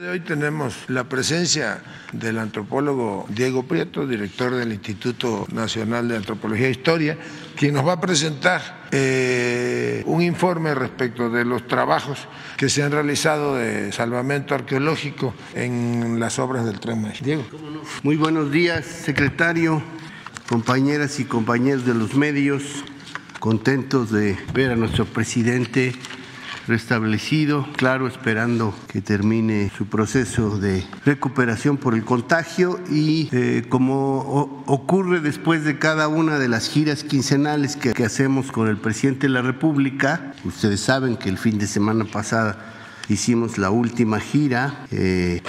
Hoy 0.00 0.20
tenemos 0.20 0.76
la 0.86 1.08
presencia 1.08 1.82
del 2.12 2.38
antropólogo 2.38 3.26
Diego 3.30 3.64
Prieto, 3.64 4.06
director 4.06 4.54
del 4.54 4.72
Instituto 4.72 5.44
Nacional 5.50 6.06
de 6.06 6.16
Antropología 6.16 6.68
e 6.68 6.70
Historia, 6.70 7.18
quien 7.56 7.74
nos 7.74 7.84
va 7.84 7.94
a 7.94 8.00
presentar 8.00 8.86
eh, 8.92 10.04
un 10.06 10.22
informe 10.22 10.72
respecto 10.76 11.30
de 11.30 11.44
los 11.44 11.66
trabajos 11.66 12.28
que 12.56 12.68
se 12.68 12.84
han 12.84 12.92
realizado 12.92 13.56
de 13.56 13.90
salvamento 13.90 14.54
arqueológico 14.54 15.34
en 15.56 16.20
las 16.20 16.38
obras 16.38 16.64
del 16.64 16.78
Tren 16.78 17.02
Maya. 17.02 17.18
Diego. 17.20 17.44
Muy 18.04 18.14
buenos 18.14 18.52
días, 18.52 18.86
secretario, 18.86 19.82
compañeras 20.48 21.18
y 21.18 21.24
compañeros 21.24 21.84
de 21.84 21.94
los 21.94 22.14
medios, 22.14 22.84
contentos 23.40 24.12
de 24.12 24.38
ver 24.54 24.70
a 24.70 24.76
nuestro 24.76 25.06
presidente 25.06 25.92
restablecido, 26.68 27.66
claro, 27.76 28.06
esperando 28.06 28.74
que 28.88 29.00
termine 29.00 29.72
su 29.76 29.86
proceso 29.86 30.58
de 30.58 30.84
recuperación 31.04 31.78
por 31.78 31.94
el 31.94 32.04
contagio 32.04 32.78
y 32.90 33.28
eh, 33.32 33.64
como 33.68 34.62
ocurre 34.66 35.20
después 35.20 35.64
de 35.64 35.78
cada 35.78 36.08
una 36.08 36.38
de 36.38 36.48
las 36.48 36.68
giras 36.68 37.02
quincenales 37.02 37.76
que, 37.76 38.04
hacemos 38.04 38.52
con 38.52 38.68
el 38.68 38.76
presidente 38.76 39.26
de 39.26 39.32
la 39.32 39.42
República, 39.42 40.34
ustedes 40.44 40.80
saben 40.80 41.16
que 41.16 41.28
el 41.28 41.38
fin 41.38 41.58
de 41.58 41.66
semana 41.66 42.04
pasada 42.04 42.74
hicimos 43.08 43.58
la 43.58 43.70
última 43.70 44.20
gira. 44.20 44.86
Eh, 44.90 45.42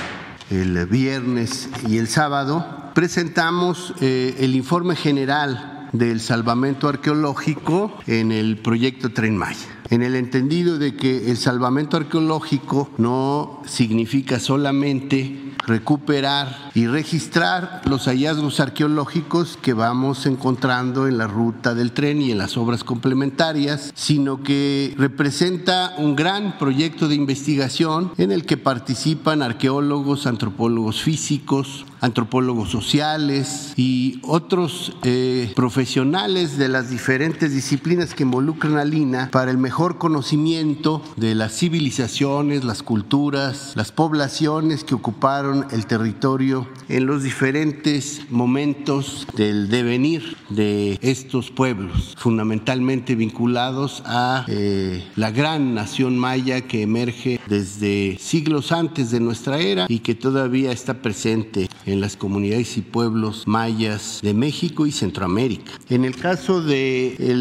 el 0.50 0.88
viernes 0.88 1.70
y 1.88 2.00
el 2.00 2.08
sábado, 2.08 2.92
presentamos 2.96 3.94
eh, 4.02 4.36
el 4.40 4.56
informe 4.56 4.96
general 4.96 5.88
del 5.94 6.22
salvamento 6.22 6.88
arqueológico 6.88 7.96
en 8.08 8.32
el 8.32 8.58
proyecto 8.58 9.12
Tren 9.12 9.38
Maya 9.38 9.79
en 9.90 10.04
el 10.04 10.16
entendido 10.16 10.78
de 10.78 10.96
que 10.96 11.32
el 11.32 11.38
salvamento 11.38 11.98
arqueológico 11.98 12.90
no 12.98 13.62
significa 13.66 14.40
solamente 14.40 15.50
recuperar 15.70 16.72
y 16.74 16.88
registrar 16.88 17.82
los 17.86 18.06
hallazgos 18.06 18.60
arqueológicos 18.60 19.58
que 19.62 19.74
vamos 19.74 20.26
encontrando 20.26 21.08
en 21.08 21.18
la 21.18 21.28
ruta 21.28 21.76
del 21.76 21.92
tren 21.92 22.22
y 22.22 22.32
en 22.32 22.38
las 22.40 22.58
obras 22.58 22.84
complementarias, 22.84 23.92
sino 23.96 24.42
que 24.42 24.96
representa 24.98 25.94
un 25.98 26.16
gran 26.16 26.58
proyecto 26.58 27.08
de 27.08 27.16
investigación 27.16 28.12
en 28.18 28.32
el 28.32 28.46
que 28.46 28.58
participan 28.58 29.44
arqueólogos, 29.44 30.26
antropólogos 30.26 31.02
físicos, 31.02 31.86
antropólogos 32.02 32.70
sociales 32.70 33.74
y 33.76 34.22
otros 34.24 34.94
eh, 35.04 35.52
profesionales 35.56 36.58
de 36.58 36.70
las 36.70 36.90
diferentes 36.90 37.54
disciplinas 37.54 38.16
que 38.16 38.24
involucran 38.24 38.78
a 38.78 38.86
Lina 38.86 39.30
para 39.32 39.52
el 39.52 39.58
mejor 39.58 39.79
conocimiento 39.80 41.02
de 41.16 41.36
las 41.36 41.58
civilizaciones, 41.58 42.66
las 42.66 42.84
culturas, 42.84 43.72
las 43.76 43.94
poblaciones 43.94 44.84
que 44.84 44.94
ocuparon 44.94 45.68
el 45.72 45.86
territorio 45.86 46.68
en 46.90 47.06
los 47.06 47.24
diferentes 47.24 48.30
momentos 48.30 49.26
del 49.38 49.70
devenir 49.70 50.36
de 50.50 51.00
estos 51.02 51.50
pueblos, 51.50 52.14
fundamentalmente 52.18 53.16
vinculados 53.16 54.04
a 54.06 54.44
eh, 54.50 55.08
la 55.16 55.32
gran 55.32 55.74
nación 55.76 56.18
maya 56.18 56.62
que 56.62 56.82
emerge 56.82 57.40
desde 57.48 58.18
siglos 58.20 58.74
antes 58.74 59.12
de 59.12 59.22
nuestra 59.22 59.60
era 59.60 59.86
y 59.88 60.00
que 60.00 60.14
todavía 60.14 60.74
está 60.74 60.96
presente 60.96 61.70
en 61.86 62.02
las 62.02 62.18
comunidades 62.18 62.78
y 62.78 62.82
pueblos 62.82 63.44
mayas 63.48 64.20
de 64.22 64.34
México 64.34 64.86
y 64.86 64.92
Centroamérica. 64.92 65.72
En 65.90 66.04
el 66.04 66.18
caso 66.18 66.62
del 66.62 66.68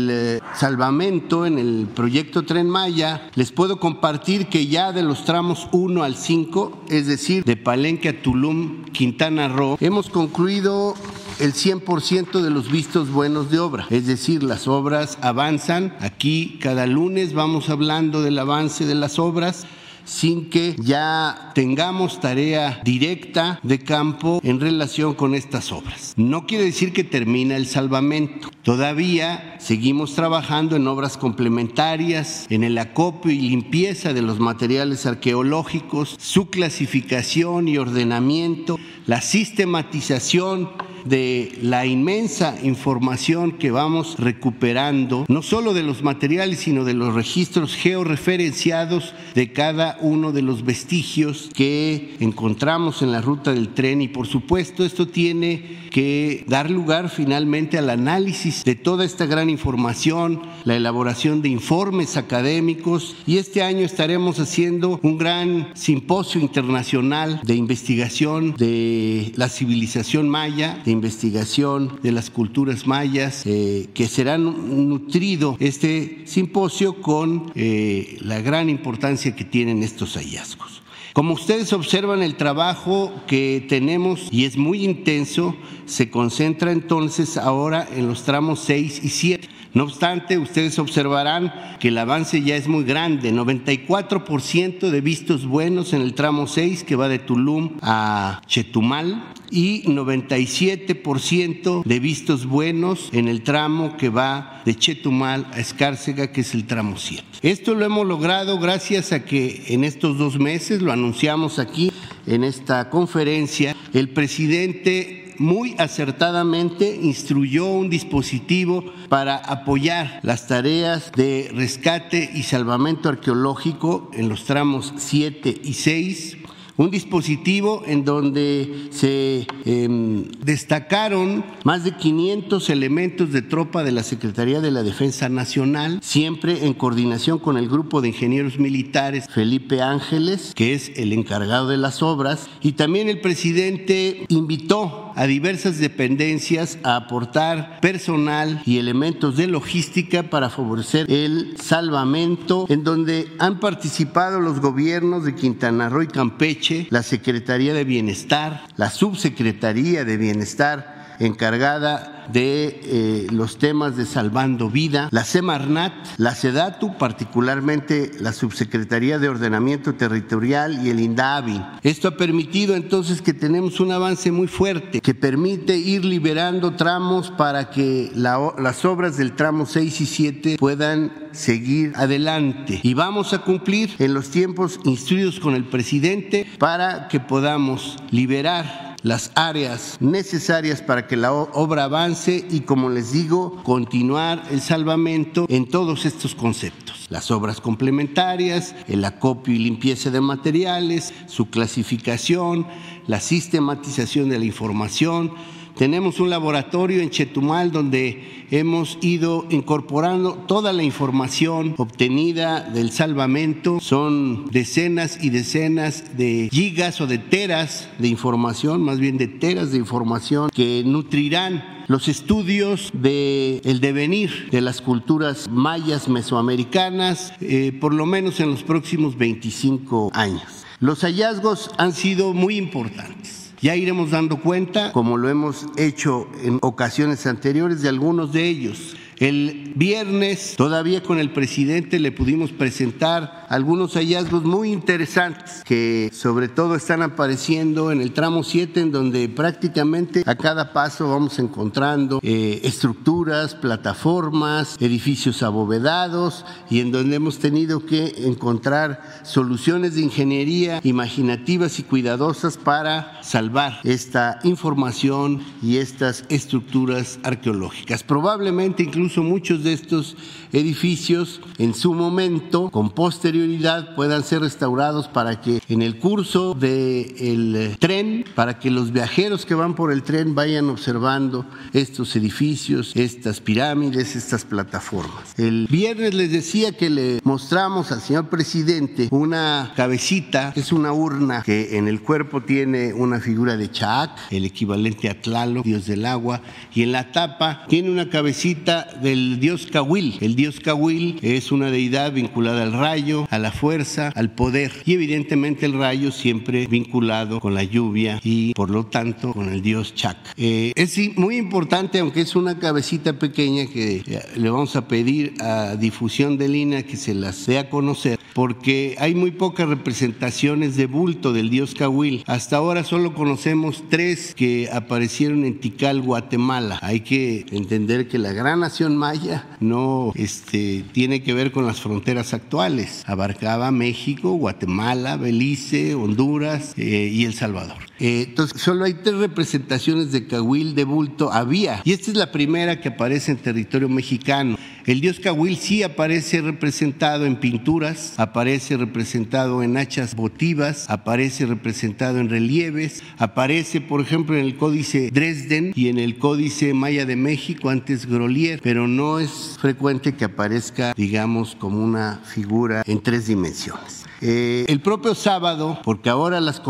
de 0.06 0.36
eh, 0.36 0.40
salvamento 0.54 1.44
en 1.44 1.58
el 1.58 1.88
proyecto 1.94 2.27
Tren 2.30 2.68
Maya, 2.68 3.30
les 3.34 3.52
puedo 3.52 3.80
compartir 3.80 4.46
que 4.46 4.66
ya 4.66 4.92
de 4.92 5.02
los 5.02 5.24
tramos 5.24 5.68
1 5.72 6.02
al 6.02 6.14
5, 6.14 6.84
es 6.88 7.06
decir, 7.06 7.44
de 7.44 7.56
Palenque 7.56 8.10
a 8.10 8.22
Tulum, 8.22 8.84
Quintana 8.86 9.48
Roo, 9.48 9.76
hemos 9.80 10.08
concluido 10.10 10.94
el 11.40 11.54
100% 11.54 12.40
de 12.40 12.50
los 12.50 12.70
vistos 12.70 13.10
buenos 13.10 13.50
de 13.50 13.58
obra. 13.58 13.86
Es 13.90 14.06
decir, 14.06 14.42
las 14.42 14.68
obras 14.68 15.18
avanzan. 15.20 15.96
Aquí 16.00 16.58
cada 16.60 16.86
lunes 16.86 17.32
vamos 17.32 17.70
hablando 17.70 18.22
del 18.22 18.38
avance 18.38 18.86
de 18.86 18.94
las 18.94 19.18
obras 19.18 19.66
sin 20.08 20.48
que 20.48 20.74
ya 20.78 21.52
tengamos 21.54 22.20
tarea 22.20 22.80
directa 22.82 23.60
de 23.62 23.78
campo 23.80 24.40
en 24.42 24.58
relación 24.58 25.14
con 25.14 25.34
estas 25.34 25.70
obras. 25.70 26.14
No 26.16 26.46
quiere 26.46 26.64
decir 26.64 26.92
que 26.92 27.04
termina 27.04 27.56
el 27.56 27.66
salvamento. 27.66 28.48
Todavía 28.68 29.56
seguimos 29.60 30.14
trabajando 30.14 30.76
en 30.76 30.86
obras 30.88 31.16
complementarias, 31.16 32.44
en 32.50 32.64
el 32.64 32.76
acopio 32.76 33.32
y 33.32 33.40
limpieza 33.40 34.12
de 34.12 34.20
los 34.20 34.40
materiales 34.40 35.06
arqueológicos, 35.06 36.16
su 36.18 36.50
clasificación 36.50 37.66
y 37.66 37.78
ordenamiento, 37.78 38.78
la 39.06 39.22
sistematización 39.22 40.68
de 41.06 41.58
la 41.62 41.86
inmensa 41.86 42.56
información 42.62 43.52
que 43.52 43.70
vamos 43.70 44.16
recuperando, 44.18 45.24
no 45.28 45.42
solo 45.42 45.72
de 45.72 45.82
los 45.82 46.02
materiales, 46.02 46.58
sino 46.58 46.84
de 46.84 46.94
los 46.94 47.14
registros 47.14 47.74
georreferenciados 47.74 49.14
de 49.34 49.52
cada 49.52 49.96
uno 50.00 50.32
de 50.32 50.42
los 50.42 50.64
vestigios 50.64 51.48
que 51.54 52.16
encontramos 52.20 53.00
en 53.00 53.12
la 53.12 53.22
ruta 53.22 53.54
del 53.54 53.68
tren. 53.68 54.02
Y 54.02 54.08
por 54.08 54.26
supuesto 54.26 54.84
esto 54.84 55.08
tiene 55.08 55.88
que 55.90 56.44
dar 56.46 56.70
lugar 56.70 57.08
finalmente 57.08 57.78
al 57.78 57.90
análisis 57.90 58.57
de 58.64 58.74
toda 58.74 59.04
esta 59.04 59.26
gran 59.26 59.50
información, 59.50 60.42
la 60.64 60.76
elaboración 60.76 61.42
de 61.42 61.48
informes 61.48 62.16
académicos 62.16 63.16
y 63.26 63.38
este 63.38 63.62
año 63.62 63.84
estaremos 63.84 64.38
haciendo 64.38 65.00
un 65.02 65.18
gran 65.18 65.68
simposio 65.74 66.40
internacional 66.40 67.40
de 67.44 67.54
investigación 67.54 68.54
de 68.56 69.32
la 69.36 69.48
civilización 69.48 70.28
maya, 70.28 70.80
de 70.84 70.90
investigación 70.90 71.98
de 72.02 72.12
las 72.12 72.30
culturas 72.30 72.86
mayas, 72.86 73.42
eh, 73.46 73.88
que 73.94 74.06
será 74.06 74.38
nutrido 74.38 75.56
este 75.60 76.22
simposio 76.26 77.00
con 77.00 77.52
eh, 77.54 78.18
la 78.20 78.40
gran 78.40 78.68
importancia 78.68 79.34
que 79.34 79.44
tienen 79.44 79.82
estos 79.82 80.14
hallazgos. 80.16 80.77
Como 81.18 81.34
ustedes 81.34 81.72
observan, 81.72 82.22
el 82.22 82.36
trabajo 82.36 83.12
que 83.26 83.66
tenemos 83.68 84.28
y 84.30 84.44
es 84.44 84.56
muy 84.56 84.84
intenso 84.84 85.56
se 85.84 86.10
concentra 86.10 86.70
entonces 86.70 87.36
ahora 87.36 87.88
en 87.92 88.06
los 88.06 88.22
tramos 88.22 88.60
6 88.60 89.00
y 89.02 89.08
7. 89.08 89.48
No 89.74 89.82
obstante, 89.82 90.38
ustedes 90.38 90.78
observarán 90.78 91.52
que 91.80 91.88
el 91.88 91.98
avance 91.98 92.40
ya 92.40 92.54
es 92.54 92.68
muy 92.68 92.84
grande, 92.84 93.32
94% 93.32 94.90
de 94.90 95.00
vistos 95.00 95.44
buenos 95.44 95.92
en 95.92 96.02
el 96.02 96.14
tramo 96.14 96.46
6 96.46 96.84
que 96.84 96.94
va 96.94 97.08
de 97.08 97.18
Tulum 97.18 97.78
a 97.82 98.40
Chetumal 98.46 99.20
y 99.50 99.82
97% 99.84 101.84
de 101.84 102.00
vistos 102.00 102.46
buenos 102.46 103.10
en 103.12 103.28
el 103.28 103.42
tramo 103.42 103.96
que 103.96 104.08
va 104.08 104.62
de 104.64 104.74
Chetumal 104.74 105.46
a 105.52 105.60
Escárcega, 105.60 106.32
que 106.32 106.42
es 106.42 106.54
el 106.54 106.66
tramo 106.66 106.96
7. 106.96 107.24
Esto 107.42 107.74
lo 107.74 107.84
hemos 107.84 108.06
logrado 108.06 108.58
gracias 108.58 109.12
a 109.12 109.24
que 109.24 109.64
en 109.68 109.84
estos 109.84 110.18
dos 110.18 110.38
meses, 110.38 110.82
lo 110.82 110.92
anunciamos 110.92 111.58
aquí 111.58 111.92
en 112.26 112.44
esta 112.44 112.90
conferencia, 112.90 113.74
el 113.92 114.10
presidente 114.10 115.28
muy 115.38 115.76
acertadamente 115.78 116.98
instruyó 117.00 117.66
un 117.66 117.88
dispositivo 117.88 118.84
para 119.08 119.36
apoyar 119.36 120.20
las 120.22 120.48
tareas 120.48 121.12
de 121.12 121.50
rescate 121.54 122.30
y 122.34 122.42
salvamento 122.42 123.08
arqueológico 123.08 124.10
en 124.14 124.28
los 124.28 124.44
tramos 124.44 124.92
7 124.96 125.60
y 125.62 125.74
6 125.74 126.37
un 126.78 126.90
dispositivo 126.90 127.82
en 127.86 128.04
donde 128.04 128.88
se 128.90 129.46
em, 129.64 130.24
destacaron 130.44 131.44
más 131.64 131.84
de 131.84 131.92
500 131.96 132.70
elementos 132.70 133.32
de 133.32 133.42
tropa 133.42 133.82
de 133.82 133.92
la 133.92 134.04
Secretaría 134.04 134.60
de 134.60 134.70
la 134.70 134.84
Defensa 134.84 135.28
Nacional, 135.28 135.98
siempre 136.02 136.64
en 136.64 136.74
coordinación 136.74 137.40
con 137.40 137.58
el 137.58 137.68
grupo 137.68 138.00
de 138.00 138.08
ingenieros 138.08 138.58
militares 138.58 139.26
Felipe 139.28 139.82
Ángeles, 139.82 140.52
que 140.54 140.72
es 140.72 140.92
el 140.96 141.12
encargado 141.12 141.68
de 141.68 141.76
las 141.76 142.00
obras, 142.00 142.48
y 142.62 142.72
también 142.72 143.08
el 143.08 143.20
presidente 143.20 144.24
invitó 144.28 145.12
a 145.18 145.26
diversas 145.26 145.78
dependencias 145.78 146.78
a 146.84 146.94
aportar 146.94 147.80
personal 147.80 148.62
y 148.64 148.78
elementos 148.78 149.36
de 149.36 149.48
logística 149.48 150.22
para 150.22 150.48
favorecer 150.48 151.10
el 151.10 151.56
salvamento, 151.60 152.66
en 152.68 152.84
donde 152.84 153.26
han 153.40 153.58
participado 153.58 154.38
los 154.38 154.60
gobiernos 154.60 155.24
de 155.24 155.34
Quintana 155.34 155.88
Roo 155.88 156.02
y 156.02 156.06
Campeche, 156.06 156.67
la 156.90 157.02
Secretaría 157.02 157.74
de 157.74 157.84
Bienestar, 157.84 158.64
la 158.76 158.90
Subsecretaría 158.90 160.04
de 160.04 160.16
Bienestar 160.16 160.97
encargada 161.18 162.26
de 162.32 162.80
eh, 162.82 163.26
los 163.30 163.58
temas 163.58 163.96
de 163.96 164.04
Salvando 164.04 164.70
Vida, 164.70 165.08
la 165.10 165.24
Semarnat, 165.24 165.92
la 166.18 166.34
SEDATU, 166.34 166.96
particularmente 166.98 168.10
la 168.20 168.32
Subsecretaría 168.32 169.18
de 169.18 169.28
Ordenamiento 169.28 169.94
Territorial 169.94 170.84
y 170.84 170.90
el 170.90 171.00
INDAVI. 171.00 171.64
Esto 171.82 172.08
ha 172.08 172.16
permitido 172.16 172.76
entonces 172.76 173.22
que 173.22 173.32
tenemos 173.32 173.80
un 173.80 173.92
avance 173.92 174.30
muy 174.30 174.46
fuerte 174.46 175.00
que 175.00 175.14
permite 175.14 175.76
ir 175.76 176.04
liberando 176.04 176.74
tramos 176.76 177.30
para 177.30 177.70
que 177.70 178.10
las 178.14 178.84
obras 178.84 179.16
del 179.16 179.32
tramo 179.32 179.66
6 179.66 180.00
y 180.00 180.06
7 180.06 180.56
puedan 180.58 181.12
seguir 181.32 181.92
adelante. 181.96 182.80
Y 182.82 182.94
vamos 182.94 183.32
a 183.32 183.38
cumplir 183.38 183.94
en 183.98 184.14
los 184.14 184.30
tiempos 184.30 184.80
instruidos 184.84 185.40
con 185.40 185.54
el 185.54 185.64
presidente 185.64 186.46
para 186.58 187.08
que 187.08 187.20
podamos 187.20 187.96
liberar 188.10 188.87
las 189.02 189.30
áreas 189.34 189.96
necesarias 190.00 190.82
para 190.82 191.06
que 191.06 191.16
la 191.16 191.32
obra 191.32 191.84
avance 191.84 192.44
y, 192.50 192.60
como 192.60 192.90
les 192.90 193.12
digo, 193.12 193.62
continuar 193.62 194.42
el 194.50 194.60
salvamento 194.60 195.46
en 195.48 195.68
todos 195.68 196.04
estos 196.04 196.34
conceptos. 196.34 197.06
Las 197.08 197.30
obras 197.30 197.60
complementarias, 197.60 198.74
el 198.88 199.04
acopio 199.04 199.54
y 199.54 199.58
limpieza 199.58 200.10
de 200.10 200.20
materiales, 200.20 201.14
su 201.26 201.48
clasificación, 201.48 202.66
la 203.06 203.20
sistematización 203.20 204.28
de 204.28 204.38
la 204.38 204.44
información, 204.44 205.32
tenemos 205.78 206.18
un 206.18 206.28
laboratorio 206.28 207.00
en 207.00 207.10
Chetumal 207.10 207.70
donde 207.70 208.46
hemos 208.50 208.98
ido 209.00 209.46
incorporando 209.48 210.34
toda 210.34 210.72
la 210.72 210.82
información 210.82 211.74
obtenida 211.78 212.62
del 212.62 212.90
salvamento. 212.90 213.78
Son 213.80 214.50
decenas 214.50 215.22
y 215.22 215.30
decenas 215.30 216.18
de 216.18 216.48
gigas 216.50 217.00
o 217.00 217.06
de 217.06 217.18
teras 217.18 217.88
de 217.98 218.08
información, 218.08 218.82
más 218.82 218.98
bien 218.98 219.18
de 219.18 219.28
teras 219.28 219.70
de 219.70 219.78
información 219.78 220.50
que 220.52 220.82
nutrirán 220.84 221.84
los 221.86 222.08
estudios 222.08 222.90
del 222.92 223.60
el 223.64 223.80
devenir 223.80 224.48
de 224.50 224.60
las 224.60 224.80
culturas 224.80 225.48
mayas 225.48 226.08
mesoamericanas, 226.08 227.32
eh, 227.40 227.72
por 227.80 227.94
lo 227.94 228.04
menos 228.04 228.40
en 228.40 228.50
los 228.50 228.64
próximos 228.64 229.16
25 229.16 230.10
años. 230.12 230.42
Los 230.80 231.02
hallazgos 231.02 231.70
han 231.78 231.92
sido 231.92 232.34
muy 232.34 232.56
importantes. 232.56 233.37
Ya 233.60 233.74
iremos 233.74 234.12
dando 234.12 234.40
cuenta, 234.40 234.92
como 234.92 235.16
lo 235.16 235.28
hemos 235.28 235.66
hecho 235.76 236.28
en 236.42 236.58
ocasiones 236.62 237.26
anteriores, 237.26 237.82
de 237.82 237.88
algunos 237.88 238.32
de 238.32 238.44
ellos. 238.44 238.96
El 239.18 239.72
viernes, 239.74 240.54
todavía 240.56 241.02
con 241.02 241.18
el 241.18 241.32
presidente, 241.32 241.98
le 241.98 242.12
pudimos 242.12 242.52
presentar 242.52 243.46
algunos 243.48 243.94
hallazgos 243.94 244.44
muy 244.44 244.70
interesantes 244.70 245.62
que 245.64 246.10
sobre 246.12 246.46
todo 246.46 246.76
están 246.76 247.02
apareciendo 247.02 247.90
en 247.90 248.00
el 248.00 248.12
tramo 248.12 248.44
7, 248.44 248.80
en 248.80 248.92
donde 248.92 249.28
prácticamente 249.28 250.22
a 250.24 250.36
cada 250.36 250.72
paso 250.72 251.08
vamos 251.08 251.40
encontrando 251.40 252.20
eh, 252.22 252.60
estructuras, 252.62 253.56
plataformas, 253.56 254.76
edificios 254.78 255.42
abovedados 255.42 256.44
y 256.70 256.78
en 256.78 256.92
donde 256.92 257.16
hemos 257.16 257.38
tenido 257.38 257.84
que 257.84 258.14
encontrar 258.18 259.02
soluciones 259.24 259.96
de 259.96 260.02
ingeniería 260.02 260.80
imaginativas 260.84 261.80
y 261.80 261.82
cuidadosas 261.82 262.56
para 262.56 263.20
salvar 263.24 263.80
esta 263.82 264.38
información 264.44 265.42
y 265.60 265.78
estas 265.78 266.24
estructuras 266.28 267.18
arqueológicas. 267.24 268.04
Probablemente 268.04 268.84
incluso 268.84 269.07
incluso 269.08 269.22
muchos 269.22 269.64
de 269.64 269.72
estos 269.72 270.16
edificios 270.52 271.40
en 271.56 271.72
su 271.74 271.94
momento, 271.94 272.68
con 272.70 272.90
posterioridad, 272.90 273.94
puedan 273.94 274.22
ser 274.22 274.42
restaurados 274.42 275.08
para 275.08 275.40
que 275.40 275.62
en 275.68 275.80
el 275.80 275.98
curso 275.98 276.52
del 276.52 277.76
tren, 277.78 278.26
para 278.34 278.58
que 278.58 278.70
los 278.70 278.92
viajeros 278.92 279.46
que 279.46 279.54
van 279.54 279.74
por 279.74 279.92
el 279.92 280.02
tren 280.02 280.34
vayan 280.34 280.68
observando 280.68 281.46
estos 281.72 282.14
edificios, 282.16 282.92
estas 282.96 283.40
pirámides, 283.40 284.14
estas 284.14 284.44
plataformas. 284.44 285.38
El 285.38 285.66
viernes 285.70 286.12
les 286.12 286.30
decía 286.30 286.72
que 286.72 286.90
le 286.90 287.20
mostramos 287.24 287.92
al 287.92 288.02
señor 288.02 288.28
presidente 288.28 289.08
una 289.10 289.72
cabecita, 289.74 290.52
es 290.54 290.70
una 290.70 290.92
urna 290.92 291.42
que 291.44 291.78
en 291.78 291.88
el 291.88 292.02
cuerpo 292.02 292.42
tiene 292.42 292.92
una 292.92 293.20
figura 293.20 293.56
de 293.56 293.70
Chac, 293.70 294.10
el 294.30 294.44
equivalente 294.44 295.08
a 295.08 295.20
Tlaloc, 295.20 295.64
dios 295.64 295.86
del 295.86 296.04
agua, 296.04 296.42
y 296.74 296.82
en 296.82 296.92
la 296.92 297.10
tapa 297.10 297.64
tiene 297.68 297.90
una 297.90 298.10
cabecita 298.10 298.97
del 299.00 299.40
dios 299.40 299.66
Cahuil. 299.66 300.18
El 300.20 300.34
dios 300.36 300.60
Cahuil 300.60 301.18
es 301.22 301.52
una 301.52 301.70
deidad 301.70 302.12
vinculada 302.12 302.62
al 302.62 302.72
rayo, 302.72 303.26
a 303.30 303.38
la 303.38 303.52
fuerza, 303.52 304.12
al 304.14 304.30
poder 304.30 304.72
y 304.84 304.94
evidentemente 304.94 305.66
el 305.66 305.74
rayo 305.74 306.12
siempre 306.12 306.66
vinculado 306.66 307.40
con 307.40 307.54
la 307.54 307.64
lluvia 307.64 308.20
y 308.22 308.52
por 308.54 308.70
lo 308.70 308.86
tanto 308.86 309.32
con 309.32 309.48
el 309.48 309.62
dios 309.62 309.94
Chac. 309.94 310.16
Eh, 310.36 310.72
es 310.74 310.98
muy 311.16 311.36
importante, 311.36 311.98
aunque 311.98 312.20
es 312.20 312.36
una 312.36 312.58
cabecita 312.58 313.18
pequeña 313.18 313.66
que 313.66 314.02
eh, 314.06 314.22
le 314.36 314.50
vamos 314.50 314.76
a 314.76 314.88
pedir 314.88 315.34
a 315.40 315.76
difusión 315.76 316.38
de 316.38 316.48
Lina 316.48 316.82
que 316.82 316.96
se 316.96 317.14
las 317.14 317.46
dé 317.46 317.58
a 317.58 317.70
conocer, 317.70 318.18
porque 318.34 318.96
hay 318.98 319.14
muy 319.14 319.30
pocas 319.30 319.68
representaciones 319.68 320.76
de 320.76 320.86
bulto 320.86 321.32
del 321.32 321.50
dios 321.50 321.74
Cahuil. 321.74 322.24
Hasta 322.26 322.56
ahora 322.56 322.84
solo 322.84 323.14
conocemos 323.14 323.84
tres 323.88 324.34
que 324.34 324.68
aparecieron 324.72 325.44
en 325.44 325.60
Tikal, 325.60 326.00
Guatemala. 326.00 326.78
Hay 326.82 327.00
que 327.00 327.46
entender 327.50 328.08
que 328.08 328.18
la 328.18 328.32
gran 328.32 328.60
nación 328.60 328.87
maya 328.96 329.46
no 329.60 330.12
este, 330.14 330.84
tiene 330.92 331.22
que 331.22 331.34
ver 331.34 331.52
con 331.52 331.66
las 331.66 331.80
fronteras 331.80 332.34
actuales. 332.34 333.02
Abarcaba 333.06 333.70
México, 333.70 334.32
Guatemala, 334.32 335.16
Belice, 335.16 335.94
Honduras 335.94 336.74
eh, 336.76 337.10
y 337.12 337.24
El 337.24 337.34
Salvador. 337.34 337.76
Eh, 337.98 338.26
entonces, 338.28 338.60
solo 338.60 338.84
hay 338.84 338.94
tres 338.94 339.16
representaciones 339.16 340.12
de 340.12 340.26
Cahuil 340.26 340.74
de 340.74 340.84
bulto 340.84 341.32
había, 341.32 341.82
y 341.84 341.92
esta 341.92 342.10
es 342.10 342.16
la 342.16 342.30
primera 342.30 342.80
que 342.80 342.90
aparece 342.90 343.32
en 343.32 343.38
territorio 343.38 343.88
mexicano. 343.88 344.56
El 344.88 345.02
dios 345.02 345.20
Cahuil 345.20 345.58
sí 345.58 345.82
aparece 345.82 346.40
representado 346.40 347.26
en 347.26 347.36
pinturas, 347.36 348.14
aparece 348.16 348.74
representado 348.78 349.62
en 349.62 349.76
hachas 349.76 350.14
votivas, 350.14 350.88
aparece 350.88 351.44
representado 351.44 352.20
en 352.20 352.30
relieves, 352.30 353.02
aparece, 353.18 353.82
por 353.82 354.00
ejemplo, 354.00 354.34
en 354.34 354.46
el 354.46 354.56
códice 354.56 355.10
Dresden 355.10 355.74
y 355.76 355.88
en 355.88 355.98
el 355.98 356.16
códice 356.16 356.72
Maya 356.72 357.04
de 357.04 357.16
México, 357.16 357.68
antes 357.68 358.06
Grolier, 358.06 358.60
pero 358.62 358.88
no 358.88 359.18
es 359.18 359.58
frecuente 359.60 360.14
que 360.14 360.24
aparezca, 360.24 360.94
digamos, 360.96 361.54
como 361.54 361.84
una 361.84 362.22
figura 362.24 362.82
en 362.86 363.02
tres 363.02 363.26
dimensiones. 363.26 364.06
Eh, 364.20 364.64
el 364.66 364.80
propio 364.80 365.14
sábado, 365.14 365.78
porque 365.84 366.10
ahora 366.10 366.40
las, 366.40 366.60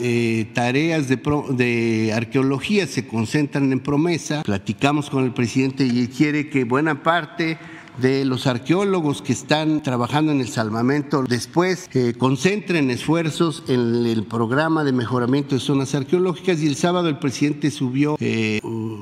eh, 0.00 0.48
tareas 0.54 1.08
de, 1.08 1.16
de, 1.50 2.12
arqueología 2.14 2.86
se 2.86 3.06
concentran 3.06 3.72
en 3.72 3.80
promesa, 3.80 4.44
platicamos 4.44 5.10
con 5.10 5.24
el 5.24 5.32
presidente 5.32 5.84
y 5.84 6.06
quiere 6.06 6.48
que 6.50 6.62
buena 6.62 7.02
parte 7.02 7.37
de 7.38 8.24
los 8.24 8.46
arqueólogos 8.46 9.22
que 9.22 9.32
están 9.32 9.82
trabajando 9.82 10.30
en 10.30 10.40
el 10.40 10.48
salvamento 10.48 11.24
después 11.24 11.90
eh, 11.94 12.14
concentren 12.16 12.90
esfuerzos 12.90 13.64
en 13.66 14.06
el 14.06 14.22
programa 14.24 14.84
de 14.84 14.92
mejoramiento 14.92 15.56
de 15.56 15.60
zonas 15.60 15.94
arqueológicas 15.94 16.60
y 16.60 16.68
el 16.68 16.76
sábado 16.76 17.08
el 17.08 17.18
presidente 17.18 17.70
subió 17.70 18.16
eh, 18.20 18.60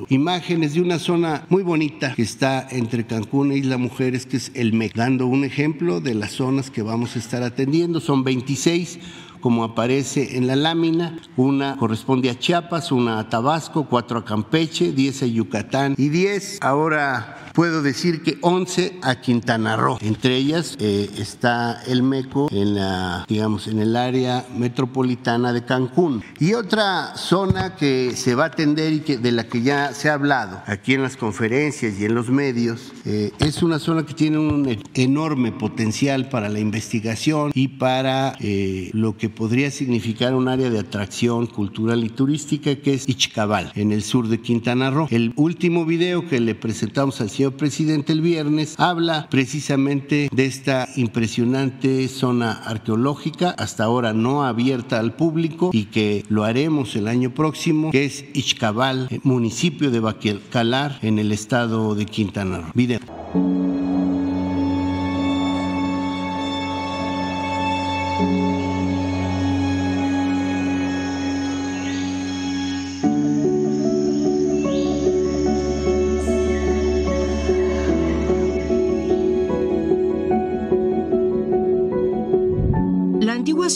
imágenes 0.09 0.73
de 0.73 0.81
una 0.81 0.97
zona 0.97 1.45
muy 1.49 1.61
bonita 1.61 2.15
que 2.15 2.23
está 2.23 2.67
entre 2.71 3.05
Cancún 3.05 3.51
e 3.51 3.57
Isla 3.57 3.77
Mujeres 3.77 4.25
que 4.25 4.37
es 4.37 4.51
el 4.55 4.73
MEC, 4.73 4.95
dando 4.95 5.27
un 5.27 5.43
ejemplo 5.43 6.01
de 6.01 6.15
las 6.15 6.31
zonas 6.31 6.71
que 6.71 6.81
vamos 6.81 7.15
a 7.15 7.19
estar 7.19 7.43
atendiendo. 7.43 7.99
Son 7.99 8.23
26 8.23 8.99
como 9.39 9.63
aparece 9.63 10.37
en 10.37 10.47
la 10.47 10.55
lámina. 10.55 11.17
Una 11.35 11.77
corresponde 11.77 12.29
a 12.29 12.37
Chiapas, 12.37 12.91
una 12.91 13.19
a 13.19 13.29
Tabasco, 13.29 13.87
cuatro 13.89 14.19
a 14.19 14.25
Campeche, 14.25 14.91
10 14.91 15.23
a 15.23 15.25
Yucatán 15.27 15.95
y 15.97 16.09
10 16.09 16.59
ahora 16.61 17.37
puedo 17.57 17.81
decir 17.81 18.21
que 18.21 18.37
11 18.41 18.99
a 19.01 19.19
Quintana 19.19 19.75
Roo. 19.75 19.97
Entre 20.01 20.35
ellas 20.35 20.77
eh, 20.79 21.09
está 21.17 21.81
el 21.87 22.03
MECO 22.03 22.49
en 22.51 22.75
la, 22.75 23.25
digamos, 23.27 23.67
en 23.67 23.79
el 23.79 23.95
área 23.95 24.45
metropolitana 24.55 25.53
de 25.53 25.65
Cancún. 25.65 26.23
Y 26.39 26.53
otra 26.53 27.17
zona 27.17 27.75
que 27.75 28.15
se 28.15 28.35
va 28.35 28.43
a 28.43 28.47
atender 28.47 28.93
y 28.93 28.99
que, 28.99 29.17
de 29.17 29.31
la 29.31 29.47
que 29.47 29.63
ya 29.63 29.91
se 29.93 30.07
ha 30.07 30.13
hablado 30.13 30.61
aquí 30.67 30.93
en 30.93 31.01
las 31.01 31.17
conferencias 31.17 31.99
y 31.99 32.05
en 32.05 32.13
los 32.13 32.29
medios, 32.29 32.93
eh, 33.05 33.31
es 33.39 33.63
una 33.63 33.79
zona 33.79 34.05
que 34.05 34.13
tiene 34.13 34.37
un 34.37 34.79
enorme 34.93 35.51
potencial 35.51 36.29
para 36.29 36.49
la 36.49 36.59
investigación 36.59 37.51
y 37.55 37.69
para 37.69 38.35
eh, 38.39 38.91
lo 38.93 39.17
que 39.17 39.26
podría 39.29 39.71
significar 39.71 40.33
un 40.33 40.47
área 40.47 40.69
de 40.69 40.79
atracción 40.79 41.47
cultural 41.47 42.03
y 42.03 42.09
turística 42.09 42.75
que 42.75 42.93
es 42.93 43.07
Ichcabal, 43.07 43.71
en 43.75 43.91
el 43.91 44.03
sur 44.03 44.27
de 44.27 44.39
Quintana 44.39 44.89
Roo. 44.89 45.07
El 45.09 45.33
último 45.35 45.85
video 45.85 46.27
que 46.27 46.39
le 46.39 46.55
presentamos 46.55 47.21
al 47.21 47.29
señor 47.29 47.53
presidente 47.53 48.13
el 48.13 48.21
viernes, 48.21 48.75
habla 48.77 49.27
precisamente 49.29 50.29
de 50.31 50.45
esta 50.45 50.87
impresionante 50.95 52.07
zona 52.07 52.51
arqueológica, 52.51 53.51
hasta 53.51 53.83
ahora 53.83 54.13
no 54.13 54.43
abierta 54.43 54.99
al 54.99 55.15
público 55.15 55.71
y 55.73 55.85
que 55.85 56.23
lo 56.29 56.43
haremos 56.43 56.95
el 56.95 57.07
año 57.07 57.33
próximo, 57.33 57.91
que 57.91 58.05
es 58.05 58.25
Ixcabal, 58.33 59.09
municipio 59.23 59.91
de 59.91 59.99
Bacalar, 59.99 60.99
en 61.01 61.19
el 61.19 61.31
estado 61.31 61.95
de 61.95 62.05
Quintana 62.05 62.59
Roo. 62.59 62.71
Video. 62.73 62.99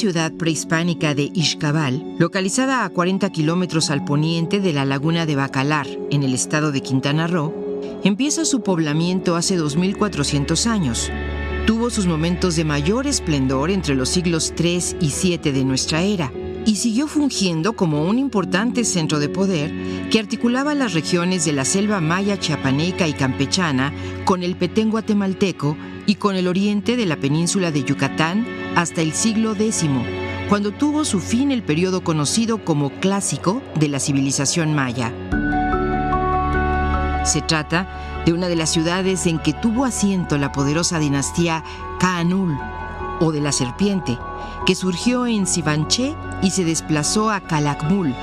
Ciudad 0.02 0.32
prehispánica 0.32 1.14
de 1.14 1.30
Ixcabal, 1.32 2.16
localizada 2.18 2.86
a 2.86 2.90
40 2.90 3.30
kilómetros 3.30 3.92
al 3.92 4.04
poniente 4.04 4.60
de 4.60 4.74
la 4.74 4.84
laguna 4.84 5.28
de 5.28 5.36
Bacalar, 5.36 5.86
en 6.10 6.24
el 6.24 6.34
estado 6.34 6.72
de 6.72 6.82
Quintana 6.82 7.28
Roo, 7.28 7.54
empieza 8.04 8.44
su 8.44 8.64
poblamiento 8.64 9.36
hace 9.36 9.60
2.400 9.60 10.66
años. 10.66 11.12
Tuvo 11.68 11.92
sus 11.92 12.08
momentos 12.08 12.56
de 12.56 12.64
mayor 12.64 13.06
esplendor 13.06 13.70
entre 13.70 13.94
los 13.94 14.10
siglos 14.10 14.54
3 14.56 14.96
y 15.00 15.12
7 15.12 15.52
de 15.52 15.64
nuestra 15.64 16.02
era 16.02 16.34
y 16.66 16.78
siguió 16.78 17.06
fungiendo 17.06 17.74
como 17.74 18.04
un 18.04 18.18
importante 18.18 18.86
centro 18.86 19.20
de 19.20 19.30
poder 19.30 19.72
que 20.10 20.20
articulaba 20.20 20.74
las 20.74 20.94
regiones 20.94 21.46
de 21.46 21.54
la 21.54 21.64
selva 21.64 22.02
maya 22.02 22.40
chiapaneca 22.40 23.08
y 23.08 23.14
campechana 23.14 23.94
con 24.26 24.42
el 24.42 24.56
petén 24.56 24.90
guatemalteco 24.90 25.78
y 26.08 26.16
con 26.16 26.36
el 26.36 26.48
oriente 26.48 26.98
de 26.98 27.06
la 27.06 27.18
península 27.18 27.72
de 27.72 27.84
Yucatán 27.84 28.61
hasta 28.76 29.02
el 29.02 29.14
siglo 29.14 29.54
X, 29.54 29.86
cuando 30.50 30.72
tuvo 30.72 31.06
su 31.06 31.20
fin 31.20 31.52
el 31.52 31.64
periodo 31.64 32.04
conocido 32.04 32.64
como 32.64 32.90
clásico 32.90 33.62
de 33.76 33.88
la 33.88 34.00
civilización 34.00 34.74
maya. 34.74 35.14
Se 37.26 37.42
trata 37.42 38.24
de 38.26 38.34
una 38.34 38.48
de 38.48 38.56
las 38.56 38.70
ciudades 38.70 39.28
en 39.28 39.40
que 39.40 39.54
tuvo 39.54 39.86
asiento 39.86 40.38
la 40.38 40.52
poderosa 40.52 41.00
dinastía 41.00 41.64
Kaanul, 42.00 42.58
o 43.20 43.32
de 43.32 43.42
la 43.42 43.52
serpiente, 43.52 44.18
que 44.66 44.76
surgió 44.76 45.28
en 45.28 45.46
Sivanché 45.46 46.16
y 46.42 46.52
se 46.52 46.64
desplazó 46.64 47.30
a 47.30 47.42
Calakmul, 47.42 48.14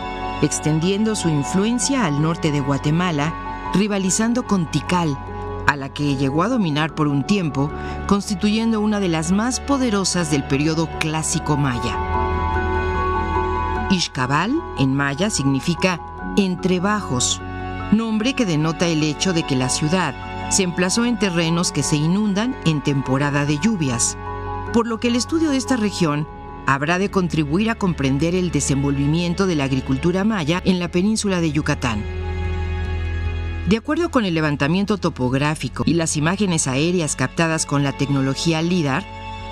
extendiendo 0.43 1.15
su 1.15 1.29
influencia 1.29 2.05
al 2.05 2.21
norte 2.21 2.51
de 2.51 2.61
Guatemala, 2.61 3.33
rivalizando 3.75 4.45
con 4.45 4.71
Tikal, 4.71 5.17
a 5.69 5.77
la 5.77 5.93
que 5.93 6.17
llegó 6.17 6.43
a 6.43 6.49
dominar 6.49 6.95
por 6.95 7.09
un 7.09 7.25
tiempo, 7.25 7.71
constituyendo 8.07 8.81
una 8.81 9.01
de 9.01 9.09
las 9.09 9.33
más 9.33 9.61
poderosas 9.61 10.31
del 10.31 10.43
periodo 10.45 10.89
clásico 10.99 11.59
maya. 11.59 11.95
Ixcabal, 13.91 14.51
en 14.79 14.95
maya, 14.95 15.29
significa 15.29 16.01
entre 16.39 16.81
bajos, 16.81 17.43
nombre 17.93 18.33
que 18.33 18.47
denota 18.47 18.87
el 18.87 19.03
hecho 19.03 19.35
de 19.35 19.43
que 19.43 19.57
la 19.57 19.69
ciudad 19.69 20.15
se 20.51 20.63
emplazó 20.63 21.05
en 21.05 21.19
terrenos 21.19 21.71
que 21.71 21.83
se 21.83 21.97
inundan 21.97 22.57
en 22.65 22.83
temporada 22.83 23.45
de 23.45 23.59
lluvias, 23.59 24.17
por 24.73 24.87
lo 24.87 24.99
que 24.99 25.09
el 25.09 25.17
estudio 25.17 25.51
de 25.51 25.59
esta 25.59 25.77
región 25.77 26.27
habrá 26.67 26.99
de 26.99 27.11
contribuir 27.11 27.69
a 27.69 27.75
comprender 27.75 28.35
el 28.35 28.51
desenvolvimiento 28.51 29.47
de 29.47 29.55
la 29.55 29.65
agricultura 29.65 30.25
maya 30.25 30.63
en 30.65 30.79
la 30.79 30.89
península 30.89 31.43
de 31.43 31.53
Yucatán. 31.53 32.18
De 33.69 33.77
acuerdo 33.77 34.11
con 34.11 34.25
el 34.25 34.33
levantamiento 34.33 34.97
topográfico 34.97 35.83
y 35.85 35.93
las 35.93 36.17
imágenes 36.17 36.67
aéreas 36.67 37.17
captadas 37.17 37.67
con 37.67 37.83
la 37.83 37.93
tecnología 37.93 38.63
LIDAR, 38.63 39.05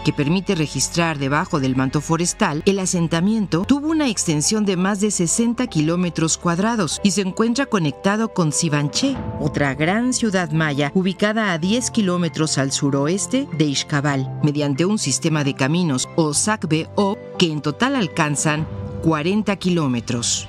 que 0.06 0.14
permite 0.14 0.54
registrar 0.54 1.18
debajo 1.18 1.60
del 1.60 1.76
manto 1.76 2.00
forestal, 2.00 2.62
el 2.64 2.78
asentamiento 2.78 3.66
tuvo 3.68 3.88
una 3.88 4.08
extensión 4.08 4.64
de 4.64 4.78
más 4.78 5.00
de 5.00 5.10
60 5.10 5.66
kilómetros 5.66 6.38
cuadrados 6.38 6.98
y 7.02 7.10
se 7.10 7.20
encuentra 7.20 7.66
conectado 7.66 8.32
con 8.32 8.52
Sivanché, 8.52 9.18
otra 9.38 9.74
gran 9.74 10.14
ciudad 10.14 10.50
maya 10.50 10.92
ubicada 10.94 11.52
a 11.52 11.58
10 11.58 11.90
kilómetros 11.90 12.56
al 12.56 12.72
suroeste 12.72 13.46
de 13.58 13.66
Ixcabal, 13.66 14.40
mediante 14.42 14.86
un 14.86 14.98
sistema 14.98 15.44
de 15.44 15.52
caminos 15.52 16.08
o 16.16 16.32
SACBO 16.32 17.18
que 17.38 17.52
en 17.52 17.60
total 17.60 17.96
alcanzan 17.96 18.66
40 19.02 19.54
kilómetros. 19.56 20.48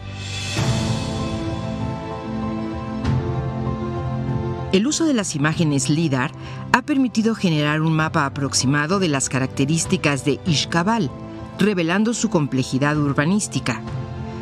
El 4.73 4.85
uso 4.85 5.05
de 5.05 5.13
las 5.13 5.33
imágenes 5.33 5.89
LIDAR 5.89 6.31
ha 6.73 6.81
permitido 6.81 7.35
generar 7.35 7.81
un 7.81 7.93
mapa 7.93 8.25
aproximado 8.25 8.99
de 8.99 9.07
las 9.07 9.29
características 9.29 10.25
de 10.25 10.41
Ixcabal, 10.45 11.09
revelando 11.57 12.13
su 12.13 12.29
complejidad 12.29 12.97
urbanística. 12.97 13.81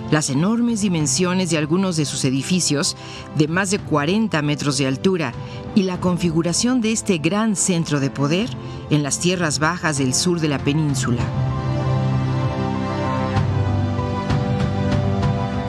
Las 0.10 0.32
enormes 0.32 0.82
dimensiones 0.82 1.52
de 1.52 1.60
algunos 1.60 1.96
de 1.96 2.06
sus 2.06 2.26
edificios, 2.26 2.98
de 3.36 3.48
más 3.48 3.70
de 3.70 3.78
40 3.78 4.42
metros 4.42 4.80
de 4.80 4.88
altura, 4.88 5.32
y 5.76 5.84
la 5.84 6.00
configuración 6.00 6.82
de 6.82 6.92
este 6.92 7.20
gran 7.20 7.56
centro 7.56 8.00
de 8.00 8.10
poder 8.10 8.50
en 8.90 9.04
las 9.04 9.20
tierras 9.20 9.60
bajas 9.60 10.00
del 10.00 10.16
sur 10.16 10.40
de 10.40 10.48
la 10.48 10.58
península. 10.58 11.22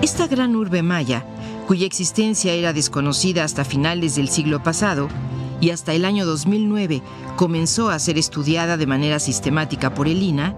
Esta 0.01 0.27
gran 0.29 0.57
urbe 0.57 0.83
maya 0.83 1.27
cuya 1.67 1.87
existencia 1.87 2.53
era 2.53 2.73
desconocida 2.73 3.45
hasta 3.45 3.65
finales 3.65 4.15
del 4.17 4.29
siglo 4.29 4.63
pasado, 4.63 5.09
y 5.61 5.71
hasta 5.71 5.95
el 5.95 6.05
año 6.05 6.27
2009 6.27 7.03
comenzó 7.37 7.91
a 7.91 7.99
ser 7.99 8.19
estudiada 8.19 8.77
de 8.77 8.87
manera 8.87 9.19
sistemática 9.19 9.95
por 9.95 10.07
el 10.09 10.23
INA, 10.23 10.57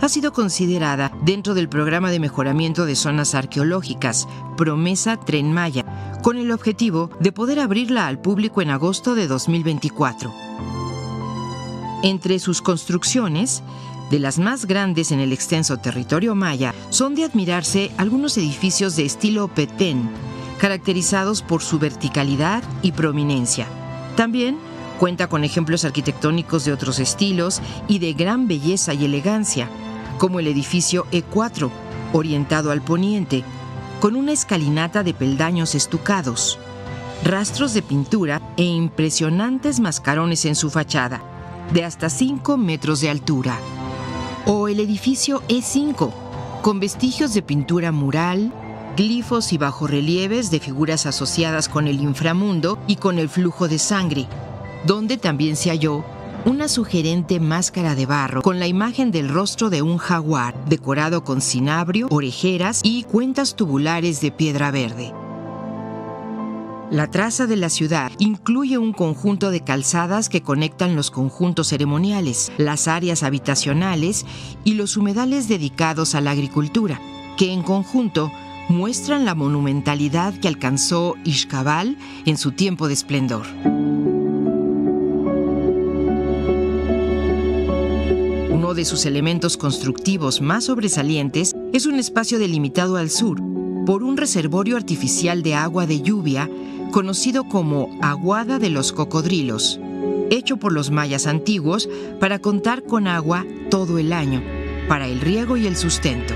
ha 0.00 0.08
sido 0.08 0.32
considerada 0.32 1.12
dentro 1.22 1.54
del 1.54 1.68
programa 1.68 2.10
de 2.10 2.20
mejoramiento 2.20 2.86
de 2.86 2.96
zonas 2.96 3.34
arqueológicas 3.34 4.26
Promesa 4.56 5.18
Tren 5.18 5.52
Maya, 5.52 5.84
con 6.22 6.38
el 6.38 6.50
objetivo 6.52 7.10
de 7.20 7.32
poder 7.32 7.60
abrirla 7.60 8.06
al 8.06 8.18
público 8.18 8.62
en 8.62 8.70
agosto 8.70 9.14
de 9.14 9.26
2024. 9.26 10.32
Entre 12.02 12.38
sus 12.38 12.62
construcciones, 12.62 13.62
de 14.10 14.18
las 14.18 14.38
más 14.38 14.64
grandes 14.64 15.12
en 15.12 15.20
el 15.20 15.32
extenso 15.32 15.76
territorio 15.76 16.34
maya, 16.34 16.74
son 16.88 17.14
de 17.14 17.24
admirarse 17.24 17.92
algunos 17.96 18.36
edificios 18.38 18.96
de 18.96 19.04
estilo 19.04 19.48
Petén, 19.48 20.10
caracterizados 20.60 21.40
por 21.40 21.62
su 21.62 21.78
verticalidad 21.78 22.62
y 22.82 22.92
prominencia. 22.92 23.66
También 24.14 24.58
cuenta 24.98 25.26
con 25.28 25.42
ejemplos 25.42 25.86
arquitectónicos 25.86 26.66
de 26.66 26.74
otros 26.74 26.98
estilos 26.98 27.62
y 27.88 27.98
de 27.98 28.12
gran 28.12 28.46
belleza 28.46 28.92
y 28.92 29.06
elegancia, 29.06 29.70
como 30.18 30.38
el 30.38 30.46
edificio 30.46 31.06
E4, 31.10 31.70
orientado 32.12 32.70
al 32.70 32.82
poniente, 32.82 33.42
con 34.00 34.14
una 34.16 34.32
escalinata 34.32 35.02
de 35.02 35.14
peldaños 35.14 35.74
estucados, 35.74 36.58
rastros 37.24 37.72
de 37.72 37.80
pintura 37.80 38.42
e 38.58 38.64
impresionantes 38.64 39.80
mascarones 39.80 40.44
en 40.44 40.54
su 40.54 40.68
fachada, 40.68 41.22
de 41.72 41.84
hasta 41.84 42.10
5 42.10 42.58
metros 42.58 43.00
de 43.00 43.08
altura. 43.08 43.56
O 44.44 44.68
el 44.68 44.80
edificio 44.80 45.42
E5, 45.48 46.12
con 46.60 46.80
vestigios 46.80 47.32
de 47.32 47.40
pintura 47.40 47.92
mural, 47.92 48.52
glifos 48.96 49.52
y 49.52 49.58
bajorrelieves 49.58 50.50
de 50.50 50.60
figuras 50.60 51.06
asociadas 51.06 51.68
con 51.68 51.86
el 51.86 52.00
inframundo 52.00 52.78
y 52.86 52.96
con 52.96 53.18
el 53.18 53.28
flujo 53.28 53.68
de 53.68 53.78
sangre, 53.78 54.26
donde 54.86 55.16
también 55.16 55.56
se 55.56 55.70
halló 55.70 56.04
una 56.44 56.68
sugerente 56.68 57.38
máscara 57.38 57.94
de 57.94 58.06
barro 58.06 58.42
con 58.42 58.58
la 58.58 58.66
imagen 58.66 59.10
del 59.10 59.28
rostro 59.28 59.68
de 59.68 59.82
un 59.82 59.98
jaguar, 59.98 60.54
decorado 60.66 61.22
con 61.22 61.40
cinabrio, 61.40 62.08
orejeras 62.10 62.80
y 62.82 63.02
cuentas 63.02 63.56
tubulares 63.56 64.20
de 64.20 64.32
piedra 64.32 64.70
verde. 64.70 65.12
La 66.90 67.08
traza 67.08 67.46
de 67.46 67.56
la 67.56 67.68
ciudad 67.68 68.10
incluye 68.18 68.76
un 68.76 68.92
conjunto 68.92 69.50
de 69.50 69.60
calzadas 69.60 70.28
que 70.28 70.42
conectan 70.42 70.96
los 70.96 71.12
conjuntos 71.12 71.68
ceremoniales, 71.68 72.50
las 72.58 72.88
áreas 72.88 73.22
habitacionales 73.22 74.26
y 74.64 74.74
los 74.74 74.96
humedales 74.96 75.46
dedicados 75.46 76.16
a 76.16 76.20
la 76.20 76.32
agricultura, 76.32 77.00
que 77.36 77.52
en 77.52 77.62
conjunto 77.62 78.32
muestran 78.70 79.24
la 79.24 79.34
monumentalidad 79.34 80.32
que 80.34 80.46
alcanzó 80.46 81.16
Ixcabal 81.24 81.96
en 82.24 82.36
su 82.38 82.52
tiempo 82.52 82.86
de 82.86 82.94
esplendor. 82.94 83.44
Uno 88.48 88.74
de 88.74 88.84
sus 88.84 89.06
elementos 89.06 89.56
constructivos 89.56 90.40
más 90.40 90.64
sobresalientes 90.64 91.52
es 91.72 91.86
un 91.86 91.96
espacio 91.96 92.38
delimitado 92.38 92.96
al 92.96 93.10
sur 93.10 93.42
por 93.86 94.04
un 94.04 94.16
reservorio 94.16 94.76
artificial 94.76 95.42
de 95.42 95.54
agua 95.56 95.86
de 95.86 96.00
lluvia 96.00 96.48
conocido 96.92 97.44
como 97.48 97.88
Aguada 98.00 98.60
de 98.60 98.70
los 98.70 98.92
Cocodrilos, 98.92 99.80
hecho 100.30 100.58
por 100.58 100.72
los 100.72 100.92
mayas 100.92 101.26
antiguos 101.26 101.88
para 102.20 102.38
contar 102.38 102.84
con 102.84 103.08
agua 103.08 103.44
todo 103.68 103.98
el 103.98 104.12
año, 104.12 104.42
para 104.88 105.08
el 105.08 105.20
riego 105.20 105.56
y 105.56 105.66
el 105.66 105.76
sustento. 105.76 106.34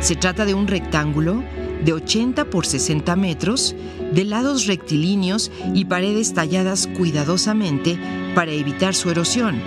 Se 0.00 0.14
trata 0.14 0.44
de 0.44 0.54
un 0.54 0.68
rectángulo 0.68 1.42
de 1.84 1.92
80 1.92 2.46
por 2.46 2.66
60 2.66 3.16
metros, 3.16 3.74
de 4.12 4.24
lados 4.24 4.66
rectilíneos 4.66 5.50
y 5.74 5.84
paredes 5.84 6.34
talladas 6.34 6.88
cuidadosamente 6.96 7.98
para 8.34 8.52
evitar 8.52 8.94
su 8.94 9.10
erosión, 9.10 9.60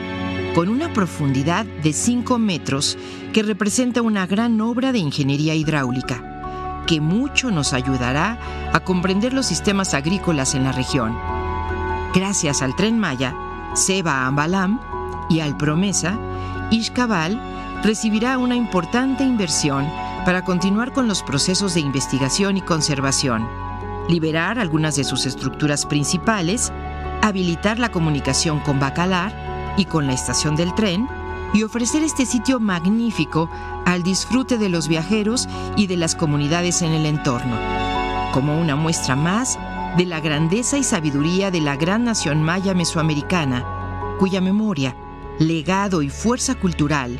con 0.56 0.70
una 0.70 0.92
profundidad 0.94 1.66
de 1.66 1.94
5 1.94 2.38
metros 2.40 2.98
que 3.34 3.44
representa 3.44 4.02
una 4.02 4.26
gran 4.26 4.60
obra 4.62 4.92
de 4.92 5.00
ingeniería 5.00 5.56
hidráulica, 5.56 6.84
que 6.88 7.02
mucho 7.02 7.52
nos 7.52 7.74
ayudará 7.74 8.40
a 8.74 8.80
comprender 8.80 9.34
los 9.34 9.46
sistemas 9.46 9.94
agrícolas 9.94 10.56
en 10.56 10.64
la 10.64 10.72
región. 10.72 11.16
Gracias 12.14 12.62
al 12.62 12.76
tren 12.76 12.98
Maya, 12.98 13.36
Seba 13.76 14.26
Ambalam 14.26 14.80
y 15.30 15.42
al 15.42 15.56
Promesa, 15.58 16.18
Ixcabal 16.72 17.40
recibirá 17.84 18.38
una 18.38 18.56
importante 18.56 19.24
inversión 19.24 19.88
para 20.26 20.44
continuar 20.44 20.94
con 20.94 21.08
los 21.08 21.24
procesos 21.24 21.74
de 21.74 21.80
investigación 21.80 22.58
y 22.58 22.62
conservación, 22.62 23.48
liberar 24.08 24.60
algunas 24.60 24.96
de 24.96 25.04
sus 25.04 25.26
estructuras 25.26 25.86
principales, 25.86 26.72
habilitar 27.22 27.80
la 27.80 27.92
comunicación 27.92 28.60
con 28.60 28.80
Bacalar 28.80 29.76
y 29.78 29.86
con 29.86 30.08
la 30.08 30.14
estación 30.14 30.56
del 30.56 30.74
tren, 30.76 31.08
y 31.54 31.64
ofrecer 31.64 32.04
este 32.04 32.26
sitio 32.26 32.60
magnífico 32.60 33.50
al 33.86 34.04
disfrute 34.04 34.58
de 34.58 34.70
los 34.70 34.88
viajeros 34.88 35.48
y 35.76 35.88
de 35.88 35.98
las 35.98 36.16
comunidades 36.16 36.82
en 36.84 36.92
el 36.92 37.06
entorno, 37.06 37.58
como 38.34 38.60
una 38.60 38.76
muestra 38.76 39.16
más 39.16 39.58
de 39.98 40.06
la 40.06 40.20
grandeza 40.20 40.78
y 40.78 40.84
sabiduría 40.84 41.50
de 41.50 41.62
la 41.62 41.76
gran 41.76 42.04
nación 42.04 42.44
maya 42.44 42.76
mesoamericana, 42.76 43.66
cuya 44.20 44.42
memoria, 44.42 44.96
legado 45.40 46.04
y 46.04 46.10
fuerza 46.10 46.54
cultural 46.54 47.20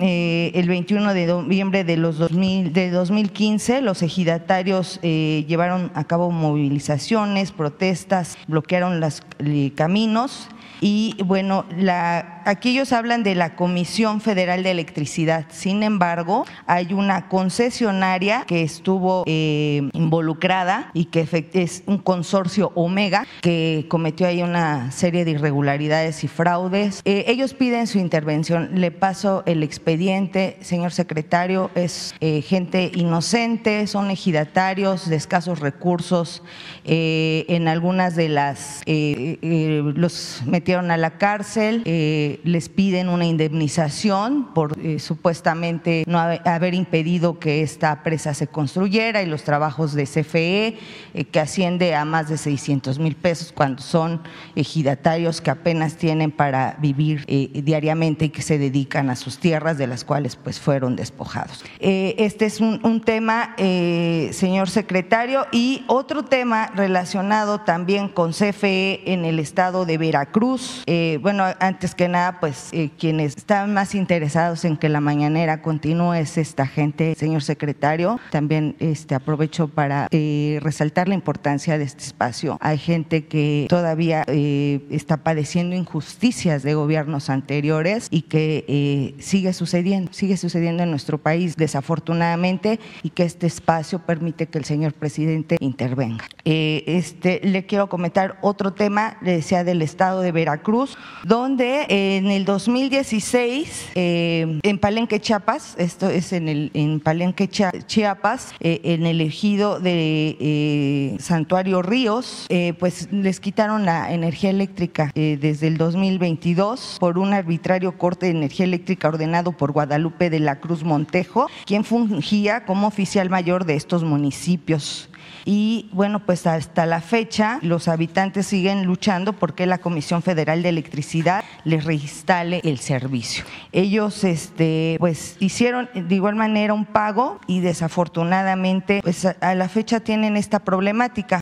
el 0.00 0.68
21 0.68 1.14
de 1.14 1.26
noviembre 1.26 1.84
de, 1.84 1.96
los 1.96 2.18
2000, 2.18 2.72
de 2.72 2.90
2015, 2.90 3.82
los 3.82 4.02
ejidatarios 4.02 4.98
llevaron 5.02 5.92
a 5.94 6.02
cabo 6.04 6.32
movilizaciones, 6.56 7.52
protestas, 7.52 8.38
bloquearon 8.48 9.00
los 9.00 9.22
eh, 9.38 9.72
caminos 9.74 10.48
y 10.80 11.16
bueno, 11.24 11.64
la, 11.76 12.42
aquí 12.44 12.70
ellos 12.70 12.92
hablan 12.92 13.22
de 13.22 13.34
la 13.34 13.56
Comisión 13.56 14.20
Federal 14.20 14.62
de 14.62 14.70
Electricidad. 14.70 15.46
Sin 15.50 15.82
embargo, 15.82 16.44
hay 16.66 16.92
una 16.92 17.28
concesionaria 17.28 18.44
que 18.46 18.62
estuvo 18.62 19.24
eh, 19.26 19.88
involucrada 19.92 20.90
y 20.92 21.06
que 21.06 21.26
es 21.54 21.82
un 21.86 21.98
consorcio 21.98 22.72
Omega 22.74 23.26
que 23.40 23.86
cometió 23.88 24.26
ahí 24.26 24.42
una 24.42 24.90
serie 24.92 25.24
de 25.24 25.32
irregularidades 25.32 26.24
y 26.24 26.28
fraudes. 26.28 27.00
Eh, 27.04 27.24
ellos 27.28 27.54
piden 27.54 27.86
su 27.86 27.98
intervención. 27.98 28.70
Le 28.74 28.90
paso 28.90 29.42
el 29.46 29.62
expediente, 29.62 30.58
señor 30.60 30.92
secretario. 30.92 31.70
Es 31.74 32.14
eh, 32.20 32.42
gente 32.42 32.90
inocente, 32.94 33.86
son 33.86 34.10
ejidatarios 34.10 35.08
de 35.08 35.16
escasos 35.16 35.60
recursos. 35.60 36.42
en 36.84 37.68
algunas 37.68 38.14
de 38.14 38.28
las 38.28 38.82
los 38.86 40.42
a 40.74 40.96
la 40.96 41.12
cárcel, 41.12 41.82
eh, 41.84 42.40
les 42.42 42.68
piden 42.68 43.08
una 43.08 43.24
indemnización 43.24 44.52
por 44.52 44.76
eh, 44.80 44.98
supuestamente 44.98 46.02
no 46.08 46.18
haber 46.18 46.74
impedido 46.74 47.38
que 47.38 47.62
esta 47.62 48.02
presa 48.02 48.34
se 48.34 48.48
construyera 48.48 49.22
y 49.22 49.26
los 49.26 49.44
trabajos 49.44 49.94
de 49.94 50.04
CFE, 50.06 50.76
eh, 51.14 51.24
que 51.30 51.38
asciende 51.38 51.94
a 51.94 52.04
más 52.04 52.28
de 52.28 52.36
600 52.36 52.98
mil 52.98 53.14
pesos 53.14 53.52
cuando 53.52 53.80
son 53.80 54.22
ejidatarios 54.56 55.40
que 55.40 55.50
apenas 55.50 55.96
tienen 55.96 56.32
para 56.32 56.76
vivir 56.80 57.24
diariamente 57.26 58.24
y 58.24 58.28
que 58.30 58.42
se 58.42 58.58
dedican 58.58 59.08
a 59.08 59.16
sus 59.16 59.38
tierras 59.38 59.78
de 59.78 59.86
las 59.86 60.04
cuales 60.04 60.34
pues 60.34 60.58
fueron 60.58 60.96
despojados. 60.96 61.64
este 61.78 62.46
es 62.46 62.60
un, 62.60 62.80
un 62.84 63.00
tema, 63.00 63.54
señor 63.56 64.68
secretario, 64.68 65.46
y 65.52 65.84
otro 65.86 66.24
tema 66.24 66.72
relacionado 66.74 67.60
también 67.60 68.08
con 68.08 68.32
CFE 68.32 69.12
en 69.12 69.24
el 69.24 69.38
estado 69.38 69.84
de 69.84 69.98
Veracruz 69.98 70.55
eh, 70.86 71.18
bueno, 71.22 71.44
antes 71.60 71.94
que 71.94 72.08
nada, 72.08 72.40
pues 72.40 72.68
eh, 72.72 72.90
quienes 72.98 73.36
están 73.36 73.72
más 73.74 73.94
interesados 73.94 74.64
en 74.64 74.76
que 74.76 74.88
la 74.88 75.00
mañanera 75.00 75.62
continúe 75.62 76.14
es 76.14 76.38
esta 76.38 76.66
gente, 76.66 77.14
señor 77.14 77.42
secretario. 77.42 78.18
También 78.30 78.76
este, 78.78 79.14
aprovecho 79.14 79.68
para 79.68 80.08
eh, 80.10 80.58
resaltar 80.62 81.08
la 81.08 81.14
importancia 81.14 81.78
de 81.78 81.84
este 81.84 82.04
espacio. 82.04 82.58
Hay 82.60 82.78
gente 82.78 83.26
que 83.26 83.66
todavía 83.68 84.24
está 84.26 85.18
padeciendo 85.18 85.76
injusticias 85.76 86.62
de 86.62 86.74
gobiernos 86.74 87.30
anteriores 87.30 88.08
y 88.10 88.22
que 88.22 89.14
sigue 89.18 89.52
sucediendo, 89.52 90.12
sigue 90.12 90.36
sucediendo 90.36 90.82
en 90.82 90.90
nuestro 90.90 91.18
país 91.18 91.56
desafortunadamente 91.56 92.80
y 93.02 93.10
que 93.10 93.24
este 93.24 93.46
espacio 93.46 94.00
permite 94.00 94.46
que 94.46 94.58
el 94.58 94.64
señor 94.64 94.92
presidente 94.92 95.56
intervenga. 95.60 96.24
este, 96.44 97.40
le 97.42 97.66
quiero 97.66 97.88
comentar 97.88 98.38
otro 98.40 98.72
tema, 98.72 99.16
le 99.22 99.32
decía 99.32 99.64
del 99.64 99.82
estado 99.82 100.20
de 100.20 100.32
Veracruz 100.32 100.45
Veracruz, 100.46 100.96
donde 101.24 101.86
en 101.88 102.28
el 102.28 102.44
2016, 102.44 103.90
eh, 103.96 104.60
en 104.62 104.78
Palenque, 104.78 105.20
Chiapas, 105.20 105.74
esto 105.76 106.08
es 106.08 106.32
en, 106.32 106.48
el, 106.48 106.70
en 106.72 107.00
Palenque, 107.00 107.48
Chiapas, 107.48 108.54
eh, 108.60 108.80
en 108.84 109.06
el 109.06 109.20
ejido 109.20 109.80
de 109.80 110.36
eh, 110.38 111.16
Santuario 111.18 111.82
Ríos, 111.82 112.46
pues 112.78 113.08
les 113.10 113.40
quitaron 113.40 113.84
la 113.84 114.12
energía 114.12 114.50
eléctrica 114.50 115.10
desde 115.14 115.66
el 115.66 115.78
2022 115.78 116.98
por 117.00 117.18
un 117.18 117.32
arbitrario 117.32 117.98
corte 117.98 118.26
de 118.26 118.32
energía 118.32 118.66
eléctrica 118.66 119.08
ordenado 119.08 119.52
por 119.52 119.72
Guadalupe 119.72 120.30
de 120.30 120.38
la 120.38 120.60
Cruz 120.60 120.84
Montejo, 120.84 121.48
quien 121.64 121.84
fungía 121.84 122.64
como 122.64 122.86
oficial 122.86 123.30
mayor 123.30 123.64
de 123.64 123.74
estos 123.74 124.04
municipios 124.04 125.08
y 125.48 125.88
bueno, 125.92 126.18
pues 126.26 126.44
hasta 126.48 126.86
la 126.86 127.00
fecha 127.00 127.60
los 127.62 127.86
habitantes 127.86 128.48
siguen 128.48 128.84
luchando 128.84 129.32
porque 129.32 129.64
la 129.64 129.78
Comisión 129.78 130.20
Federal 130.20 130.60
de 130.64 130.70
Electricidad 130.70 131.44
les 131.62 131.84
reinstale 131.84 132.60
el 132.64 132.80
servicio. 132.80 133.44
Ellos 133.70 134.24
este, 134.24 134.96
pues 134.98 135.36
hicieron 135.38 135.88
de 135.94 136.14
igual 136.16 136.34
manera 136.34 136.74
un 136.74 136.84
pago 136.84 137.38
y 137.46 137.60
desafortunadamente 137.60 139.00
pues 139.04 139.24
a 139.24 139.54
la 139.54 139.68
fecha 139.68 140.00
tienen 140.00 140.36
esta 140.36 140.58
problemática. 140.58 141.40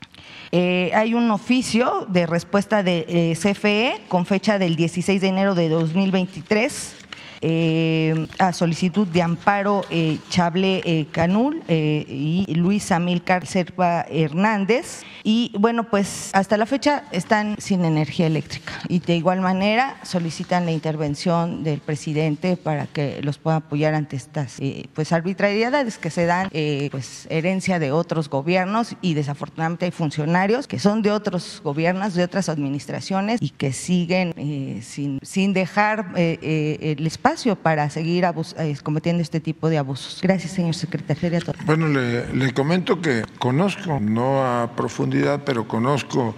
Eh, 0.53 0.91
hay 0.95 1.15
un 1.15 1.31
oficio 1.31 2.07
de 2.11 2.27
respuesta 2.27 2.83
de 2.83 3.07
eh, 3.09 3.39
CFE 3.41 4.03
con 4.09 4.27
fecha 4.27 4.59
del 4.59 4.77
16 4.77 5.19
de 5.23 5.29
enero 5.29 5.55
de 5.55 5.71
2023 5.71 7.04
eh, 7.47 8.27
a 8.39 8.55
solicitud 8.55 9.07
de 9.07 9.21
amparo 9.21 9.85
eh, 9.91 10.19
Chable 10.31 10.81
eh, 10.85 11.07
Canul 11.13 11.63
eh, 11.69 12.07
y 12.09 12.55
Luis 12.55 12.91
Amilcar 12.91 13.47
Serpa 13.47 14.07
Hernández. 14.09 15.03
Y 15.23 15.53
bueno, 15.59 15.85
pues 15.85 16.31
hasta 16.33 16.57
la 16.57 16.65
fecha 16.65 17.05
están 17.13 17.57
sin 17.59 17.85
energía 17.85 18.27
eléctrica 18.27 18.73
y 18.89 18.99
de 19.01 19.17
igual 19.17 19.41
manera 19.41 19.97
solicitan 20.03 20.65
la 20.65 20.73
intervención 20.73 21.65
del 21.65 21.81
presidente 21.81 22.57
para 22.57 22.87
que 22.87 23.21
los 23.23 23.39
pueda 23.39 23.57
apoyar 23.57 23.95
ante 23.95 24.17
estas 24.17 24.59
eh, 24.61 24.87
pues 24.95 25.13
arbitrariedades 25.13 25.99
que 25.99 26.11
se 26.11 26.25
dan, 26.27 26.49
eh, 26.53 26.89
pues 26.91 27.27
herencia 27.31 27.79
de 27.79 27.93
otros 27.93 28.31
gobiernos 28.31 28.97
y 29.03 29.15
desafortunadamente 29.15 29.85
hay 29.87 29.91
funcionarios 29.91 30.67
que 30.67 30.79
son 30.79 31.03
de 31.03 31.11
otros 31.11 31.61
gobiernos, 31.63 32.15
de 32.15 32.25
otras 32.25 32.49
administraciones 32.49 33.41
y 33.43 33.51
que 33.51 33.73
siguen 33.73 34.35
sin, 34.83 35.19
sin 35.23 35.53
dejar 35.53 36.13
el 36.17 37.07
espacio 37.07 37.34
para 37.61 37.91
seguir 37.91 38.25
eh, 38.25 38.77
cometiendo 38.83 39.23
este 39.23 39.41
tipo 39.41 39.69
de 39.69 39.79
abusos. 39.79 40.21
Gracias, 40.23 40.53
señor 40.53 40.75
secretario. 40.75 41.41
Bueno, 41.67 41.89
le, 41.89 42.33
le 42.35 42.53
comento 42.53 43.01
que 43.01 43.25
conozco, 43.39 43.99
no 44.01 44.45
a 44.45 44.71
profundidad, 44.77 45.43
pero 45.45 45.67
conozco 45.67 46.35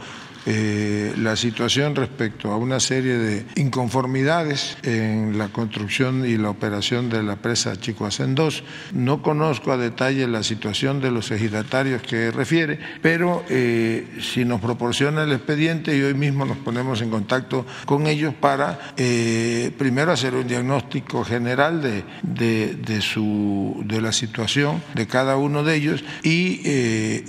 eh, 0.49 1.13
la 1.19 1.35
situación 1.35 1.97
respecto 1.97 2.53
a 2.53 2.57
una 2.57 2.79
serie 2.79 3.19
de 3.19 3.45
inconformidades 3.57 4.79
en 4.85 5.39
la 5.39 5.49
construcción 5.49 6.25
y 6.25 6.37
la 6.37 6.51
operación 6.51 7.11
de 7.11 7.25
la 7.25 7.35
presa 7.35 7.81
Chicoacén 7.81 8.37
2. 8.37 8.63
No 8.93 9.23
conozco 9.23 9.73
a 9.73 9.77
detalle 9.77 10.29
la 10.29 10.45
situación 10.45 11.01
de 11.01 11.11
los 11.11 11.33
ejidatarios 11.33 12.01
que 12.03 12.31
refiere, 12.31 12.79
pero 13.03 13.43
eh, 13.49 14.07
si 14.21 14.45
nos 14.45 14.61
proporciona 14.61 15.25
el 15.25 15.33
expediente 15.33 15.97
y 15.97 16.03
hoy 16.03 16.15
mismo 16.15 16.45
nos 16.45 16.59
ponemos 16.59 17.03
en 17.03 17.11
contacto 17.11 17.67
con 17.85 18.07
ellos 18.07 18.33
para 18.33 18.95
eh, 18.97 19.73
primero 19.77 20.13
hacer 20.13 20.37
un 20.37 20.47
diagnóstico 20.47 21.25
general 21.25 21.83
de, 21.83 22.77
de, 22.77 23.01
su, 23.01 23.83
de 23.85 24.01
la 24.01 24.13
situación 24.13 24.81
de 24.95 25.09
cada 25.09 25.39
uno 25.39 25.65
de 25.65 25.75
ellos 25.75 26.05
y 26.23 26.61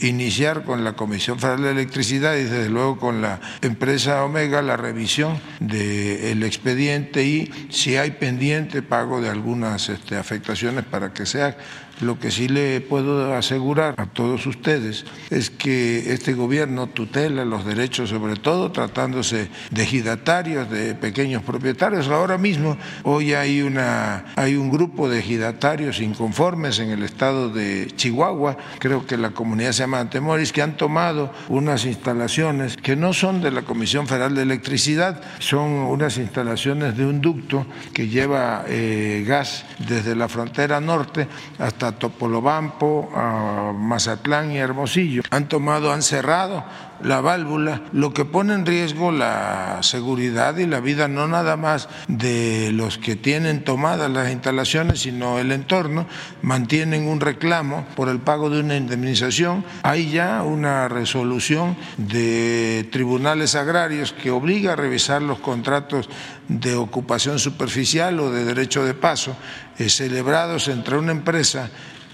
iniciar 0.07 0.63
con 0.63 0.83
la 0.83 0.93
Comisión 0.93 1.39
Federal 1.39 1.63
de 1.63 1.71
Electricidad 1.71 2.35
y 2.35 2.43
desde 2.43 2.69
luego 2.69 2.99
con 2.99 3.06
la 3.11 3.39
empresa 3.61 4.23
Omega 4.23 4.61
la 4.61 4.77
revisión 4.77 5.39
del 5.59 6.43
expediente 6.43 7.23
y 7.23 7.51
si 7.69 7.97
hay 7.97 8.11
pendiente 8.11 8.81
pago 8.81 9.21
de 9.21 9.29
algunas 9.29 9.89
este, 9.89 10.15
afectaciones 10.15 10.85
para 10.85 11.13
que 11.13 11.25
sea 11.25 11.57
lo 12.01 12.19
que 12.19 12.31
sí 12.31 12.47
le 12.47 12.81
puedo 12.81 13.33
asegurar 13.35 13.95
a 13.97 14.05
todos 14.05 14.45
ustedes 14.45 15.05
es 15.29 15.49
que 15.49 16.13
este 16.13 16.33
gobierno 16.33 16.87
tutela 16.87 17.45
los 17.45 17.65
derechos, 17.65 18.09
sobre 18.09 18.35
todo 18.35 18.71
tratándose 18.71 19.49
de 19.71 19.83
ejidatarios, 19.83 20.69
de 20.69 20.95
pequeños 20.95 21.43
propietarios. 21.43 22.07
Ahora 22.07 22.37
mismo, 22.37 22.77
hoy 23.03 23.33
hay, 23.33 23.61
una, 23.61 24.25
hay 24.35 24.55
un 24.55 24.69
grupo 24.69 25.09
de 25.09 25.19
ejidatarios 25.19 25.99
inconformes 25.99 26.79
en 26.79 26.89
el 26.89 27.03
estado 27.03 27.49
de 27.49 27.91
Chihuahua, 27.95 28.57
creo 28.79 29.05
que 29.05 29.17
la 29.17 29.31
comunidad 29.31 29.71
se 29.71 29.83
llama 29.83 29.99
Antemoris, 29.99 30.51
que 30.51 30.61
han 30.61 30.77
tomado 30.77 31.31
unas 31.49 31.85
instalaciones 31.85 32.77
que 32.77 32.95
no 32.95 33.13
son 33.13 33.41
de 33.41 33.51
la 33.51 33.63
Comisión 33.63 34.07
Federal 34.07 34.35
de 34.35 34.43
Electricidad, 34.43 35.21
son 35.39 35.71
unas 35.71 36.17
instalaciones 36.17 36.95
de 36.95 37.05
un 37.05 37.21
ducto 37.21 37.65
que 37.93 38.07
lleva 38.07 38.65
eh, 38.67 39.23
gas 39.27 39.65
desde 39.87 40.15
la 40.15 40.27
frontera 40.27 40.79
norte 40.79 41.27
hasta 41.59 41.86
Topolobampo, 41.93 43.09
a 43.15 43.73
Mazatlán 43.75 44.51
y 44.51 44.57
Hermosillo. 44.57 45.23
Han 45.29 45.47
tomado, 45.47 45.91
han 45.91 46.01
cerrado 46.01 46.63
la 47.03 47.21
válvula, 47.21 47.81
lo 47.93 48.13
que 48.13 48.25
pone 48.25 48.53
en 48.53 48.65
riesgo 48.65 49.11
la 49.11 49.79
seguridad 49.81 50.57
y 50.57 50.65
la 50.65 50.79
vida 50.79 51.07
no 51.07 51.27
nada 51.27 51.55
más 51.57 51.89
de 52.07 52.71
los 52.71 52.97
que 52.97 53.15
tienen 53.15 53.63
tomadas 53.63 54.09
las 54.09 54.31
instalaciones, 54.31 55.01
sino 55.01 55.39
el 55.39 55.51
entorno, 55.51 56.07
mantienen 56.41 57.07
un 57.07 57.19
reclamo 57.19 57.85
por 57.95 58.09
el 58.09 58.19
pago 58.19 58.49
de 58.49 58.61
una 58.61 58.77
indemnización. 58.77 59.63
Hay 59.83 60.09
ya 60.09 60.43
una 60.43 60.87
resolución 60.87 61.77
de 61.97 62.87
tribunales 62.91 63.55
agrarios 63.55 64.13
que 64.13 64.31
obliga 64.31 64.73
a 64.73 64.75
revisar 64.75 65.21
los 65.21 65.39
contratos 65.39 66.09
de 66.47 66.75
ocupación 66.75 67.39
superficial 67.39 68.19
o 68.19 68.31
de 68.31 68.45
derecho 68.45 68.83
de 68.83 68.93
paso 68.93 69.35
celebrados 69.77 70.67
entre 70.67 70.97
una 70.97 71.11
empresa 71.11 71.69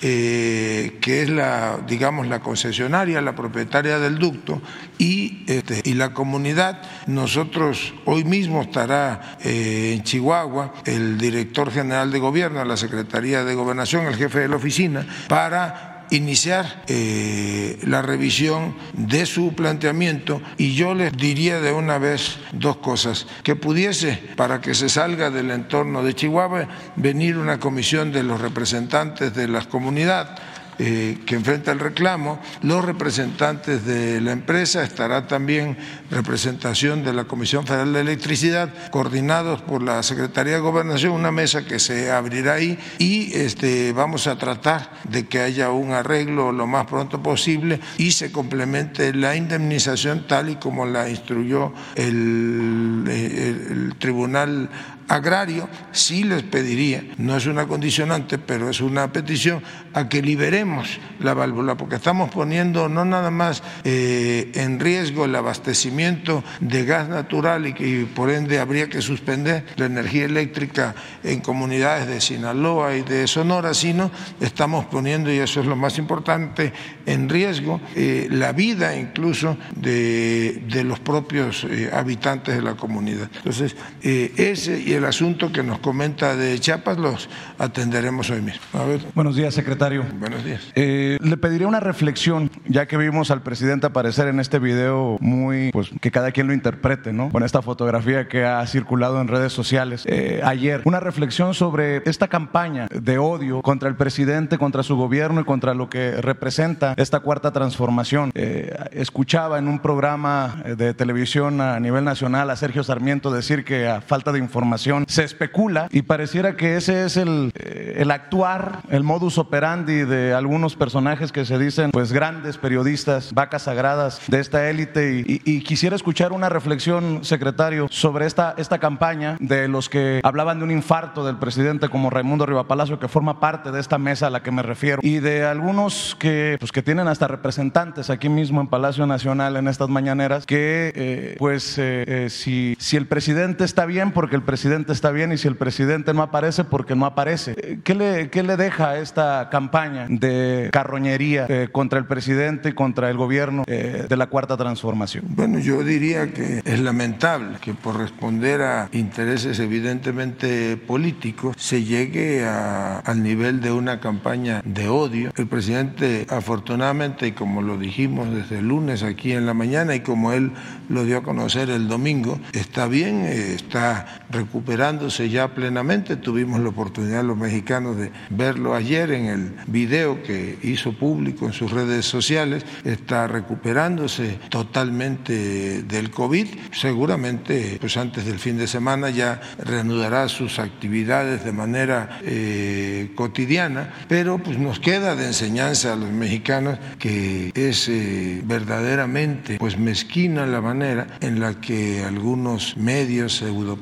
eh, 0.06 0.98
que 1.00 1.22
es 1.22 1.30
la, 1.30 1.80
digamos, 1.88 2.28
la 2.28 2.42
concesionaria, 2.42 3.22
la 3.22 3.36
propietaria 3.36 4.00
del 4.00 4.20
ducto, 4.20 4.62
y, 4.98 5.46
este, 5.48 5.82
y 5.86 5.94
la 5.94 6.14
comunidad. 6.14 6.82
Nosotros, 7.08 7.94
hoy 8.04 8.26
mismo 8.26 8.64
estará 8.64 9.38
eh, 9.42 9.94
en 9.96 10.04
Chihuahua 10.04 10.74
el 10.84 11.18
director 11.18 11.72
general 11.72 12.12
de 12.12 12.20
gobierno, 12.20 12.66
la 12.66 12.76
Secretaría 12.76 13.46
de 13.46 13.56
Gobernación, 13.56 14.06
el 14.08 14.18
jefe 14.18 14.40
de 14.40 14.50
la 14.50 14.58
oficina, 14.58 15.08
para 15.30 15.93
iniciar 16.16 16.84
eh, 16.88 17.80
la 17.84 18.02
revisión 18.02 18.76
de 18.94 19.26
su 19.26 19.54
planteamiento 19.54 20.42
y 20.58 20.76
yo 20.76 20.94
les 20.94 21.12
diría 21.14 21.60
de 21.60 21.74
una 21.74 21.98
vez 21.98 22.38
dos 22.52 22.78
cosas, 22.78 23.28
que 23.44 23.56
pudiese, 23.56 24.20
para 24.36 24.62
que 24.62 24.76
se 24.76 24.90
salga 24.90 25.30
del 25.30 25.52
entorno 25.52 26.04
de 26.04 26.14
Chihuahua, 26.14 26.68
venir 26.96 27.38
una 27.38 27.60
comisión 27.60 28.12
de 28.12 28.24
los 28.24 28.40
representantes 28.40 29.34
de 29.34 29.48
las 29.48 29.68
comunidades 29.68 30.53
eh, 30.80 31.20
que 31.26 31.36
enfrenta 31.36 31.72
el 31.72 31.80
reclamo, 31.80 32.40
los 32.62 32.84
representantes 32.84 33.86
de 33.86 34.22
la 34.22 34.32
empresa, 34.32 34.84
estará 34.84 35.28
también 35.28 35.78
representación 36.10 37.04
de 37.04 37.14
la 37.14 37.26
Comisión 37.26 37.66
Federal 37.66 37.94
de 37.94 38.02
Electricidad, 38.02 38.70
coordinados 38.92 39.62
por 39.62 39.82
la 39.82 40.02
Secretaría 40.04 40.54
de 40.54 40.60
Gobernación, 40.60 41.14
una 41.14 41.32
mesa 41.32 41.66
que 41.66 41.80
se 41.80 42.12
abrirá 42.12 42.54
ahí 42.54 42.78
y 43.00 43.34
este, 43.34 43.94
vamos 43.94 44.28
a 44.28 44.38
tratar 44.38 44.92
de 45.10 45.28
que 45.28 45.40
haya 45.40 45.72
un 45.72 45.92
arreglo 45.92 46.52
lo 46.52 46.68
más 46.68 46.86
pronto 46.86 47.22
posible 47.22 47.80
y 47.98 48.12
se 48.12 48.32
complemente 48.32 49.14
la 49.14 49.36
indemnización 49.36 50.28
tal 50.28 50.50
y 50.50 50.56
como 50.56 50.86
la 50.86 51.10
instruyó 51.10 51.74
el, 51.96 53.04
el, 53.08 53.68
el 53.72 53.96
Tribunal 54.00 54.70
agrario, 55.08 55.70
sí 55.92 56.24
les 56.24 56.44
pediría, 56.44 57.04
no 57.18 57.36
es 57.36 57.46
una 57.46 57.68
condicionante, 57.68 58.38
pero 58.38 58.70
es 58.70 58.82
una 58.82 59.12
petición, 59.12 59.62
a 59.94 60.10
que 60.10 60.22
liberemos 60.22 61.00
la 61.20 61.34
válvula, 61.34 61.78
porque 61.78 61.96
estamos 61.96 62.32
poniendo 62.32 62.90
no 62.90 63.06
nada 63.06 63.30
más 63.30 63.62
eh, 63.84 64.52
en 64.56 64.80
riesgo 64.80 65.26
el 65.26 65.36
abastecimiento 65.36 66.44
de 66.60 66.86
gas 66.86 67.10
natural 67.10 67.68
y 67.68 67.74
que 67.74 68.08
por 68.14 68.32
ende 68.32 68.60
habría 68.60 68.90
que 68.90 69.02
suspender 69.02 69.66
la 69.76 69.86
energía 69.86 70.26
eléctrica 70.26 70.96
en 71.24 71.42
comunidades 71.42 72.08
de 72.08 72.22
Sinaloa 72.22 72.96
y 72.96 73.04
de 73.04 73.28
Sonora, 73.28 73.74
sino 73.74 74.12
estamos 74.40 74.86
poniendo, 74.86 75.32
y 75.32 75.38
eso 75.38 75.60
es 75.60 75.66
lo 75.66 75.76
más 75.76 75.98
importante, 75.98 76.74
en 77.06 77.30
riesgo 77.30 77.80
eh, 77.96 78.28
la 78.32 78.52
vida 78.52 78.98
incluso 78.98 79.58
de, 79.76 80.64
de 80.68 80.84
los 80.84 81.00
propios 81.00 81.66
eh, 81.66 81.90
habitantes 81.94 82.56
de 82.56 82.62
la 82.62 82.76
comunidad. 82.76 83.30
Entonces, 83.36 83.76
ese 84.02 84.80
y 84.94 84.96
el 84.96 85.06
asunto 85.06 85.52
que 85.52 85.64
nos 85.64 85.80
comenta 85.80 86.36
de 86.36 86.60
Chiapas 86.60 87.00
los 87.00 87.28
atenderemos 87.58 88.30
hoy 88.30 88.42
mismo. 88.42 88.62
A 88.74 88.84
ver. 88.84 89.02
Buenos 89.16 89.36
días, 89.36 89.52
secretario. 89.54 90.06
Buenos 90.20 90.46
días. 90.46 90.62
Eh, 90.76 91.18
le 91.20 91.38
pediría 91.38 91.68
una 91.68 91.80
reflexión, 91.80 92.52
ya 92.68 92.86
que 92.86 92.98
vimos 92.98 93.32
al 93.32 93.42
presidente 93.42 93.88
aparecer 93.88 94.28
en 94.28 94.40
este 94.40 94.60
video 94.60 95.18
muy, 95.20 95.72
pues 95.72 95.90
que 96.00 96.12
cada 96.12 96.32
quien 96.32 96.46
lo 96.46 96.54
interprete, 96.54 97.12
¿no? 97.12 97.32
Con 97.32 97.42
esta 97.42 97.64
fotografía 97.64 98.28
que 98.28 98.46
ha 98.46 98.66
circulado 98.68 99.20
en 99.20 99.28
redes 99.28 99.52
sociales 99.52 100.04
eh, 100.06 100.42
ayer. 100.44 100.82
Una 100.86 101.00
reflexión 101.00 101.56
sobre 101.56 102.04
esta 102.06 102.28
campaña 102.28 102.88
de 102.92 103.18
odio 103.18 103.64
contra 103.64 103.90
el 103.90 103.96
presidente, 103.96 104.60
contra 104.60 104.84
su 104.84 104.96
gobierno 104.96 105.42
y 105.42 105.44
contra 105.44 105.74
lo 105.74 105.90
que 105.90 106.22
representa 106.22 106.94
esta 106.98 107.22
cuarta 107.22 107.52
transformación. 107.52 108.32
Eh, 108.36 108.76
escuchaba 108.92 109.58
en 109.58 109.68
un 109.68 109.80
programa 109.80 110.62
de 110.78 110.94
televisión 110.94 111.62
a 111.62 111.80
nivel 111.80 112.04
nacional 112.04 112.52
a 112.52 112.56
Sergio 112.56 112.84
Sarmiento 112.84 113.32
decir 113.32 113.64
que 113.64 113.88
a 113.88 114.00
falta 114.02 114.32
de 114.32 114.38
información 114.38 114.83
se 115.08 115.24
especula 115.24 115.88
y 115.92 116.02
pareciera 116.02 116.56
que 116.56 116.76
ese 116.78 117.06
es 117.06 117.18
el, 117.18 117.52
eh, 117.56 117.96
el 117.98 118.12
actuar, 118.12 118.80
el 118.90 119.04
modus 119.04 119.38
operandi 119.38 120.04
de 120.04 120.34
algunos 120.34 120.76
personajes 120.76 121.32
que 121.32 121.46
se 121.46 121.58
dicen 121.58 121.92
pues 121.92 122.12
grandes 122.12 122.58
periodistas, 122.58 123.34
vacas 123.34 123.64
sagradas 123.64 124.22
de 124.28 124.40
esta 124.40 124.70
élite. 124.70 125.24
Y, 125.28 125.42
y- 125.46 125.54
y 125.54 125.62
quisiera 125.62 125.96
escuchar 125.96 126.32
una 126.32 126.50
reflexión, 126.50 127.24
secretario, 127.24 127.88
sobre 127.90 128.26
esta, 128.26 128.56
esta 128.58 128.80
campaña 128.80 129.38
de 129.40 129.68
los 129.68 129.90
que 129.90 130.20
hablaban 130.24 130.58
de 130.60 130.66
un 130.66 130.72
infarto 130.72 131.26
del 131.26 131.38
presidente 131.38 131.90
como 131.90 132.10
Raimundo 132.10 132.46
Rivapalacio, 132.46 133.00
que 133.00 133.08
forma 133.08 133.40
parte 133.40 133.72
de 133.72 133.80
esta 133.80 133.98
mesa 133.98 134.28
a 134.28 134.30
la 134.30 134.42
que 134.42 134.52
me 134.52 134.62
refiero, 134.64 135.00
y 135.04 135.20
de 135.20 135.46
algunos 135.46 136.16
que, 136.20 136.58
pues, 136.60 136.72
que 136.72 136.82
tienen 136.82 137.08
hasta 137.08 137.28
representantes 137.28 138.10
aquí 138.10 138.30
mismo 138.30 138.62
en 138.62 138.68
Palacio 138.68 139.06
Nacional 139.06 139.56
en 139.58 139.68
estas 139.68 139.90
mañaneras, 139.90 140.46
que 140.46 140.92
eh, 140.96 141.36
pues 141.38 141.78
eh, 141.78 142.04
eh, 142.08 142.30
si, 142.30 142.76
si 142.80 142.98
el 142.98 143.06
presidente 143.06 143.64
está 143.64 143.86
bien, 143.86 144.12
porque 144.12 144.36
el 144.36 144.42
presidente 144.42 144.73
está 144.74 145.12
bien 145.12 145.32
y 145.32 145.38
si 145.38 145.48
el 145.48 145.56
presidente 145.56 146.14
no 146.14 146.22
aparece, 146.22 146.64
porque 146.64 146.96
no 146.96 147.06
aparece. 147.06 147.54
Eh, 147.58 147.80
¿Qué 147.84 147.96
le, 147.96 148.30
qué 148.30 148.44
le 148.44 148.58
deja 148.58 148.98
esta 148.98 149.50
campaña 149.52 150.08
de 150.10 150.70
carroñería 150.72 151.46
eh, 151.48 151.70
contra 151.72 152.00
el 152.00 152.06
presidente 152.06 152.70
y 152.70 152.74
contra 152.74 153.10
el 153.10 153.18
gobierno 153.18 153.64
eh, 153.68 154.06
de 154.10 154.18
la 154.18 154.28
Cuarta 154.28 154.58
Transformación? 154.58 155.26
Bueno, 155.30 155.60
yo 155.60 155.84
diría 155.84 156.34
que 156.34 156.62
es 156.66 156.80
lamentable 156.80 157.58
que 157.62 157.74
por 157.74 157.98
responder 157.98 158.62
a 158.62 158.90
intereses 158.92 159.60
evidentemente 159.60 160.78
políticos 160.78 161.56
se 161.60 161.84
llegue 161.84 162.46
a, 162.46 163.00
al 163.00 163.22
nivel 163.22 163.62
de 163.62 163.72
una 163.72 164.00
campaña 164.00 164.62
de 164.66 164.88
odio. 164.88 165.32
El 165.36 165.48
presidente 165.48 166.26
afortunadamente, 166.30 167.28
y 167.28 167.32
como 167.34 167.62
lo 167.62 167.78
dijimos 167.78 168.34
desde 168.34 168.60
el 168.60 168.68
lunes 168.68 169.04
aquí 169.04 169.34
en 169.34 169.46
la 169.46 169.54
mañana 169.54 169.96
y 169.96 170.00
como 170.00 170.34
él 170.34 170.52
lo 170.90 171.06
dio 171.06 171.20
a 171.20 171.24
conocer 171.24 171.70
el 171.70 171.88
domingo, 171.88 172.40
está 172.54 172.88
bien, 172.88 173.26
está 173.26 174.24
recuperándose 174.64 175.30
ya 175.30 175.54
plenamente. 175.54 176.16
Tuvimos 176.16 176.62
la 176.62 176.70
oportunidad 176.70 177.22
los 177.22 177.38
mexicanos 177.38 177.98
de 177.98 178.12
verlo 178.30 178.74
ayer 178.74 179.12
en 179.12 179.26
el 179.26 179.54
video 179.68 180.24
que 180.24 180.58
hizo 180.64 180.94
público 180.94 181.46
en 181.46 181.52
sus 181.52 181.70
redes 181.70 182.06
sociales. 182.06 182.66
Está 182.86 183.28
recuperándose 183.28 184.40
totalmente 184.48 185.84
del 185.84 186.12
COVID. 186.12 186.48
Seguramente, 186.72 187.78
pues 187.82 187.98
antes 187.98 188.26
del 188.26 188.40
fin 188.40 188.58
de 188.58 188.68
semana 188.68 189.10
ya 189.10 189.42
reanudará 189.58 190.30
sus 190.30 190.60
actividades 190.60 191.44
de 191.44 191.52
manera 191.52 192.20
eh, 192.24 193.12
cotidiana, 193.16 193.94
pero 194.08 194.38
pues 194.38 194.58
nos 194.58 194.80
queda 194.80 195.18
de 195.18 195.28
enseñanza 195.28 195.92
a 195.92 195.98
los 195.98 196.10
mexicanos 196.10 196.80
que 197.00 197.52
es 197.54 197.90
eh, 197.90 198.42
verdaderamente 198.46 199.58
pues 199.60 199.78
mezquina 199.78 200.46
la 200.46 200.62
manera 200.62 201.08
en 201.20 201.42
la 201.42 201.60
que 201.60 202.04
algunos 202.06 202.78
medios 202.78 203.34
pseudo 203.38 203.76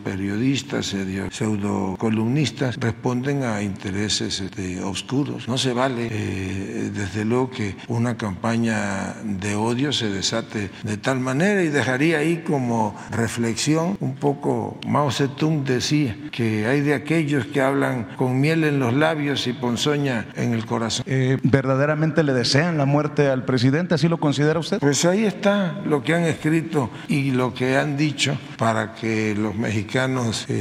periodistas, 0.71 1.35
pseudo 1.35 1.95
columnistas 1.97 2.77
responden 2.77 3.43
a 3.43 3.61
intereses 3.61 4.39
este, 4.39 4.81
oscuros. 4.81 5.47
No 5.47 5.57
se 5.57 5.73
vale, 5.73 6.07
eh, 6.09 6.91
desde 6.93 7.25
luego, 7.25 7.49
que 7.49 7.75
una 7.87 8.17
campaña 8.17 9.15
de 9.23 9.55
odio 9.55 9.91
se 9.91 10.09
desate 10.09 10.69
de 10.83 10.97
tal 10.97 11.19
manera 11.19 11.63
y 11.63 11.67
dejaría 11.67 12.19
ahí 12.19 12.43
como 12.45 12.95
reflexión 13.11 13.97
un 13.99 14.15
poco, 14.15 14.79
Mao 14.87 15.11
Zedong 15.11 15.63
decía 15.63 16.15
que 16.31 16.65
hay 16.65 16.81
de 16.81 16.93
aquellos 16.93 17.45
que 17.47 17.61
hablan 17.61 18.15
con 18.15 18.39
miel 18.39 18.63
en 18.63 18.79
los 18.79 18.93
labios 18.93 19.47
y 19.47 19.53
ponzoña 19.53 20.27
en 20.35 20.53
el 20.53 20.65
corazón. 20.65 21.05
Eh, 21.07 21.37
¿Verdaderamente 21.43 22.23
le 22.23 22.33
desean 22.33 22.77
la 22.77 22.85
muerte 22.85 23.27
al 23.27 23.43
presidente? 23.45 23.95
¿Así 23.95 24.07
lo 24.07 24.19
considera 24.19 24.59
usted? 24.59 24.79
Pues 24.79 25.03
ahí 25.05 25.25
está 25.25 25.81
lo 25.85 26.03
que 26.03 26.13
han 26.13 26.23
escrito 26.23 26.89
y 27.07 27.31
lo 27.31 27.53
que 27.53 27.77
han 27.77 27.97
dicho 27.97 28.37
para 28.57 28.93
que 28.93 29.35
los 29.35 29.55
mexicanos 29.55 30.45
eh, 30.49 30.60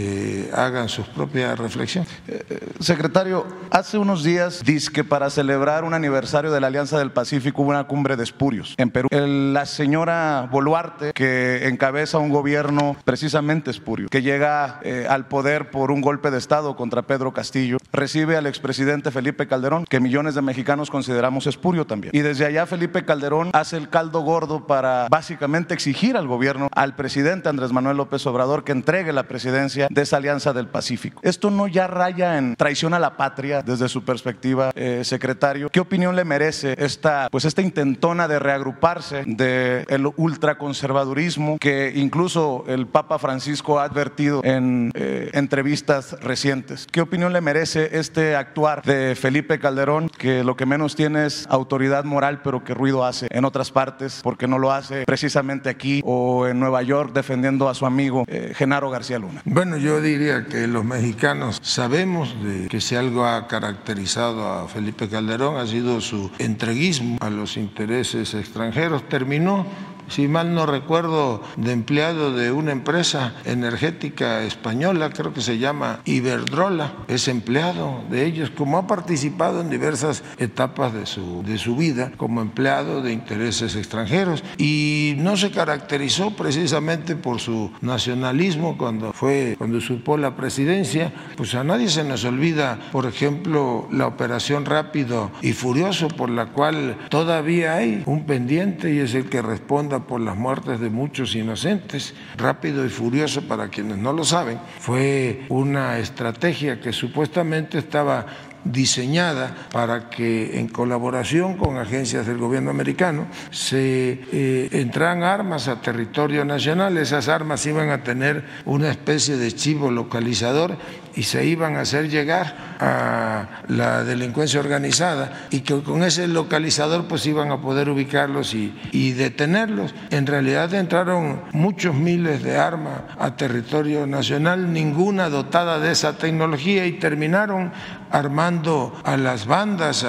hagan 0.52 0.88
sus 0.88 1.06
propias 1.06 1.58
reflexiones. 1.58 2.10
Eh, 2.26 2.60
secretario, 2.80 3.46
hace 3.70 3.98
unos 3.98 4.24
días 4.24 4.62
dice 4.64 4.90
que 4.92 5.04
para 5.04 5.30
celebrar 5.30 5.84
un 5.84 5.94
aniversario 5.94 6.50
de 6.50 6.60
la 6.60 6.68
Alianza 6.68 6.98
del 6.98 7.12
Pacífico 7.12 7.62
hubo 7.62 7.70
una 7.70 7.84
cumbre 7.84 8.16
de 8.16 8.24
espurios 8.24 8.74
en 8.76 8.90
Perú. 8.90 9.08
la 9.10 9.66
señora 9.66 10.48
Boluarte, 10.50 11.12
que 11.12 11.68
encabeza 11.68 12.18
un 12.18 12.30
gobierno 12.30 12.96
precisamente 13.04 13.70
espurio, 13.70 14.08
que 14.08 14.22
llega 14.22 14.80
eh, 14.82 15.06
al 15.08 15.26
poder 15.26 15.70
por 15.70 15.90
un 15.90 16.00
golpe 16.00 16.30
de 16.30 16.38
Estado 16.38 16.76
contra 16.76 17.02
Pedro 17.02 17.32
Castillo, 17.32 17.78
recibe 17.92 18.36
al 18.36 18.46
expresidente 18.46 19.10
Felipe 19.10 19.46
Calderón, 19.46 19.84
que 19.88 20.00
millones 20.00 20.34
de 20.34 20.42
mexicanos 20.42 20.90
consideramos 20.90 21.46
espurio 21.46 21.86
también. 21.86 22.12
Y 22.14 22.20
desde 22.20 22.46
allá 22.46 22.66
Felipe 22.66 23.04
Calderón 23.04 23.50
hace 23.52 23.76
el 23.76 23.88
caldo 23.88 24.20
gordo 24.20 24.66
para 24.66 25.08
básicamente 25.10 25.74
exigir 25.74 26.16
al 26.16 26.26
gobierno, 26.26 26.68
al 26.74 26.94
presidente 26.94 27.48
Andrés 27.48 27.72
Manuel 27.72 27.96
López 27.96 28.26
Obrador, 28.26 28.64
que 28.64 28.72
entregue 28.72 29.12
la 29.12 29.24
presidencia 29.24 29.88
de 29.90 30.02
esa 30.02 30.16
Alianza 30.16 30.52
del 30.52 30.68
Pacífico. 30.68 31.20
Esto 31.22 31.50
no 31.50 31.66
ya 31.66 31.86
raya 31.86 32.38
en 32.38 32.56
traición 32.56 32.94
a 32.94 32.98
la 32.98 33.16
patria 33.16 33.62
desde 33.62 33.88
su 33.88 34.04
perspectiva, 34.04 34.70
eh, 34.74 35.02
secretario. 35.04 35.68
¿Qué 35.68 35.80
opinión 35.80 36.16
le 36.16 36.24
merece 36.24 36.74
esta, 36.78 37.28
pues 37.30 37.44
esta 37.44 37.60
intentona 37.60 38.28
de 38.28 38.38
reagruparse 38.38 39.24
del 39.26 40.10
ultraconservadurismo 40.16 41.58
que 41.58 41.92
incluso 41.94 42.64
el 42.68 42.86
Papa 42.86 43.18
Francisco 43.18 43.78
ha 43.78 43.84
advertido 43.84 44.40
en 44.44 44.92
eh, 44.94 45.30
entrevistas 45.34 46.16
recientes? 46.20 46.86
¿Qué 46.90 47.00
opinión 47.00 47.32
le 47.32 47.40
merece 47.40 47.98
este 47.98 48.36
actuar 48.36 48.82
de 48.82 49.16
Felipe 49.16 49.58
Calderón, 49.58 50.08
que 50.08 50.44
lo 50.44 50.56
que 50.56 50.66
menos 50.66 50.94
tiene 50.94 51.26
es 51.26 51.46
autoridad 51.48 52.04
moral, 52.04 52.40
pero 52.42 52.62
que 52.62 52.74
ruido 52.74 53.04
hace 53.04 53.26
en 53.30 53.44
otras 53.44 53.70
partes, 53.72 54.20
porque 54.22 54.46
no 54.46 54.58
lo 54.58 54.72
hace 54.72 55.04
precisamente 55.04 55.68
aquí 55.68 56.00
o 56.04 56.46
en 56.46 56.60
Nueva 56.60 56.82
York 56.82 57.12
defendiendo 57.12 57.68
a 57.68 57.74
su 57.74 57.86
amigo 57.86 58.24
eh, 58.28 58.52
Genaro 58.54 58.90
García 58.90 59.18
Luna? 59.18 59.42
Bueno, 59.44 59.69
yo 59.76 60.00
diría 60.00 60.46
que 60.46 60.66
los 60.66 60.84
mexicanos 60.84 61.58
sabemos 61.62 62.34
de 62.42 62.68
que 62.68 62.80
si 62.80 62.96
algo 62.96 63.24
ha 63.24 63.46
caracterizado 63.46 64.48
a 64.48 64.68
Felipe 64.68 65.08
Calderón 65.08 65.56
ha 65.56 65.66
sido 65.66 66.00
su 66.00 66.30
entreguismo 66.38 67.18
a 67.20 67.30
los 67.30 67.56
intereses 67.56 68.34
extranjeros. 68.34 69.08
Terminó 69.08 69.66
si 70.10 70.28
mal 70.28 70.54
no 70.54 70.66
recuerdo, 70.66 71.42
de 71.56 71.72
empleado 71.72 72.32
de 72.32 72.52
una 72.52 72.72
empresa 72.72 73.34
energética 73.44 74.42
española, 74.42 75.10
creo 75.10 75.32
que 75.32 75.40
se 75.40 75.58
llama 75.58 76.00
Iberdrola, 76.04 76.92
es 77.08 77.28
empleado 77.28 78.04
de 78.10 78.26
ellos, 78.26 78.50
como 78.50 78.76
ha 78.76 78.86
participado 78.86 79.60
en 79.60 79.70
diversas 79.70 80.22
etapas 80.38 80.92
de 80.92 81.06
su, 81.06 81.42
de 81.42 81.56
su 81.58 81.76
vida 81.76 82.12
como 82.16 82.40
empleado 82.42 83.02
de 83.02 83.12
intereses 83.12 83.76
extranjeros. 83.76 84.42
Y 84.58 85.14
no 85.18 85.36
se 85.36 85.50
caracterizó 85.50 86.36
precisamente 86.36 87.16
por 87.16 87.40
su 87.40 87.72
nacionalismo 87.80 88.76
cuando 88.76 89.12
fue 89.12 89.54
cuando 89.58 89.80
supo 89.80 90.16
la 90.16 90.36
presidencia, 90.36 91.12
pues 91.36 91.54
a 91.54 91.64
nadie 91.64 91.88
se 91.88 92.04
nos 92.04 92.24
olvida, 92.24 92.78
por 92.92 93.06
ejemplo, 93.06 93.88
la 93.90 94.06
operación 94.06 94.64
Rápido 94.64 95.30
y 95.42 95.52
Furioso 95.52 96.08
por 96.08 96.30
la 96.30 96.46
cual 96.46 96.96
todavía 97.08 97.74
hay 97.74 98.02
un 98.06 98.24
pendiente 98.24 98.92
y 98.92 98.98
es 98.98 99.14
el 99.14 99.28
que 99.28 99.42
responda 99.42 99.99
por 100.06 100.20
las 100.20 100.36
muertes 100.36 100.80
de 100.80 100.90
muchos 100.90 101.34
inocentes. 101.34 102.14
Rápido 102.36 102.84
y 102.84 102.88
furioso, 102.88 103.42
para 103.42 103.68
quienes 103.68 103.98
no 103.98 104.12
lo 104.12 104.24
saben, 104.24 104.58
fue 104.78 105.44
una 105.48 105.98
estrategia 105.98 106.80
que 106.80 106.92
supuestamente 106.92 107.78
estaba 107.78 108.26
diseñada 108.64 109.56
para 109.72 110.10
que 110.10 110.58
en 110.58 110.68
colaboración 110.68 111.56
con 111.56 111.78
agencias 111.78 112.26
del 112.26 112.38
gobierno 112.38 112.70
americano 112.70 113.26
se 113.50 114.20
eh, 114.32 114.68
entraran 114.72 115.22
armas 115.22 115.68
a 115.68 115.80
territorio 115.80 116.44
nacional. 116.44 116.98
Esas 116.98 117.28
armas 117.28 117.64
iban 117.66 117.90
a 117.90 118.02
tener 118.02 118.44
una 118.66 118.90
especie 118.90 119.36
de 119.36 119.52
chivo 119.52 119.90
localizador 119.90 120.76
y 121.14 121.24
se 121.24 121.44
iban 121.44 121.76
a 121.76 121.80
hacer 121.80 122.08
llegar 122.08 122.76
a 122.80 123.64
la 123.68 124.04
delincuencia 124.04 124.60
organizada 124.60 125.46
y 125.50 125.60
que 125.60 125.82
con 125.82 126.02
ese 126.02 126.26
localizador 126.26 127.06
pues 127.06 127.26
iban 127.26 127.50
a 127.50 127.60
poder 127.60 127.88
ubicarlos 127.88 128.54
y, 128.54 128.74
y 128.92 129.12
detenerlos. 129.12 129.94
En 130.10 130.26
realidad 130.26 130.72
entraron 130.74 131.42
muchos 131.52 131.94
miles 131.94 132.42
de 132.42 132.56
armas 132.56 133.02
a 133.18 133.36
territorio 133.36 134.06
nacional, 134.06 134.72
ninguna 134.72 135.28
dotada 135.28 135.78
de 135.78 135.92
esa 135.92 136.16
tecnología 136.16 136.86
y 136.86 136.92
terminaron 136.92 137.72
armando 138.10 139.00
a 139.04 139.16
las 139.16 139.46
bandas 139.46 140.06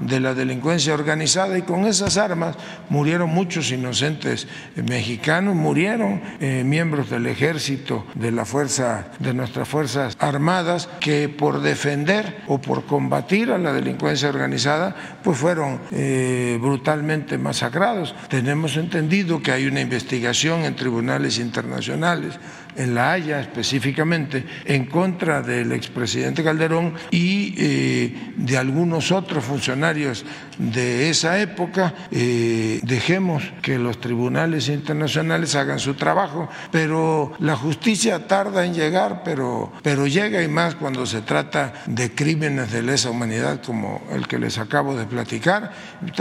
de 0.00 0.20
la 0.20 0.34
delincuencia 0.34 0.94
organizada 0.94 1.56
y 1.56 1.62
con 1.62 1.84
esas 1.84 2.16
armas 2.16 2.56
murieron 2.88 3.30
muchos 3.30 3.70
inocentes 3.70 4.48
mexicanos, 4.76 5.54
murieron 5.54 6.20
eh, 6.40 6.62
miembros 6.64 7.10
del 7.10 7.26
ejército, 7.26 8.04
de 8.14 8.32
la 8.32 8.44
fuerza, 8.44 9.06
de 9.18 9.34
nuestras 9.34 9.68
fuerzas 9.68 10.11
armadas 10.18 10.88
que 11.00 11.28
por 11.28 11.60
defender 11.60 12.42
o 12.46 12.60
por 12.60 12.84
combatir 12.84 13.50
a 13.50 13.58
la 13.58 13.72
delincuencia 13.72 14.28
organizada 14.28 14.94
pues 15.22 15.38
fueron 15.38 15.80
eh, 15.90 16.58
brutalmente 16.60 17.38
masacrados. 17.38 18.14
Tenemos 18.28 18.76
entendido 18.76 19.42
que 19.42 19.52
hay 19.52 19.66
una 19.66 19.80
investigación 19.80 20.64
en 20.64 20.76
tribunales 20.76 21.38
internacionales 21.38 22.38
en 22.76 22.94
La 22.94 23.12
Haya 23.12 23.40
específicamente, 23.40 24.44
en 24.64 24.86
contra 24.86 25.42
del 25.42 25.72
expresidente 25.72 26.42
Calderón 26.42 26.94
y 27.10 27.54
eh, 27.58 28.32
de 28.36 28.56
algunos 28.56 29.12
otros 29.12 29.44
funcionarios 29.44 30.24
de 30.58 31.10
esa 31.10 31.40
época. 31.40 31.94
Eh, 32.10 32.80
dejemos 32.82 33.42
que 33.62 33.78
los 33.78 34.00
tribunales 34.00 34.68
internacionales 34.68 35.54
hagan 35.54 35.78
su 35.78 35.94
trabajo, 35.94 36.48
pero 36.70 37.32
la 37.38 37.56
justicia 37.56 38.26
tarda 38.26 38.64
en 38.64 38.74
llegar, 38.74 39.22
pero, 39.24 39.72
pero 39.82 40.06
llega 40.06 40.42
y 40.42 40.48
más 40.48 40.74
cuando 40.74 41.06
se 41.06 41.22
trata 41.22 41.72
de 41.86 42.14
crímenes 42.14 42.70
de 42.72 42.82
lesa 42.82 43.10
humanidad 43.10 43.62
como 43.62 44.02
el 44.12 44.26
que 44.26 44.38
les 44.38 44.58
acabo 44.58 44.94
de 44.96 45.06
platicar. 45.06 45.72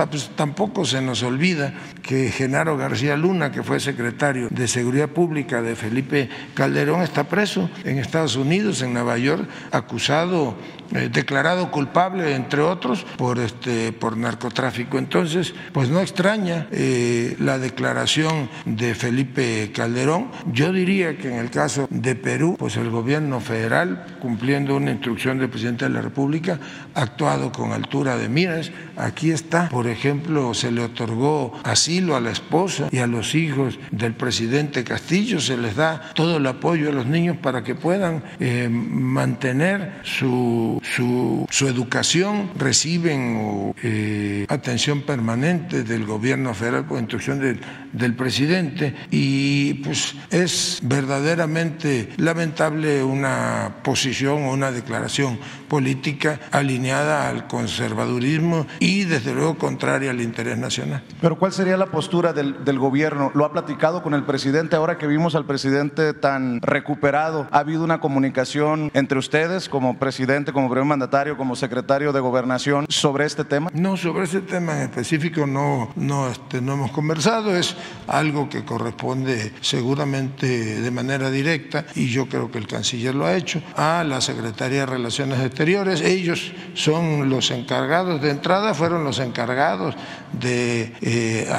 Pues, 0.10 0.32
tampoco 0.36 0.86
se 0.86 1.02
nos 1.02 1.24
olvida 1.24 1.74
que 2.02 2.30
Genaro 2.32 2.78
García 2.78 3.16
Luna, 3.18 3.52
que 3.52 3.64
fue 3.64 3.80
secretario 3.80 4.48
de 4.50 4.68
Seguridad 4.68 5.10
Pública 5.10 5.62
de 5.62 5.76
Felipe 5.76 6.30
Calderón 6.54 7.02
está 7.02 7.26
preso 7.26 7.70
en 7.84 7.98
Estados 7.98 8.36
Unidos, 8.36 8.82
en 8.82 8.94
Nueva 8.94 9.18
York, 9.18 9.48
acusado 9.72 10.56
eh, 10.94 11.10
declarado 11.12 11.72
culpable, 11.72 12.36
entre 12.36 12.62
otros, 12.62 13.06
por, 13.18 13.40
este, 13.40 13.92
por 13.94 14.18
narcotráfico. 14.18 14.98
Entonces, 14.98 15.54
pues 15.72 15.90
no 15.90 16.00
extraña 16.00 16.68
eh, 16.72 17.36
la 17.40 17.58
declaración 17.58 18.50
de 18.66 18.96
Felipe 18.96 19.72
Calderón. 19.74 20.32
Yo 20.52 20.72
diría 20.72 21.18
que 21.18 21.30
en 21.30 21.40
el 21.40 21.50
caso 21.50 21.88
de 21.90 22.16
Perú, 22.16 22.56
pues 22.60 22.78
el 22.78 22.90
gobierno 22.90 23.40
federal, 23.40 24.06
cumpliendo 24.20 24.76
una 24.76 24.92
instrucción 24.92 25.40
del 25.40 25.50
presidente 25.50 25.86
de 25.86 25.92
la 25.92 26.02
República, 26.02 26.60
ha 26.94 27.02
actuado 27.02 27.52
con 27.52 27.72
altura 27.72 28.18
de 28.18 28.30
miras. 28.30 28.72
Aquí 28.98 29.32
está, 29.32 29.70
por 29.70 29.88
ejemplo, 29.88 30.54
se 30.54 30.72
le 30.72 30.82
otorgó 30.82 31.54
asilo 31.64 32.16
a 32.16 32.20
la 32.20 32.32
esposa 32.32 32.88
y 32.92 33.00
a 33.00 33.08
los 33.08 33.36
hijos 33.36 33.80
del 33.92 34.14
presidente 34.14 34.84
Castillo, 34.84 35.40
se 35.40 35.58
les 35.58 35.76
da 35.76 36.12
todo 36.14 36.38
el 36.38 36.48
apoyo 36.48 36.90
a 36.90 36.92
los 36.94 37.06
niños 37.06 37.38
para 37.38 37.64
que 37.64 37.76
puedan 37.76 38.24
eh, 38.40 38.68
mantener 38.70 40.02
su 40.04 40.81
su, 40.82 41.48
educación, 41.68 42.52
reciben 42.58 43.74
eh, 43.84 44.46
atención 44.50 45.02
permanente 45.04 45.84
del 45.84 46.06
gobierno 46.06 46.54
federal 46.54 46.86
por 46.86 47.00
instrucción 47.00 47.40
del, 47.40 47.60
del 47.94 48.16
presidente 48.16 48.96
y 49.12 49.76
pues 49.76 50.16
es 50.30 50.80
verdaderamente 50.84 52.10
lamentable 52.18 53.04
una 53.04 53.78
posición 53.84 54.46
o 54.46 54.52
una 54.52 54.72
declaración 54.72 55.40
política 55.68 56.40
alineada 56.52 57.30
al 57.30 57.48
conservadurismo 57.48 58.68
y 58.80 59.04
desde 59.04 59.34
luego 59.34 59.58
contraria 59.58 60.12
al 60.12 60.22
interés 60.22 60.58
nacional. 60.58 61.04
Pero 61.22 61.38
¿cuál 61.38 61.54
sería 61.54 61.78
la 61.78 61.86
postura 61.86 62.34
del, 62.34 62.66
del 62.66 62.80
gobierno? 62.80 63.32
¿Lo 63.36 63.46
ha 63.46 63.54
platicado 63.54 64.04
con 64.04 64.14
el 64.14 64.24
presidente 64.24 64.76
ahora 64.76 64.98
que 64.98 65.08
vimos 65.08 65.36
al 65.36 65.46
presidente 65.46 66.14
tan 66.14 66.62
recuperado? 66.62 67.48
¿Ha 67.52 67.60
habido 67.60 67.84
una 67.84 68.00
comunicación 68.00 68.92
entre 68.94 69.18
ustedes 69.18 69.70
como 69.70 69.98
presidente, 69.98 70.52
como 70.52 70.70
primer 70.72 70.86
mandatario, 70.86 71.36
como 71.36 71.56
secretario 71.56 72.14
de 72.14 72.22
gobernación 72.22 72.86
sobre 72.88 73.26
este 73.26 73.44
tema? 73.44 73.70
No, 73.74 73.98
sobre 73.98 74.24
ese 74.24 74.40
tema 74.40 74.78
en 74.78 74.84
específico 74.84 75.46
no, 75.46 75.92
no, 75.98 76.30
este, 76.30 76.62
no 76.62 76.74
hemos 76.74 76.92
conversado. 76.92 77.56
Es 77.56 77.76
algo 78.08 78.48
que 78.48 78.64
corresponde 78.64 79.52
seguramente 79.60 80.82
de 80.82 80.92
manera 80.92 81.30
directa, 81.30 81.86
y 81.96 82.08
yo 82.08 82.28
creo 82.28 82.50
que 82.50 82.58
el 82.58 82.68
canciller 82.68 83.14
lo 83.14 83.26
ha 83.26 83.36
hecho, 83.36 83.62
a 83.76 84.04
la 84.06 84.22
Secretaría 84.22 84.82
de 84.82 84.86
Relaciones 84.86 85.40
Exteriores. 85.42 86.00
Ellos 86.02 86.54
son 86.74 87.30
los 87.30 87.52
encargados, 87.52 88.22
de 88.22 88.32
entrada 88.32 88.74
fueron 88.74 89.04
los 89.04 89.20
encargados 89.20 89.96
de, 90.32 90.94
eh, 91.02 91.52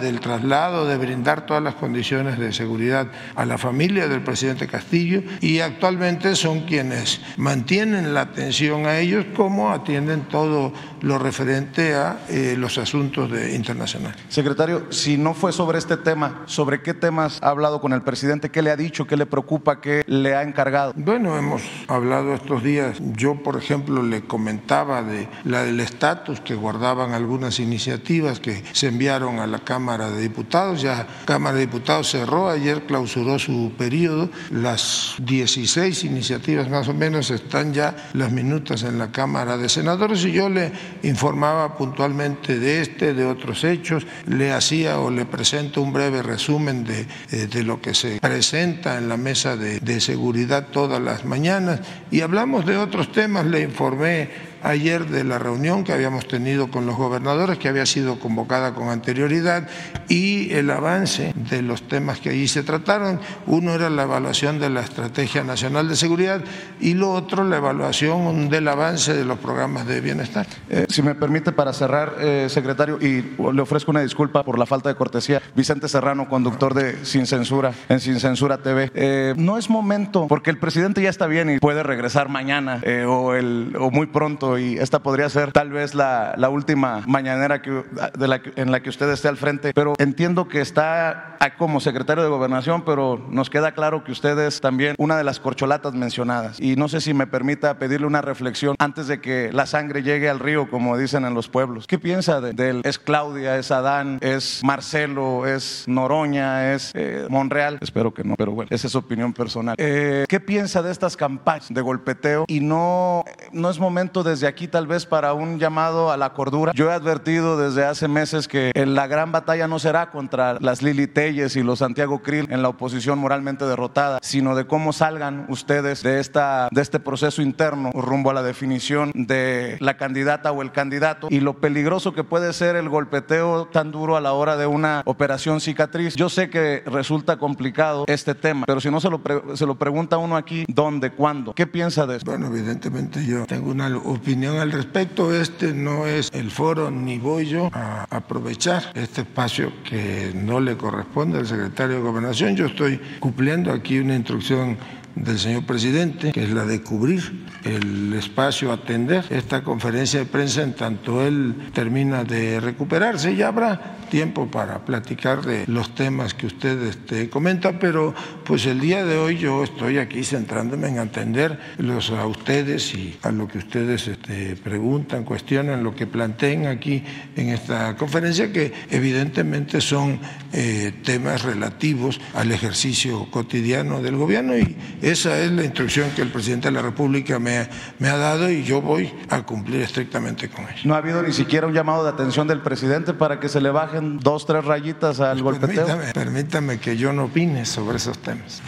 del 0.00 0.20
traslado, 0.20 0.86
de 0.86 0.96
brindar 0.96 1.44
todas 1.44 1.62
las 1.62 1.74
condiciones 1.74 2.38
de 2.38 2.52
seguridad 2.52 3.08
a 3.34 3.44
la 3.44 3.58
familia 3.58 4.06
del 4.06 4.22
presidente 4.22 4.68
Castillo, 4.68 5.24
y 5.40 5.58
actualmente 5.58 6.36
son 6.36 6.60
quienes 6.60 7.20
mantienen 7.36 8.14
la 8.14 8.20
atención 8.20 8.43
a 8.44 8.98
ellos 8.98 9.24
como 9.36 9.70
atienden 9.70 10.22
todo 10.22 10.72
lo 11.00 11.18
referente 11.18 11.94
a 11.94 12.20
eh, 12.28 12.54
los 12.58 12.78
asuntos 12.78 13.30
de, 13.30 13.54
internacionales. 13.54 14.20
Secretario, 14.28 14.90
si 14.90 15.16
no 15.16 15.34
fue 15.34 15.52
sobre 15.52 15.78
este 15.78 15.96
tema, 15.96 16.42
¿sobre 16.46 16.82
qué 16.82 16.94
temas 16.94 17.38
ha 17.42 17.48
hablado 17.48 17.80
con 17.80 17.92
el 17.92 18.02
presidente? 18.02 18.50
¿Qué 18.50 18.62
le 18.62 18.70
ha 18.70 18.76
dicho? 18.76 19.06
¿Qué 19.06 19.16
le 19.16 19.26
preocupa? 19.26 19.80
¿Qué 19.80 20.04
le 20.06 20.34
ha 20.34 20.42
encargado? 20.42 20.92
Bueno, 20.96 21.36
hemos 21.36 21.62
hablado 21.88 22.34
estos 22.34 22.62
días. 22.62 22.98
Yo, 23.16 23.34
por 23.42 23.56
ejemplo, 23.56 24.02
le 24.02 24.22
comentaba 24.22 25.02
de 25.02 25.28
la 25.44 25.62
del 25.62 25.80
estatus 25.80 26.40
que 26.40 26.54
guardaban 26.54 27.12
algunas 27.12 27.60
iniciativas 27.60 28.40
que 28.40 28.62
se 28.72 28.88
enviaron 28.88 29.38
a 29.38 29.46
la 29.46 29.60
Cámara 29.60 30.10
de 30.10 30.20
Diputados. 30.20 30.82
Ya 30.82 31.06
Cámara 31.24 31.56
de 31.56 31.62
Diputados 31.62 32.10
cerró, 32.10 32.48
ayer 32.48 32.84
clausuró 32.86 33.38
su 33.38 33.72
periodo. 33.76 34.30
Las 34.50 35.16
16 35.18 36.04
iniciativas 36.04 36.68
más 36.68 36.88
o 36.88 36.94
menos 36.94 37.30
están 37.30 37.72
ya 37.72 37.94
las 38.12 38.32
minutas 38.34 38.82
en 38.82 38.98
la 38.98 39.10
Cámara 39.10 39.56
de 39.56 39.68
Senadores 39.68 40.24
y 40.24 40.32
yo 40.32 40.48
le 40.48 40.72
informaba 41.02 41.76
puntualmente 41.76 42.58
de 42.58 42.80
este, 42.80 43.14
de 43.14 43.24
otros 43.24 43.64
hechos, 43.64 44.06
le 44.26 44.52
hacía 44.52 44.98
o 44.98 45.10
le 45.10 45.24
presento 45.24 45.80
un 45.80 45.92
breve 45.92 46.22
resumen 46.22 46.84
de, 46.84 47.06
eh, 47.30 47.46
de 47.46 47.62
lo 47.62 47.80
que 47.80 47.94
se 47.94 48.18
presenta 48.20 48.98
en 48.98 49.08
la 49.08 49.16
mesa 49.16 49.56
de, 49.56 49.80
de 49.80 50.00
seguridad 50.00 50.68
todas 50.68 51.00
las 51.00 51.24
mañanas 51.24 51.80
y 52.10 52.20
hablamos 52.20 52.66
de 52.66 52.76
otros 52.76 53.12
temas, 53.12 53.46
le 53.46 53.60
informé 53.60 54.53
ayer 54.64 55.06
de 55.06 55.24
la 55.24 55.38
reunión 55.38 55.84
que 55.84 55.92
habíamos 55.92 56.26
tenido 56.26 56.70
con 56.70 56.86
los 56.86 56.96
gobernadores, 56.96 57.58
que 57.58 57.68
había 57.68 57.86
sido 57.86 58.18
convocada 58.18 58.74
con 58.74 58.88
anterioridad, 58.88 59.68
y 60.08 60.52
el 60.52 60.70
avance 60.70 61.32
de 61.36 61.62
los 61.62 61.86
temas 61.86 62.18
que 62.18 62.30
allí 62.30 62.48
se 62.48 62.62
trataron. 62.62 63.20
Uno 63.46 63.74
era 63.74 63.90
la 63.90 64.04
evaluación 64.04 64.58
de 64.58 64.70
la 64.70 64.80
Estrategia 64.80 65.44
Nacional 65.44 65.88
de 65.88 65.96
Seguridad 65.96 66.42
y 66.80 66.94
lo 66.94 67.12
otro 67.12 67.44
la 67.44 67.58
evaluación 67.58 68.48
del 68.48 68.66
avance 68.68 69.14
de 69.14 69.24
los 69.24 69.38
programas 69.38 69.86
de 69.86 70.00
bienestar. 70.00 70.46
Eh, 70.70 70.86
si 70.88 71.02
me 71.02 71.14
permite, 71.14 71.52
para 71.52 71.72
cerrar, 71.72 72.14
eh, 72.20 72.46
secretario, 72.48 72.98
y 73.00 73.22
le 73.52 73.62
ofrezco 73.62 73.90
una 73.90 74.00
disculpa 74.00 74.42
por 74.42 74.58
la 74.58 74.66
falta 74.66 74.88
de 74.88 74.94
cortesía, 74.94 75.42
Vicente 75.54 75.88
Serrano, 75.88 76.28
conductor 76.28 76.74
de 76.74 77.04
Sin 77.04 77.26
Censura, 77.26 77.72
en 77.88 78.00
Sin 78.00 78.18
Censura 78.18 78.58
TV. 78.58 78.90
Eh, 78.94 79.34
no 79.36 79.58
es 79.58 79.68
momento, 79.68 80.26
porque 80.26 80.50
el 80.50 80.58
presidente 80.58 81.02
ya 81.02 81.10
está 81.10 81.26
bien 81.26 81.50
y 81.50 81.58
puede 81.58 81.82
regresar 81.82 82.28
mañana 82.28 82.80
o, 83.06 83.34
el, 83.34 83.76
o 83.78 83.90
muy 83.90 84.06
pronto 84.06 84.53
y 84.58 84.78
esta 84.78 85.00
podría 85.00 85.28
ser 85.28 85.52
tal 85.52 85.70
vez 85.70 85.94
la, 85.94 86.34
la 86.36 86.48
última 86.48 87.02
mañanera 87.06 87.62
que, 87.62 87.84
de 88.18 88.28
la, 88.28 88.40
en 88.56 88.70
la 88.70 88.80
que 88.80 88.90
usted 88.90 89.08
esté 89.10 89.28
al 89.28 89.36
frente, 89.36 89.72
pero 89.74 89.94
entiendo 89.98 90.48
que 90.48 90.60
está 90.60 91.36
como 91.58 91.80
secretario 91.80 92.22
de 92.22 92.30
gobernación, 92.30 92.84
pero 92.84 93.22
nos 93.30 93.50
queda 93.50 93.72
claro 93.72 94.04
que 94.04 94.12
usted 94.12 94.38
es 94.38 94.60
también 94.60 94.94
una 94.98 95.16
de 95.16 95.24
las 95.24 95.40
corcholatas 95.40 95.94
mencionadas 95.94 96.60
y 96.60 96.76
no 96.76 96.88
sé 96.88 97.00
si 97.00 97.12
me 97.14 97.26
permita 97.26 97.78
pedirle 97.78 98.06
una 98.06 98.22
reflexión 98.22 98.76
antes 98.78 99.08
de 99.08 99.20
que 99.20 99.50
la 99.52 99.66
sangre 99.66 100.02
llegue 100.02 100.28
al 100.28 100.38
río, 100.38 100.70
como 100.70 100.96
dicen 100.96 101.24
en 101.24 101.34
los 101.34 101.48
pueblos. 101.48 101.86
¿Qué 101.86 101.98
piensa 101.98 102.40
de, 102.40 102.70
él? 102.70 102.80
¿Es 102.84 102.98
Claudia, 102.98 103.58
es 103.58 103.70
Adán, 103.70 104.18
es 104.20 104.60
Marcelo, 104.64 105.46
es 105.46 105.84
Noroña, 105.86 106.72
es 106.72 106.92
eh, 106.94 107.26
Monreal? 107.28 107.78
Espero 107.80 108.14
que 108.14 108.24
no, 108.24 108.36
pero 108.36 108.52
bueno, 108.52 108.68
esa 108.70 108.86
es 108.86 108.92
su 108.92 108.98
opinión 108.98 109.32
personal. 109.32 109.74
Eh, 109.78 110.24
¿Qué 110.28 110.40
piensa 110.40 110.82
de 110.82 110.90
estas 110.90 111.16
campañas 111.16 111.68
de 111.68 111.80
golpeteo? 111.80 112.44
Y 112.48 112.60
no, 112.60 113.24
no 113.52 113.70
es 113.70 113.78
momento 113.78 114.22
desde 114.22 114.43
aquí 114.46 114.68
tal 114.68 114.86
vez 114.86 115.06
para 115.06 115.34
un 115.34 115.58
llamado 115.58 116.10
a 116.10 116.16
la 116.16 116.32
cordura. 116.32 116.72
Yo 116.74 116.90
he 116.90 116.94
advertido 116.94 117.56
desde 117.56 117.84
hace 117.84 118.08
meses 118.08 118.48
que 118.48 118.72
la 118.86 119.06
gran 119.06 119.32
batalla 119.32 119.68
no 119.68 119.78
será 119.78 120.10
contra 120.10 120.58
las 120.60 120.82
Lili 120.82 121.06
Telles 121.06 121.56
y 121.56 121.62
los 121.62 121.78
Santiago 121.80 122.20
Krill 122.22 122.46
en 122.50 122.62
la 122.62 122.68
oposición 122.68 123.18
moralmente 123.18 123.64
derrotada, 123.64 124.18
sino 124.22 124.54
de 124.54 124.66
cómo 124.66 124.92
salgan 124.92 125.46
ustedes 125.48 126.02
de, 126.02 126.20
esta, 126.20 126.68
de 126.70 126.82
este 126.82 127.00
proceso 127.00 127.42
interno 127.42 127.90
rumbo 127.92 128.30
a 128.30 128.34
la 128.34 128.42
definición 128.42 129.10
de 129.14 129.76
la 129.80 129.96
candidata 129.96 130.52
o 130.52 130.62
el 130.62 130.72
candidato 130.72 131.28
y 131.30 131.40
lo 131.40 131.54
peligroso 131.54 132.12
que 132.12 132.24
puede 132.24 132.52
ser 132.52 132.76
el 132.76 132.88
golpeteo 132.88 133.66
tan 133.66 133.90
duro 133.90 134.16
a 134.16 134.20
la 134.20 134.32
hora 134.32 134.56
de 134.56 134.66
una 134.66 135.02
operación 135.04 135.60
cicatriz. 135.60 136.14
Yo 136.16 136.28
sé 136.28 136.50
que 136.50 136.82
resulta 136.86 137.38
complicado 137.38 138.04
este 138.06 138.34
tema, 138.34 138.66
pero 138.66 138.80
si 138.80 138.90
no 138.90 139.00
se 139.00 139.10
lo, 139.10 139.20
se 139.54 139.66
lo 139.66 139.76
pregunta 139.76 140.18
uno 140.18 140.36
aquí, 140.36 140.64
¿dónde, 140.68 141.10
cuándo? 141.10 141.54
¿Qué 141.54 141.66
piensa 141.66 142.06
de 142.06 142.16
esto? 142.16 142.30
Bueno, 142.30 142.48
evidentemente 142.48 143.24
yo 143.24 143.46
tengo 143.46 143.70
una 143.70 143.94
opinión 143.96 144.33
al 144.42 144.72
respecto. 144.72 145.32
Este 145.32 145.72
no 145.72 146.06
es 146.06 146.28
el 146.32 146.50
foro 146.50 146.90
ni 146.90 147.18
voy 147.18 147.46
yo 147.46 147.70
a 147.72 148.04
aprovechar 148.10 148.90
este 148.94 149.20
espacio 149.20 149.72
que 149.84 150.32
no 150.34 150.58
le 150.58 150.76
corresponde 150.76 151.38
al 151.38 151.46
secretario 151.46 151.96
de 151.96 152.02
Gobernación. 152.02 152.56
Yo 152.56 152.66
estoy 152.66 153.00
cumpliendo 153.20 153.72
aquí 153.72 153.98
una 153.98 154.16
instrucción 154.16 154.76
del 155.14 155.38
señor 155.38 155.64
presidente, 155.64 156.32
que 156.32 156.42
es 156.42 156.50
la 156.50 156.64
de 156.64 156.82
cubrir 156.82 157.46
el 157.62 158.12
espacio, 158.14 158.72
atender 158.72 159.24
esta 159.30 159.62
conferencia 159.62 160.18
de 160.18 160.26
prensa 160.26 160.62
en 160.62 160.74
tanto 160.74 161.24
él 161.24 161.54
termina 161.72 162.24
de 162.24 162.58
recuperarse 162.58 163.32
y 163.32 163.42
habrá 163.42 163.98
tiempo 164.14 164.46
para 164.46 164.84
platicar 164.84 165.44
de 165.44 165.64
los 165.66 165.92
temas 165.96 166.34
que 166.34 166.46
usted 166.46 166.80
este, 166.82 167.28
comenta, 167.28 167.80
pero 167.80 168.14
pues 168.44 168.64
el 168.64 168.78
día 168.78 169.04
de 169.04 169.18
hoy 169.18 169.38
yo 169.38 169.64
estoy 169.64 169.98
aquí 169.98 170.22
centrándome 170.22 170.86
en 170.86 171.00
atender 171.00 171.58
los, 171.78 172.10
a 172.10 172.24
ustedes 172.24 172.94
y 172.94 173.18
a 173.22 173.32
lo 173.32 173.48
que 173.48 173.58
ustedes 173.58 174.06
este, 174.06 174.54
preguntan, 174.54 175.24
cuestionan, 175.24 175.82
lo 175.82 175.96
que 175.96 176.06
planteen 176.06 176.68
aquí 176.68 177.02
en 177.34 177.48
esta 177.48 177.96
conferencia, 177.96 178.52
que 178.52 178.72
evidentemente 178.88 179.80
son 179.80 180.20
eh, 180.52 180.92
temas 181.02 181.42
relativos 181.42 182.20
al 182.34 182.52
ejercicio 182.52 183.28
cotidiano 183.32 184.00
del 184.00 184.14
gobierno 184.16 184.56
y 184.56 184.76
esa 185.02 185.40
es 185.40 185.50
la 185.50 185.64
instrucción 185.64 186.10
que 186.14 186.22
el 186.22 186.28
presidente 186.28 186.68
de 186.68 186.72
la 186.74 186.82
República 186.82 187.40
me, 187.40 187.68
me 187.98 188.10
ha 188.10 188.16
dado 188.16 188.48
y 188.48 188.62
yo 188.62 188.80
voy 188.80 189.12
a 189.28 189.42
cumplir 189.42 189.80
estrictamente 189.80 190.48
con 190.48 190.66
eso. 190.66 190.86
¿No 190.86 190.94
ha 190.94 190.98
habido 190.98 191.20
ni 191.20 191.32
siquiera 191.32 191.66
un 191.66 191.72
llamado 191.72 192.04
de 192.04 192.10
atención 192.10 192.46
del 192.46 192.60
presidente 192.60 193.12
para 193.12 193.40
que 193.40 193.48
se 193.48 193.60
le 193.60 193.70
bajen 193.70 194.03
dos, 194.20 194.46
tres 194.46 194.64
rayitas 194.64 195.20
al 195.20 195.42
golpeteo? 195.42 195.86
Permítame, 195.86 196.12
permítame 196.12 196.78
que 196.78 196.96
yo 196.96 197.12
no 197.12 197.24
opine 197.24 197.64
sobre 197.64 197.96
esos 197.96 198.18
temas. 198.18 198.62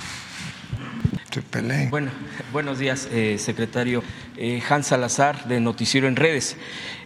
Bueno, 1.91 2.11
buenos 2.51 2.79
días, 2.79 3.09
eh, 3.13 3.37
secretario. 3.39 4.03
Eh, 4.39 4.63
Hans 4.69 4.89
Salazar 4.89 5.47
de 5.49 5.61
Noticiero 5.61 6.09
en 6.09 6.17
Redes. 6.17 6.59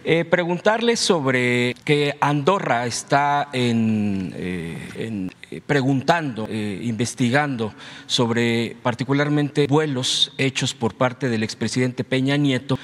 Eh, 0.03 0.25
preguntarle 0.25 0.97
sobre 0.97 1.75
que 1.85 2.17
Andorra 2.19 2.85
está 2.87 3.47
en, 3.53 4.33
eh, 4.35 5.29
preguntando, 5.65 6.47
investigando 6.49 7.73
sobre 8.07 8.75
particularmente 8.81 9.67
vuelos 9.67 10.33
hechos 10.37 10.73
por 10.73 10.95
parte 10.95 11.29
del 11.29 11.43
expresidente 11.43 12.05
Peña 12.05 12.37
Nieto 12.37 12.79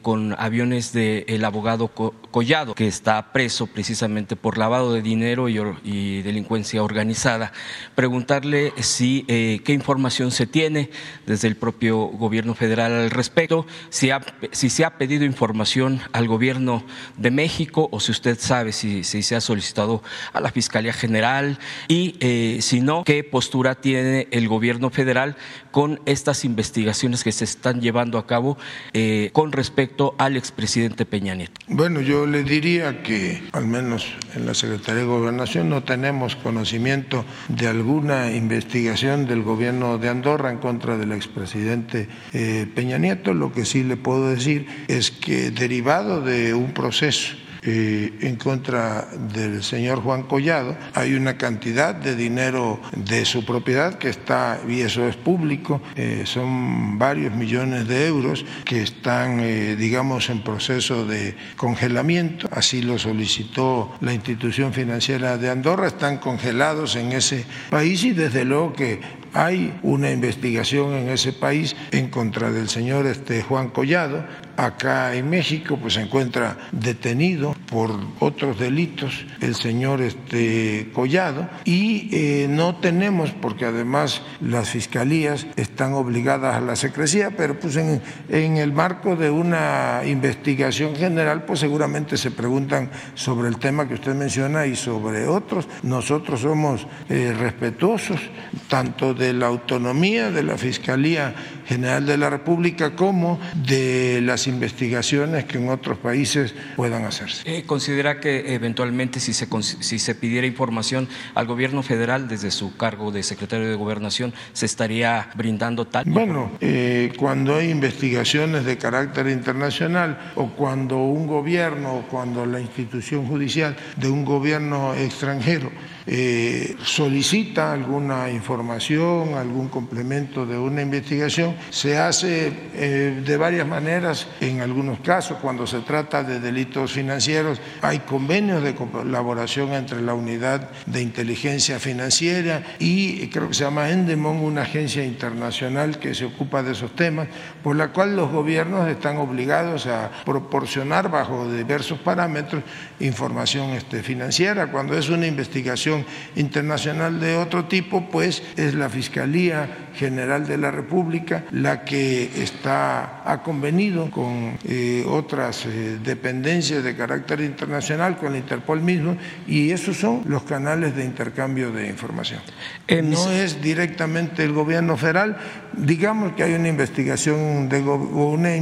con 0.00 0.34
aviones 0.38 0.94
del 0.94 1.44
abogado 1.44 1.88
Collado, 1.88 2.74
que 2.74 2.88
está 2.88 3.32
preso 3.32 3.66
precisamente 3.66 4.36
por 4.36 4.56
lavado 4.56 4.94
de 4.94 5.02
dinero 5.02 5.50
y, 5.50 6.22
delincuencia 6.22 6.82
organizada. 6.82 7.52
Preguntarle 7.94 8.72
si 8.80 9.24
qué 9.26 9.72
información 9.74 10.30
se 10.30 10.46
tiene 10.46 10.88
desde 11.26 11.46
el 11.46 11.56
propio 11.56 11.98
gobierno 12.06 12.54
federal 12.54 12.92
al 12.92 13.10
respecto, 13.10 13.61
si, 13.90 14.10
si 14.52 14.70
se 14.70 14.84
ha 14.84 14.98
pedido 14.98 15.24
información 15.24 16.00
al 16.12 16.28
gobierno 16.28 16.84
de 17.16 17.30
México 17.30 17.88
o 17.90 18.00
si 18.00 18.12
usted 18.12 18.38
sabe 18.38 18.72
si, 18.72 19.04
se 19.04 19.36
ha 19.36 19.40
solicitado 19.40 20.02
a 20.32 20.40
la 20.40 20.50
Fiscalía 20.50 20.92
General 20.92 21.58
y 21.88 22.16
eh, 22.20 22.58
si 22.60 22.80
no, 22.80 23.04
qué 23.04 23.24
postura 23.24 23.74
tiene 23.74 24.28
el 24.30 24.48
gobierno 24.48 24.90
federal 24.90 25.36
con 25.72 26.00
estas 26.06 26.44
investigaciones 26.44 27.24
que 27.24 27.32
se 27.32 27.44
están 27.44 27.80
llevando 27.80 28.18
a 28.18 28.26
cabo 28.26 28.56
eh, 28.92 29.30
con 29.32 29.50
respecto 29.50 30.14
al 30.18 30.36
expresidente 30.36 31.04
Peña 31.04 31.34
Nieto. 31.34 31.60
Bueno, 31.66 32.00
yo 32.00 32.26
le 32.26 32.44
diría 32.44 33.02
que 33.02 33.42
al 33.52 33.66
menos 33.66 34.06
en 34.36 34.46
la 34.46 34.54
Secretaría 34.54 35.00
de 35.00 35.08
Gobernación 35.08 35.68
no 35.68 35.82
tenemos 35.82 36.36
conocimiento 36.36 37.24
de 37.48 37.66
alguna 37.66 38.30
investigación 38.30 39.26
del 39.26 39.42
gobierno 39.42 39.98
de 39.98 40.08
Andorra 40.08 40.50
en 40.50 40.58
contra 40.58 40.96
del 40.96 41.12
expresidente 41.12 42.08
eh, 42.32 42.66
Peña 42.72 42.98
Nieto. 42.98 43.34
Lo 43.34 43.52
que 43.52 43.64
sí 43.64 43.82
le 43.82 43.96
puedo 43.96 44.28
decir 44.28 44.66
es 44.88 45.10
que 45.10 45.50
derivado 45.50 46.20
de 46.20 46.54
un 46.54 46.72
proceso 46.72 47.34
eh, 47.64 48.18
en 48.22 48.34
contra 48.36 49.08
del 49.32 49.62
señor 49.62 50.00
Juan 50.02 50.24
Collado. 50.24 50.76
Hay 50.94 51.14
una 51.14 51.36
cantidad 51.38 51.94
de 51.94 52.16
dinero 52.16 52.80
de 52.96 53.24
su 53.24 53.44
propiedad 53.44 53.98
que 53.98 54.08
está, 54.08 54.60
y 54.68 54.80
eso 54.80 55.06
es 55.06 55.14
público, 55.14 55.80
eh, 55.94 56.24
son 56.26 56.98
varios 56.98 57.32
millones 57.34 57.86
de 57.86 58.08
euros 58.08 58.44
que 58.64 58.82
están, 58.82 59.38
eh, 59.40 59.76
digamos, 59.76 60.28
en 60.28 60.42
proceso 60.42 61.06
de 61.06 61.36
congelamiento. 61.56 62.48
Así 62.50 62.82
lo 62.82 62.98
solicitó 62.98 63.92
la 64.00 64.12
institución 64.12 64.72
financiera 64.72 65.38
de 65.38 65.48
Andorra. 65.48 65.86
Están 65.86 66.18
congelados 66.18 66.96
en 66.96 67.12
ese 67.12 67.44
país 67.70 68.02
y 68.02 68.10
desde 68.10 68.44
luego 68.44 68.72
que 68.72 69.22
hay 69.34 69.78
una 69.82 70.10
investigación 70.10 70.94
en 70.94 71.08
ese 71.08 71.32
país 71.32 71.74
en 71.90 72.08
contra 72.08 72.50
del 72.50 72.68
señor 72.68 73.06
este, 73.06 73.42
Juan 73.42 73.70
Collado. 73.70 74.24
Acá 74.56 75.14
en 75.14 75.30
México 75.30 75.78
pues, 75.80 75.94
se 75.94 76.02
encuentra 76.02 76.58
detenido 76.72 77.56
por 77.70 77.90
otros 78.20 78.58
delitos 78.58 79.24
el 79.40 79.54
señor 79.54 80.02
este, 80.02 80.90
Collado 80.92 81.48
y 81.64 82.08
eh, 82.12 82.46
no 82.48 82.76
tenemos, 82.76 83.30
porque 83.30 83.64
además 83.64 84.22
las 84.40 84.68
fiscalías 84.68 85.46
están 85.56 85.94
obligadas 85.94 86.56
a 86.56 86.60
la 86.60 86.76
secrecía, 86.76 87.30
pero 87.36 87.58
pues 87.58 87.76
en, 87.76 88.02
en 88.28 88.58
el 88.58 88.72
marco 88.72 89.16
de 89.16 89.30
una 89.30 90.02
investigación 90.04 90.94
general 90.94 91.44
pues 91.44 91.60
seguramente 91.60 92.18
se 92.18 92.30
preguntan 92.30 92.90
sobre 93.14 93.48
el 93.48 93.58
tema 93.58 93.88
que 93.88 93.94
usted 93.94 94.14
menciona 94.14 94.66
y 94.66 94.76
sobre 94.76 95.26
otros. 95.26 95.66
Nosotros 95.82 96.40
somos 96.40 96.86
eh, 97.08 97.34
respetuosos 97.38 98.20
tanto 98.68 99.14
de 99.14 99.22
de 99.22 99.32
la 99.32 99.46
autonomía 99.46 100.32
de 100.32 100.42
la 100.42 100.58
Fiscalía 100.58 101.32
General 101.66 102.06
de 102.06 102.16
la 102.16 102.30
República 102.30 102.94
como 102.96 103.40
de 103.54 104.20
las 104.22 104.46
investigaciones 104.46 105.44
que 105.44 105.58
en 105.58 105.68
otros 105.68 105.98
países 105.98 106.54
puedan 106.76 107.04
hacerse. 107.04 107.42
Eh, 107.44 107.64
¿Considera 107.64 108.20
que 108.20 108.54
eventualmente 108.54 109.20
si 109.20 109.32
se, 109.32 109.46
si 109.62 109.98
se 109.98 110.14
pidiera 110.14 110.46
información 110.46 111.08
al 111.34 111.46
gobierno 111.46 111.82
federal 111.82 112.28
desde 112.28 112.50
su 112.50 112.76
cargo 112.76 113.10
de 113.10 113.22
secretario 113.22 113.68
de 113.68 113.74
Gobernación 113.74 114.32
se 114.52 114.66
estaría 114.66 115.30
brindando 115.34 115.86
tal? 115.86 116.04
Bueno, 116.06 116.52
eh, 116.60 117.12
cuando 117.16 117.56
hay 117.56 117.70
investigaciones 117.70 118.64
de 118.64 118.78
carácter 118.78 119.28
internacional 119.28 120.32
o 120.34 120.48
cuando 120.50 120.98
un 120.98 121.26
gobierno 121.26 121.94
o 121.94 122.02
cuando 122.02 122.46
la 122.46 122.60
institución 122.60 123.26
judicial 123.26 123.76
de 123.96 124.08
un 124.08 124.24
gobierno 124.24 124.94
extranjero 124.94 125.70
eh, 126.06 126.76
solicita 126.84 127.72
alguna 127.72 128.30
información, 128.30 129.34
algún 129.34 129.68
complemento 129.68 130.46
de 130.46 130.58
una 130.58 130.82
investigación, 130.82 131.54
se 131.70 131.98
hace 131.98 132.52
eh, 132.74 133.22
de 133.24 133.36
varias 133.36 133.66
maneras. 133.66 134.26
En 134.40 134.60
algunos 134.60 135.00
casos, 135.00 135.38
cuando 135.40 135.66
se 135.66 135.80
trata 135.80 136.22
de 136.24 136.40
delitos 136.40 136.92
financieros, 136.92 137.60
hay 137.80 138.00
convenios 138.00 138.62
de 138.62 138.74
colaboración 138.74 139.72
entre 139.72 140.02
la 140.02 140.14
unidad 140.14 140.70
de 140.86 141.02
inteligencia 141.02 141.78
financiera 141.78 142.62
y 142.78 143.28
creo 143.28 143.48
que 143.48 143.54
se 143.54 143.64
llama 143.64 143.90
Endemon, 143.90 144.38
una 144.38 144.62
agencia 144.62 145.04
internacional 145.04 145.98
que 145.98 146.14
se 146.14 146.24
ocupa 146.24 146.62
de 146.62 146.72
esos 146.72 146.94
temas, 146.96 147.28
por 147.62 147.76
la 147.76 147.88
cual 147.88 148.16
los 148.16 148.30
gobiernos 148.30 148.88
están 148.88 149.18
obligados 149.18 149.86
a 149.86 150.10
proporcionar 150.24 151.10
bajo 151.10 151.50
diversos 151.50 151.98
parámetros 151.98 152.62
información 153.00 153.70
este, 153.70 154.02
financiera. 154.02 154.70
Cuando 154.70 154.96
es 154.96 155.08
una 155.08 155.26
investigación 155.26 155.91
internacional 156.36 157.20
de 157.20 157.36
otro 157.36 157.66
tipo, 157.66 158.08
pues 158.10 158.42
es 158.56 158.74
la 158.74 158.88
Fiscalía 158.88 159.88
General 159.94 160.46
de 160.46 160.56
la 160.56 160.70
República 160.70 161.44
la 161.50 161.84
que 161.84 162.30
está, 162.42 163.22
ha 163.24 163.42
convenido 163.42 164.10
con 164.10 164.58
eh, 164.64 165.04
otras 165.06 165.66
eh, 165.66 165.98
dependencias 166.02 166.82
de 166.82 166.96
carácter 166.96 167.40
internacional, 167.40 168.16
con 168.16 168.32
la 168.32 168.38
Interpol 168.38 168.80
mismo, 168.80 169.16
y 169.46 169.70
esos 169.70 169.96
son 169.96 170.22
los 170.26 170.42
canales 170.44 170.96
de 170.96 171.04
intercambio 171.04 171.72
de 171.72 171.88
información. 171.88 172.40
No 172.88 173.30
es 173.30 173.62
directamente 173.62 174.44
el 174.44 174.52
gobierno 174.52 174.96
federal, 174.96 175.36
digamos 175.72 176.32
que 176.34 176.42
hay 176.42 176.54
una 176.54 176.68
investigación 176.68 177.68
de 177.68 177.80
una 177.80 178.56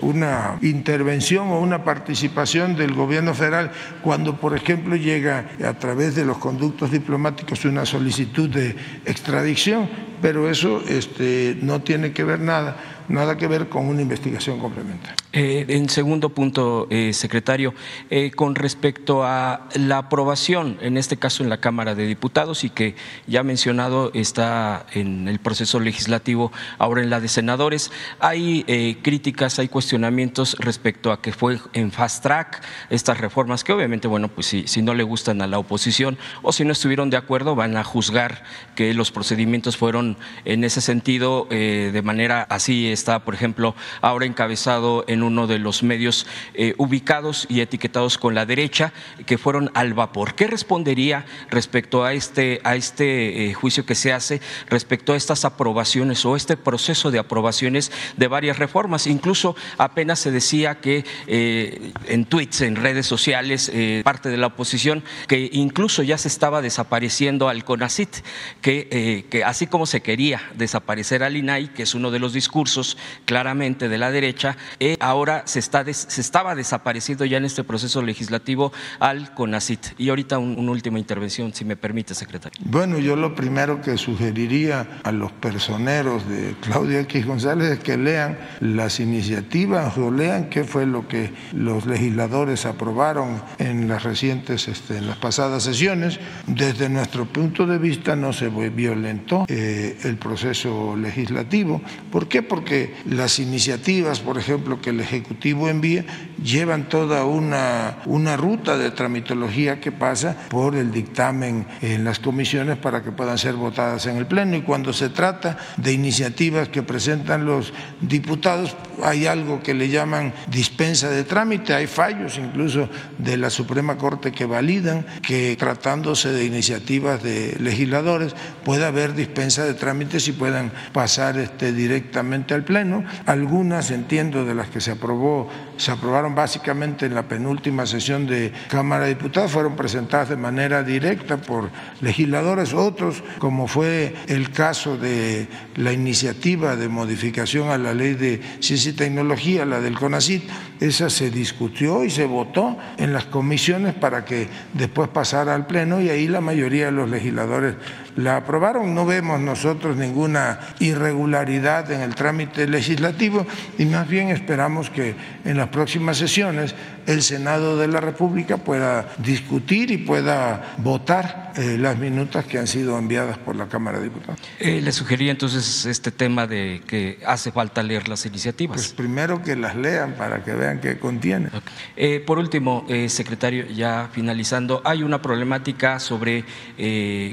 una 0.00 0.58
intervención 0.62 1.48
o 1.48 1.60
una 1.60 1.84
participación 1.84 2.76
del 2.76 2.94
gobierno 2.94 3.34
federal 3.34 3.70
cuando, 4.02 4.36
por 4.36 4.56
ejemplo, 4.56 4.96
llega 4.96 5.46
a 5.64 5.74
través 5.74 6.14
de 6.14 6.24
los 6.24 6.38
conductos 6.38 6.90
diplomáticos 6.90 7.64
una 7.64 7.86
solicitud 7.86 8.48
de 8.48 8.76
extradición, 9.04 9.88
pero 10.20 10.50
eso 10.50 10.82
este, 10.88 11.56
no 11.60 11.82
tiene 11.82 12.12
que 12.12 12.24
ver 12.24 12.40
nada 12.40 12.93
nada 13.08 13.36
que 13.36 13.46
ver 13.46 13.68
con 13.68 13.86
una 13.86 14.02
investigación 14.02 14.58
complementaria. 14.58 15.16
Eh, 15.32 15.66
en 15.68 15.88
segundo 15.88 16.28
punto, 16.28 16.86
eh, 16.90 17.12
secretario, 17.12 17.74
eh, 18.08 18.30
con 18.30 18.54
respecto 18.54 19.24
a 19.24 19.68
la 19.74 19.98
aprobación, 19.98 20.78
en 20.80 20.96
este 20.96 21.16
caso 21.16 21.42
en 21.42 21.50
la 21.50 21.58
Cámara 21.58 21.96
de 21.96 22.06
Diputados 22.06 22.62
y 22.62 22.70
que 22.70 22.94
ya 23.26 23.42
mencionado 23.42 24.12
está 24.14 24.86
en 24.92 25.26
el 25.26 25.40
proceso 25.40 25.80
legislativo, 25.80 26.52
ahora 26.78 27.02
en 27.02 27.10
la 27.10 27.20
de 27.20 27.28
senadores, 27.28 27.90
hay 28.20 28.64
críticas, 29.02 29.58
hay 29.58 29.68
cuestionamientos 29.68 30.56
respecto 30.60 31.10
a 31.10 31.20
que 31.20 31.32
fue 31.32 31.58
en 31.72 31.90
fast 31.90 32.22
track 32.22 32.62
estas 32.90 33.18
reformas 33.18 33.64
que 33.64 33.72
obviamente, 33.72 34.08
bueno, 34.08 34.28
pues 34.28 34.46
si, 34.46 34.66
si 34.66 34.82
no 34.82 34.94
le 34.94 35.02
gustan 35.02 35.42
a 35.42 35.46
la 35.46 35.58
oposición 35.58 36.16
o 36.42 36.52
si 36.52 36.64
no 36.64 36.72
estuvieron 36.72 37.10
de 37.10 37.16
acuerdo, 37.16 37.54
van 37.54 37.76
a 37.76 37.84
juzgar 37.84 38.44
que 38.76 38.94
los 38.94 39.10
procedimientos 39.10 39.76
fueron 39.76 40.16
en 40.44 40.64
ese 40.64 40.80
sentido 40.80 41.46
de 41.50 42.02
manera 42.04 42.42
así 42.42 42.93
está, 42.94 43.24
por 43.24 43.34
ejemplo, 43.34 43.74
ahora 44.00 44.26
encabezado 44.26 45.04
en 45.06 45.22
uno 45.22 45.46
de 45.46 45.58
los 45.58 45.82
medios 45.82 46.26
eh, 46.54 46.74
ubicados 46.78 47.46
y 47.48 47.60
etiquetados 47.60 48.18
con 48.18 48.34
la 48.34 48.46
derecha, 48.46 48.92
que 49.26 49.38
fueron 49.38 49.70
al 49.74 49.94
vapor. 49.94 50.34
¿Qué 50.34 50.46
respondería 50.46 51.26
respecto 51.50 52.04
a 52.04 52.12
este, 52.12 52.60
a 52.64 52.76
este 52.76 53.50
eh, 53.50 53.54
juicio 53.54 53.84
que 53.84 53.94
se 53.94 54.12
hace 54.12 54.40
respecto 54.68 55.12
a 55.12 55.16
estas 55.16 55.44
aprobaciones 55.44 56.24
o 56.24 56.36
este 56.36 56.56
proceso 56.56 57.10
de 57.10 57.18
aprobaciones 57.18 57.92
de 58.16 58.28
varias 58.28 58.58
reformas? 58.58 59.06
Incluso 59.06 59.56
apenas 59.78 60.18
se 60.18 60.30
decía 60.30 60.76
que 60.76 61.04
eh, 61.26 61.92
en 62.06 62.24
tweets, 62.24 62.62
en 62.62 62.76
redes 62.76 63.06
sociales, 63.06 63.70
parte 64.04 64.28
de 64.28 64.36
la 64.36 64.46
oposición, 64.48 65.02
que 65.28 65.48
incluso 65.52 66.02
ya 66.02 66.18
se 66.18 66.28
estaba 66.28 66.62
desapareciendo 66.62 67.48
al 67.48 67.64
CONACIT, 67.64 68.16
que, 68.60 69.26
que 69.28 69.44
así 69.44 69.66
como 69.66 69.86
se 69.86 70.00
quería 70.00 70.40
desaparecer 70.54 71.22
al 71.22 71.36
INAI, 71.36 71.68
que 71.68 71.82
es 71.82 71.94
uno 71.94 72.10
de 72.10 72.18
los 72.18 72.32
discursos, 72.32 72.83
claramente 73.24 73.88
de 73.88 73.98
la 73.98 74.10
derecha, 74.10 74.56
eh, 74.80 74.96
ahora 75.00 75.42
se, 75.46 75.58
está 75.58 75.84
se 75.92 76.20
estaba 76.20 76.54
desapareciendo 76.54 77.24
ya 77.24 77.38
en 77.38 77.44
este 77.44 77.64
proceso 77.64 78.02
legislativo 78.02 78.72
al 79.00 79.34
CONACIT. 79.34 79.98
Y 79.98 80.08
ahorita 80.08 80.38
una 80.38 80.70
última 80.70 80.98
intervención, 80.98 81.52
si 81.54 81.64
me 81.64 81.76
permite, 81.76 82.14
secretario. 82.14 82.58
Bueno, 82.64 82.98
yo 82.98 83.16
lo 83.16 83.34
primero 83.34 83.80
que 83.80 83.96
sugeriría 83.96 85.00
a 85.02 85.12
los 85.12 85.32
personeros 85.32 86.28
de 86.28 86.54
Claudia 86.60 87.00
X 87.00 87.26
González 87.26 87.72
es 87.72 87.78
que 87.80 87.96
lean 87.96 88.38
las 88.60 89.00
iniciativas 89.00 89.96
o 89.98 90.10
lean 90.10 90.48
qué 90.50 90.64
fue 90.64 90.86
lo 90.86 91.06
que 91.08 91.32
los 91.52 91.86
legisladores 91.86 92.66
aprobaron 92.66 93.42
en 93.58 93.88
las 93.88 94.02
recientes, 94.02 94.68
este, 94.68 94.98
en 94.98 95.06
las 95.06 95.16
pasadas 95.16 95.62
sesiones. 95.62 96.18
Desde 96.46 96.88
nuestro 96.88 97.26
punto 97.26 97.66
de 97.66 97.78
vista 97.78 98.16
no 98.16 98.32
se 98.32 98.48
violentó 98.48 99.44
eh, 99.48 99.98
el 100.04 100.16
proceso 100.16 100.96
legislativo. 100.96 101.80
¿Por 102.10 102.28
qué? 102.28 102.42
Porque 102.42 102.73
porque 102.74 102.92
las 103.08 103.38
iniciativas, 103.38 104.18
por 104.18 104.36
ejemplo, 104.36 104.80
que 104.80 104.90
el 104.90 104.98
Ejecutivo 104.98 105.68
envía, 105.68 106.04
llevan 106.42 106.88
toda 106.88 107.24
una, 107.24 107.98
una 108.06 108.36
ruta 108.36 108.76
de 108.76 108.90
tramitología 108.90 109.80
que 109.80 109.92
pasa 109.92 110.36
por 110.48 110.74
el 110.74 110.90
dictamen 110.90 111.66
en 111.82 112.02
las 112.02 112.18
comisiones 112.18 112.76
para 112.78 113.04
que 113.04 113.12
puedan 113.12 113.38
ser 113.38 113.54
votadas 113.54 114.06
en 114.06 114.16
el 114.16 114.26
Pleno. 114.26 114.56
Y 114.56 114.62
cuando 114.62 114.92
se 114.92 115.08
trata 115.08 115.56
de 115.76 115.92
iniciativas 115.92 116.68
que 116.68 116.82
presentan 116.82 117.44
los 117.44 117.72
diputados, 118.00 118.76
hay 119.02 119.26
algo 119.26 119.62
que 119.62 119.74
le 119.74 119.88
llaman 119.88 120.32
dispensa 120.48 121.10
de 121.10 121.22
trámite, 121.24 121.74
hay 121.74 121.86
fallos 121.86 122.38
incluso 122.38 122.88
de 123.18 123.36
la 123.36 123.50
Suprema 123.50 123.96
Corte 123.96 124.32
que 124.32 124.46
validan 124.46 125.06
que 125.22 125.56
tratándose 125.56 126.32
de 126.32 126.44
iniciativas 126.44 127.22
de 127.22 127.56
legisladores 127.60 128.34
pueda 128.64 128.88
haber 128.88 129.14
dispensa 129.14 129.64
de 129.64 129.74
trámites 129.74 130.26
y 130.28 130.32
puedan 130.32 130.72
pasar 130.92 131.38
este, 131.38 131.72
directamente 131.72 132.54
al 132.54 132.63
Pleno. 132.64 133.04
Algunas, 133.26 133.90
entiendo, 133.90 134.44
de 134.44 134.54
las 134.54 134.68
que 134.68 134.80
se 134.80 134.92
aprobó, 134.92 135.48
se 135.76 135.92
aprobaron 135.92 136.34
básicamente 136.34 137.06
en 137.06 137.14
la 137.14 137.28
penúltima 137.28 137.86
sesión 137.86 138.26
de 138.26 138.52
Cámara 138.68 139.04
de 139.04 139.14
Diputados, 139.14 139.50
fueron 139.50 139.76
presentadas 139.76 140.28
de 140.30 140.36
manera 140.36 140.82
directa 140.82 141.36
por 141.36 141.70
legisladores, 142.00 142.72
otros, 142.72 143.22
como 143.38 143.68
fue 143.68 144.14
el 144.26 144.50
caso 144.50 144.96
de 144.96 145.48
la 145.76 145.92
iniciativa 145.92 146.76
de 146.76 146.88
modificación 146.88 147.70
a 147.70 147.78
la 147.78 147.94
ley 147.94 148.14
de 148.14 148.40
ciencia 148.60 148.90
y 148.90 148.94
tecnología, 148.94 149.64
la 149.64 149.80
del 149.80 149.98
CONACIT, 149.98 150.42
esa 150.80 151.10
se 151.10 151.30
discutió 151.30 152.04
y 152.04 152.10
se 152.10 152.24
votó 152.24 152.76
en 152.98 153.12
las 153.12 153.24
comisiones 153.26 153.94
para 153.94 154.24
que 154.24 154.48
después 154.72 155.08
pasara 155.08 155.54
al 155.54 155.66
Pleno 155.66 156.00
y 156.00 156.10
ahí 156.10 156.28
la 156.28 156.40
mayoría 156.40 156.86
de 156.86 156.92
los 156.92 157.08
legisladores 157.08 157.74
la 158.16 158.38
aprobaron. 158.38 158.94
No 158.94 159.06
vemos 159.06 159.40
nosotros 159.40 159.96
ninguna 159.96 160.60
irregularidad 160.78 161.90
en 161.90 162.00
el 162.00 162.14
trámite 162.14 162.66
legislativo 162.66 163.46
y 163.78 163.84
más 163.86 164.08
bien 164.08 164.28
esperamos 164.28 164.90
que 164.90 165.14
en 165.44 165.56
las 165.56 165.68
próximas 165.68 166.16
sesiones 166.16 166.74
el 167.06 167.22
Senado 167.22 167.76
de 167.76 167.88
la 167.88 168.00
República 168.00 168.56
pueda 168.56 169.08
discutir 169.18 169.90
y 169.90 169.98
pueda 169.98 170.74
votar 170.78 171.52
eh, 171.56 171.76
las 171.78 171.98
minutas 171.98 172.44
que 172.46 172.58
han 172.58 172.66
sido 172.66 172.98
enviadas 172.98 173.38
por 173.38 173.56
la 173.56 173.66
Cámara 173.68 173.98
de 173.98 174.04
Diputados. 174.04 174.40
Eh, 174.58 174.80
le 174.80 174.92
sugería 174.92 175.30
entonces 175.30 175.86
este 175.86 176.10
tema 176.10 176.46
de 176.46 176.82
que 176.86 177.20
hace 177.26 177.52
falta 177.52 177.82
leer 177.82 178.08
las 178.08 178.24
iniciativas. 178.26 178.76
Pues 178.76 178.92
primero 178.92 179.42
que 179.42 179.54
las 179.54 179.76
lean 179.76 180.14
para 180.14 180.42
que 180.42 180.52
vean 180.52 180.80
qué 180.80 180.98
contiene. 180.98 181.50
Eh, 181.96 182.22
por 182.26 182.38
último, 182.38 182.86
secretario, 183.08 183.66
ya 183.66 184.08
finalizando, 184.12 184.80
hay 184.84 185.02
una 185.02 185.20
problemática 185.20 185.98
sobre 185.98 186.44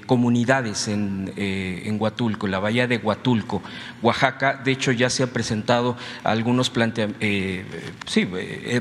comunidades 0.05 0.70
en, 0.87 1.33
en 1.35 1.99
Huatulco, 1.99 2.47
la 2.47 2.59
bahía 2.59 2.87
de 2.87 2.97
Huatulco, 2.97 3.61
Oaxaca. 4.01 4.61
De 4.63 4.71
hecho, 4.71 4.91
ya 4.91 5.09
se 5.09 5.23
han 5.23 5.29
presentado 5.29 5.97
algunos 6.23 6.69
planteamientos, 6.69 7.21
sí, 8.07 8.27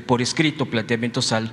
por 0.07 0.23
escrito, 0.23 0.67
planteamientos 0.67 1.33
al, 1.33 1.51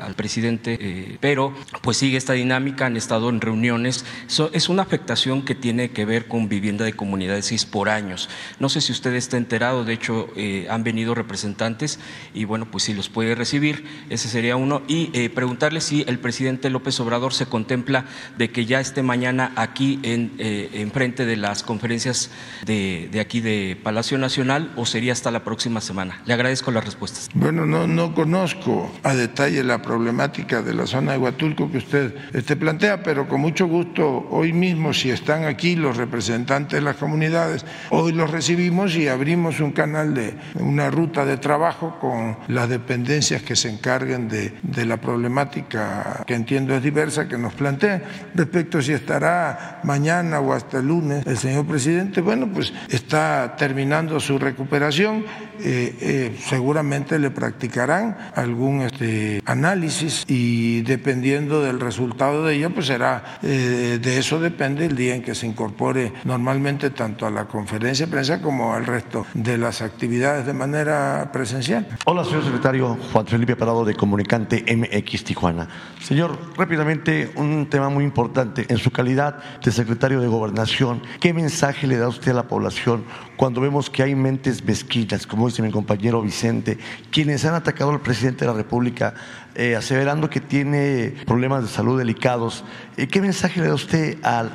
al 0.00 0.14
presidente, 0.14 1.18
pero 1.20 1.54
pues 1.80 1.96
sigue 1.96 2.16
esta 2.16 2.34
dinámica, 2.34 2.86
han 2.86 2.96
estado 2.96 3.30
en 3.30 3.40
reuniones. 3.40 4.04
es 4.52 4.68
una 4.68 4.82
afectación 4.82 5.42
que 5.42 5.54
tiene 5.54 5.90
que 5.90 6.04
ver 6.04 6.26
con 6.26 6.48
vivienda 6.48 6.84
de 6.84 6.92
comunidades 6.92 7.50
y 7.52 7.56
por 7.66 7.88
años. 7.88 8.28
No 8.58 8.68
sé 8.68 8.80
si 8.80 8.92
usted 8.92 9.14
está 9.14 9.36
enterado, 9.36 9.84
de 9.84 9.92
hecho 9.92 10.28
eh, 10.36 10.66
han 10.70 10.84
venido 10.84 11.14
representantes 11.14 11.98
y 12.34 12.44
bueno, 12.44 12.70
pues 12.70 12.84
si 12.84 12.94
los 12.94 13.08
puede 13.08 13.34
recibir, 13.34 13.84
ese 14.10 14.28
sería 14.28 14.56
uno. 14.56 14.82
Y 14.88 15.10
eh, 15.12 15.30
preguntarle 15.30 15.80
si 15.80 16.04
el 16.06 16.18
presidente 16.18 16.70
López 16.70 16.98
Obrador 17.00 17.34
se 17.34 17.46
contempla 17.46 18.04
de 18.38 18.50
que 18.50 18.66
ya 18.66 18.80
esté 18.80 19.02
mañana 19.02 19.52
aquí 19.62 20.00
en, 20.02 20.32
eh, 20.38 20.88
frente 20.92 21.24
de 21.24 21.36
las 21.36 21.62
conferencias 21.62 22.30
de, 22.64 23.08
de, 23.10 23.20
aquí 23.20 23.40
de 23.40 23.78
Palacio 23.82 24.18
Nacional 24.18 24.72
o 24.76 24.86
sería 24.86 25.12
hasta 25.12 25.30
la 25.30 25.44
próxima 25.44 25.80
semana. 25.80 26.20
Le 26.26 26.34
agradezco 26.34 26.70
las 26.70 26.84
respuestas. 26.84 27.30
Bueno, 27.34 27.66
no, 27.66 27.86
no 27.86 28.14
conozco 28.14 28.92
a 29.02 29.14
detalle 29.14 29.62
la 29.64 29.80
problemática 29.82 30.62
de 30.62 30.74
la 30.74 30.86
zona 30.86 31.12
de 31.12 31.18
Huatulco 31.18 31.70
que 31.70 31.78
usted 31.78 32.14
esté 32.32 32.56
plantea, 32.56 33.02
pero 33.02 33.28
con 33.28 33.40
mucho 33.40 33.66
gusto 33.66 34.26
hoy 34.30 34.52
mismo, 34.52 34.92
si 34.92 35.10
están 35.10 35.44
aquí 35.44 35.76
los 35.76 35.96
representantes 35.96 36.72
de 36.72 36.80
las 36.80 36.96
comunidades, 36.96 37.64
hoy 37.90 38.12
los 38.12 38.30
recibimos 38.30 38.94
y 38.96 39.08
abrimos 39.08 39.60
un 39.60 39.72
canal 39.72 40.14
de 40.14 40.34
una 40.54 40.90
ruta 40.90 41.24
de 41.24 41.36
trabajo 41.36 41.98
con 42.00 42.36
las 42.48 42.68
dependencias 42.68 43.42
que 43.42 43.56
se 43.56 43.70
encarguen 43.70 44.28
de, 44.28 44.54
de 44.62 44.86
la 44.86 44.96
problemática 44.98 46.24
que 46.26 46.34
entiendo 46.34 46.74
es 46.74 46.82
diversa 46.82 47.28
que 47.28 47.38
nos 47.38 47.54
plantea. 47.54 48.02
Respecto 48.34 48.78
a 48.78 48.82
si 48.82 48.92
estará 48.92 49.51
mañana 49.82 50.40
o 50.40 50.52
hasta 50.52 50.78
el 50.78 50.88
lunes 50.88 51.26
el 51.26 51.38
señor 51.38 51.66
presidente, 51.66 52.20
bueno, 52.20 52.48
pues 52.52 52.72
está 52.88 53.56
terminando 53.56 54.20
su 54.20 54.38
recuperación, 54.38 55.24
eh, 55.60 55.96
eh, 56.00 56.38
seguramente 56.40 57.18
le 57.18 57.30
practicarán 57.30 58.16
algún 58.34 58.82
este, 58.82 59.42
análisis 59.46 60.24
y 60.28 60.82
dependiendo 60.82 61.62
del 61.62 61.80
resultado 61.80 62.44
de 62.44 62.56
ello, 62.56 62.70
pues 62.70 62.86
será, 62.86 63.38
eh, 63.42 63.98
de 64.00 64.18
eso 64.18 64.40
depende 64.40 64.86
el 64.86 64.96
día 64.96 65.14
en 65.14 65.22
que 65.22 65.34
se 65.34 65.46
incorpore 65.46 66.12
normalmente 66.24 66.90
tanto 66.90 67.26
a 67.26 67.30
la 67.30 67.46
conferencia 67.46 68.06
de 68.06 68.12
prensa 68.12 68.40
como 68.40 68.74
al 68.74 68.86
resto 68.86 69.26
de 69.34 69.58
las 69.58 69.82
actividades 69.82 70.46
de 70.46 70.52
manera 70.52 71.30
presencial. 71.32 71.86
Hola, 72.06 72.24
señor 72.24 72.44
secretario 72.44 72.98
Juan 73.12 73.26
Felipe 73.26 73.56
Parado 73.56 73.84
de 73.84 73.94
Comunicante 73.94 74.64
MX 74.76 75.24
Tijuana. 75.24 75.68
Señor, 76.00 76.38
rápidamente 76.56 77.30
un 77.36 77.68
tema 77.68 77.88
muy 77.88 78.04
importante. 78.04 78.66
En 78.68 78.78
su 78.78 78.90
calidad 78.90 79.38
de 79.64 79.70
secretario 79.70 80.20
de 80.20 80.28
Gobernación, 80.28 81.02
¿qué 81.20 81.32
mensaje 81.32 81.86
le 81.86 81.96
da 81.96 82.08
usted 82.08 82.32
a 82.32 82.34
la 82.34 82.48
población 82.48 83.04
cuando 83.36 83.60
vemos 83.60 83.90
que 83.90 84.02
hay 84.02 84.14
mentes 84.14 84.64
mezquinas, 84.64 85.26
como 85.26 85.48
dice 85.48 85.62
mi 85.62 85.70
compañero 85.70 86.22
Vicente, 86.22 86.78
quienes 87.10 87.44
han 87.44 87.54
atacado 87.54 87.90
al 87.90 88.00
presidente 88.00 88.44
de 88.44 88.50
la 88.50 88.56
República 88.56 89.14
eh, 89.54 89.76
aseverando 89.76 90.30
que 90.30 90.40
tiene 90.40 91.14
problemas 91.26 91.62
de 91.62 91.68
salud 91.68 91.98
delicados. 91.98 92.64
Eh, 92.96 93.06
¿Qué 93.06 93.20
mensaje 93.20 93.60
le 93.60 93.68
da 93.68 93.74
usted 93.74 94.16
al, 94.22 94.50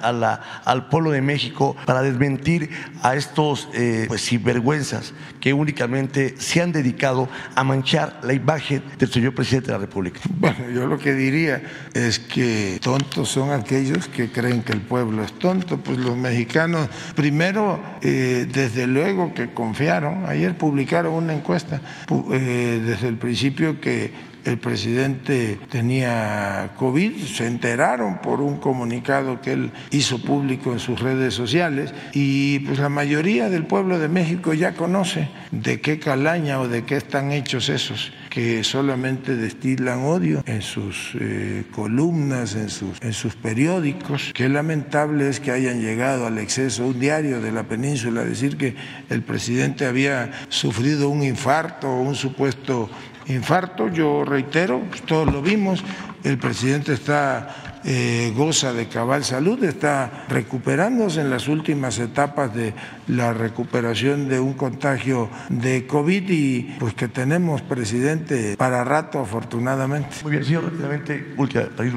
al 0.66 0.90
pueblo 0.90 1.12
de 1.12 1.22
México 1.22 1.76
para 1.86 2.02
desmentir 2.02 2.72
a 3.04 3.16
estos 3.16 3.70
eh, 3.74 4.06
pues, 4.08 4.22
sinvergüenzas 4.22 5.14
que 5.40 5.54
únicamente 5.54 6.34
se 6.40 6.64
han 6.64 6.72
dedicado 6.72 7.30
a 7.54 7.64
manchar 7.64 8.20
la 8.24 8.34
imagen 8.34 8.82
del 8.98 9.12
señor 9.12 9.36
presidente 9.36 9.68
de 9.68 9.74
la 9.74 9.80
República? 9.80 10.20
Bueno, 10.30 10.70
yo 10.74 10.88
lo 10.88 10.98
que 10.98 11.14
diría 11.14 11.62
es 11.94 12.18
que 12.18 12.80
tontos 12.82 13.30
son 13.30 13.52
aquellos 13.52 14.08
que 14.08 14.32
creen 14.32 14.64
que 14.64 14.74
el 14.74 14.82
pueblo 14.82 15.24
es 15.24 15.34
tonto. 15.34 15.78
Pues 15.78 16.00
los 16.00 16.18
mexicanos, 16.18 16.90
primero, 17.16 17.80
desde 18.02 18.88
luego 18.88 19.34
que 19.34 19.54
confiaron, 19.54 20.26
ayer 20.26 20.58
publicaron 20.58 21.14
una 21.14 21.34
encuesta 21.34 21.82
desde 22.10 23.08
el 23.08 23.18
principio 23.18 23.80
que 23.80 24.37
el 24.48 24.58
presidente 24.58 25.60
tenía 25.70 26.72
COVID, 26.78 27.18
se 27.26 27.48
enteraron 27.48 28.22
por 28.22 28.40
un 28.40 28.58
comunicado 28.58 29.42
que 29.42 29.52
él 29.52 29.72
hizo 29.92 30.22
público 30.22 30.72
en 30.72 30.80
sus 30.80 31.02
redes 31.02 31.34
sociales 31.34 31.94
y 32.14 32.60
pues 32.60 32.80
la 32.80 32.88
mayoría 32.88 33.50
del 33.50 33.66
pueblo 33.66 34.00
de 34.00 34.08
México 34.08 34.54
ya 34.54 34.74
conoce 34.74 35.28
de 35.52 35.82
qué 35.82 36.00
calaña 36.00 36.62
o 36.62 36.70
de 36.70 36.86
qué 36.86 36.96
están 36.96 37.34
hechos 37.34 37.68
esos 37.68 38.14
que 38.30 38.64
solamente 38.64 39.36
destilan 39.36 40.06
odio 40.06 40.44
en 40.46 40.62
sus 40.62 41.14
eh, 41.20 41.64
columnas, 41.72 42.54
en 42.54 42.70
sus, 42.70 43.02
en 43.02 43.14
sus 43.14 43.36
periódicos. 43.36 44.32
Qué 44.36 44.48
lamentable 44.48 45.28
es 45.28 45.40
que 45.40 45.50
hayan 45.50 45.82
llegado 45.82 46.28
al 46.28 46.38
exceso, 46.38 46.86
un 46.86 47.00
diario 47.00 47.42
de 47.42 47.52
la 47.52 47.64
península, 47.64 48.22
a 48.22 48.26
decir 48.26 48.56
que 48.56 48.76
el 49.10 49.24
presidente 49.24 49.88
había 49.88 50.32
sufrido 50.50 51.10
un 51.10 51.24
infarto 51.24 51.90
o 51.90 52.02
un 52.02 52.14
supuesto 52.14 52.92
infarto. 53.30 53.90
Yo 53.90 54.24
reitero, 54.26 54.82
pues, 54.90 55.02
todos 55.04 55.32
lo 55.32 55.42
vimos, 55.42 55.84
el 56.24 56.38
presidente 56.38 56.94
está 56.94 57.77
eh, 57.90 58.34
goza 58.36 58.74
de 58.74 58.90
cabal 58.90 59.24
salud, 59.24 59.64
está 59.64 60.26
recuperándose 60.28 61.22
en 61.22 61.30
las 61.30 61.48
últimas 61.48 61.98
etapas 62.00 62.54
de 62.54 62.74
la 63.08 63.32
recuperación 63.32 64.28
de 64.28 64.42
un 64.42 64.56
contagio 64.56 65.30
de 65.48 65.88
COVID 65.88 66.30
y 66.30 66.76
pues 66.80 66.94
que 66.96 67.08
tenemos 67.08 67.62
presidente 67.62 68.58
para 68.58 68.84
rato 68.84 69.20
afortunadamente. 69.20 70.10
Muy 70.24 70.34
bien, 70.34 70.44
señor, 70.44 70.66
rápidamente, 70.66 71.34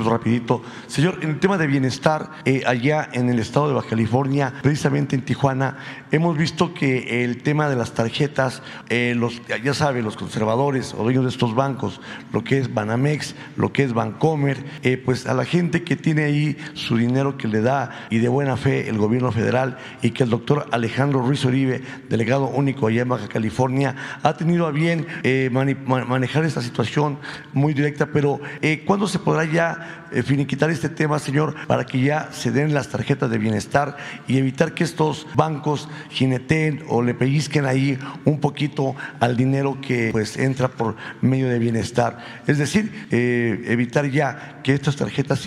rapidito. 0.04 0.62
Señor, 0.86 1.18
en 1.22 1.30
el 1.30 1.40
tema 1.40 1.58
de 1.58 1.66
bienestar, 1.66 2.30
eh, 2.44 2.62
allá 2.66 3.08
en 3.12 3.28
el 3.28 3.40
estado 3.40 3.66
de 3.66 3.74
Baja 3.74 3.88
California, 3.88 4.52
precisamente 4.62 5.16
en 5.16 5.22
Tijuana, 5.22 5.76
hemos 6.12 6.38
visto 6.38 6.72
que 6.72 7.24
el 7.24 7.42
tema 7.42 7.68
de 7.68 7.74
las 7.74 7.94
tarjetas, 7.94 8.62
eh, 8.90 9.14
los, 9.16 9.42
ya 9.48 9.74
sabe, 9.74 10.02
los 10.02 10.16
conservadores 10.16 10.94
o 10.94 11.02
dueños 11.02 11.24
de 11.24 11.30
estos 11.30 11.56
bancos, 11.56 12.00
lo 12.32 12.44
que 12.44 12.58
es 12.58 12.72
Banamex, 12.72 13.34
lo 13.56 13.72
que 13.72 13.82
es 13.82 13.92
Bancomer, 13.92 14.56
pues 15.04 15.26
a 15.26 15.34
la 15.34 15.44
gente 15.44 15.79
que 15.84 15.96
tiene 15.96 16.24
ahí 16.24 16.56
su 16.74 16.96
dinero 16.96 17.36
que 17.36 17.48
le 17.48 17.60
da 17.60 18.06
y 18.10 18.18
de 18.18 18.28
buena 18.28 18.56
fe 18.56 18.88
el 18.88 18.98
gobierno 18.98 19.32
federal 19.32 19.78
y 20.02 20.10
que 20.10 20.24
el 20.24 20.30
doctor 20.30 20.66
Alejandro 20.70 21.20
Ruiz 21.20 21.44
Oribe, 21.44 21.82
delegado 22.08 22.46
único 22.46 22.86
allá 22.86 23.02
en 23.02 23.08
Baja 23.08 23.28
California, 23.28 23.94
ha 24.22 24.36
tenido 24.36 24.66
a 24.66 24.70
bien 24.70 25.06
eh, 25.22 25.50
manejar 25.50 26.44
esta 26.44 26.62
situación 26.62 27.18
muy 27.52 27.74
directa, 27.74 28.06
pero 28.06 28.40
eh, 28.62 28.82
¿cuándo 28.86 29.06
se 29.06 29.18
podrá 29.18 29.44
ya 29.44 30.06
eh, 30.12 30.22
finiquitar 30.22 30.70
este 30.70 30.88
tema, 30.88 31.18
señor, 31.18 31.54
para 31.66 31.86
que 31.86 32.00
ya 32.00 32.30
se 32.32 32.50
den 32.50 32.74
las 32.74 32.88
tarjetas 32.88 33.30
de 33.30 33.38
bienestar 33.38 33.96
y 34.26 34.38
evitar 34.38 34.74
que 34.74 34.84
estos 34.84 35.26
bancos 35.34 35.88
jineteen 36.10 36.82
o 36.88 37.02
le 37.02 37.14
pellizquen 37.14 37.66
ahí 37.66 37.98
un 38.24 38.40
poquito 38.40 38.96
al 39.20 39.36
dinero 39.36 39.78
que 39.80 40.10
pues 40.12 40.36
entra 40.36 40.68
por 40.68 40.96
medio 41.20 41.48
de 41.48 41.58
bienestar? 41.58 42.18
Es 42.46 42.58
decir, 42.58 43.06
evitar 43.10 44.10
ya 44.10 44.60
que 44.62 44.74
estas 44.74 44.96
tarjetas 44.96 45.40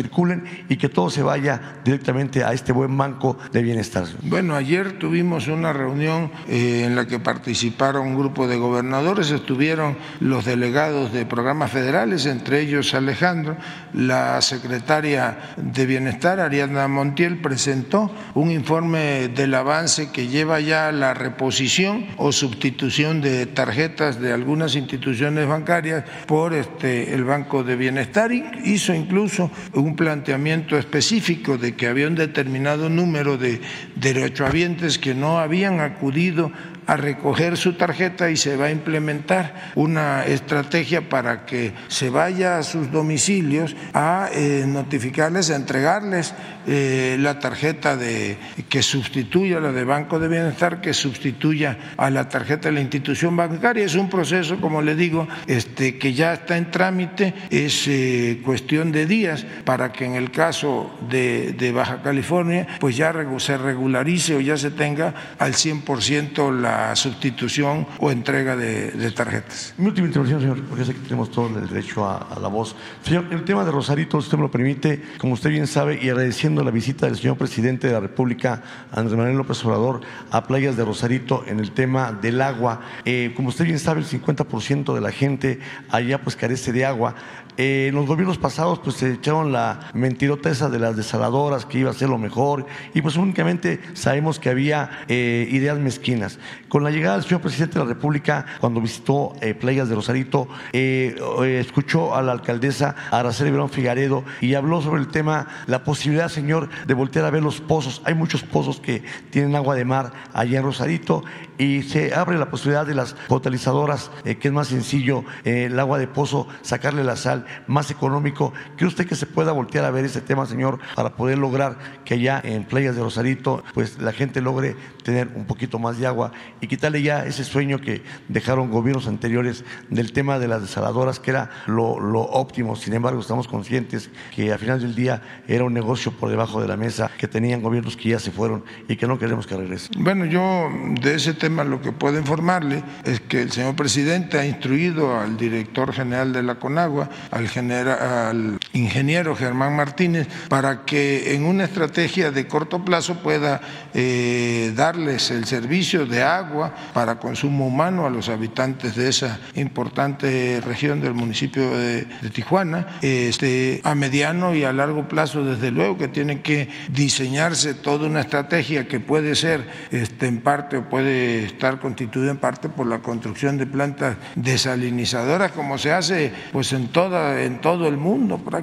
y 0.69 0.77
que 0.77 0.89
todo 0.89 1.09
se 1.09 1.23
vaya 1.23 1.79
directamente 1.83 2.43
a 2.43 2.53
este 2.53 2.71
buen 2.71 2.97
banco 2.97 3.37
de 3.51 3.61
bienestar. 3.61 4.05
Bueno, 4.23 4.55
ayer 4.55 4.99
tuvimos 4.99 5.47
una 5.47 5.73
reunión 5.73 6.31
en 6.47 6.95
la 6.95 7.05
que 7.05 7.19
participaron 7.19 8.07
un 8.07 8.17
grupo 8.17 8.47
de 8.47 8.57
gobernadores, 8.57 9.31
estuvieron 9.31 9.97
los 10.19 10.45
delegados 10.45 11.11
de 11.13 11.25
programas 11.25 11.71
federales, 11.71 12.25
entre 12.25 12.61
ellos 12.61 12.93
Alejandro, 12.93 13.57
la 13.93 14.41
secretaria 14.41 15.37
de 15.57 15.85
Bienestar, 15.85 16.39
Ariadna 16.39 16.87
Montiel, 16.87 17.41
presentó 17.41 18.11
un 18.33 18.51
informe 18.51 19.29
del 19.29 19.53
avance 19.53 20.11
que 20.11 20.27
lleva 20.27 20.59
ya 20.59 20.91
la 20.91 21.13
reposición 21.13 22.05
o 22.17 22.31
sustitución 22.31 23.21
de 23.21 23.45
tarjetas 23.45 24.19
de 24.19 24.33
algunas 24.33 24.75
instituciones 24.75 25.47
bancarias 25.47 26.03
por 26.27 26.53
este, 26.53 27.13
el 27.13 27.23
Banco 27.23 27.63
de 27.63 27.75
Bienestar. 27.75 28.31
Hizo 28.31 28.93
incluso 28.93 29.51
un 29.73 29.95
planteamiento 30.03 30.77
específico 30.77 31.57
de 31.57 31.77
que 31.77 31.87
había 31.87 32.09
un 32.09 32.15
determinado 32.15 32.89
número 32.89 33.37
de 33.37 33.61
derechohabientes 33.95 34.97
que 34.97 35.15
no 35.15 35.39
habían 35.39 35.79
acudido 35.79 36.51
a 36.87 36.97
recoger 36.97 37.57
su 37.57 37.73
tarjeta 37.73 38.29
y 38.29 38.37
se 38.37 38.57
va 38.57 38.65
a 38.65 38.71
implementar 38.71 39.71
una 39.75 40.25
estrategia 40.25 41.09
para 41.09 41.45
que 41.45 41.73
se 41.87 42.09
vaya 42.09 42.57
a 42.57 42.63
sus 42.63 42.91
domicilios 42.91 43.75
a 43.93 44.29
eh, 44.33 44.65
notificarles, 44.67 45.49
a 45.49 45.55
entregarles 45.55 46.33
eh, 46.65 47.17
la 47.19 47.39
tarjeta 47.39 47.97
de, 47.97 48.37
que 48.69 48.81
sustituya 48.81 49.59
la 49.59 49.71
de 49.71 49.83
Banco 49.83 50.19
de 50.19 50.27
Bienestar, 50.27 50.81
que 50.81 50.93
sustituya 50.93 51.77
a 51.97 52.09
la 52.09 52.29
tarjeta 52.29 52.69
de 52.69 52.75
la 52.75 52.81
institución 52.81 53.35
bancaria. 53.35 53.85
Es 53.85 53.95
un 53.95 54.09
proceso, 54.09 54.59
como 54.61 54.81
le 54.81 54.95
digo, 54.95 55.27
este, 55.47 55.97
que 55.97 56.13
ya 56.13 56.33
está 56.33 56.57
en 56.57 56.71
trámite, 56.71 57.33
es 57.49 57.87
eh, 57.87 58.41
cuestión 58.43 58.91
de 58.91 59.05
días 59.05 59.45
para 59.65 59.91
que 59.91 60.05
en 60.05 60.15
el 60.15 60.31
caso 60.31 60.97
de, 61.09 61.53
de 61.53 61.71
Baja 61.71 62.01
California, 62.01 62.67
pues 62.79 62.95
ya 62.95 63.13
se 63.37 63.57
regularice 63.57 64.35
o 64.35 64.39
ya 64.39 64.57
se 64.57 64.71
tenga 64.71 65.35
al 65.39 65.53
100% 65.53 66.61
la 66.61 66.72
sustitución 66.95 67.87
o 67.99 68.11
entrega 68.11 68.55
de, 68.55 69.11
tarjetas. 69.11 69.73
Mi 69.77 69.87
última 69.87 70.07
intervención, 70.07 70.41
señor, 70.41 70.63
porque 70.63 70.85
sé 70.85 70.93
que 70.93 71.01
tenemos 71.01 71.29
todo 71.31 71.47
el 71.47 71.67
derecho 71.67 72.05
a, 72.07 72.37
la 72.41 72.47
voz. 72.47 72.75
Señor, 73.03 73.27
el 73.31 73.43
tema 73.43 73.63
de 73.63 73.71
Rosarito, 73.71 74.19
si 74.19 74.25
usted 74.25 74.37
me 74.37 74.43
lo 74.43 74.51
permite, 74.51 75.01
como 75.17 75.33
usted 75.33 75.49
bien 75.49 75.67
sabe, 75.67 75.99
y 76.01 76.09
agradeciendo 76.09 76.63
la 76.63 76.71
visita 76.71 77.05
del 77.05 77.15
señor 77.17 77.37
presidente 77.37 77.87
de 77.87 77.93
la 77.93 77.99
República, 77.99 78.61
Andrés 78.91 79.17
Manuel 79.17 79.37
López 79.37 79.63
Obrador, 79.65 80.01
a 80.31 80.43
playas 80.43 80.77
de 80.77 80.85
Rosarito 80.85 81.43
en 81.47 81.59
el 81.59 81.71
tema 81.71 82.11
del 82.11 82.41
agua. 82.41 82.81
Eh, 83.05 83.33
como 83.35 83.49
usted 83.49 83.65
bien 83.65 83.79
sabe, 83.79 84.01
el 84.01 84.07
50% 84.07 84.93
de 84.93 85.01
la 85.01 85.11
gente 85.11 85.59
allá 85.89 86.21
pues 86.21 86.35
carece 86.35 86.71
de 86.71 86.85
agua. 86.85 87.15
Eh, 87.57 87.87
en 87.89 87.95
los 87.95 88.07
gobiernos 88.07 88.37
pasados 88.37 88.79
pues 88.79 88.95
se 88.95 89.11
echaron 89.11 89.51
la 89.51 89.91
mentirota 89.93 90.43
de 90.43 90.79
las 90.79 90.97
desaladoras 90.97 91.65
que 91.65 91.77
iba 91.77 91.91
a 91.91 91.93
ser 91.93 92.09
lo 92.09 92.17
mejor 92.17 92.65
y 92.93 93.01
pues 93.01 93.15
únicamente 93.15 93.79
sabemos 93.93 94.39
que 94.39 94.49
había 94.49 95.05
eh, 95.07 95.47
ideas 95.51 95.77
mezquinas. 95.77 96.39
Con 96.67 96.83
la 96.83 96.91
llegada 96.91 97.15
del 97.15 97.23
señor 97.23 97.41
presidente 97.41 97.75
de 97.75 97.85
la 97.85 97.93
República, 97.93 98.45
cuando 98.59 98.81
visitó 98.81 99.33
eh, 99.41 99.53
Playas 99.53 99.89
de 99.89 99.95
Rosarito, 99.95 100.47
escuchó 100.73 102.15
a 102.15 102.21
la 102.21 102.31
alcaldesa 102.31 102.95
Araceli 103.11 103.51
Verón 103.51 103.69
Figaredo 103.69 104.23
y 104.41 104.55
habló 104.55 104.81
sobre 104.81 105.01
el 105.01 105.07
tema, 105.07 105.47
la 105.67 105.83
posibilidad, 105.83 106.29
señor, 106.29 106.69
de 106.87 106.93
voltear 106.93 107.25
a 107.25 107.29
ver 107.29 107.43
los 107.43 107.61
pozos. 107.61 108.01
Hay 108.05 108.15
muchos 108.15 108.43
pozos 108.43 108.79
que 108.79 109.03
tienen 109.29 109.55
agua 109.55 109.75
de 109.75 109.85
mar 109.85 110.11
allá 110.33 110.59
en 110.59 110.65
Rosarito 110.65 111.23
y 111.57 111.83
se 111.83 112.13
abre 112.13 112.37
la 112.37 112.49
posibilidad 112.49 112.85
de 112.85 112.95
las 112.95 113.13
potalizadoras, 113.27 114.11
que 114.23 114.47
es 114.47 114.53
más 114.53 114.67
sencillo 114.67 115.23
el 115.43 115.79
agua 115.79 115.99
de 115.99 116.07
pozo, 116.07 116.47
sacarle 116.61 117.03
la 117.03 117.15
sal 117.15 117.45
más 117.67 117.91
económico. 117.91 118.53
¿Cree 118.77 118.87
usted 118.87 119.07
que 119.07 119.15
se 119.15 119.25
pueda 119.25 119.51
voltear 119.51 119.85
a 119.85 119.91
ver 119.91 120.05
ese 120.05 120.21
tema, 120.21 120.45
señor, 120.45 120.79
para 120.95 121.15
poder 121.15 121.37
lograr 121.37 121.77
que 122.05 122.15
allá 122.15 122.41
en 122.43 122.63
Playas 122.65 122.95
de 122.95 123.01
Rosarito, 123.01 123.63
pues 123.73 123.99
la 123.99 124.11
gente 124.11 124.41
logre 124.41 124.75
tener 125.03 125.29
un 125.35 125.45
poquito 125.45 125.79
más 125.79 125.97
de 125.97 126.07
agua 126.07 126.31
y 126.61 126.67
quitarle 126.67 127.01
ya 127.01 127.25
ese 127.25 127.43
sueño 127.43 127.79
que 127.79 128.03
dejaron 128.27 128.71
gobiernos 128.71 129.07
anteriores 129.07 129.63
del 129.89 130.13
tema 130.13 130.39
de 130.39 130.47
las 130.47 130.61
desaladoras, 130.61 131.19
que 131.19 131.31
era 131.31 131.49
lo, 131.67 131.99
lo 131.99 132.21
óptimo. 132.21 132.75
Sin 132.75 132.93
embargo, 132.93 133.19
estamos 133.19 133.47
conscientes 133.47 134.09
que 134.35 134.51
al 134.51 134.59
final 134.59 134.79
del 134.79 134.95
día 134.95 135.21
era 135.47 135.63
un 135.63 135.73
negocio 135.73 136.11
por 136.11 136.29
debajo 136.29 136.61
de 136.61 136.67
la 136.67 136.77
mesa, 136.77 137.11
que 137.17 137.27
tenían 137.27 137.61
gobiernos 137.61 137.97
que 137.97 138.09
ya 138.09 138.19
se 138.19 138.31
fueron 138.31 138.63
y 138.87 138.95
que 138.95 139.07
no 139.07 139.19
queremos 139.19 139.47
que 139.47 139.55
regresen. 139.55 140.03
Bueno, 140.03 140.25
yo 140.25 140.69
de 141.01 141.15
ese 141.15 141.33
tema 141.43 141.65
lo 141.65 141.81
que 141.81 141.91
puedo 141.91 142.17
informarle 142.17 142.81
es 143.03 143.19
que 143.19 143.41
el 143.41 143.51
señor 143.51 143.75
presidente 143.75 144.39
ha 144.39 144.45
instruido 144.45 145.19
al 145.19 145.35
director 145.35 145.91
general 145.91 146.31
de 146.31 146.41
la 146.41 146.55
CONAGUA 146.55 147.09
al, 147.31 147.49
general, 147.49 148.57
ingeniero 148.73 149.35
Germán 149.35 149.75
Martínez 149.75 150.27
para 150.49 150.83
que 150.85 151.35
en 151.35 151.45
una 151.45 151.65
estrategia 151.65 152.31
de 152.31 152.47
corto 152.47 152.83
plazo 152.83 153.15
pueda 153.15 153.61
eh, 153.93 154.73
darles 154.75 155.31
el 155.31 155.45
servicio 155.45 156.05
de 156.05 156.23
agua 156.23 156.73
para 156.93 157.19
consumo 157.19 157.67
humano 157.67 158.05
a 158.05 158.09
los 158.09 158.29
habitantes 158.29 158.95
de 158.95 159.09
esa 159.09 159.39
importante 159.55 160.61
región 160.65 161.01
del 161.01 161.13
municipio 161.13 161.77
de, 161.77 162.07
Tijuana. 162.33 162.97
Este, 163.01 163.79
a 163.83 163.93
mediano 163.93 164.55
y 164.55 164.63
a 164.63 164.73
largo 164.73 165.07
plazo, 165.07 165.45
desde 165.45 165.71
luego 165.71 165.97
que 165.97 166.07
tiene 166.07 166.41
que 166.41 166.69
diseñarse 166.89 167.75
toda 167.75 168.07
una 168.07 168.21
estrategia 168.21 168.87
que 168.87 168.99
puede 168.99 169.35
ser 169.35 169.67
este, 169.91 170.27
en 170.27 170.41
parte 170.41 170.77
o 170.77 170.89
puede 170.89 171.45
estar 171.45 171.79
constituida 171.79 172.31
en 172.31 172.37
parte 172.37 172.69
por 172.69 172.87
la 172.87 172.99
construcción 172.99 173.57
de 173.57 173.67
plantas 173.67 174.17
desalinizadoras, 174.35 175.51
como 175.51 175.77
se 175.77 175.91
hace 175.91 176.31
pues 176.51 176.73
en 176.73 176.87
toda 176.87 177.43
en 177.43 177.61
todo 177.61 177.87
el 177.87 177.97
mundo 177.97 178.37
prácticamente, 178.37 178.62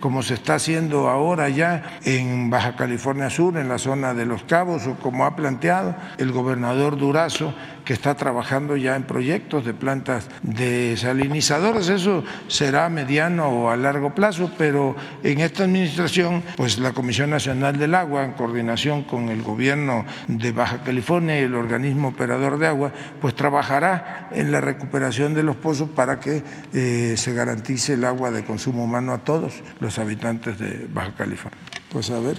como 0.00 0.22
se 0.22 0.34
está 0.34 0.54
haciendo 0.56 1.08
ahora 1.08 1.48
ya 1.48 1.98
en 2.04 2.50
Baja 2.50 2.76
California 2.76 3.30
Sur, 3.30 3.56
en 3.56 3.68
la 3.68 3.78
zona 3.78 4.14
de 4.14 4.26
Los 4.26 4.44
Cabos, 4.44 4.86
o 4.86 4.94
como 4.96 5.24
ha 5.24 5.36
planteado 5.36 5.94
el 6.18 6.32
gobernador 6.32 6.96
Durazo 6.96 7.54
que 7.84 7.92
está 7.92 8.14
trabajando 8.14 8.76
ya 8.76 8.96
en 8.96 9.04
proyectos 9.04 9.64
de 9.64 9.74
plantas 9.74 10.28
desalinizadoras. 10.42 11.88
Eso 11.88 12.24
será 12.48 12.86
a 12.86 12.88
mediano 12.88 13.48
o 13.48 13.70
a 13.70 13.76
largo 13.76 14.14
plazo, 14.14 14.50
pero 14.56 14.96
en 15.22 15.40
esta 15.40 15.64
administración, 15.64 16.42
pues 16.56 16.78
la 16.78 16.92
Comisión 16.92 17.30
Nacional 17.30 17.78
del 17.78 17.94
Agua, 17.94 18.24
en 18.24 18.32
coordinación 18.32 19.04
con 19.04 19.28
el 19.28 19.42
gobierno 19.42 20.04
de 20.28 20.52
Baja 20.52 20.82
California 20.82 21.38
y 21.38 21.44
el 21.44 21.54
organismo 21.54 22.08
operador 22.08 22.58
de 22.58 22.66
agua, 22.66 22.92
pues 23.20 23.34
trabajará 23.34 24.28
en 24.32 24.50
la 24.50 24.60
recuperación 24.60 25.34
de 25.34 25.42
los 25.42 25.56
pozos 25.56 25.90
para 25.90 26.20
que 26.20 26.42
eh, 26.72 27.14
se 27.16 27.34
garantice 27.34 27.94
el 27.94 28.04
agua 28.04 28.30
de 28.30 28.44
consumo 28.44 28.84
humano 28.84 29.12
a 29.12 29.18
todos 29.18 29.62
los 29.80 29.98
habitantes 29.98 30.58
de 30.58 30.86
Baja 30.92 31.12
California. 31.16 31.58
Pues 31.94 32.10
a 32.10 32.18
ver. 32.18 32.36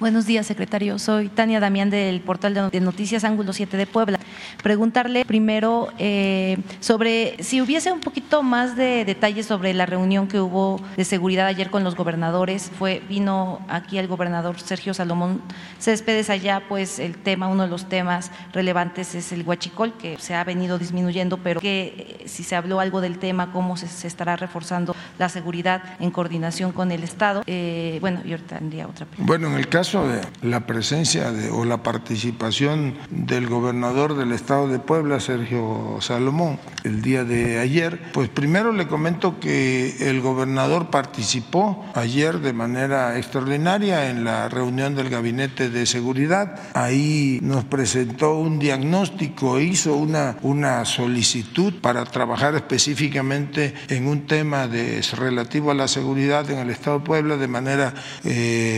Buenos 0.00 0.26
días, 0.26 0.46
secretario. 0.46 0.98
Soy 1.00 1.28
Tania 1.28 1.60
Damián 1.60 1.90
del 1.90 2.20
portal 2.20 2.70
de 2.70 2.80
noticias 2.80 3.24
Ángulo 3.24 3.52
7 3.52 3.76
de 3.76 3.86
Puebla. 3.86 4.18
Preguntarle 4.62 5.24
primero 5.24 5.88
eh, 5.98 6.58
sobre 6.80 7.42
si 7.42 7.60
hubiese 7.60 7.92
un 7.92 8.00
poquito 8.00 8.42
más 8.42 8.76
de 8.76 9.04
detalles 9.04 9.46
sobre 9.46 9.74
la 9.74 9.86
reunión 9.86 10.26
que 10.28 10.40
hubo 10.40 10.80
de 10.96 11.04
seguridad 11.04 11.46
ayer 11.46 11.70
con 11.70 11.84
los 11.84 11.96
gobernadores. 11.96 12.70
Fue 12.76 13.02
vino 13.08 13.60
aquí 13.68 13.98
el 13.98 14.08
gobernador 14.08 14.60
Sergio 14.60 14.94
Salomón 14.94 15.42
Céspedes 15.80 16.30
allá, 16.30 16.62
pues 16.68 16.98
el 16.98 17.16
tema, 17.16 17.48
uno 17.48 17.64
de 17.64 17.68
los 17.68 17.88
temas 17.88 18.30
relevantes 18.52 19.14
es 19.14 19.32
el 19.32 19.42
huachicol 19.42 19.94
que 19.94 20.16
se 20.18 20.34
ha 20.34 20.44
venido 20.44 20.78
disminuyendo, 20.78 21.38
pero 21.38 21.60
que 21.60 22.18
eh, 22.22 22.28
si 22.28 22.42
se 22.42 22.56
habló 22.56 22.80
algo 22.80 23.00
del 23.00 23.18
tema, 23.18 23.52
cómo 23.52 23.76
se, 23.76 24.06
estará 24.06 24.36
reforzando 24.36 24.94
la 25.18 25.28
seguridad 25.28 25.82
en 26.00 26.10
coordinación 26.10 26.70
con 26.72 26.90
el 26.90 27.02
Estado. 27.02 27.42
Eh, 27.46 27.98
bueno, 28.00 28.22
y 28.24 28.30
ahorita 28.32 28.58
tendría 28.58 28.87
Bueno, 29.18 29.48
en 29.48 29.54
el 29.54 29.68
caso 29.68 30.06
de 30.08 30.20
la 30.42 30.66
presencia 30.66 31.32
de, 31.32 31.50
o 31.50 31.64
la 31.64 31.82
participación 31.82 32.94
del 33.10 33.46
gobernador 33.46 34.16
del 34.16 34.32
Estado 34.32 34.68
de 34.68 34.78
Puebla, 34.78 35.20
Sergio 35.20 35.98
Salomón, 36.00 36.58
el 36.84 37.02
día 37.02 37.24
de 37.24 37.58
ayer. 37.58 38.00
Pues 38.12 38.28
primero 38.28 38.72
le 38.72 38.86
comento 38.86 39.40
que 39.40 40.08
el 40.08 40.20
gobernador 40.20 40.90
participó 40.90 41.84
ayer 41.94 42.38
de 42.40 42.52
manera 42.52 43.18
extraordinaria 43.18 44.10
en 44.10 44.24
la 44.24 44.48
reunión 44.48 44.94
del 44.94 45.10
Gabinete 45.10 45.70
de 45.70 45.86
Seguridad. 45.86 46.58
Ahí 46.74 47.38
nos 47.42 47.64
presentó 47.64 48.36
un 48.36 48.58
diagnóstico, 48.58 49.60
hizo 49.60 49.96
una, 49.96 50.36
una 50.42 50.84
solicitud 50.84 51.74
para 51.80 52.04
trabajar 52.04 52.54
específicamente 52.54 53.74
en 53.88 54.06
un 54.06 54.26
tema 54.26 54.66
de, 54.66 55.02
relativo 55.16 55.70
a 55.70 55.74
la 55.74 55.88
seguridad 55.88 56.50
en 56.50 56.58
el 56.58 56.70
Estado 56.70 57.00
de 57.00 57.04
Puebla 57.04 57.36
de 57.36 57.48
manera 57.48 57.94
eh, 58.24 58.77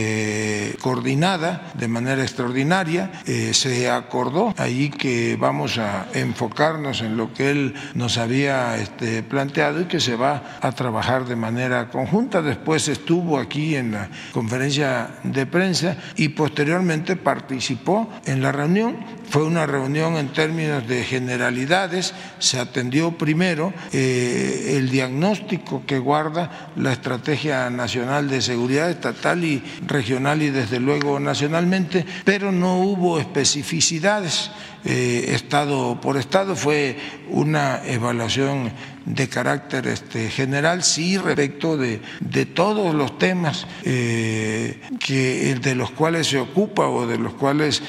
coordinada, 0.81 1.71
de 1.73 1.87
manera 1.87 2.21
extraordinaria. 2.21 3.11
Eh, 3.25 3.53
se 3.53 3.89
acordó 3.89 4.53
ahí 4.57 4.89
que 4.89 5.37
vamos 5.39 5.77
a 5.77 6.07
enfocarnos 6.13 7.01
en 7.01 7.17
lo 7.17 7.33
que 7.33 7.51
él 7.51 7.73
nos 7.93 8.17
había 8.17 8.77
este, 8.77 9.23
planteado 9.23 9.81
y 9.81 9.85
que 9.85 9.99
se 9.99 10.15
va 10.15 10.57
a 10.61 10.71
trabajar 10.71 11.25
de 11.25 11.35
manera 11.35 11.89
conjunta. 11.89 12.41
Después 12.41 12.87
estuvo 12.87 13.37
aquí 13.37 13.75
en 13.75 13.91
la 13.91 14.09
conferencia 14.31 15.09
de 15.23 15.45
prensa 15.45 15.97
y 16.15 16.29
posteriormente 16.29 17.15
participó 17.15 18.09
en 18.25 18.41
la 18.41 18.51
reunión. 18.51 19.20
Fue 19.31 19.43
una 19.43 19.65
reunión 19.65 20.17
en 20.17 20.33
términos 20.33 20.85
de 20.89 21.05
generalidades. 21.05 22.13
Se 22.39 22.59
atendió 22.59 23.17
primero 23.17 23.73
eh, 23.93 24.73
el 24.75 24.89
diagnóstico 24.89 25.83
que 25.87 25.99
guarda 25.99 26.73
la 26.75 26.91
Estrategia 26.91 27.69
Nacional 27.69 28.27
de 28.27 28.41
Seguridad 28.41 28.89
Estatal 28.89 29.45
y 29.45 29.63
regional 29.87 30.41
y 30.41 30.49
desde 30.49 30.81
luego 30.81 31.17
nacionalmente, 31.21 32.05
pero 32.25 32.51
no 32.51 32.81
hubo 32.81 33.21
especificidades 33.21 34.51
eh, 34.83 35.31
estado 35.33 35.99
por 36.01 36.17
estado, 36.17 36.55
fue 36.55 36.97
una 37.29 37.81
evaluación 37.85 38.71
de 39.05 39.29
carácter 39.29 39.87
este, 39.87 40.29
general, 40.29 40.83
sí, 40.83 41.17
respecto 41.17 41.77
de, 41.77 41.99
todos 42.53 42.93
los 42.93 43.17
temas 43.17 43.65
eh, 43.83 44.79
que, 44.99 45.55
de 45.55 45.75
los 45.75 45.91
cuales 45.91 46.27
se 46.27 46.39
ocupa 46.39 46.87
o 46.87 47.07
de 47.07 47.17
los 47.17 47.33
cuales 47.33 47.81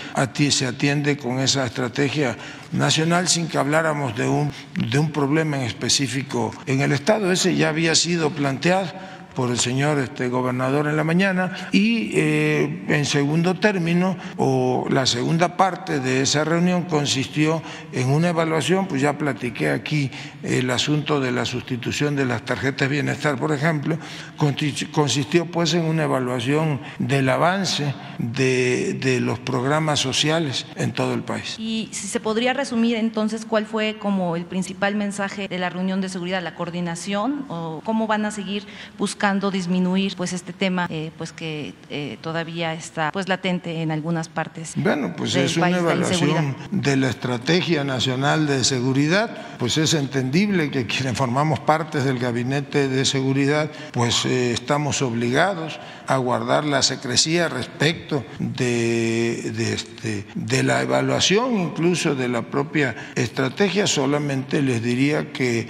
se 0.51 0.67
atiende 0.67 1.17
con 1.17 1.39
esa 1.39 1.67
estrategia 1.67 2.37
nacional 2.73 3.29
sin 3.29 3.49
que 3.49 3.59
habláramos 3.59 4.17
de 4.17 4.29
un, 4.29 4.51
de 4.75 4.99
un 4.99 5.11
problema 5.11 5.59
en 5.59 5.65
específico 5.65 6.55
en 6.67 6.81
el 6.81 6.93
Estado. 6.93 7.31
Ese 7.31 7.55
ya 7.55 7.69
había 7.69 7.95
sido 7.95 8.31
planteado 8.31 8.93
por 9.35 9.51
el 9.51 9.59
señor 9.59 9.99
este, 9.99 10.29
gobernador 10.29 10.87
en 10.87 10.97
la 10.97 11.05
mañana 11.05 11.69
y 11.73 12.11
eh, 12.15 12.85
en 12.89 13.05
segundo 13.05 13.55
término 13.55 14.17
o 14.37 14.87
la 14.91 15.07
segunda 15.07 15.57
parte 15.57 16.01
de 16.01 16.23
esa 16.23 16.45
reunión 16.45 16.83
consistió 16.83 17.63
en 17.93 18.11
una 18.11 18.31
evaluación, 18.31 18.87
pues 18.87 19.01
ya 19.01 19.17
platiqué 19.17 19.71
aquí 19.71 20.11
el 20.43 20.71
asunto 20.71 21.21
de 21.21 21.33
la 21.33 21.45
sustitución 21.45 22.17
de 22.17 22.27
las 22.27 22.45
tarjetas 22.45 22.89
bienestar, 22.89 23.39
por 23.39 23.53
ejemplo, 23.53 23.99
consistió 24.37 25.47
pues 25.47 25.75
en 25.75 25.85
una 25.85 26.05
evaluación 26.05 26.81
del 26.99 27.29
avance 27.29 27.95
de, 28.19 28.95
de 28.95 29.21
los 29.21 29.39
programas 29.39 30.01
sociales 30.01 30.67
en 30.77 30.93
todo 30.93 31.15
el 31.15 31.23
país. 31.23 31.57
Y 31.59 31.89
si 31.93 32.07
se 32.07 32.21
podría 32.21 32.53
resumir 32.53 32.97
entonces 32.97 33.47
cuál 33.47 33.67
fue 33.67 33.97
como 33.99 34.37
el 34.37 34.45
principal 34.45 34.95
mensaje 34.95 35.49
de 35.49 35.59
la 35.59 35.71
reunión 35.71 36.01
de 36.01 36.09
seguridad, 36.09 36.43
la 36.43 36.55
coordinación 36.55 37.47
o 37.49 37.81
cómo 37.85 38.07
van 38.07 38.25
a 38.27 38.31
seguir 38.31 38.67
buscando 38.99 39.22
buscando 39.23 39.53
disminuir 39.53 40.17
pues 40.17 40.33
este 40.33 40.53
tema 40.53 40.89
eh, 40.91 41.13
pues 41.17 41.33
que 41.33 41.75
eh, 41.91 42.19
todavía 42.21 42.75
está 42.75 43.13
pues 43.13 43.29
latente 43.29 43.81
en 43.81 43.93
algunas 43.93 44.29
partes. 44.29 44.73
Bueno, 44.75 45.15
pues 45.17 45.37
es 45.37 45.57
una 45.57 45.71
evaluación 45.71 46.57
de 46.73 46.97
la 46.97 47.09
estrategia 47.09 47.85
nacional 47.85 48.49
de 48.49 48.65
seguridad, 48.65 49.31
pues 49.61 49.79
es 49.79 49.95
entendible 49.95 50.73
que 50.73 50.89
quienes 50.89 51.17
formamos 51.17 51.61
parte 51.61 52.03
del 52.03 52.19
gabinete 52.19 52.89
de 52.89 53.05
seguridad 53.05 53.71
pues 53.93 54.25
eh, 54.25 54.51
estamos 54.51 55.03
obligados 55.03 55.79
a 56.07 56.17
guardar 56.17 56.65
la 56.65 56.83
secrecía 56.83 57.49
respecto 57.49 58.25
de, 58.39 59.53
de, 59.55 59.75
este, 59.75 60.27
de 60.35 60.63
la 60.63 60.83
evaluación 60.83 61.59
incluso 61.59 62.15
de 62.15 62.29
la 62.29 62.43
propia 62.43 62.95
estrategia, 63.15 63.87
solamente 63.87 64.63
les 64.63 64.83
diría 64.83 65.33
que 65.33 65.69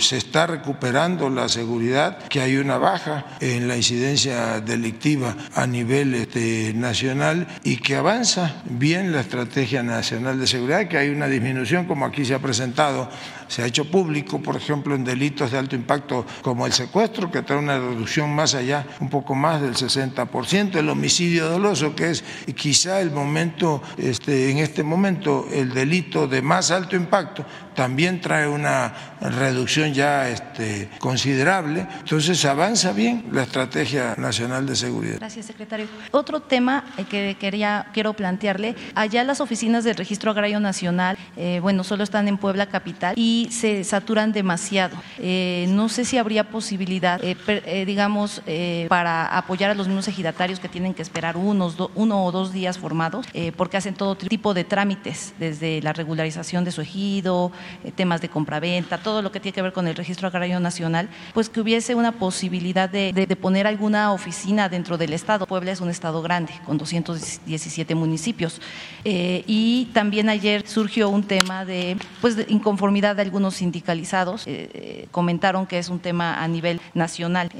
se 0.00 0.16
está 0.16 0.46
recuperando 0.46 1.30
la 1.30 1.48
seguridad 1.48 2.18
que 2.28 2.40
hay 2.40 2.56
una 2.56 2.78
baja 2.78 3.26
en 3.40 3.68
la 3.68 3.76
incidencia 3.76 4.60
delictiva 4.60 5.36
a 5.54 5.66
nivel 5.66 6.14
este, 6.14 6.72
nacional 6.74 7.46
y 7.64 7.76
que 7.78 7.96
avanza 7.96 8.62
bien 8.64 9.12
la 9.12 9.20
Estrategia 9.20 9.82
Nacional 9.82 10.38
de 10.38 10.46
Seguridad, 10.46 10.88
que 10.88 10.98
hay 10.98 11.08
una 11.08 11.26
disminución, 11.26 11.86
como 11.86 12.04
aquí 12.04 12.24
se 12.24 12.34
ha 12.34 12.38
presentado, 12.38 13.10
se 13.50 13.62
ha 13.62 13.66
hecho 13.66 13.90
público, 13.90 14.40
por 14.40 14.54
ejemplo, 14.54 14.94
en 14.94 15.02
delitos 15.02 15.50
de 15.50 15.58
alto 15.58 15.74
impacto 15.74 16.24
como 16.40 16.66
el 16.66 16.72
secuestro, 16.72 17.32
que 17.32 17.42
trae 17.42 17.58
una 17.58 17.78
reducción 17.78 18.32
más 18.32 18.54
allá, 18.54 18.86
un 19.00 19.10
poco 19.10 19.34
más 19.34 19.60
del 19.60 19.74
60%, 19.74 20.76
el 20.76 20.88
homicidio 20.88 21.50
doloso, 21.50 21.96
que 21.96 22.10
es 22.10 22.22
quizá 22.54 23.00
el 23.00 23.10
momento, 23.10 23.82
este, 23.98 24.52
en 24.52 24.58
este 24.58 24.84
momento, 24.84 25.48
el 25.52 25.74
delito 25.74 26.28
de 26.28 26.42
más 26.42 26.70
alto 26.70 26.94
impacto, 26.94 27.44
también 27.74 28.20
trae 28.20 28.46
una 28.46 29.09
reducción 29.20 29.92
ya 29.92 30.28
este, 30.28 30.88
considerable. 30.98 31.86
Entonces 31.98 32.44
avanza 32.44 32.92
bien 32.92 33.26
la 33.32 33.42
Estrategia 33.42 34.14
Nacional 34.16 34.66
de 34.66 34.76
Seguridad. 34.76 35.16
Gracias, 35.16 35.46
secretario. 35.46 35.86
Otro 36.10 36.40
tema 36.40 36.84
eh, 36.96 37.04
que 37.04 37.36
quería, 37.38 37.86
quiero 37.92 38.14
plantearle, 38.14 38.76
allá 38.94 39.24
las 39.24 39.40
oficinas 39.40 39.84
del 39.84 39.96
Registro 39.96 40.30
Agrario 40.30 40.60
Nacional, 40.60 41.18
eh, 41.36 41.58
bueno, 41.60 41.84
solo 41.84 42.04
están 42.04 42.28
en 42.28 42.38
Puebla 42.38 42.66
Capital 42.66 43.14
y 43.16 43.48
se 43.50 43.84
saturan 43.84 44.32
demasiado. 44.32 44.96
Eh, 45.18 45.66
no 45.68 45.88
sé 45.88 46.04
si 46.04 46.18
habría 46.18 46.44
posibilidad, 46.44 47.20
digamos, 47.86 48.42
para 48.88 49.26
apoyar 49.26 49.70
a 49.70 49.74
los 49.74 49.86
mismos 49.86 50.08
ejidatarios 50.08 50.60
que 50.60 50.68
tienen 50.68 50.94
que 50.94 51.02
esperar 51.02 51.36
unos 51.36 51.76
uno 51.94 52.24
o 52.24 52.32
dos 52.32 52.52
días 52.52 52.78
formados, 52.78 53.26
porque 53.56 53.76
hacen 53.76 53.94
todo 53.94 54.16
tipo 54.16 54.54
de 54.54 54.64
trámites, 54.64 55.34
desde 55.38 55.82
la 55.82 55.92
regularización 55.92 56.64
de 56.64 56.72
su 56.72 56.80
ejido, 56.80 57.52
eh, 57.84 57.92
temas 57.92 58.20
de 58.20 58.28
compraventa, 58.28 58.98
todo 58.98 59.09
lo 59.22 59.32
que 59.32 59.40
tiene 59.40 59.54
que 59.54 59.62
ver 59.62 59.72
con 59.72 59.86
el 59.88 59.96
registro 59.96 60.28
agrario 60.28 60.60
nacional, 60.60 61.08
pues 61.34 61.48
que 61.48 61.60
hubiese 61.60 61.94
una 61.94 62.12
posibilidad 62.12 62.88
de, 62.88 63.36
poner 63.40 63.66
alguna 63.66 64.12
oficina 64.12 64.68
dentro 64.68 64.98
del 64.98 65.12
Estado. 65.12 65.46
Puebla 65.46 65.72
es 65.72 65.80
un 65.80 65.90
Estado 65.90 66.20
grande, 66.22 66.52
con 66.64 66.78
217 66.78 67.94
municipios. 67.94 68.60
Eh, 69.04 69.44
y 69.46 69.86
también 69.92 70.28
ayer 70.28 70.66
surgió 70.66 71.08
un 71.08 71.24
tema 71.24 71.64
de, 71.64 71.96
pues, 72.20 72.36
inconformidad 72.48 73.16
de 73.16 73.22
algunos 73.22 73.56
sindicalizados. 73.56 74.44
Eh, 74.46 75.08
comentaron 75.10 75.66
que 75.66 75.78
es 75.78 75.88
un 75.88 75.98
tema 75.98 76.42
a 76.42 76.48
nivel 76.48 76.80
nacional, 76.94 77.50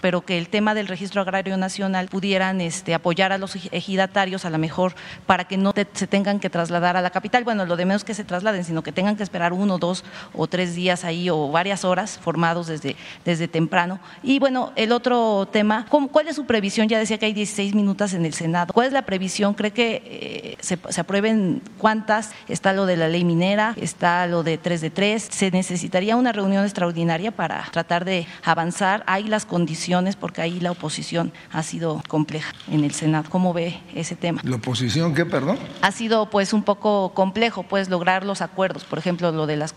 pero 0.00 0.22
que 0.22 0.38
el 0.38 0.48
tema 0.48 0.74
del 0.74 0.88
registro 0.88 1.20
agrario 1.22 1.56
nacional 1.56 2.08
pudieran 2.08 2.60
este, 2.60 2.94
apoyar 2.94 3.32
a 3.32 3.38
los 3.38 3.56
ejidatarios 3.70 4.44
a 4.44 4.50
lo 4.50 4.58
mejor 4.58 4.94
para 5.26 5.44
que 5.44 5.56
no 5.56 5.72
se 5.92 6.06
tengan 6.06 6.40
que 6.40 6.50
trasladar 6.50 6.96
a 6.96 7.02
la 7.02 7.10
capital. 7.10 7.44
Bueno, 7.44 7.66
lo 7.66 7.76
de 7.76 7.84
menos 7.84 8.04
que 8.04 8.14
se 8.14 8.24
trasladen, 8.24 8.64
sino 8.64 8.82
que 8.82 8.92
tengan 8.92 9.16
que 9.16 9.22
esperar 9.22 9.52
uno, 9.52 9.78
dos 9.78 10.04
o 10.34 10.46
tres 10.46 10.74
días 10.74 10.79
ahí 10.88 11.28
o 11.30 11.50
varias 11.50 11.84
horas 11.84 12.18
formados 12.18 12.66
desde, 12.66 12.96
desde 13.24 13.48
temprano. 13.48 14.00
Y 14.22 14.38
bueno, 14.38 14.72
el 14.76 14.92
otro 14.92 15.46
tema, 15.52 15.86
¿cuál 15.88 16.28
es 16.28 16.36
su 16.36 16.46
previsión? 16.46 16.88
Ya 16.88 16.98
decía 16.98 17.18
que 17.18 17.26
hay 17.26 17.32
16 17.32 17.74
minutos 17.74 18.14
en 18.14 18.24
el 18.24 18.32
Senado. 18.32 18.72
¿Cuál 18.72 18.86
es 18.86 18.92
la 18.92 19.02
previsión? 19.02 19.54
¿Cree 19.54 19.72
que 19.72 20.02
eh, 20.04 20.56
se, 20.60 20.78
se, 20.88 21.00
aprueben 21.00 21.62
cuántas? 21.78 22.32
Está 22.48 22.72
lo 22.72 22.86
de 22.86 22.96
la 22.96 23.08
ley 23.08 23.24
minera, 23.24 23.74
está 23.76 24.26
lo 24.26 24.42
de 24.42 24.58
3 24.58 24.80
de 24.80 24.90
3. 24.90 25.28
¿Se 25.30 25.50
necesitaría 25.50 26.16
una 26.16 26.32
reunión 26.32 26.64
extraordinaria 26.64 27.30
para 27.30 27.64
tratar 27.70 28.04
de 28.04 28.26
avanzar? 28.44 29.04
Hay 29.06 29.24
las 29.24 29.44
condiciones 29.44 30.16
porque 30.16 30.42
ahí 30.42 30.60
la 30.60 30.70
oposición 30.70 31.32
ha 31.52 31.62
sido 31.62 32.02
compleja 32.08 32.52
en 32.70 32.84
el 32.84 32.92
Senado. 32.92 33.28
¿Cómo 33.28 33.52
ve 33.52 33.80
ese 33.94 34.16
tema? 34.16 34.40
¿La 34.44 34.56
oposición 34.56 35.14
qué, 35.14 35.26
perdón? 35.26 35.58
Ha 35.82 35.92
sido 35.92 36.30
pues 36.30 36.52
un 36.52 36.62
poco 36.62 37.12
complejo 37.14 37.62
pues 37.62 37.88
lograr 37.88 38.24
los 38.24 38.42
acuerdos. 38.42 38.84
Por 38.84 38.98
ejemplo, 38.98 39.32
lo, 39.32 39.46
de 39.46 39.56
las, 39.56 39.74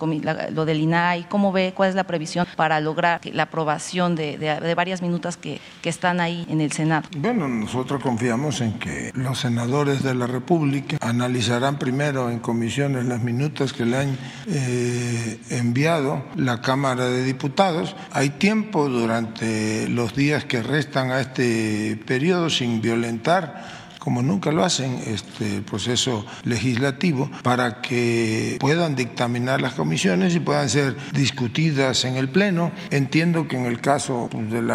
lo 0.51 0.65
del 0.65 0.79
INAI? 0.79 0.92
¿Cómo 1.29 1.51
ve 1.51 1.73
cuál 1.75 1.89
es 1.89 1.95
la 1.95 2.03
previsión 2.03 2.45
para 2.55 2.79
lograr 2.79 3.21
la 3.25 3.43
aprobación 3.43 4.15
de, 4.15 4.73
varias 4.75 5.01
minutas 5.01 5.37
que, 5.37 5.59
que, 5.81 5.89
están 5.89 6.19
ahí 6.19 6.45
en 6.49 6.61
el 6.61 6.71
Senado? 6.71 7.07
Bueno, 7.17 7.47
nosotros 7.47 8.01
confiamos 8.01 8.61
en 8.61 8.73
que 8.79 9.11
los 9.15 9.39
senadores 9.39 10.03
de 10.03 10.13
la 10.13 10.27
República 10.27 10.97
analizarán 11.01 11.79
primero 11.79 12.29
en 12.29 12.39
comisiones 12.39 13.05
las 13.05 13.21
minutas 13.21 13.73
que 13.73 13.85
le 13.85 13.97
han 13.97 14.17
eh, 14.47 15.39
enviado 15.49 16.23
la 16.35 16.61
Cámara 16.61 17.05
de 17.05 17.23
Diputados. 17.23 17.95
Hay 18.11 18.29
tiempo 18.31 18.87
durante 18.87 19.87
los 19.89 20.15
días 20.15 20.45
que 20.45 20.61
restan 20.61 21.11
a 21.11 21.21
este 21.21 21.99
periodo 22.05 22.49
sin 22.49 22.81
violentar 22.81 23.72
como 24.03 24.21
nunca 24.21 24.51
lo 24.51 24.65
hacen, 24.65 24.99
este, 25.07 25.61
proceso 25.61 26.25
legislativo 26.43 27.31
para 27.41 27.81
que 27.81 28.57
puedan 28.59 28.97
dictaminar 28.97 29.61
las 29.61 29.75
comisiones 29.75 30.35
y 30.35 30.41
puedan 30.41 30.67
ser 30.67 30.97
discutidas 31.13 32.03
en 32.03 32.17
el 32.17 32.27
Pleno. 32.27 32.73
Entiendo 32.91 33.47
que 33.47 33.55
en 33.55 33.65
el 33.65 33.79
caso 33.79 34.27
pues, 34.29 34.51
del 34.51 34.69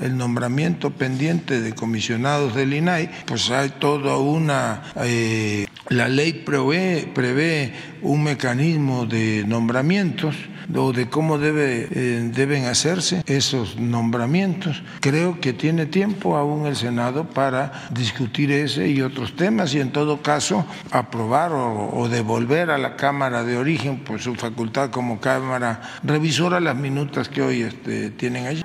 el 0.00 0.16
nombramiento 0.18 0.90
pendiente 0.90 1.62
de 1.62 1.74
comisionados 1.74 2.54
del 2.54 2.74
INAI, 2.74 3.10
pues 3.24 3.50
hay 3.50 3.70
toda 3.70 4.18
una... 4.18 4.82
Eh, 4.96 5.66
la 5.88 6.08
ley 6.08 6.44
prevé, 6.44 7.10
prevé 7.14 7.72
un 8.02 8.22
mecanismo 8.22 9.06
de 9.06 9.44
nombramientos 9.46 10.34
o 10.74 10.92
de 10.92 11.08
cómo 11.08 11.38
eh, 11.40 12.30
deben 12.32 12.66
hacerse 12.66 13.22
esos 13.26 13.76
nombramientos. 13.76 14.82
Creo 15.00 15.40
que 15.40 15.52
tiene 15.52 15.86
tiempo 15.86 16.36
aún 16.36 16.66
el 16.66 16.76
Senado 16.76 17.28
para 17.28 17.88
discutir 17.90 18.52
ese 18.52 18.88
y 18.88 19.02
otros 19.02 19.36
temas 19.36 19.74
y 19.74 19.80
en 19.80 19.92
todo 19.92 20.22
caso 20.22 20.66
aprobar 20.90 21.52
o, 21.52 22.08
devolver 22.08 22.70
a 22.70 22.78
la 22.78 22.96
Cámara 22.96 23.44
de 23.44 23.56
origen 23.56 23.98
por 23.98 24.20
su 24.20 24.34
facultad 24.34 24.90
como 24.90 25.20
Cámara 25.20 25.80
revisora 26.02 26.60
las 26.60 26.76
minutas 26.76 27.28
que 27.28 27.42
hoy 27.42 27.62
este, 27.62 28.10
tienen 28.10 28.46
allí. 28.46 28.62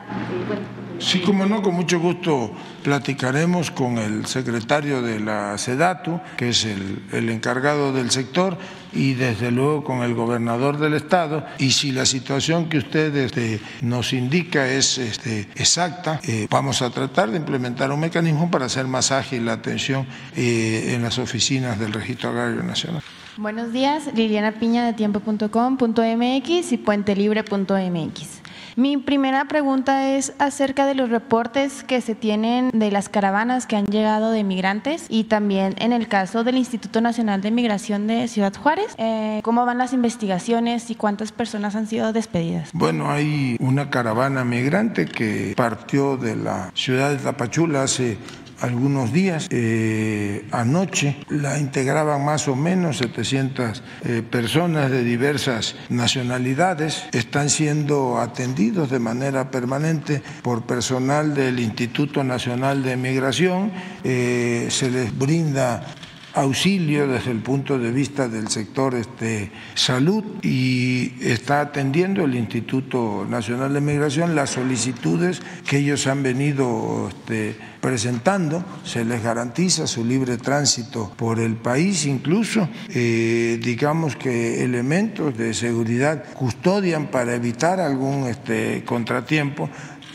Sí, 0.99 1.21
como 1.21 1.45
no, 1.45 1.61
con 1.61 1.75
mucho 1.75 1.97
gusto 1.99 2.51
platicaremos 2.83 3.71
con 3.71 3.97
el 3.97 4.25
secretario 4.25 5.01
de 5.01 5.21
la 5.21 5.57
SEDATU, 5.57 6.19
que 6.35 6.49
es 6.49 6.65
el, 6.65 7.29
encargado 7.29 7.93
del 7.93 8.11
sector, 8.11 8.57
y 8.93 9.13
desde 9.13 9.51
luego 9.51 9.83
con 9.83 10.03
el 10.03 10.13
gobernador 10.13 10.77
del 10.77 10.93
estado. 10.93 11.45
Y 11.57 11.71
si 11.71 11.91
la 11.91 12.05
situación 12.05 12.69
que 12.69 12.77
usted 12.77 13.15
este, 13.15 13.59
nos 13.81 14.13
indica 14.13 14.67
es 14.67 14.97
este, 14.97 15.47
exacta, 15.55 16.19
eh, 16.27 16.47
vamos 16.49 16.81
a 16.81 16.89
tratar 16.89 17.31
de 17.31 17.37
implementar 17.37 17.91
un 17.91 17.99
mecanismo 17.99 18.49
para 18.49 18.65
hacer 18.65 18.87
más 18.87 19.11
ágil 19.11 19.45
la 19.45 19.53
atención 19.53 20.05
eh, 20.35 20.93
en 20.95 21.01
las 21.01 21.17
oficinas 21.19 21.79
del 21.79 21.93
Registro 21.93 22.29
Agrario 22.29 22.63
Nacional. 22.63 23.03
Buenos 23.37 23.71
días, 23.71 24.09
Liliana 24.13 24.51
Piña 24.59 24.85
de 24.85 24.93
tiempo.com.mx 24.93 26.71
y 26.71 26.77
puentelibre.mx. 26.77 28.38
Mi 28.75 28.97
primera 28.97 29.45
pregunta 29.45 30.09
es 30.15 30.33
acerca 30.39 30.85
de 30.85 30.95
los 30.95 31.09
reportes 31.09 31.83
que 31.83 32.01
se 32.01 32.15
tienen 32.15 32.69
de 32.73 32.91
las 32.91 33.09
caravanas 33.09 33.65
que 33.65 33.75
han 33.75 33.85
llegado 33.85 34.31
de 34.31 34.43
migrantes 34.43 35.05
y 35.09 35.25
también 35.25 35.75
en 35.79 35.93
el 35.93 36.07
caso 36.07 36.43
del 36.43 36.57
Instituto 36.57 37.01
Nacional 37.01 37.41
de 37.41 37.51
Migración 37.51 38.07
de 38.07 38.27
Ciudad 38.27 38.53
Juárez. 38.55 38.93
Eh, 38.97 39.41
¿Cómo 39.43 39.65
van 39.65 39.77
las 39.77 39.93
investigaciones 39.93 40.89
y 40.89 40.95
cuántas 40.95 41.31
personas 41.31 41.75
han 41.75 41.87
sido 41.87 42.13
despedidas? 42.13 42.69
Bueno, 42.73 43.11
hay 43.11 43.57
una 43.59 43.89
caravana 43.89 44.43
migrante 44.43 45.05
que 45.05 45.53
partió 45.55 46.17
de 46.17 46.35
la 46.35 46.71
ciudad 46.73 47.11
de 47.11 47.17
Tapachula 47.17 47.83
hace 47.83 48.17
algunos 48.61 49.13
días. 49.13 49.47
Eh, 49.49 50.45
anoche 50.51 51.17
la 51.29 51.59
integraban 51.59 52.23
más 52.23 52.47
o 52.47 52.55
menos 52.55 52.97
700 52.97 53.83
eh, 54.05 54.23
personas 54.29 54.91
de 54.91 55.03
diversas 55.03 55.75
nacionalidades. 55.89 57.03
Están 57.11 57.49
siendo 57.49 58.19
atendidos 58.19 58.89
de 58.89 58.99
manera 58.99 59.51
permanente 59.51 60.21
por 60.41 60.63
personal 60.63 61.33
del 61.33 61.59
Instituto 61.59 62.23
Nacional 62.23 62.83
de 62.83 62.97
Migración. 62.97 63.71
Eh, 64.03 64.67
se 64.69 64.89
les 64.89 65.17
brinda 65.17 65.85
auxilio 66.33 67.07
desde 67.07 67.31
el 67.31 67.39
punto 67.39 67.79
de 67.79 67.91
vista 67.91 68.27
del 68.27 68.49
sector 68.49 68.95
este, 68.95 69.51
salud 69.73 70.23
y 70.43 71.13
está 71.21 71.61
atendiendo 71.61 72.25
el 72.25 72.35
Instituto 72.35 73.25
Nacional 73.27 73.73
de 73.73 73.81
Migración 73.81 74.35
las 74.35 74.51
solicitudes 74.51 75.41
que 75.67 75.77
ellos 75.77 76.07
han 76.07 76.23
venido 76.23 77.09
este, 77.09 77.55
presentando, 77.81 78.63
se 78.83 79.05
les 79.05 79.23
garantiza 79.23 79.87
su 79.87 80.03
libre 80.03 80.37
tránsito 80.37 81.11
por 81.15 81.39
el 81.39 81.55
país, 81.55 82.05
incluso 82.05 82.67
eh, 82.89 83.59
digamos 83.61 84.15
que 84.15 84.63
elementos 84.63 85.37
de 85.37 85.53
seguridad 85.53 86.23
custodian 86.33 87.07
para 87.07 87.35
evitar 87.35 87.79
algún 87.79 88.27
este, 88.27 88.83
contratiempo 88.85 89.69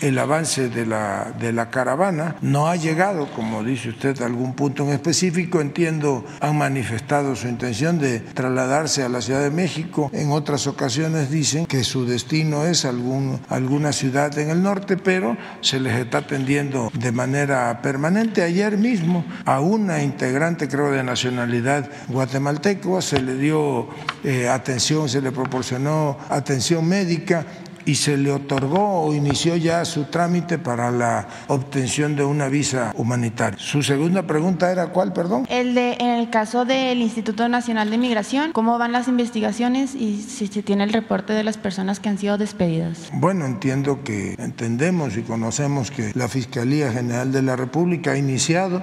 el 0.04 0.18
avance 0.18 0.68
de 0.68 0.84
la, 0.84 1.32
de 1.40 1.52
la 1.52 1.70
caravana. 1.70 2.36
No 2.42 2.68
ha 2.68 2.76
llegado, 2.76 3.26
como 3.32 3.64
dice 3.64 3.88
usted, 3.88 4.20
a 4.20 4.26
algún 4.26 4.52
punto 4.52 4.84
en 4.84 4.90
específico. 4.90 5.62
Entiendo, 5.62 6.26
han 6.40 6.58
manifestado 6.58 7.34
su 7.34 7.48
intención 7.48 7.98
de 7.98 8.20
trasladarse 8.20 9.02
a 9.02 9.08
la 9.08 9.22
Ciudad 9.22 9.42
de 9.42 9.50
México. 9.50 10.10
En 10.12 10.30
otras 10.30 10.66
ocasiones 10.66 11.30
dicen 11.30 11.64
que 11.64 11.84
su 11.84 12.04
destino 12.04 12.66
es 12.66 12.84
algún, 12.84 13.40
alguna 13.48 13.92
ciudad 13.92 14.38
en 14.38 14.50
el 14.50 14.62
norte, 14.62 14.98
pero 14.98 15.38
se 15.62 15.80
les 15.80 15.94
está 15.94 16.18
atendiendo 16.18 16.90
de 16.92 17.10
manera 17.10 17.80
permanente. 17.80 18.42
Ayer 18.42 18.76
mismo 18.76 19.24
a 19.46 19.60
una 19.60 20.02
integrante, 20.02 20.68
creo, 20.68 20.90
de 20.90 21.02
nacionalidad 21.02 21.88
guatemalteco 22.08 23.00
se 23.00 23.22
le 23.22 23.36
dio 23.36 23.88
eh, 24.22 24.48
atención, 24.50 25.08
se 25.08 25.22
le 25.22 25.32
proporcionó 25.32 26.18
atención 26.28 26.86
médica 26.86 27.46
y 27.86 27.96
se 27.96 28.16
le 28.16 28.32
otorgó 28.32 29.02
o 29.02 29.14
inició 29.14 29.56
ya 29.56 29.84
su 29.84 30.04
trámite 30.04 30.58
para 30.58 30.90
la 30.90 31.28
obtención 31.48 32.16
de 32.16 32.24
una 32.24 32.48
visa 32.48 32.92
humanitaria. 32.96 33.58
Su 33.58 33.82
segunda 33.82 34.26
pregunta 34.26 34.70
era 34.70 34.88
cuál, 34.88 35.12
perdón? 35.12 35.46
El 35.48 35.74
de 35.74 35.94
en 36.00 36.10
el 36.10 36.30
caso 36.30 36.64
del 36.64 37.00
Instituto 37.00 37.48
Nacional 37.48 37.90
de 37.90 37.98
Migración, 37.98 38.52
¿cómo 38.52 38.78
van 38.78 38.92
las 38.92 39.08
investigaciones 39.08 39.94
y 39.94 40.22
si 40.22 40.46
se 40.46 40.62
tiene 40.62 40.84
el 40.84 40.92
reporte 40.92 41.32
de 41.32 41.44
las 41.44 41.56
personas 41.56 42.00
que 42.00 42.08
han 42.08 42.18
sido 42.18 42.38
despedidas? 42.38 43.10
Bueno, 43.12 43.46
entiendo 43.46 44.02
que 44.02 44.34
entendemos 44.38 45.16
y 45.16 45.22
conocemos 45.22 45.90
que 45.90 46.12
la 46.14 46.28
Fiscalía 46.28 46.92
General 46.92 47.32
de 47.32 47.42
la 47.42 47.56
República 47.56 48.12
ha 48.12 48.18
iniciado 48.18 48.82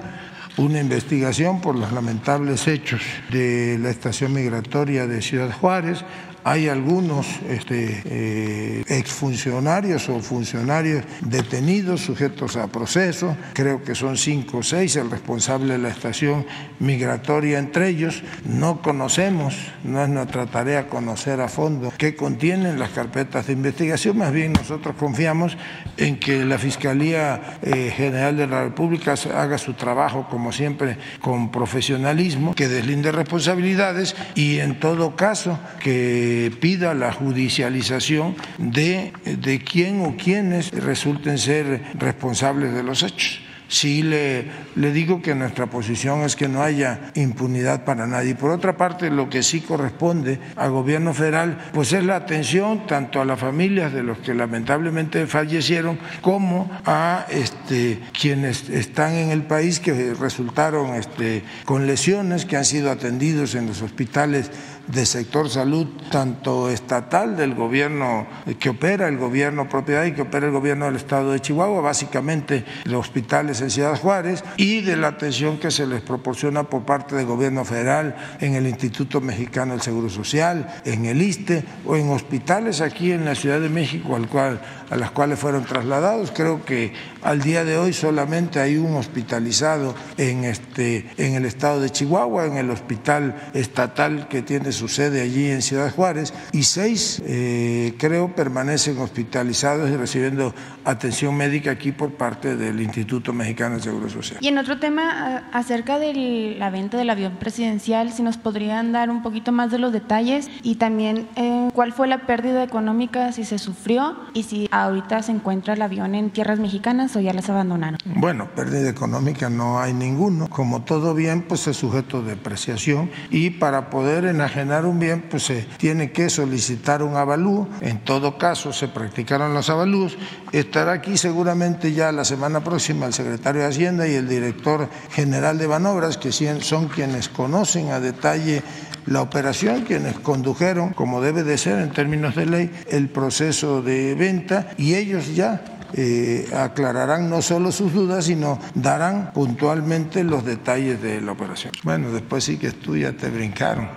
una 0.58 0.80
investigación 0.80 1.60
por 1.60 1.74
los 1.76 1.92
lamentables 1.92 2.68
hechos 2.68 3.00
de 3.30 3.78
la 3.80 3.90
estación 3.90 4.34
migratoria 4.34 5.06
de 5.06 5.22
Ciudad 5.22 5.50
Juárez 5.50 6.04
hay 6.44 6.68
algunos 6.68 7.26
este, 7.48 8.02
eh, 8.04 8.84
exfuncionarios 8.88 10.08
o 10.08 10.20
funcionarios 10.20 11.04
detenidos, 11.20 12.00
sujetos 12.00 12.56
a 12.56 12.66
proceso, 12.66 13.36
creo 13.52 13.82
que 13.82 13.94
son 13.94 14.16
cinco 14.16 14.58
o 14.58 14.62
seis, 14.62 14.96
el 14.96 15.10
responsable 15.10 15.74
de 15.74 15.78
la 15.78 15.88
estación 15.88 16.46
migratoria 16.80 17.58
entre 17.58 17.88
ellos. 17.88 18.22
No 18.44 18.82
conocemos, 18.82 19.56
no 19.84 20.02
es 20.02 20.08
nuestra 20.08 20.46
tarea 20.46 20.88
conocer 20.88 21.40
a 21.40 21.48
fondo 21.48 21.92
qué 21.96 22.16
contienen 22.16 22.78
las 22.78 22.90
carpetas 22.90 23.46
de 23.46 23.52
investigación, 23.52 24.18
más 24.18 24.32
bien 24.32 24.52
nosotros 24.52 24.96
confiamos 24.96 25.56
en 25.96 26.18
que 26.18 26.44
la 26.44 26.58
Fiscalía 26.58 27.58
eh, 27.62 27.92
General 27.94 28.36
de 28.36 28.46
la 28.46 28.64
República 28.64 29.14
haga 29.34 29.58
su 29.58 29.74
trabajo, 29.74 30.26
como 30.30 30.52
siempre, 30.52 30.96
con 31.20 31.50
profesionalismo, 31.50 32.54
que 32.54 32.68
deslinde 32.68 33.12
responsabilidades 33.12 34.16
y 34.34 34.58
en 34.58 34.80
todo 34.80 35.16
caso 35.16 35.58
que 35.80 36.31
pida 36.60 36.94
la 36.94 37.12
judicialización 37.12 38.36
de, 38.58 39.12
de 39.24 39.58
quién 39.60 40.04
o 40.04 40.16
quiénes 40.16 40.70
resulten 40.70 41.38
ser 41.38 41.82
responsables 41.98 42.72
de 42.74 42.82
los 42.82 43.02
hechos. 43.02 43.40
Sí 43.72 44.02
le, 44.02 44.44
le, 44.74 44.92
digo 44.92 45.22
que 45.22 45.34
nuestra 45.34 45.64
posición 45.64 46.20
es 46.24 46.36
que 46.36 46.46
no 46.46 46.62
haya 46.62 47.10
impunidad 47.14 47.86
para 47.86 48.06
nadie. 48.06 48.34
Por 48.34 48.50
otra 48.50 48.76
parte, 48.76 49.08
lo 49.08 49.30
que 49.30 49.42
sí 49.42 49.62
corresponde 49.62 50.38
al 50.56 50.72
gobierno 50.72 51.14
federal, 51.14 51.56
pues 51.72 51.94
es 51.94 52.04
la 52.04 52.16
atención 52.16 52.86
tanto 52.86 53.18
a 53.18 53.24
las 53.24 53.40
familias 53.40 53.90
de 53.94 54.02
los 54.02 54.18
que 54.18 54.34
lamentablemente 54.34 55.26
fallecieron 55.26 55.98
como 56.20 56.70
a 56.84 57.24
este, 57.30 57.98
quienes 58.12 58.68
están 58.68 59.14
en 59.14 59.30
el 59.30 59.44
país 59.44 59.80
que 59.80 60.12
resultaron 60.12 60.94
este, 60.94 61.42
con 61.64 61.86
lesiones, 61.86 62.44
que 62.44 62.58
han 62.58 62.66
sido 62.66 62.90
atendidos 62.90 63.54
en 63.54 63.68
los 63.68 63.80
hospitales 63.80 64.50
de 64.92 65.06
sector 65.06 65.48
salud, 65.48 65.86
tanto 66.10 66.68
estatal 66.68 67.36
del 67.36 67.54
gobierno 67.54 68.26
que 68.58 68.68
opera 68.68 69.08
el 69.08 69.16
gobierno 69.16 69.68
propiedad 69.68 70.04
y 70.04 70.12
que 70.12 70.22
opera 70.22 70.46
el 70.46 70.52
gobierno 70.52 70.84
del 70.86 70.96
estado 70.96 71.32
de 71.32 71.40
Chihuahua, 71.40 71.80
básicamente 71.80 72.64
los 72.84 73.00
hospitales 73.00 73.60
en 73.62 73.70
Ciudad 73.70 73.98
Juárez, 73.98 74.44
y 74.56 74.82
de 74.82 74.96
la 74.96 75.08
atención 75.08 75.58
que 75.58 75.70
se 75.70 75.86
les 75.86 76.02
proporciona 76.02 76.64
por 76.64 76.82
parte 76.82 77.16
del 77.16 77.26
gobierno 77.26 77.64
federal 77.64 78.36
en 78.40 78.54
el 78.54 78.66
Instituto 78.66 79.20
Mexicano 79.20 79.72
del 79.72 79.82
Seguro 79.82 80.10
Social, 80.10 80.80
en 80.84 81.06
el 81.06 81.22
ISTE 81.22 81.64
o 81.86 81.96
en 81.96 82.10
hospitales 82.10 82.80
aquí 82.80 83.12
en 83.12 83.24
la 83.24 83.34
Ciudad 83.34 83.60
de 83.60 83.68
México 83.70 84.14
al 84.14 84.28
cual, 84.28 84.60
a 84.90 84.96
las 84.96 85.10
cuales 85.10 85.38
fueron 85.38 85.64
trasladados. 85.64 86.32
Creo 86.32 86.64
que 86.64 86.92
al 87.22 87.40
día 87.40 87.64
de 87.64 87.78
hoy 87.78 87.92
solamente 87.92 88.60
hay 88.60 88.76
un 88.76 88.94
hospitalizado 88.96 89.94
en, 90.18 90.44
este, 90.44 91.06
en 91.16 91.34
el 91.34 91.46
estado 91.46 91.80
de 91.80 91.90
Chihuahua, 91.90 92.46
en 92.46 92.58
el 92.58 92.70
hospital 92.70 93.50
estatal 93.54 94.28
que 94.28 94.42
tiene 94.42 94.72
su 94.72 94.81
sucede 94.82 95.22
allí 95.22 95.48
en 95.48 95.62
Ciudad 95.62 95.94
Juárez 95.94 96.34
y 96.50 96.64
seis, 96.64 97.22
eh, 97.24 97.94
creo, 97.98 98.34
permanecen 98.34 98.98
hospitalizados 98.98 99.88
y 99.88 99.96
recibiendo 99.96 100.52
atención 100.84 101.36
médica 101.36 101.70
aquí 101.70 101.92
por 101.92 102.14
parte 102.14 102.56
del 102.56 102.80
Instituto 102.80 103.32
Mexicano 103.32 103.76
de 103.76 103.82
Seguro 103.82 104.10
Social. 104.10 104.38
Y 104.40 104.48
en 104.48 104.58
otro 104.58 104.80
tema, 104.80 105.44
acerca 105.52 106.00
de 106.00 106.56
la 106.58 106.70
venta 106.70 106.96
del 106.96 107.10
avión 107.10 107.36
presidencial, 107.36 108.12
si 108.12 108.24
nos 108.24 108.38
podrían 108.38 108.90
dar 108.90 109.08
un 109.08 109.22
poquito 109.22 109.52
más 109.52 109.70
de 109.70 109.78
los 109.78 109.92
detalles 109.92 110.50
y 110.64 110.74
también 110.74 111.28
eh, 111.36 111.70
cuál 111.72 111.92
fue 111.92 112.08
la 112.08 112.26
pérdida 112.26 112.64
económica, 112.64 113.30
si 113.30 113.44
se 113.44 113.58
sufrió 113.58 114.16
y 114.34 114.42
si 114.42 114.68
ahorita 114.72 115.22
se 115.22 115.30
encuentra 115.30 115.74
el 115.74 115.82
avión 115.82 116.16
en 116.16 116.30
tierras 116.30 116.58
mexicanas 116.58 117.14
o 117.14 117.20
ya 117.20 117.32
las 117.32 117.48
abandonaron. 117.48 117.98
Bueno, 118.04 118.48
pérdida 118.56 118.90
económica 118.90 119.48
no 119.48 119.78
hay 119.78 119.92
ninguno. 119.92 120.50
Como 120.50 120.82
todo 120.82 121.14
bien, 121.14 121.42
pues 121.42 121.68
es 121.68 121.76
sujeto 121.76 122.22
de 122.22 122.32
apreciación 122.32 123.10
y 123.30 123.50
para 123.50 123.88
poder 123.88 124.24
enajenar 124.24 124.61
un 124.62 124.98
bien, 124.98 125.22
pues 125.30 125.44
se 125.44 125.66
tiene 125.76 126.12
que 126.12 126.30
solicitar 126.30 127.02
un 127.02 127.16
avalúo. 127.16 127.68
En 127.80 128.04
todo 128.04 128.38
caso, 128.38 128.72
se 128.72 128.88
practicaron 128.88 129.54
los 129.54 129.68
avalúos. 129.70 130.16
Estará 130.52 130.92
aquí 130.92 131.16
seguramente 131.16 131.92
ya 131.92 132.12
la 132.12 132.24
semana 132.24 132.62
próxima 132.62 133.06
el 133.06 133.12
secretario 133.12 133.62
de 133.62 133.68
Hacienda 133.68 134.06
y 134.08 134.14
el 134.14 134.28
director 134.28 134.88
general 135.10 135.58
de 135.58 135.66
Banobras, 135.66 136.16
que 136.16 136.32
son 136.32 136.88
quienes 136.88 137.28
conocen 137.28 137.90
a 137.90 138.00
detalle 138.00 138.62
la 139.06 139.22
operación, 139.22 139.82
quienes 139.82 140.18
condujeron, 140.20 140.92
como 140.92 141.20
debe 141.20 141.42
de 141.42 141.58
ser 141.58 141.78
en 141.80 141.90
términos 141.90 142.34
de 142.36 142.46
ley, 142.46 142.70
el 142.88 143.08
proceso 143.08 143.82
de 143.82 144.14
venta 144.14 144.70
y 144.78 144.94
ellos 144.94 145.34
ya 145.34 145.62
eh, 145.94 146.48
aclararán 146.54 147.28
no 147.28 147.42
solo 147.42 147.72
sus 147.72 147.92
dudas, 147.92 148.26
sino 148.26 148.58
darán 148.74 149.32
puntualmente 149.32 150.24
los 150.24 150.44
detalles 150.44 151.02
de 151.02 151.20
la 151.20 151.32
operación. 151.32 151.72
Bueno, 151.82 152.10
después 152.10 152.44
sí 152.44 152.58
que 152.58 152.72
tú 152.72 152.96
ya 152.96 153.12
te 153.12 153.28
brincaron. 153.28 153.88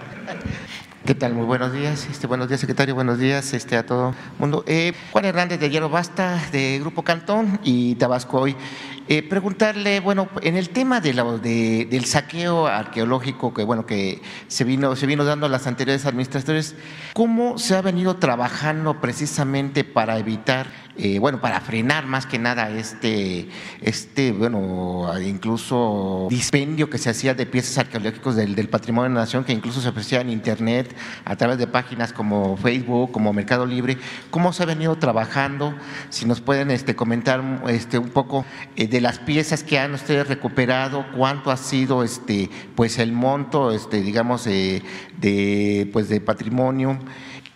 ¿Qué 1.06 1.14
tal? 1.14 1.36
Muy 1.36 1.46
buenos 1.46 1.72
días. 1.72 2.08
Este, 2.10 2.26
buenos 2.26 2.48
días, 2.48 2.60
secretario. 2.60 2.96
Buenos 2.96 3.20
días 3.20 3.54
este, 3.54 3.78
a 3.78 3.86
todo 3.86 4.10
el 4.10 4.16
mundo. 4.39 4.64
Eh, 4.66 4.91
Juan 5.12 5.26
Hernández 5.26 5.60
de 5.60 5.70
Hierro 5.70 5.88
Basta, 5.88 6.41
de 6.52 6.80
Grupo 6.80 7.04
Cantón 7.04 7.60
y 7.64 7.93
Tabasco 7.93 8.39
hoy. 8.39 8.56
Eh, 9.08 9.22
preguntarle, 9.22 10.00
bueno, 10.00 10.28
en 10.41 10.58
el 10.58 10.70
tema 10.70 11.00
de 11.02 11.14
de, 11.14 11.88
del 11.91 12.06
saqueo 12.06 12.66
arqueológico 12.66 13.54
que, 13.54 13.64
bueno, 13.64 13.86
que 13.86 14.20
se 14.48 14.64
vino, 14.64 14.96
se 14.96 15.06
vino 15.06 15.24
dando 15.24 15.46
a 15.46 15.50
las 15.50 15.68
anteriores 15.68 16.08
administraciones, 16.08 16.76
¿cómo 17.14 17.60
se 17.60 17.76
ha 17.76 17.84
venido 17.84 18.16
trabajando 18.16 19.00
precisamente 19.00 19.84
para 19.84 20.18
evitar 20.18 20.66
eh, 20.98 21.20
bueno, 21.20 21.41
para 21.41 21.60
frenar 21.60 22.06
más 22.06 22.26
que 22.26 22.39
nada 22.39 22.70
este, 22.70 23.50
este, 23.82 24.32
bueno, 24.32 25.12
incluso 25.22 26.28
dispendio 26.30 26.89
que 26.89 26.98
se 26.98 27.10
hacía 27.10 27.34
de 27.34 27.46
piezas 27.46 27.78
arqueológicas 27.78 28.36
del, 28.36 28.70
patrimonio 28.70 29.10
de 29.10 29.16
la 29.16 29.22
nación, 29.22 29.43
que 29.43 29.52
incluso 29.52 29.82
se 29.82 29.89
ofrecía 29.89 30.22
en 30.22 30.30
Internet 30.30 30.96
a 31.26 31.36
través 31.36 31.58
de 31.58 31.68
páginas 31.68 32.14
como 32.14 32.56
Facebook, 32.56 33.12
como 33.12 33.34
Mercado 33.34 33.66
Libre. 33.66 33.98
¿Cómo 34.30 34.54
se 34.54 34.64
ha 34.64 34.66
venido 34.66 34.96
trabajando? 34.96 35.76
Si 36.10 36.26
nos 36.26 36.39
pueden 36.39 36.72
este, 36.72 36.96
comentar 36.96 37.62
este, 37.68 37.98
un 37.98 38.10
poco 38.10 38.46
eh, 38.76 38.88
de 38.88 39.02
las 39.02 39.20
piezas 39.20 39.64
que 39.64 39.78
han 39.80 39.93
ustedes 39.93 40.28
recuperado, 40.28 41.06
cuánto 41.16 41.52
ha 41.52 41.58
sido 41.58 42.04
este, 42.04 42.50
pues 42.76 43.00
el 43.00 43.12
monto, 43.12 43.72
este, 43.72 44.02
digamos, 44.02 44.46
de, 44.46 45.89
pues, 45.91 46.10
de 46.10 46.22
patrimonio. 46.22 47.00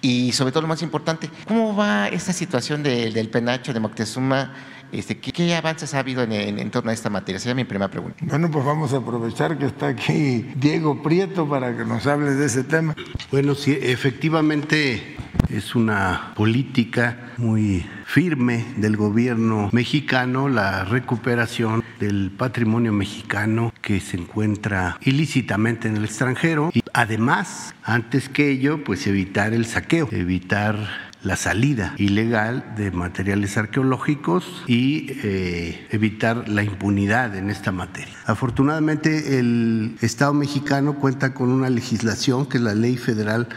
Y 0.01 0.31
sobre 0.31 0.51
todo 0.51 0.61
lo 0.61 0.67
más 0.67 0.81
importante, 0.81 1.29
¿cómo 1.47 1.75
va 1.75 2.07
esta 2.07 2.31
situación 2.31 2.83
del 2.83 3.29
penacho 3.29 3.73
de 3.73 3.79
Moctezuma? 3.81 4.53
Este, 4.91 5.17
¿qué, 5.17 5.55
avances 5.55 5.93
ha 5.93 5.99
habido 5.99 6.23
en, 6.23 6.71
torno 6.71 6.91
a 6.91 6.93
esta 6.93 7.09
materia? 7.09 7.39
Sería 7.39 7.55
mi 7.55 7.65
primera 7.65 7.89
pregunta. 7.89 8.17
Bueno, 8.21 8.49
pues 8.49 8.65
vamos 8.65 8.93
a 8.93 8.97
aprovechar 8.97 9.57
que 9.57 9.67
está 9.67 9.87
aquí 9.87 10.45
Diego 10.55 11.01
Prieto 11.03 11.47
para 11.47 11.75
que 11.75 11.85
nos 11.85 12.07
hable 12.07 12.31
de 12.31 12.45
ese 12.45 12.63
tema. 12.63 12.95
Bueno, 13.31 13.55
sí, 13.55 13.77
efectivamente 13.81 15.15
es 15.49 15.75
una 15.75 16.33
política 16.35 17.31
muy 17.37 17.85
firme 18.05 18.65
del 18.77 18.97
gobierno 18.97 19.69
mexicano 19.71 20.49
la 20.49 20.83
recuperación 20.83 21.83
del 21.99 22.31
patrimonio 22.31 22.91
mexicano 22.91 23.73
que 23.81 23.99
se 23.99 24.17
encuentra 24.17 24.97
ilícitamente 25.01 25.87
en 25.87 25.97
el 25.97 26.05
extranjero 26.05 26.71
y 26.73 26.81
además, 26.93 27.75
antes 27.83 28.29
que 28.29 28.49
ello, 28.49 28.83
pues 28.83 29.05
evitar 29.07 29.53
el 29.53 29.65
saqueo, 29.65 30.09
evitar 30.11 31.08
la 31.23 31.35
salida 31.35 31.93
ilegal 31.97 32.75
de 32.77 32.91
materiales 32.91 33.57
arqueológicos 33.57 34.63
y 34.67 35.07
eh, 35.23 35.87
evitar 35.91 36.47
la 36.47 36.63
impunidad 36.63 37.35
en 37.35 37.49
esta 37.49 37.71
materia. 37.71 38.13
Afortunadamente 38.25 39.39
el 39.39 39.97
Estado 40.01 40.33
mexicano 40.33 40.95
cuenta 40.95 41.33
con 41.33 41.49
una 41.49 41.69
legislación 41.69 42.45
que 42.45 42.57
es 42.57 42.63
la 42.63 42.73
Ley 42.73 42.97
Federal 42.97 43.49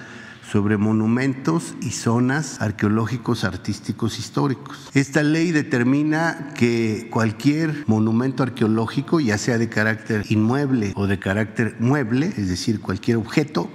sobre 0.50 0.76
monumentos 0.76 1.74
y 1.80 1.92
zonas 1.92 2.60
arqueológicos, 2.60 3.44
artísticos, 3.44 4.18
históricos. 4.18 4.90
Esta 4.92 5.22
ley 5.22 5.50
determina 5.50 6.52
que 6.54 7.08
cualquier 7.10 7.84
monumento 7.86 8.42
arqueológico, 8.42 9.18
ya 9.18 9.38
sea 9.38 9.56
de 9.56 9.70
carácter 9.70 10.24
inmueble 10.28 10.92
o 10.94 11.06
de 11.06 11.18
carácter 11.18 11.76
mueble, 11.78 12.26
es 12.36 12.50
decir, 12.50 12.80
cualquier 12.80 13.16
objeto, 13.16 13.70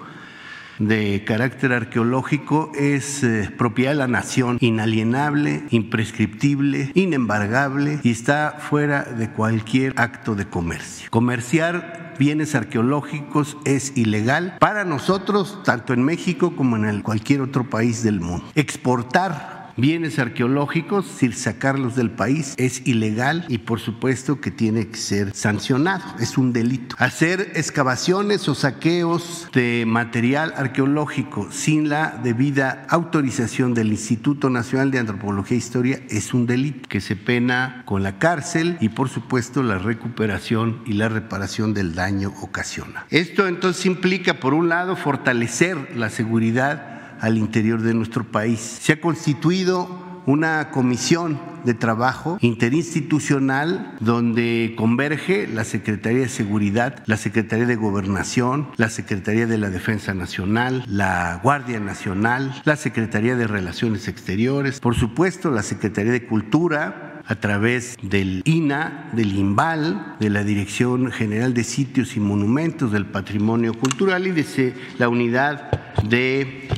de 0.80 1.24
carácter 1.26 1.74
arqueológico 1.74 2.72
es 2.76 3.24
eh, 3.24 3.50
propiedad 3.58 3.92
de 3.92 3.98
la 3.98 4.08
nación, 4.08 4.58
inalienable, 4.62 5.64
imprescriptible, 5.70 6.92
inembargable 6.94 8.00
y 8.04 8.12
está 8.12 8.58
fuera 8.60 9.04
de 9.04 9.30
cualquier 9.30 9.94
acto 9.98 10.36
de 10.36 10.46
comercio. 10.48 11.10
Comerciar 11.10 12.16
bienes 12.18 12.56
arqueológicos 12.56 13.58
es 13.66 13.96
ilegal 13.96 14.58
para 14.60 14.84
nosotros, 14.84 15.62
tanto 15.64 15.94
en 15.94 16.04
México 16.04 16.56
como 16.56 16.76
en 16.76 17.02
cualquier 17.02 17.42
otro 17.42 17.70
país 17.70 18.04
del 18.04 18.20
mundo. 18.20 18.46
Exportar 18.56 19.57
bienes 19.78 20.20
arqueológicos, 20.20 21.06
sin 21.06 21.34
sacarlos 21.34 21.96
del 21.96 22.12
país, 22.12 22.56
es 22.58 22.86
ilegal 22.86 23.46
y 23.48 23.60
por 23.60 23.80
supuesto 23.80 24.42
que 24.42 24.52
tiene 24.52 24.88
que 24.88 24.98
ser 24.98 25.34
sancionado, 25.34 26.04
es 26.20 26.38
un 26.38 26.52
delito. 26.52 26.96
Hacer 27.00 27.52
excavaciones 27.56 28.50
o 28.50 28.56
saqueos 28.56 29.48
de 29.54 29.86
material 29.88 30.54
arqueológico 30.58 31.52
sin 31.52 31.90
la 31.90 32.20
debida 32.24 32.86
autorización 32.90 33.74
del 33.74 33.92
Instituto 33.92 34.50
Nacional 34.50 34.92
de 34.92 35.00
Antropología 35.00 35.56
e 35.56 35.60
Historia 35.60 36.02
es 36.10 36.34
un 36.34 36.48
delito 36.48 36.90
que 36.90 37.02
se 37.02 37.16
pena 37.16 37.84
con 37.86 38.04
la 38.04 38.20
cárcel 38.20 38.78
y 38.80 38.90
por 38.90 39.10
supuesto 39.10 39.64
la 39.64 39.78
recuperación 39.78 40.82
y 40.86 40.94
la 40.94 41.10
reparación 41.10 41.74
del 41.74 41.96
daño 41.96 42.34
ocasionado. 42.42 43.06
Esto 43.10 43.48
entonces 43.48 43.86
implica, 43.86 44.40
por 44.40 44.54
un 44.54 44.70
lado, 44.70 44.96
fortalecer 44.96 45.96
la 45.96 46.10
seguridad 46.10 46.97
al 47.20 47.38
interior 47.38 47.82
de 47.82 47.94
nuestro 47.94 48.24
país. 48.24 48.60
Se 48.60 48.94
ha 48.94 49.02
constituido 49.02 50.08
una 50.28 50.72
comisión 50.72 51.40
de 51.64 51.74
trabajo 51.74 52.38
interinstitucional 52.42 53.96
donde 54.02 54.76
converge 54.78 55.48
la 55.48 55.64
Secretaría 55.64 56.22
de 56.22 56.30
Seguridad, 56.30 57.02
la 57.06 57.18
Secretaría 57.18 57.66
de 57.66 57.76
Gobernación, 57.76 58.68
la 58.76 58.90
Secretaría 58.90 59.48
de 59.48 59.58
la 59.58 59.70
Defensa 59.70 60.14
Nacional, 60.14 60.84
la 60.88 61.40
Guardia 61.44 61.80
Nacional, 61.80 62.62
la 62.66 62.76
Secretaría 62.76 63.38
de 63.38 63.48
Relaciones 63.48 64.10
Exteriores, 64.10 64.82
por 64.82 64.96
supuesto 64.96 65.50
la 65.50 65.64
Secretaría 65.64 66.12
de 66.12 66.26
Cultura, 66.26 67.14
a 67.28 67.36
través 67.36 67.98
del 68.02 68.42
INA, 68.46 69.10
del 69.12 69.36
INVAL, 69.36 70.16
de 70.20 70.30
la 70.30 70.46
Dirección 70.46 71.12
General 71.12 71.54
de 71.54 71.66
Sitios 71.66 72.16
y 72.16 72.22
Monumentos 72.22 72.94
del 72.94 73.06
Patrimonio 73.06 73.74
Cultural 73.74 74.28
y 74.28 74.32
de 74.32 74.74
la 74.98 75.10
unidad 75.10 75.70
de 76.04 76.70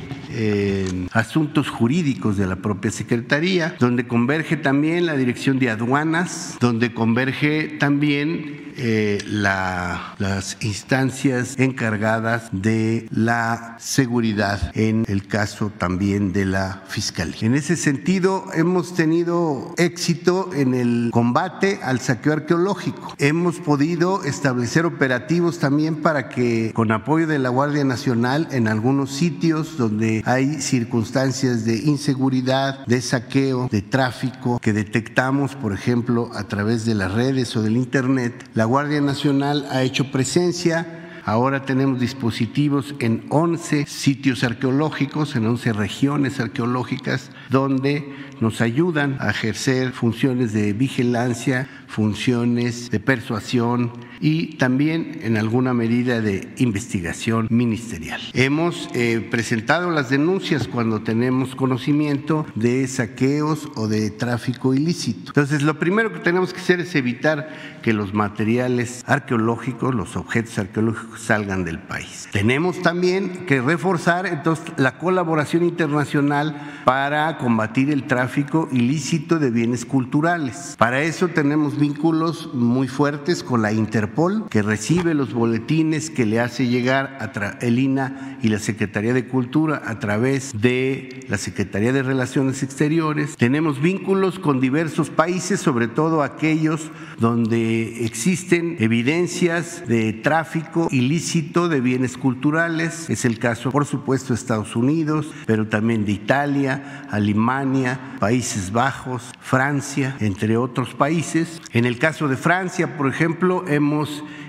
asuntos 1.12 1.68
jurídicos 1.68 2.36
de 2.36 2.46
la 2.46 2.56
propia 2.56 2.90
Secretaría, 2.90 3.76
donde 3.78 4.06
converge 4.06 4.56
también 4.56 5.06
la 5.06 5.16
Dirección 5.16 5.58
de 5.58 5.70
Aduanas, 5.70 6.56
donde 6.60 6.92
converge 6.92 7.76
también 7.78 8.60
eh, 8.82 9.18
las 9.26 10.56
instancias 10.60 11.58
encargadas 11.58 12.48
de 12.52 13.06
la 13.10 13.76
seguridad 13.78 14.72
en 14.74 15.04
el 15.08 15.26
caso 15.26 15.70
también 15.76 16.32
de 16.32 16.46
la 16.46 16.82
Fiscalía. 16.88 17.40
En 17.42 17.54
ese 17.54 17.76
sentido, 17.76 18.46
hemos 18.54 18.94
tenido 18.94 19.74
éxito 19.76 20.50
en 20.54 20.74
el 20.74 21.10
combate 21.12 21.80
al 21.82 22.00
saqueo 22.00 22.32
arqueológico. 22.32 23.14
Hemos 23.18 23.58
podido 23.58 24.24
establecer 24.24 24.86
operativos 24.86 25.58
también 25.58 25.96
para 25.96 26.28
que, 26.28 26.72
con 26.74 26.90
apoyo 26.92 27.26
de 27.26 27.38
la 27.38 27.48
Guardia 27.50 27.84
Nacional, 27.84 28.48
en 28.50 28.66
algunos 28.66 29.10
sitios 29.10 29.76
donde 29.76 30.19
hay 30.24 30.60
circunstancias 30.60 31.64
de 31.64 31.76
inseguridad, 31.76 32.86
de 32.86 33.00
saqueo, 33.00 33.68
de 33.70 33.82
tráfico, 33.82 34.58
que 34.60 34.72
detectamos, 34.72 35.54
por 35.54 35.72
ejemplo, 35.72 36.30
a 36.34 36.44
través 36.44 36.84
de 36.84 36.94
las 36.94 37.12
redes 37.12 37.56
o 37.56 37.62
del 37.62 37.76
Internet, 37.76 38.48
la 38.54 38.64
Guardia 38.64 39.00
Nacional 39.00 39.66
ha 39.70 39.82
hecho 39.82 40.10
presencia. 40.10 41.22
Ahora 41.24 41.64
tenemos 41.64 42.00
dispositivos 42.00 42.94
en 42.98 43.24
11 43.28 43.86
sitios 43.86 44.42
arqueológicos, 44.42 45.36
en 45.36 45.46
11 45.46 45.72
regiones 45.74 46.40
arqueológicas, 46.40 47.30
donde 47.50 48.14
nos 48.40 48.60
ayudan 48.60 49.16
a 49.20 49.30
ejercer 49.30 49.92
funciones 49.92 50.52
de 50.52 50.72
vigilancia, 50.72 51.68
funciones 51.86 52.90
de 52.90 53.00
persuasión 53.00 53.92
y 54.20 54.56
también 54.56 55.20
en 55.22 55.36
alguna 55.36 55.74
medida 55.74 56.20
de 56.20 56.48
investigación 56.58 57.46
ministerial. 57.50 58.20
Hemos 58.34 58.88
eh, 58.94 59.26
presentado 59.30 59.90
las 59.90 60.10
denuncias 60.10 60.68
cuando 60.68 61.02
tenemos 61.02 61.54
conocimiento 61.54 62.46
de 62.54 62.86
saqueos 62.86 63.68
o 63.76 63.88
de 63.88 64.10
tráfico 64.10 64.74
ilícito. 64.74 65.30
Entonces, 65.30 65.62
lo 65.62 65.78
primero 65.78 66.12
que 66.12 66.20
tenemos 66.20 66.52
que 66.52 66.60
hacer 66.60 66.80
es 66.80 66.94
evitar 66.94 67.48
que 67.82 67.92
los 67.92 68.12
materiales 68.12 69.02
arqueológicos, 69.06 69.94
los 69.94 70.16
objetos 70.16 70.58
arqueológicos 70.58 71.20
salgan 71.20 71.64
del 71.64 71.78
país. 71.78 72.28
Tenemos 72.32 72.82
también 72.82 73.46
que 73.46 73.60
reforzar 73.60 74.26
entonces 74.26 74.66
la 74.76 74.98
colaboración 74.98 75.64
internacional 75.64 76.82
para 76.84 77.38
combatir 77.38 77.90
el 77.90 78.06
tráfico 78.06 78.68
ilícito 78.72 79.38
de 79.38 79.50
bienes 79.50 79.84
culturales. 79.84 80.74
Para 80.78 81.02
eso 81.02 81.28
tenemos 81.28 81.78
vínculos 81.78 82.50
muy 82.54 82.88
fuertes 82.88 83.42
con 83.42 83.62
la 83.62 83.72
Interpol, 83.72 84.09
que 84.50 84.62
recibe 84.62 85.14
los 85.14 85.32
boletines 85.32 86.10
que 86.10 86.26
le 86.26 86.40
hace 86.40 86.66
llegar 86.66 87.16
a 87.20 87.30
el 87.60 87.78
INA 87.78 88.38
y 88.42 88.48
la 88.48 88.58
Secretaría 88.58 89.14
de 89.14 89.26
Cultura 89.26 89.82
a 89.86 89.98
través 89.98 90.52
de 90.60 91.24
la 91.28 91.38
Secretaría 91.38 91.92
de 91.92 92.02
Relaciones 92.02 92.62
Exteriores. 92.62 93.36
Tenemos 93.36 93.80
vínculos 93.80 94.38
con 94.38 94.60
diversos 94.60 95.10
países, 95.10 95.60
sobre 95.60 95.88
todo 95.88 96.22
aquellos 96.22 96.90
donde 97.18 98.04
existen 98.04 98.76
evidencias 98.80 99.86
de 99.86 100.12
tráfico 100.12 100.88
ilícito 100.90 101.68
de 101.68 101.80
bienes 101.80 102.16
culturales. 102.16 103.08
Es 103.10 103.24
el 103.24 103.38
caso, 103.38 103.70
por 103.70 103.84
supuesto, 103.84 104.28
de 104.28 104.40
Estados 104.40 104.74
Unidos, 104.74 105.30
pero 105.46 105.68
también 105.68 106.04
de 106.04 106.12
Italia, 106.12 107.06
Alemania, 107.10 108.16
Países 108.18 108.72
Bajos, 108.72 109.32
Francia, 109.40 110.16
entre 110.20 110.56
otros 110.56 110.94
países. 110.94 111.60
En 111.72 111.84
el 111.84 111.98
caso 111.98 112.26
de 112.26 112.36
Francia, 112.36 112.96
por 112.96 113.08
ejemplo, 113.08 113.64
hemos 113.68 113.99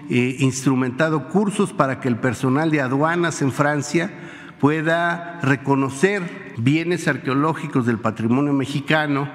eh, 0.10 0.38
instrumentado 0.39 1.30
cursos 1.30 1.74
para 1.74 1.99
que 1.99 2.08
el 2.08 2.18
personal 2.18 2.72
de 2.72 2.82
aduanas 2.82 3.41
en 3.41 3.52
Francia 3.52 4.12
pueda 4.60 5.39
reconocer 5.41 6.54
bienes 6.58 7.08
arqueológicos 7.08 7.86
del 7.86 7.99
patrimonio 7.99 8.54
mexicano, 8.54 9.30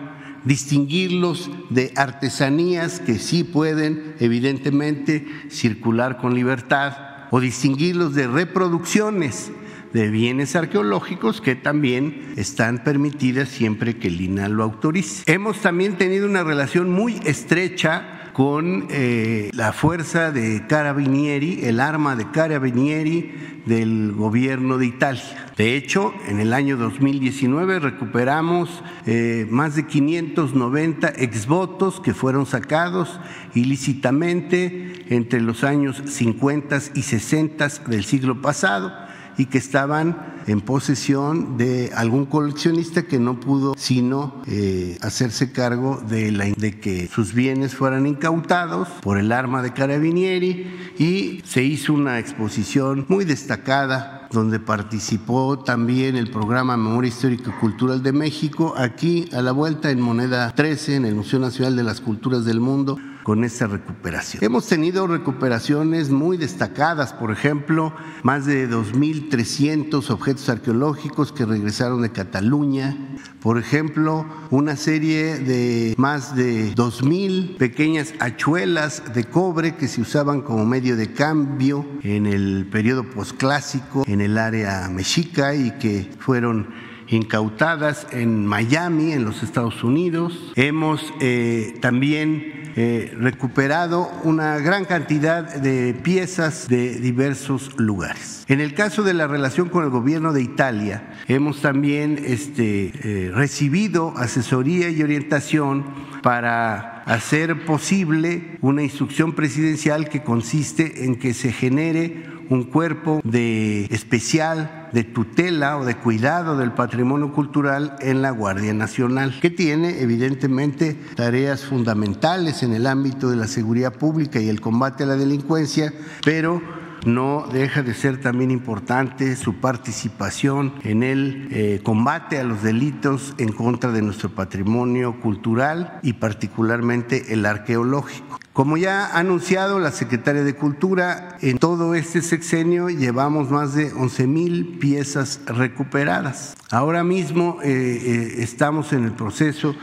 distinguirlos 0.44 1.50
de 1.70 1.92
artesanías 1.96 3.00
que 3.00 3.18
sí 3.18 3.42
pueden 3.42 4.14
evidentemente 4.20 5.26
circular 5.48 6.18
con 6.18 6.34
libertad 6.34 6.96
o 7.30 7.40
distinguirlos 7.40 8.14
de 8.14 8.28
reproducciones 8.28 9.50
de 9.92 10.08
bienes 10.10 10.54
arqueológicos 10.56 11.40
que 11.40 11.54
también 11.54 12.34
están 12.36 12.84
permitidas 12.84 13.48
siempre 13.48 13.96
que 13.96 14.08
el 14.08 14.20
INA 14.20 14.48
lo 14.48 14.62
autorice. 14.62 15.22
Hemos 15.26 15.60
también 15.60 15.96
tenido 15.96 16.26
una 16.26 16.44
relación 16.44 16.90
muy 16.90 17.20
estrecha 17.24 18.15
con 18.36 18.88
eh, 18.90 19.48
la 19.54 19.72
fuerza 19.72 20.30
de 20.30 20.66
Carabinieri, 20.66 21.64
el 21.64 21.80
arma 21.80 22.16
de 22.16 22.30
Carabinieri 22.30 23.62
del 23.64 24.12
gobierno 24.12 24.76
de 24.76 24.84
Italia. 24.84 25.22
De 25.56 25.74
hecho, 25.74 26.12
en 26.28 26.38
el 26.40 26.52
año 26.52 26.76
2019 26.76 27.78
recuperamos 27.78 28.82
eh, 29.06 29.46
más 29.48 29.74
de 29.74 29.86
590 29.86 31.08
exvotos 31.16 31.98
que 31.98 32.12
fueron 32.12 32.44
sacados 32.44 33.18
ilícitamente 33.54 35.06
entre 35.08 35.40
los 35.40 35.64
años 35.64 36.02
50 36.04 36.78
y 36.94 37.02
60 37.04 37.68
del 37.86 38.04
siglo 38.04 38.42
pasado 38.42 39.05
y 39.38 39.46
que 39.46 39.58
estaban 39.58 40.34
en 40.46 40.60
posesión 40.60 41.56
de 41.56 41.90
algún 41.94 42.26
coleccionista 42.26 43.02
que 43.02 43.18
no 43.18 43.40
pudo 43.40 43.74
sino 43.76 44.42
eh, 44.46 44.96
hacerse 45.02 45.52
cargo 45.52 46.00
de, 46.08 46.30
la, 46.30 46.46
de 46.46 46.78
que 46.78 47.08
sus 47.08 47.34
bienes 47.34 47.74
fueran 47.74 48.06
incautados 48.06 48.88
por 49.02 49.18
el 49.18 49.32
arma 49.32 49.62
de 49.62 49.72
Carabinieri 49.72 50.92
y 50.98 51.42
se 51.44 51.62
hizo 51.62 51.92
una 51.92 52.18
exposición 52.18 53.06
muy 53.08 53.24
destacada 53.24 54.25
donde 54.30 54.60
participó 54.60 55.58
también 55.58 56.16
el 56.16 56.30
programa 56.30 56.76
Memoria 56.76 57.08
Histórica 57.08 57.50
y 57.50 57.60
Cultural 57.60 58.02
de 58.02 58.12
México, 58.12 58.74
aquí 58.76 59.28
a 59.32 59.42
la 59.42 59.52
vuelta 59.52 59.90
en 59.90 60.00
Moneda 60.00 60.54
13, 60.54 60.96
en 60.96 61.04
el 61.04 61.14
Museo 61.14 61.38
Nacional 61.38 61.76
de 61.76 61.82
las 61.82 62.00
Culturas 62.00 62.44
del 62.44 62.60
Mundo 62.60 62.98
con 63.26 63.42
esta 63.42 63.66
recuperación. 63.66 64.44
Hemos 64.44 64.68
tenido 64.68 65.08
recuperaciones 65.08 66.10
muy 66.10 66.36
destacadas, 66.36 67.12
por 67.12 67.32
ejemplo, 67.32 67.92
más 68.22 68.46
de 68.46 68.70
2.300 68.70 70.10
objetos 70.10 70.48
arqueológicos 70.48 71.32
que 71.32 71.44
regresaron 71.44 72.02
de 72.02 72.12
Cataluña, 72.12 72.96
por 73.40 73.58
ejemplo, 73.58 74.24
una 74.50 74.76
serie 74.76 75.38
de 75.38 75.96
más 75.98 76.36
de 76.36 76.72
2.000 76.76 77.56
pequeñas 77.56 78.14
hachuelas 78.20 79.02
de 79.12 79.24
cobre 79.24 79.74
que 79.74 79.88
se 79.88 80.00
usaban 80.00 80.40
como 80.42 80.64
medio 80.64 80.96
de 80.96 81.12
cambio 81.12 81.84
en 82.04 82.26
el 82.26 82.68
periodo 82.70 83.10
posclásico 83.10 84.04
en 84.06 84.20
área 84.36 84.88
mexica 84.88 85.54
y 85.54 85.72
que 85.78 86.10
fueron 86.18 86.68
incautadas 87.08 88.06
en 88.10 88.46
Miami, 88.46 89.12
en 89.12 89.24
los 89.24 89.42
Estados 89.42 89.84
Unidos. 89.84 90.52
Hemos 90.56 91.12
eh, 91.20 91.76
también 91.80 92.72
eh, 92.76 93.14
recuperado 93.18 94.10
una 94.24 94.58
gran 94.58 94.84
cantidad 94.84 95.54
de 95.54 95.94
piezas 95.94 96.68
de 96.68 96.96
diversos 97.00 97.72
lugares. 97.78 98.44
En 98.48 98.60
el 98.60 98.74
caso 98.74 99.02
de 99.02 99.14
la 99.14 99.26
relación 99.26 99.68
con 99.68 99.84
el 99.84 99.90
gobierno 99.90 100.32
de 100.32 100.42
Italia, 100.42 101.14
hemos 101.26 101.62
también 101.62 102.22
este, 102.24 102.92
eh, 103.02 103.30
recibido 103.32 104.12
asesoría 104.16 104.90
y 104.90 105.02
orientación 105.02 105.84
para 106.22 107.02
hacer 107.04 107.64
posible 107.64 108.58
una 108.60 108.82
instrucción 108.82 109.32
presidencial 109.32 110.08
que 110.08 110.22
consiste 110.22 111.04
en 111.04 111.16
que 111.16 111.34
se 111.34 111.52
genere 111.52 112.35
un 112.50 112.64
cuerpo 112.64 113.20
de 113.24 113.86
especial 113.86 114.88
de 114.92 115.04
tutela 115.04 115.78
o 115.78 115.84
de 115.84 115.96
cuidado 115.96 116.56
del 116.56 116.72
patrimonio 116.72 117.32
cultural 117.32 117.96
en 118.00 118.22
la 118.22 118.30
Guardia 118.30 118.72
Nacional, 118.72 119.38
que 119.40 119.50
tiene 119.50 120.00
evidentemente 120.00 120.96
tareas 121.14 121.64
fundamentales 121.64 122.62
en 122.62 122.72
el 122.72 122.86
ámbito 122.86 123.30
de 123.30 123.36
la 123.36 123.46
seguridad 123.46 123.92
pública 123.92 124.40
y 124.40 124.48
el 124.48 124.60
combate 124.60 125.04
a 125.04 125.06
la 125.06 125.16
delincuencia, 125.16 125.92
pero 126.24 126.62
no 127.06 127.46
deja 127.52 127.82
de 127.82 127.94
ser 127.94 128.20
también 128.20 128.50
importante 128.50 129.36
su 129.36 129.54
participación 129.54 130.74
en 130.82 131.02
el 131.02 131.48
eh, 131.50 131.80
combate 131.82 132.38
a 132.38 132.44
los 132.44 132.62
delitos 132.62 133.34
en 133.38 133.52
contra 133.52 133.92
de 133.92 134.02
nuestro 134.02 134.30
patrimonio 134.30 135.20
cultural 135.20 136.00
y 136.02 136.14
particularmente 136.14 137.32
el 137.32 137.46
arqueológico. 137.46 138.38
Como 138.52 138.78
ya 138.78 139.06
ha 139.06 139.18
anunciado 139.18 139.78
la 139.78 139.92
secretaria 139.92 140.42
de 140.42 140.54
Cultura, 140.54 141.36
en 141.42 141.58
todo 141.58 141.94
este 141.94 142.22
sexenio 142.22 142.88
llevamos 142.88 143.50
más 143.50 143.74
de 143.74 143.92
11 143.92 144.26
mil 144.26 144.78
piezas 144.78 145.40
recuperadas. 145.46 146.56
Ahora 146.70 147.04
mismo 147.04 147.58
eh, 147.62 147.68
eh, 147.68 148.34
estamos 148.38 148.92
en 148.94 149.04
el 149.04 149.12
proceso 149.12 149.76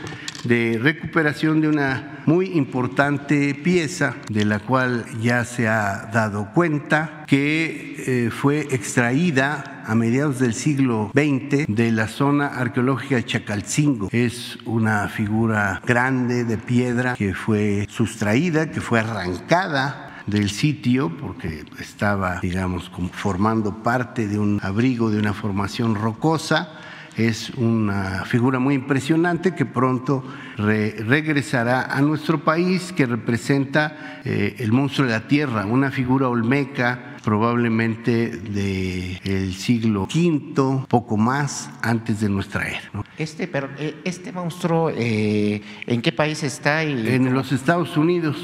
de 0.44 0.78
recuperación 0.80 1.60
de 1.60 1.68
una 1.68 2.22
muy 2.26 2.46
importante 2.52 3.54
pieza 3.54 4.16
de 4.28 4.44
la 4.44 4.58
cual 4.58 5.04
ya 5.20 5.44
se 5.44 5.68
ha 5.68 6.10
dado 6.12 6.50
cuenta 6.52 7.24
que 7.26 7.94
eh, 8.06 8.30
fue 8.30 8.60
extraída 8.70 9.82
a 9.86 9.94
mediados 9.94 10.38
del 10.38 10.54
siglo 10.54 11.10
XX 11.12 11.66
de 11.68 11.92
la 11.92 12.08
zona 12.08 12.46
arqueológica 12.46 13.16
de 13.16 13.24
Chacalcingo. 13.24 14.08
Es 14.12 14.58
una 14.64 15.08
figura 15.08 15.80
grande 15.84 16.44
de 16.44 16.56
piedra 16.56 17.14
que 17.14 17.34
fue 17.34 17.86
sustraída, 17.90 18.70
que 18.70 18.80
fue 18.80 19.00
arrancada 19.00 20.22
del 20.26 20.48
sitio 20.48 21.14
porque 21.20 21.64
estaba, 21.78 22.40
digamos, 22.40 22.90
formando 23.12 23.82
parte 23.82 24.26
de 24.26 24.38
un 24.38 24.58
abrigo 24.62 25.10
de 25.10 25.18
una 25.18 25.34
formación 25.34 25.94
rocosa 25.94 26.70
es 27.16 27.50
una 27.50 28.24
figura 28.24 28.58
muy 28.58 28.74
impresionante 28.74 29.54
que 29.54 29.66
pronto 29.66 30.24
regresará 30.56 31.82
a 31.82 32.00
nuestro 32.00 32.42
país, 32.42 32.92
que 32.92 33.06
representa 33.06 34.20
eh, 34.24 34.56
el 34.58 34.72
monstruo 34.72 35.06
de 35.06 35.12
la 35.12 35.28
tierra, 35.28 35.66
una 35.66 35.90
figura 35.90 36.28
olmeca 36.28 37.16
probablemente 37.24 38.28
del 38.28 39.54
siglo 39.54 40.02
V, 40.02 40.86
poco 40.88 41.16
más 41.16 41.70
antes 41.80 42.20
de 42.20 42.28
nuestra 42.28 42.68
era. 42.68 43.04
Este, 43.16 43.48
pero, 43.48 43.70
eh, 43.78 43.94
este 44.04 44.30
monstruo, 44.30 44.90
eh, 44.90 45.62
¿en 45.86 46.02
qué 46.02 46.12
país 46.12 46.42
está? 46.42 46.82
en 46.82 47.32
los 47.32 47.52
Estados 47.52 47.96
Unidos. 47.96 48.36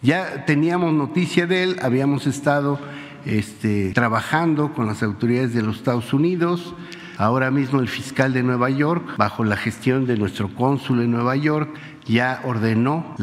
Ya 0.00 0.46
teníamos 0.46 0.92
noticia 0.94 1.46
de 1.46 1.62
él, 1.62 1.76
habíamos 1.82 2.26
estado 2.26 2.80
este, 3.26 3.92
trabajando 3.92 4.72
con 4.72 4.86
las 4.86 5.02
autoridades 5.02 5.54
de 5.54 5.62
los 5.62 5.76
Estados 5.76 6.12
Unidos. 6.12 6.74
Ahora 7.18 7.50
mismo 7.50 7.80
el 7.80 7.88
fiscal 7.88 8.32
de 8.32 8.42
Nueva 8.42 8.70
York, 8.70 9.16
bajo 9.16 9.44
la 9.44 9.56
gestión 9.56 10.06
de 10.06 10.16
nuestro 10.16 10.54
cónsul 10.54 11.02
en 11.02 11.10
Nueva 11.10 11.36
York, 11.36 11.74
ya 12.06 12.40
ordenó 12.44 13.14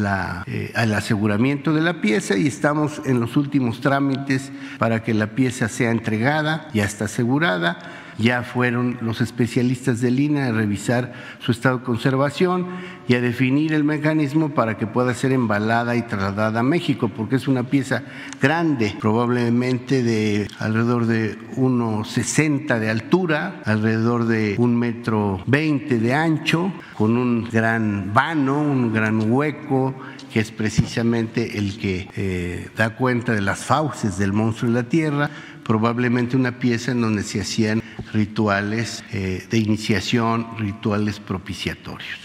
eh, 0.47 0.71
el 0.75 0.93
aseguramiento 0.93 1.73
de 1.73 1.81
la 1.81 2.01
pieza 2.01 2.37
y 2.37 2.47
estamos 2.47 3.01
en 3.05 3.19
los 3.19 3.35
últimos 3.35 3.81
trámites 3.81 4.51
para 4.77 5.03
que 5.03 5.13
la 5.13 5.27
pieza 5.27 5.67
sea 5.67 5.91
entregada, 5.91 6.69
ya 6.73 6.85
está 6.85 7.05
asegurada 7.05 7.79
ya 8.19 8.43
fueron 8.43 8.97
los 9.01 9.21
especialistas 9.21 10.01
de 10.01 10.11
línea 10.11 10.47
a 10.47 10.51
revisar 10.51 11.13
su 11.39 11.51
estado 11.51 11.79
de 11.79 11.83
conservación 11.85 12.67
y 13.07 13.15
a 13.15 13.21
definir 13.21 13.73
el 13.73 13.83
mecanismo 13.83 14.49
para 14.49 14.77
que 14.77 14.87
pueda 14.87 15.13
ser 15.13 15.31
embalada 15.31 15.95
y 15.95 16.01
trasladada 16.03 16.59
a 16.59 16.63
México, 16.63 17.09
porque 17.09 17.37
es 17.37 17.47
una 17.47 17.63
pieza 17.63 18.03
grande, 18.41 18.95
probablemente 18.99 20.03
de 20.03 20.47
alrededor 20.59 21.05
de 21.05 21.39
1,60 21.55 22.77
de 22.79 22.89
altura, 22.89 23.61
alrededor 23.65 24.25
de 24.25 24.55
un 24.57 24.75
metro 24.77 25.41
20 25.47 25.99
de 25.99 26.13
ancho, 26.13 26.71
con 26.95 27.17
un 27.17 27.49
gran 27.49 28.13
vano, 28.13 28.61
un 28.61 28.93
gran 28.93 29.31
hueco 29.31 29.95
que 30.31 30.39
es 30.39 30.51
precisamente 30.51 31.57
el 31.57 31.77
que 31.79 32.07
eh, 32.15 32.69
da 32.77 32.95
cuenta 32.95 33.33
de 33.33 33.41
las 33.41 33.65
fauces 33.65 34.17
del 34.17 34.31
monstruo 34.31 34.71
de 34.71 34.83
la 34.83 34.87
tierra, 34.87 35.29
probablemente 35.69 36.35
una 36.35 36.57
pieza 36.57 36.93
en 36.93 37.01
donde 37.01 37.21
se 37.21 37.39
hacían 37.39 37.83
rituales 38.11 39.03
eh, 39.13 39.45
de 39.51 39.57
iniciación, 39.59 40.47
rituales 40.57 41.19
propiciatorios. 41.19 42.17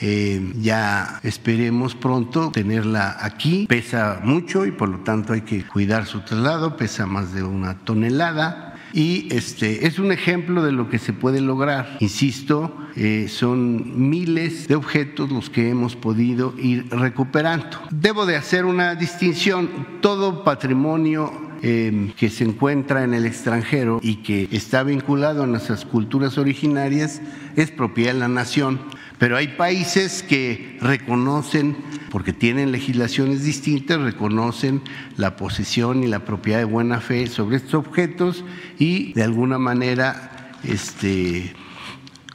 Eh, 0.00 0.54
ya 0.58 1.20
esperemos 1.22 1.94
pronto 1.94 2.50
tenerla 2.50 3.18
aquí. 3.20 3.66
Pesa 3.68 4.20
mucho 4.24 4.64
y 4.64 4.70
por 4.70 4.88
lo 4.88 5.00
tanto 5.00 5.34
hay 5.34 5.42
que 5.42 5.66
cuidar 5.66 6.06
su 6.06 6.20
traslado, 6.20 6.78
pesa 6.78 7.04
más 7.04 7.34
de 7.34 7.42
una 7.42 7.76
tonelada. 7.80 8.76
Y 8.94 9.28
este 9.34 9.86
es 9.86 9.98
un 9.98 10.10
ejemplo 10.10 10.64
de 10.64 10.72
lo 10.72 10.88
que 10.88 10.98
se 10.98 11.12
puede 11.12 11.42
lograr. 11.42 11.98
Insisto, 12.00 12.74
eh, 12.96 13.26
son 13.28 14.08
miles 14.08 14.66
de 14.66 14.76
objetos 14.76 15.30
los 15.30 15.50
que 15.50 15.68
hemos 15.68 15.94
podido 15.94 16.54
ir 16.56 16.88
recuperando. 16.88 17.82
Debo 17.90 18.24
de 18.24 18.36
hacer 18.36 18.64
una 18.64 18.94
distinción. 18.94 19.98
Todo 20.00 20.42
patrimonio 20.42 21.47
Em, 21.60 22.12
que 22.12 22.30
se 22.30 22.44
encuentra 22.44 23.02
en 23.02 23.14
el 23.14 23.26
extranjero 23.26 23.98
y 24.00 24.16
que 24.16 24.48
está 24.52 24.84
vinculado 24.84 25.42
a 25.42 25.46
nuestras 25.48 25.84
culturas 25.84 26.38
originarias 26.38 27.20
es 27.56 27.72
propiedad 27.72 28.12
de 28.12 28.20
la 28.20 28.28
nación. 28.28 28.78
Pero 29.18 29.36
hay 29.36 29.48
países 29.48 30.22
que 30.22 30.78
reconocen, 30.80 31.76
porque 32.10 32.32
tienen 32.32 32.70
legislaciones 32.70 33.42
distintas, 33.42 34.00
reconocen 34.00 34.82
la 35.16 35.34
posesión 35.34 36.04
y 36.04 36.06
la 36.06 36.24
propiedad 36.24 36.60
de 36.60 36.64
buena 36.64 37.00
fe 37.00 37.26
sobre 37.26 37.56
estos 37.56 37.74
objetos 37.74 38.44
y 38.78 39.12
de 39.14 39.24
alguna 39.24 39.58
manera 39.58 40.52
este, 40.62 41.52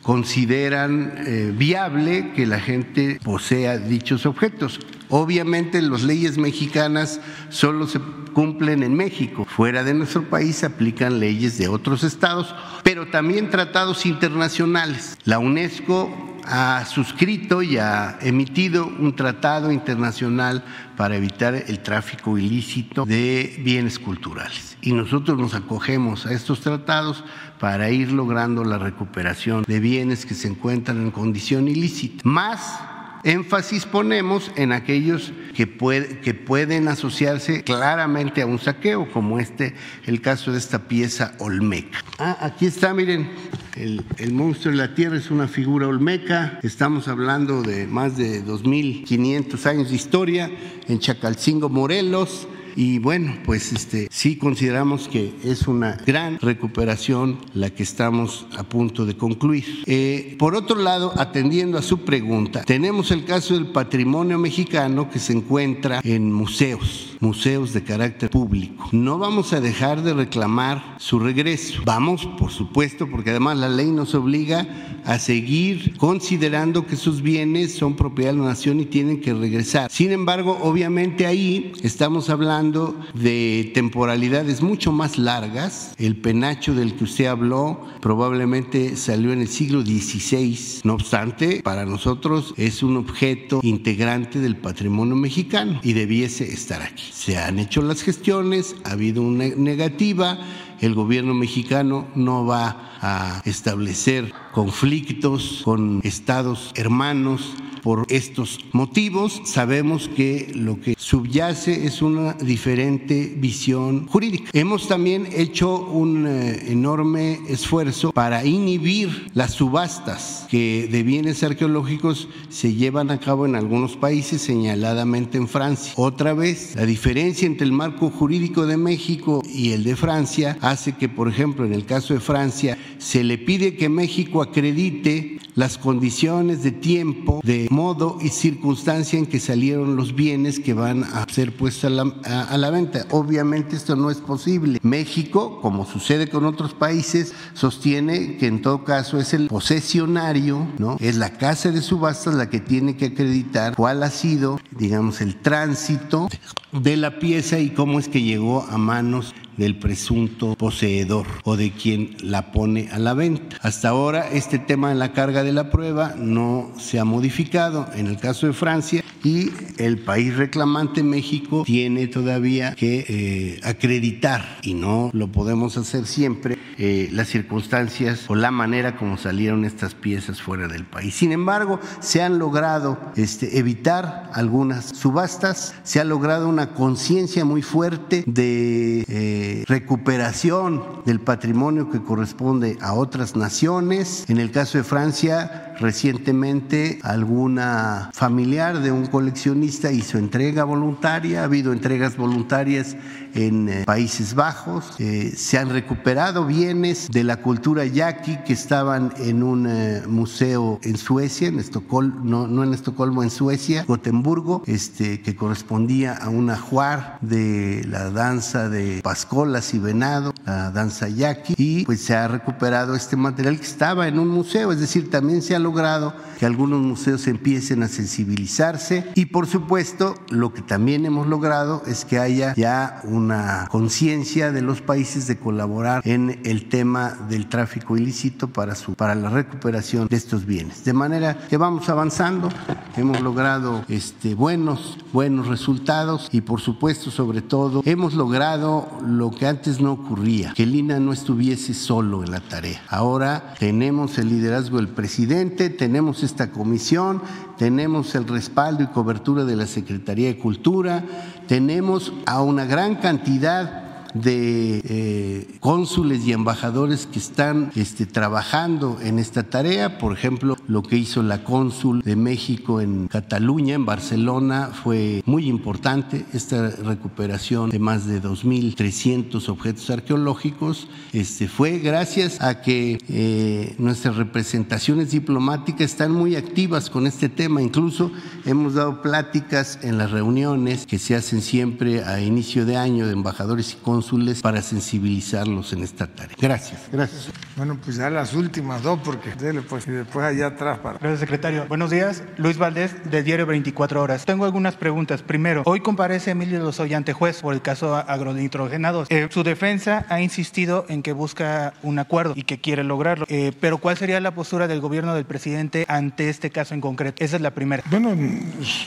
consideran 0.01 1.13
eh, 1.25 1.53
viable 1.57 2.33
que 2.35 2.45
la 2.45 2.59
gente 2.59 3.19
posea 3.23 3.77
dichos 3.77 4.25
objetos. 4.25 4.81
Obviamente 5.15 5.79
las 5.79 6.01
leyes 6.01 6.39
mexicanas 6.39 7.21
solo 7.49 7.85
se 7.85 7.99
cumplen 8.33 8.81
en 8.81 8.95
México. 8.95 9.45
Fuera 9.45 9.83
de 9.83 9.93
nuestro 9.93 10.27
país 10.27 10.55
se 10.55 10.65
aplican 10.65 11.19
leyes 11.19 11.59
de 11.59 11.67
otros 11.67 12.03
estados, 12.03 12.55
pero 12.81 13.05
también 13.05 13.51
tratados 13.51 14.07
internacionales. 14.07 15.15
La 15.23 15.37
UNESCO 15.37 16.09
ha 16.45 16.83
suscrito 16.85 17.61
y 17.61 17.77
ha 17.77 18.17
emitido 18.21 18.87
un 18.87 19.15
tratado 19.15 19.71
internacional 19.71 20.65
para 20.97 21.15
evitar 21.15 21.53
el 21.53 21.83
tráfico 21.83 22.39
ilícito 22.39 23.05
de 23.05 23.55
bienes 23.59 23.99
culturales. 23.99 24.79
Y 24.81 24.93
nosotros 24.93 25.37
nos 25.37 25.53
acogemos 25.53 26.25
a 26.25 26.33
estos 26.33 26.61
tratados 26.61 27.23
para 27.59 27.91
ir 27.91 28.11
logrando 28.11 28.63
la 28.63 28.79
recuperación 28.79 29.63
de 29.67 29.79
bienes 29.79 30.25
que 30.25 30.33
se 30.33 30.47
encuentran 30.47 30.97
en 30.97 31.11
condición 31.11 31.67
ilícita. 31.67 32.23
Más 32.23 32.79
énfasis 33.23 33.85
ponemos 33.85 34.51
en 34.55 34.71
aquellos 34.71 35.33
que, 35.53 35.67
pueden 35.67 36.87
asociarse 36.87 37.63
claramente 37.63 38.41
a 38.41 38.45
un 38.45 38.59
saqueo, 38.59 39.09
como 39.11 39.39
este, 39.39 39.75
el 40.05 40.21
caso 40.21 40.51
de 40.51 40.57
esta 40.57 40.87
pieza 40.87 41.35
olmeca. 41.39 42.03
Ah, 42.19 42.37
aquí 42.41 42.65
está, 42.65 42.93
miren, 42.93 43.29
el, 43.75 44.03
el, 44.17 44.33
monstruo 44.33 44.71
de 44.71 44.77
la 44.77 44.95
tierra 44.95 45.17
es 45.17 45.31
una 45.31 45.47
figura 45.47 45.87
olmeca. 45.87 46.59
Estamos 46.63 47.07
hablando 47.07 47.61
de 47.61 47.87
más 47.87 48.17
de 48.17 48.43
2.500 48.43 49.65
años 49.65 49.89
de 49.89 49.95
historia 49.95 50.51
en 50.87 50.99
Chacalcingo, 50.99 51.69
Morelos. 51.69 52.47
Y 52.75 52.99
bueno, 52.99 53.35
pues 53.45 53.71
este, 53.71 54.07
sí 54.11 54.37
consideramos 54.37 55.07
que 55.07 55.33
es 55.43 55.67
una 55.67 55.97
gran 56.05 56.39
recuperación 56.39 57.39
la 57.53 57.69
que 57.69 57.83
estamos 57.83 58.47
a 58.57 58.63
punto 58.63 59.05
de 59.05 59.15
concluir. 59.15 59.83
Eh, 59.85 60.35
por 60.39 60.55
otro 60.55 60.77
lado, 60.77 61.13
atendiendo 61.17 61.77
a 61.77 61.81
su 61.81 61.99
pregunta, 61.99 62.63
tenemos 62.63 63.11
el 63.11 63.25
caso 63.25 63.53
del 63.53 63.67
patrimonio 63.67 64.37
mexicano 64.39 65.09
que 65.09 65.19
se 65.19 65.33
encuentra 65.33 66.01
en 66.03 66.31
museos, 66.31 67.15
museos 67.19 67.73
de 67.73 67.83
carácter 67.83 68.29
público. 68.29 68.89
No 68.91 69.17
vamos 69.17 69.53
a 69.53 69.61
dejar 69.61 70.01
de 70.01 70.13
reclamar 70.13 70.95
su 70.97 71.19
regreso. 71.19 71.81
Vamos, 71.85 72.25
por 72.39 72.51
supuesto, 72.51 73.07
porque 73.09 73.31
además 73.31 73.57
la 73.57 73.69
ley 73.69 73.91
nos 73.91 74.15
obliga 74.15 74.67
a 75.05 75.19
seguir 75.19 75.97
considerando 75.97 76.87
que 76.87 76.95
sus 76.95 77.21
bienes 77.21 77.75
son 77.75 77.95
propiedad 77.95 78.31
de 78.31 78.39
la 78.39 78.45
nación 78.45 78.79
y 78.79 78.85
tienen 78.85 79.19
que 79.19 79.33
regresar. 79.33 79.91
Sin 79.91 80.11
embargo, 80.11 80.57
obviamente 80.61 81.25
ahí 81.25 81.73
estamos 81.83 82.29
hablando 82.29 82.62
de 82.71 83.71
temporalidades 83.73 84.61
mucho 84.61 84.91
más 84.91 85.17
largas. 85.17 85.93
El 85.97 86.15
penacho 86.15 86.73
del 86.73 86.95
que 86.95 87.03
usted 87.03 87.25
habló 87.25 87.85
probablemente 88.01 88.95
salió 88.95 89.33
en 89.33 89.41
el 89.41 89.47
siglo 89.47 89.81
XVI. 89.81 90.81
No 90.83 90.93
obstante, 90.93 91.61
para 91.63 91.85
nosotros 91.85 92.53
es 92.57 92.83
un 92.83 92.97
objeto 92.97 93.59
integrante 93.63 94.39
del 94.39 94.55
patrimonio 94.55 95.15
mexicano 95.15 95.79
y 95.83 95.93
debiese 95.93 96.51
estar 96.53 96.81
aquí. 96.81 97.03
Se 97.11 97.37
han 97.37 97.59
hecho 97.59 97.81
las 97.81 98.01
gestiones, 98.01 98.75
ha 98.85 98.91
habido 98.91 99.21
una 99.21 99.49
negativa 99.49 100.39
el 100.83 100.95
gobierno 100.95 101.33
mexicano 101.33 102.07
no 102.13 102.45
va 102.45 102.97
a 102.99 103.41
establecer 103.45 104.33
conflictos 104.51 105.61
con 105.63 106.01
estados 106.03 106.71
hermanos 106.75 107.53
por 107.83 108.05
estos 108.09 108.59
motivos. 108.71 109.41
Sabemos 109.45 110.07
que 110.07 110.51
lo 110.55 110.79
que 110.79 110.95
subyace 110.97 111.85
es 111.85 112.01
una 112.01 112.33
diferente 112.33 113.33
visión 113.37 114.07
jurídica. 114.07 114.49
Hemos 114.53 114.87
también 114.87 115.27
hecho 115.31 115.85
un 115.85 116.25
eh, 116.25 116.71
enorme 116.71 117.39
esfuerzo 117.49 118.11
para 118.13 118.45
inhibir 118.45 119.29
las 119.33 119.51
subastas 119.53 120.47
que 120.49 120.87
de 120.89 121.03
bienes 121.03 121.43
arqueológicos 121.43 122.29
se 122.49 122.73
llevan 122.73 123.11
a 123.11 123.19
cabo 123.19 123.45
en 123.45 123.55
algunos 123.55 123.97
países, 123.97 124.41
señaladamente 124.41 125.37
en 125.37 125.47
Francia. 125.47 125.93
Otra 125.97 126.33
vez, 126.33 126.75
la 126.75 126.85
diferencia 126.85 127.45
entre 127.45 127.65
el 127.65 127.73
marco 127.73 128.09
jurídico 128.09 128.65
de 128.65 128.77
México 128.77 129.43
y 129.45 129.71
el 129.71 129.83
de 129.83 129.95
Francia 129.95 130.57
hace 130.61 130.93
que, 130.93 131.09
por 131.09 131.27
ejemplo, 131.27 131.65
en 131.65 131.73
el 131.73 131.85
caso 131.85 132.13
de 132.13 132.19
Francia, 132.19 132.77
se 132.97 133.23
le 133.23 133.37
pide 133.37 133.75
que 133.75 133.89
México 133.89 134.41
acredite 134.41 135.39
las 135.55 135.77
condiciones 135.77 136.63
de 136.63 136.71
tiempo, 136.71 137.41
de 137.43 137.67
modo 137.69 138.17
y 138.21 138.29
circunstancia 138.29 139.19
en 139.19 139.25
que 139.25 139.39
salieron 139.39 139.95
los 139.95 140.15
bienes 140.15 140.59
que 140.59 140.73
van 140.73 141.03
a 141.03 141.25
ser 141.29 141.55
puestos 141.55 141.85
a 141.85 142.57
la, 142.57 142.69
venta. 142.69 143.05
Obviamente 143.11 143.75
esto 143.75 143.95
no 143.95 144.09
es 144.09 144.17
posible. 144.17 144.79
México, 144.81 145.59
como 145.61 145.85
sucede 145.85 146.29
con 146.29 146.45
otros 146.45 146.73
países, 146.73 147.33
sostiene 147.53 148.37
que 148.37 148.47
en 148.47 148.61
todo 148.61 148.83
caso 148.83 149.19
es 149.19 149.33
el 149.33 149.47
posesionario, 149.47 150.67
¿no? 150.77 150.97
Es 150.99 151.17
la 151.17 151.37
casa 151.37 151.71
de 151.71 151.81
subastas 151.81 152.35
la 152.35 152.49
que 152.49 152.59
tiene 152.59 152.97
que 152.97 153.07
acreditar 153.07 153.75
cuál 153.75 154.03
ha 154.03 154.09
sido, 154.09 154.59
digamos, 154.71 155.21
el 155.21 155.39
tránsito 155.41 156.29
de 156.71 156.97
la 156.97 157.19
pieza 157.19 157.59
y 157.59 157.69
cómo 157.69 157.99
es 157.99 158.07
que 158.07 158.21
llegó 158.21 158.63
a 158.63 158.77
manos 158.77 159.33
del 159.57 159.77
presunto 159.77 160.55
poseedor 160.55 161.27
o 161.43 161.57
de 161.57 161.71
quien 161.71 162.15
la 162.21 162.51
pone 162.51 162.89
a 162.91 162.99
la 162.99 163.13
venta. 163.13 163.57
Hasta 163.61 163.89
ahora 163.89 164.29
este 164.31 164.59
tema 164.59 164.89
de 164.89 164.95
la 164.95 165.13
carga 165.13 165.43
de 165.43 165.53
la 165.53 165.69
prueba 165.69 166.15
no 166.17 166.71
se 166.77 166.99
ha 166.99 167.05
modificado 167.05 167.87
en 167.95 168.07
el 168.07 168.17
caso 168.17 168.47
de 168.47 168.53
Francia 168.53 169.03
y 169.23 169.51
el 169.77 169.99
país 169.99 170.35
reclamante 170.35 171.01
México 171.01 171.63
tiene 171.65 172.07
todavía 172.07 172.75
que 172.75 173.05
eh, 173.07 173.59
acreditar 173.63 174.59
y 174.61 174.73
no 174.73 175.09
lo 175.13 175.29
podemos 175.29 175.77
hacer 175.77 176.05
siempre 176.05 176.57
eh, 176.77 177.07
las 177.11 177.29
circunstancias 177.29 178.25
o 178.27 178.35
la 178.35 178.51
manera 178.51 178.97
como 178.97 179.17
salieron 179.17 179.63
estas 179.63 179.93
piezas 179.93 180.41
fuera 180.41 180.67
del 180.67 180.85
país. 180.85 181.13
Sin 181.15 181.31
embargo, 181.31 181.79
se 181.99 182.21
han 182.21 182.39
logrado 182.39 182.99
este, 183.15 183.59
evitar 183.59 184.29
algunas 184.33 184.89
subastas, 184.89 185.75
se 185.83 185.99
ha 185.99 186.03
logrado 186.03 186.49
una 186.49 186.73
conciencia 186.73 187.45
muy 187.45 187.61
fuerte 187.61 188.23
de 188.25 189.05
eh, 189.07 189.42
recuperación 189.67 190.83
del 191.05 191.19
patrimonio 191.19 191.89
que 191.89 192.01
corresponde 192.01 192.77
a 192.81 192.93
otras 192.93 193.35
naciones. 193.35 194.25
En 194.27 194.37
el 194.37 194.51
caso 194.51 194.77
de 194.77 194.83
Francia, 194.83 195.75
recientemente 195.79 196.99
alguna 197.03 198.09
familiar 198.13 198.79
de 198.79 198.91
un 198.91 199.07
coleccionista 199.07 199.91
hizo 199.91 200.17
entrega 200.17 200.63
voluntaria, 200.63 201.41
ha 201.41 201.45
habido 201.45 201.73
entregas 201.73 202.17
voluntarias 202.17 202.95
en 203.33 203.69
eh, 203.69 203.83
Países 203.85 204.35
Bajos. 204.35 204.95
Eh, 204.99 205.33
se 205.35 205.57
han 205.57 205.69
recuperado 205.69 206.45
bienes 206.45 207.09
de 207.09 207.23
la 207.23 207.37
cultura 207.37 207.85
yaqui 207.85 208.37
que 208.45 208.53
estaban 208.53 209.13
en 209.17 209.43
un 209.43 209.67
eh, 209.67 210.03
museo 210.07 210.79
en 210.83 210.97
Suecia, 210.97 211.47
en 211.47 211.59
Estocolmo, 211.59 212.21
no, 212.23 212.47
no 212.47 212.63
en 212.63 212.73
Estocolmo, 212.73 213.23
en 213.23 213.29
Suecia, 213.29 213.85
Gotemburgo, 213.87 214.63
este, 214.65 215.21
que 215.21 215.35
correspondía 215.35 216.13
a 216.13 216.29
un 216.29 216.49
ajuar 216.49 217.17
de 217.21 217.85
la 217.87 218.09
danza 218.09 218.69
de 218.69 219.01
pascolas 219.03 219.73
y 219.73 219.79
venado, 219.79 220.33
la 220.45 220.71
danza 220.71 221.07
yaqui, 221.09 221.53
y 221.57 221.85
pues 221.85 222.01
se 222.01 222.15
ha 222.15 222.27
recuperado 222.27 222.95
este 222.95 223.15
material 223.15 223.57
que 223.57 223.65
estaba 223.65 224.07
en 224.07 224.19
un 224.19 224.27
museo, 224.27 224.71
es 224.71 224.79
decir, 224.79 225.09
también 225.09 225.41
se 225.41 225.55
ha 225.55 225.59
logrado 225.59 226.13
que 226.39 226.45
algunos 226.45 226.81
museos 226.81 227.27
empiecen 227.27 227.83
a 227.83 227.87
sensibilizarse. 227.87 229.11
Y 229.15 229.27
por 229.27 229.47
supuesto 229.47 230.15
lo 230.29 230.53
que 230.53 230.61
también 230.61 231.05
hemos 231.05 231.27
logrado 231.27 231.83
es 231.87 232.05
que 232.05 232.19
haya 232.19 232.53
ya 232.55 233.01
una 233.23 233.67
conciencia 233.71 234.51
de 234.51 234.61
los 234.61 234.81
países 234.81 235.27
de 235.27 235.37
colaborar 235.37 236.01
en 236.05 236.41
el 236.43 236.67
tema 236.67 237.17
del 237.29 237.47
tráfico 237.47 237.95
ilícito 237.95 238.49
para, 238.49 238.75
su, 238.75 238.95
para 238.95 239.15
la 239.15 239.29
recuperación 239.29 240.07
de 240.07 240.17
estos 240.17 240.45
bienes. 240.45 240.83
De 240.83 240.93
manera 240.93 241.37
que 241.47 241.57
vamos 241.57 241.87
avanzando, 241.89 242.49
hemos 242.97 243.21
logrado 243.21 243.85
este, 243.87 244.35
buenos, 244.35 244.97
buenos 245.13 245.47
resultados 245.47 246.27
y 246.31 246.41
por 246.41 246.59
supuesto 246.59 247.11
sobre 247.11 247.41
todo 247.41 247.81
hemos 247.85 248.13
logrado 248.13 248.87
lo 249.05 249.31
que 249.31 249.47
antes 249.47 249.79
no 249.79 249.93
ocurría, 249.93 250.53
que 250.53 250.65
Lina 250.65 250.99
no 250.99 251.13
estuviese 251.13 251.73
solo 251.73 252.23
en 252.23 252.31
la 252.31 252.41
tarea. 252.41 252.81
Ahora 252.89 253.53
tenemos 253.57 254.17
el 254.17 254.29
liderazgo 254.29 254.77
del 254.77 254.89
presidente, 254.89 255.69
tenemos 255.69 256.23
esta 256.23 256.51
comisión, 256.51 257.21
tenemos 257.57 258.15
el 258.15 258.27
respaldo 258.27 258.83
y 258.83 258.87
cobertura 258.87 259.45
de 259.45 259.55
la 259.55 259.67
Secretaría 259.67 260.27
de 260.27 260.37
Cultura, 260.37 261.05
tenemos 261.47 262.13
a 262.25 262.41
una 262.41 262.65
gran 262.65 262.95
cantidad 262.95 263.83
de 264.13 264.81
eh, 264.85 265.57
cónsules 265.59 266.25
y 266.25 266.33
embajadores 266.33 267.07
que 267.07 267.19
están 267.19 267.71
este, 267.75 268.05
trabajando 268.05 268.99
en 269.01 269.19
esta 269.19 269.43
tarea. 269.43 269.97
Por 269.97 270.13
ejemplo, 270.13 270.55
lo 270.67 270.83
que 270.83 270.97
hizo 270.97 271.23
la 271.23 271.43
cónsul 271.43 272.01
de 272.01 272.15
México 272.15 272.81
en 272.81 273.07
Cataluña, 273.07 273.75
en 273.75 273.85
Barcelona, 273.85 274.71
fue 274.71 275.21
muy 275.25 275.47
importante. 275.47 276.25
Esta 276.33 276.69
recuperación 276.69 277.69
de 277.69 277.79
más 277.79 278.05
de 278.05 278.21
2.300 278.21 279.49
objetos 279.49 279.89
arqueológicos 279.89 280.87
este, 281.11 281.47
fue 281.47 281.79
gracias 281.79 282.41
a 282.41 282.61
que 282.61 282.97
eh, 283.07 283.75
nuestras 283.77 284.15
representaciones 284.17 285.11
diplomáticas 285.11 285.91
están 285.91 286.11
muy 286.11 286.35
activas 286.35 286.89
con 286.89 287.07
este 287.07 287.29
tema. 287.29 287.61
Incluso 287.61 288.11
hemos 288.45 288.75
dado 288.75 289.01
pláticas 289.01 289.79
en 289.81 289.97
las 289.97 290.11
reuniones 290.11 290.85
que 290.85 290.99
se 290.99 291.15
hacen 291.15 291.41
siempre 291.41 292.03
a 292.03 292.21
inicio 292.21 292.65
de 292.65 292.77
año 292.77 293.05
de 293.05 293.13
embajadores 293.13 293.73
y 293.73 293.75
cónsules 293.77 294.41
para 294.41 294.61
sensibilizarlos 294.61 295.73
en 295.73 295.83
esta 295.83 296.07
tarea. 296.07 296.35
Gracias. 296.39 296.81
Gracias. 296.91 297.29
Bueno, 297.55 297.77
pues 297.83 297.97
ya 297.97 298.09
las 298.09 298.33
últimas 298.33 298.81
dos, 298.81 298.99
porque 299.03 299.31
pues, 299.69 299.85
después 299.85 300.25
allá 300.25 300.52
atrás 300.53 300.79
para. 300.79 300.99
Gracias, 300.99 301.19
secretario. 301.19 301.65
Buenos 301.67 301.89
días. 301.89 302.23
Luis 302.37 302.57
Valdés, 302.57 302.95
de 303.09 303.23
Diario 303.23 303.45
24 303.45 304.01
Horas. 304.01 304.25
Tengo 304.25 304.45
algunas 304.45 304.75
preguntas. 304.75 305.21
Primero, 305.21 305.63
hoy 305.65 305.79
comparece 305.79 306.31
Emilio 306.31 306.59
Lozoya 306.59 306.97
ante 306.97 307.13
juez 307.13 307.41
por 307.41 307.53
el 307.53 307.61
caso 307.61 307.95
agronitrogenados. 307.95 309.07
Eh, 309.09 309.27
su 309.31 309.43
defensa 309.43 310.05
ha 310.09 310.21
insistido 310.21 310.85
en 310.89 311.03
que 311.03 311.13
busca 311.13 311.73
un 311.83 311.99
acuerdo 311.99 312.33
y 312.35 312.43
que 312.43 312.59
quiere 312.59 312.83
lograrlo. 312.83 313.25
Eh, 313.29 313.51
pero, 313.59 313.77
¿cuál 313.77 313.97
sería 313.97 314.19
la 314.19 314.31
postura 314.31 314.67
del 314.67 314.79
gobierno 314.79 315.15
del 315.15 315.25
presidente 315.25 315.85
ante 315.87 316.29
este 316.29 316.51
caso 316.51 316.73
en 316.73 316.81
concreto? 316.81 317.23
Esa 317.23 317.35
es 317.35 317.41
la 317.41 317.51
primera. 317.51 317.83
Bueno, 317.89 318.15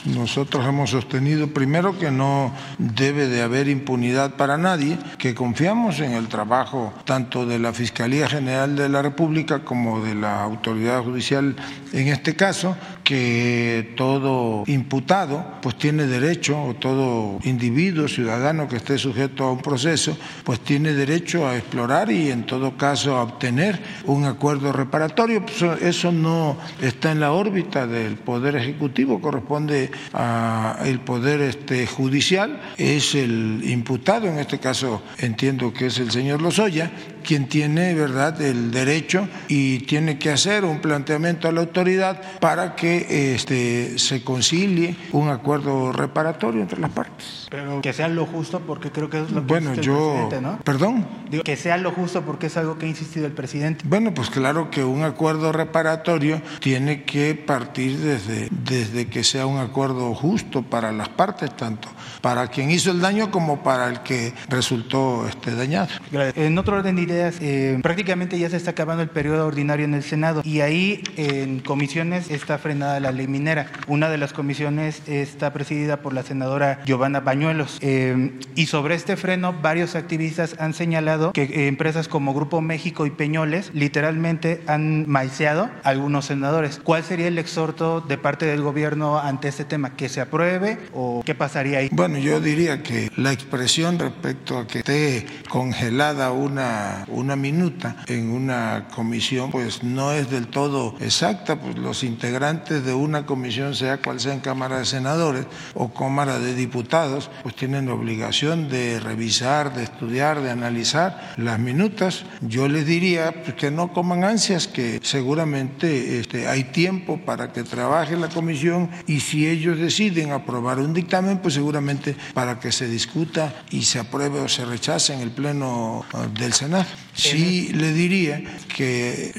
nosotros 0.05 0.65
hemos 0.65 0.89
sostenido 0.89 1.47
primero 1.47 1.97
que 1.99 2.11
no 2.11 2.53
debe 2.77 3.27
de 3.27 3.41
haber 3.41 3.67
impunidad 3.67 4.35
para 4.35 4.57
nadie 4.57 4.97
que 5.17 5.35
confiamos 5.35 5.99
en 5.99 6.13
el 6.13 6.27
trabajo 6.27 6.93
tanto 7.05 7.45
de 7.45 7.59
la 7.59 7.73
Fiscalía 7.73 8.27
General 8.27 8.75
de 8.75 8.89
la 8.89 9.01
República 9.01 9.63
como 9.63 10.03
de 10.03 10.15
la 10.15 10.43
autoridad 10.43 11.03
judicial 11.03 11.55
en 11.93 12.07
este 12.09 12.35
caso, 12.35 12.75
que 13.03 13.93
todo 13.95 14.65
imputado 14.67 15.53
pues 15.61 15.77
tiene 15.77 16.07
derecho, 16.07 16.61
o 16.61 16.73
todo 16.73 17.39
individuo, 17.43 18.09
ciudadano 18.09 18.67
que 18.67 18.75
esté 18.75 18.97
sujeto 18.97 19.45
a 19.45 19.53
un 19.53 19.61
proceso, 19.61 20.17
pues 20.43 20.59
tiene 20.59 20.93
derecho 20.93 21.47
a 21.47 21.55
explorar 21.55 22.11
y 22.11 22.31
en 22.31 22.45
todo 22.45 22.75
caso 22.75 23.15
a 23.15 23.23
obtener 23.23 23.79
un 24.05 24.25
acuerdo 24.25 24.73
reparatorio. 24.73 25.45
Pues, 25.45 25.81
eso 25.81 26.11
no 26.11 26.57
está 26.81 27.13
en 27.13 27.21
la 27.21 27.31
órbita 27.31 27.87
del 27.87 28.15
Poder 28.15 28.57
Ejecutivo, 28.57 29.21
corresponde 29.21 29.89
al 30.11 30.99
Poder 30.99 31.39
este, 31.39 31.87
Judicial, 31.87 32.61
es 32.77 33.15
el 33.15 33.61
imputado, 33.63 34.27
en 34.27 34.39
este 34.39 34.59
caso 34.59 35.01
entiendo 35.19 35.73
que 35.73 35.85
es 35.85 35.97
el 35.99 36.11
señor 36.11 36.41
Lozoya, 36.41 36.91
quien 37.27 37.49
tiene 37.49 37.93
verdad 37.93 38.41
el 38.41 38.71
derecho 38.71 39.27
y 39.49 39.79
tiene 39.79 40.17
que 40.17 40.31
hacer 40.31 40.63
un 40.63 40.79
planteamiento 40.79 41.49
a 41.49 41.51
la 41.51 41.59
autoridad 41.59 42.21
para 42.39 42.73
que 42.73 43.35
este, 43.35 43.99
se 43.99 44.23
concilie 44.23 44.95
un 45.11 45.27
acuerdo 45.27 45.91
reparatorio 45.91 46.61
entre 46.61 46.79
las 46.79 46.91
partes. 46.91 47.47
Pero 47.51 47.81
que 47.81 47.91
sea 47.91 48.07
lo 48.07 48.25
justo 48.25 48.61
porque 48.61 48.91
creo 48.91 49.09
que 49.09 49.21
es 49.21 49.31
lo 49.31 49.41
que 49.41 49.47
bueno, 49.47 49.73
yo, 49.73 50.13
el 50.13 50.27
presidente, 50.29 50.41
¿no? 50.41 50.59
Perdón. 50.63 51.05
Digo, 51.29 51.43
que 51.43 51.57
sea 51.57 51.75
lo 51.75 51.91
justo 51.91 52.21
porque 52.21 52.47
es 52.47 52.55
algo 52.55 52.77
que 52.77 52.85
ha 52.85 52.89
insistido 52.89 53.25
el 53.25 53.33
presidente. 53.33 53.83
Bueno, 53.85 54.13
pues 54.13 54.29
claro 54.29 54.71
que 54.71 54.85
un 54.85 55.03
acuerdo 55.03 55.51
reparatorio 55.51 56.41
tiene 56.61 57.03
que 57.03 57.35
partir 57.35 57.97
desde, 57.97 58.47
desde 58.51 59.07
que 59.07 59.25
sea 59.25 59.45
un 59.45 59.57
acuerdo 59.57 60.15
justo 60.15 60.61
para 60.61 60.93
las 60.93 61.09
partes, 61.09 61.53
tanto 61.57 61.89
para 62.21 62.47
quien 62.47 62.71
hizo 62.71 62.91
el 62.91 63.01
daño 63.01 63.31
como 63.31 63.63
para 63.63 63.87
el 63.89 64.01
que 64.01 64.33
resultó 64.49 65.27
este, 65.27 65.55
dañado. 65.55 65.89
En 66.11 66.57
otro 66.57 66.77
orden 66.77 66.95
de 66.95 67.01
ideas, 67.17 67.35
eh, 67.41 67.79
prácticamente 67.81 68.37
ya 68.37 68.49
se 68.49 68.57
está 68.57 68.71
acabando 68.71 69.03
el 69.03 69.09
periodo 69.09 69.45
ordinario 69.47 69.85
en 69.85 69.93
el 69.93 70.03
Senado 70.03 70.41
y 70.43 70.61
ahí 70.61 71.03
en 71.17 71.59
comisiones 71.59 72.29
está 72.29 72.57
frenada 72.57 72.99
la 72.99 73.11
ley 73.11 73.27
minera. 73.27 73.67
Una 73.87 74.09
de 74.09 74.17
las 74.17 74.33
comisiones 74.33 75.01
está 75.07 75.53
presidida 75.53 76.01
por 76.01 76.13
la 76.13 76.23
senadora 76.23 76.81
Giovanna 76.85 77.19
Bañuelos. 77.19 77.77
Eh, 77.81 78.31
y 78.55 78.67
sobre 78.67 78.95
este 78.95 79.17
freno, 79.17 79.53
varios 79.61 79.95
activistas 79.95 80.55
han 80.59 80.73
señalado 80.73 81.33
que 81.33 81.43
eh, 81.43 81.67
empresas 81.67 82.07
como 82.07 82.33
Grupo 82.33 82.61
México 82.61 83.05
y 83.05 83.11
Peñoles 83.11 83.71
literalmente 83.73 84.61
han 84.67 85.09
maiceado 85.09 85.69
a 85.83 85.89
algunos 85.89 86.25
senadores. 86.25 86.79
¿Cuál 86.83 87.03
sería 87.03 87.27
el 87.27 87.39
exhorto 87.39 88.01
de 88.01 88.17
parte 88.17 88.45
del 88.45 88.61
gobierno 88.61 89.19
ante 89.19 89.47
este 89.47 89.65
tema? 89.65 89.95
¿Que 89.95 90.09
se 90.09 90.21
apruebe 90.21 90.77
o 90.93 91.23
qué 91.25 91.35
pasaría 91.35 91.79
ahí? 91.79 91.89
Bueno, 91.91 92.17
yo 92.17 92.39
diría 92.39 92.83
que 92.83 93.09
la 93.17 93.31
expresión 93.31 93.97
respecto 93.99 94.57
a 94.59 94.67
que 94.67 94.79
esté 94.79 95.25
congelada 95.49 96.31
una, 96.31 97.05
una 97.07 97.35
minuta 97.35 97.97
en 98.07 98.29
una 98.29 98.87
comisión, 98.93 99.51
pues 99.51 99.83
no 99.83 100.11
es 100.11 100.29
del 100.29 100.47
todo 100.47 100.95
exacta, 100.99 101.59
pues 101.59 101.77
los 101.77 102.03
integrantes 102.03 102.83
de 102.85 102.93
una 102.93 103.25
comisión, 103.25 103.75
sea 103.75 103.97
cual 104.01 104.19
sea 104.19 104.33
en 104.33 104.39
Cámara 104.39 104.79
de 104.79 104.85
Senadores 104.85 105.45
o 105.73 105.93
Cámara 105.93 106.39
de 106.39 106.53
Diputados, 106.53 107.29
pues 107.43 107.55
tienen 107.55 107.89
obligación 107.89 108.69
de 108.69 108.99
revisar, 108.99 109.75
de 109.75 109.83
estudiar, 109.83 110.41
de 110.41 110.51
analizar 110.51 111.33
las 111.37 111.59
minutas. 111.59 112.25
Yo 112.41 112.67
les 112.67 112.85
diría 112.85 113.43
pues, 113.43 113.55
que 113.55 113.71
no 113.71 113.93
coman 113.93 114.23
ansias, 114.23 114.67
que 114.67 114.99
seguramente 115.03 116.19
este, 116.19 116.47
hay 116.47 116.65
tiempo 116.65 117.19
para 117.25 117.51
que 117.51 117.63
trabaje 117.63 118.17
la 118.17 118.29
comisión 118.29 118.89
y 119.07 119.19
si 119.19 119.47
ellos 119.47 119.77
deciden 119.77 120.31
aprobar 120.31 120.79
un 120.79 120.93
dictamen, 120.93 121.39
pues 121.39 121.53
seguramente 121.53 122.15
para 122.33 122.59
que 122.59 122.71
se 122.71 122.87
discuta 122.87 123.53
y 123.71 123.83
se 123.83 123.99
apruebe 123.99 124.39
o 124.39 124.47
se 124.47 124.65
rechace 124.65 125.13
en 125.13 125.21
el 125.21 125.31
Pleno 125.31 126.05
ah, 126.13 126.27
del 126.27 126.53
Senado. 126.53 126.86
Sí 127.13 127.69
le 127.73 127.93
diría 127.93 128.41
que 128.75 129.33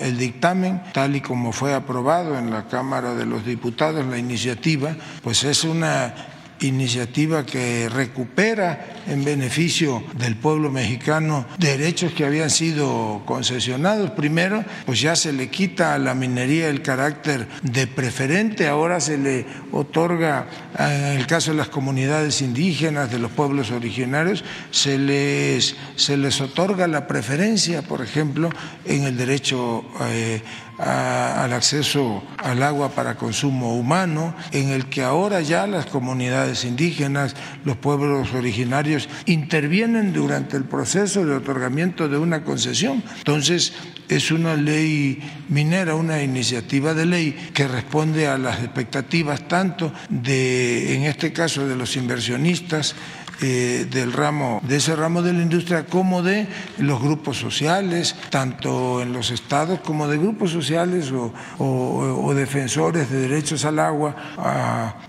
el 0.00 0.18
dictamen, 0.18 0.82
tal 0.92 1.14
y 1.14 1.20
como 1.20 1.52
fue 1.52 1.72
aprobado 1.72 2.36
en 2.36 2.50
la 2.50 2.66
Cámara 2.66 3.14
de 3.14 3.26
los 3.26 3.46
Diputados, 3.46 4.04
la 4.06 4.18
iniciativa, 4.18 4.96
pues 5.22 5.44
es 5.44 5.62
una 5.62 6.14
iniciativa 6.60 7.44
que 7.44 7.88
recupera 7.88 9.02
en 9.06 9.24
beneficio 9.24 10.02
del 10.18 10.36
pueblo 10.36 10.70
mexicano 10.70 11.46
derechos 11.58 12.12
que 12.12 12.24
habían 12.24 12.50
sido 12.50 13.22
concesionados. 13.24 14.10
Primero, 14.10 14.64
pues 14.86 15.00
ya 15.00 15.16
se 15.16 15.32
le 15.32 15.48
quita 15.48 15.94
a 15.94 15.98
la 15.98 16.14
minería 16.14 16.68
el 16.68 16.82
carácter 16.82 17.46
de 17.62 17.86
preferente, 17.86 18.68
ahora 18.68 19.00
se 19.00 19.18
le 19.18 19.46
otorga, 19.72 20.46
en 20.78 21.18
el 21.18 21.26
caso 21.26 21.52
de 21.52 21.56
las 21.56 21.68
comunidades 21.68 22.42
indígenas, 22.42 23.10
de 23.10 23.18
los 23.18 23.30
pueblos 23.30 23.70
originarios, 23.70 24.44
se 24.70 24.98
les, 24.98 25.76
se 25.96 26.16
les 26.16 26.40
otorga 26.40 26.86
la 26.86 27.06
preferencia, 27.06 27.82
por 27.82 28.02
ejemplo, 28.02 28.50
en 28.84 29.04
el 29.04 29.16
derecho 29.16 29.84
eh, 30.10 30.42
al 30.78 31.52
acceso 31.52 32.22
al 32.38 32.62
agua 32.62 32.90
para 32.90 33.16
consumo 33.16 33.76
humano, 33.76 34.34
en 34.52 34.70
el 34.70 34.86
que 34.86 35.02
ahora 35.02 35.40
ya 35.40 35.66
las 35.66 35.86
comunidades 35.86 36.64
indígenas, 36.64 37.34
los 37.64 37.76
pueblos 37.76 38.32
originarios 38.32 39.08
intervienen 39.26 40.12
durante 40.12 40.56
el 40.56 40.64
proceso 40.64 41.26
de 41.26 41.34
otorgamiento 41.34 42.08
de 42.08 42.18
una 42.18 42.44
concesión. 42.44 43.02
Entonces, 43.18 43.72
es 44.08 44.30
una 44.30 44.54
ley 44.54 45.20
minera, 45.48 45.94
una 45.94 46.22
iniciativa 46.22 46.94
de 46.94 47.06
ley 47.06 47.50
que 47.52 47.68
responde 47.68 48.26
a 48.26 48.38
las 48.38 48.60
expectativas 48.60 49.46
tanto 49.46 49.92
de, 50.08 50.94
en 50.94 51.02
este 51.02 51.32
caso, 51.32 51.66
de 51.66 51.76
los 51.76 51.96
inversionistas 51.96 52.94
eh, 53.40 53.86
del 53.90 54.12
ramo, 54.12 54.60
de 54.66 54.76
ese 54.76 54.96
ramo 54.96 55.22
de 55.22 55.32
la 55.32 55.42
industria 55.42 55.86
como 55.86 56.22
de 56.22 56.48
los 56.78 57.00
grupos 57.00 57.36
sociales, 57.36 58.16
tanto 58.30 59.00
en 59.00 59.12
los 59.12 59.30
estados 59.30 59.80
como 59.80 60.08
de 60.08 60.18
grupos 60.18 60.50
sociales 60.50 61.12
o, 61.12 62.34
defensores 62.34 63.10
de 63.10 63.20
derechos 63.20 63.64
al 63.64 63.78
agua 63.78 64.14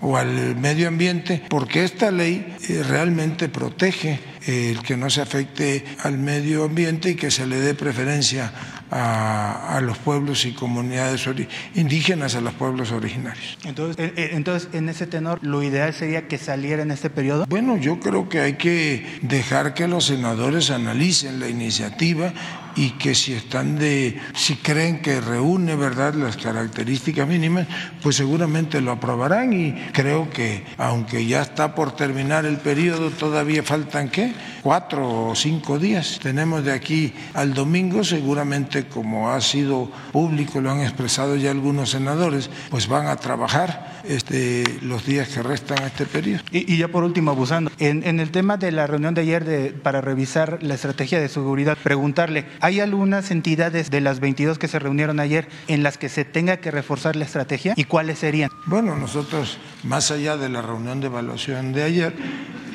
o 0.00 0.16
al 0.16 0.56
medio 0.56 0.88
ambiente, 0.88 1.42
porque 1.48 1.84
esta 1.84 2.10
ley 2.10 2.56
eh, 2.68 2.82
realmente 2.88 3.48
protege 3.48 4.20
el 4.46 4.80
que 4.82 4.96
no 4.96 5.10
se 5.10 5.20
afecte 5.20 5.84
al 6.02 6.18
medio 6.18 6.64
ambiente 6.64 7.10
y 7.10 7.14
que 7.14 7.30
se 7.30 7.46
le 7.46 7.60
dé 7.60 7.74
preferencia 7.74 8.52
a, 8.90 9.80
los 9.82 9.98
pueblos 9.98 10.44
y 10.44 10.52
comunidades 10.52 11.28
indígenas, 11.74 12.34
a 12.34 12.40
los 12.40 12.52
pueblos 12.54 12.92
originarios. 12.92 13.58
Entonces, 13.64 13.96
eh, 13.98 14.12
eh, 14.16 14.30
entonces, 14.32 14.68
en 14.72 14.88
ese 14.88 15.06
tenor, 15.06 15.38
lo 15.42 15.62
ideal 15.62 15.94
sería 15.94 16.28
que 16.28 16.38
saliera 16.38 16.82
en 16.82 16.90
este 16.90 17.10
periodo. 17.10 17.46
Bueno, 17.48 17.76
yo 17.76 18.00
creo 18.00 18.28
que 18.28 18.40
hay 18.40 18.54
que 18.54 19.20
dejar 19.22 19.74
que 19.74 19.88
los 19.88 20.06
senadores 20.06 20.70
analicen 20.70 21.40
la 21.40 21.48
iniciativa 21.48 22.32
y 22.76 22.90
que 22.92 23.14
si 23.14 23.32
están 23.32 23.78
de, 23.78 24.20
si 24.34 24.56
creen 24.56 25.02
que 25.02 25.20
reúne 25.20 25.76
verdad 25.76 26.14
las 26.14 26.36
características 26.36 27.26
mínimas, 27.26 27.66
pues 28.02 28.16
seguramente 28.16 28.80
lo 28.80 28.92
aprobarán 28.92 29.52
y 29.52 29.72
creo 29.92 30.30
que 30.30 30.64
aunque 30.78 31.26
ya 31.26 31.42
está 31.42 31.74
por 31.74 31.92
terminar 31.96 32.44
el 32.46 32.58
periodo, 32.58 33.10
todavía 33.10 33.62
faltan 33.62 34.08
qué, 34.08 34.32
cuatro 34.62 35.28
o 35.28 35.34
cinco 35.34 35.78
días. 35.78 36.18
Tenemos 36.22 36.64
de 36.64 36.72
aquí 36.72 37.12
al 37.34 37.54
domingo, 37.54 38.04
seguramente 38.04 38.86
como 38.86 39.30
ha 39.30 39.40
sido 39.40 39.90
público, 40.12 40.60
lo 40.60 40.70
han 40.70 40.80
expresado 40.80 41.36
ya 41.36 41.50
algunos 41.50 41.90
senadores, 41.90 42.50
pues 42.70 42.88
van 42.88 43.06
a 43.06 43.16
trabajar 43.16 43.99
este, 44.10 44.64
los 44.82 45.06
días 45.06 45.28
que 45.28 45.42
restan 45.42 45.82
a 45.82 45.86
este 45.86 46.04
periodo. 46.04 46.42
Y, 46.50 46.76
ya 46.76 46.88
por 46.88 47.04
último, 47.04 47.30
abusando, 47.30 47.70
en, 47.78 48.02
en, 48.04 48.18
el 48.18 48.30
tema 48.30 48.56
de 48.56 48.72
la 48.72 48.86
reunión 48.86 49.14
de 49.14 49.20
ayer 49.20 49.44
de, 49.44 49.70
para 49.70 50.00
revisar 50.00 50.58
la 50.62 50.74
estrategia 50.74 51.20
de 51.20 51.28
seguridad, 51.28 51.78
preguntarle, 51.80 52.46
¿hay 52.60 52.80
algunas 52.80 53.30
entidades 53.30 53.90
de 53.90 54.00
las 54.00 54.18
22 54.18 54.58
que 54.58 54.66
se 54.68 54.78
reunieron 54.80 55.20
ayer 55.20 55.48
en 55.68 55.82
las 55.84 55.96
que 55.96 56.08
se 56.08 56.24
tenga 56.24 56.56
que 56.56 56.72
reforzar 56.72 57.14
la 57.14 57.24
estrategia 57.24 57.74
y 57.76 57.84
cuáles 57.84 58.18
serían? 58.18 58.50
Bueno, 58.66 58.96
nosotros, 58.96 59.58
más 59.84 60.10
allá 60.10 60.36
de 60.36 60.48
la 60.48 60.60
reunión 60.60 61.00
de 61.00 61.06
evaluación 61.06 61.72
de 61.72 61.84
ayer, 61.84 62.14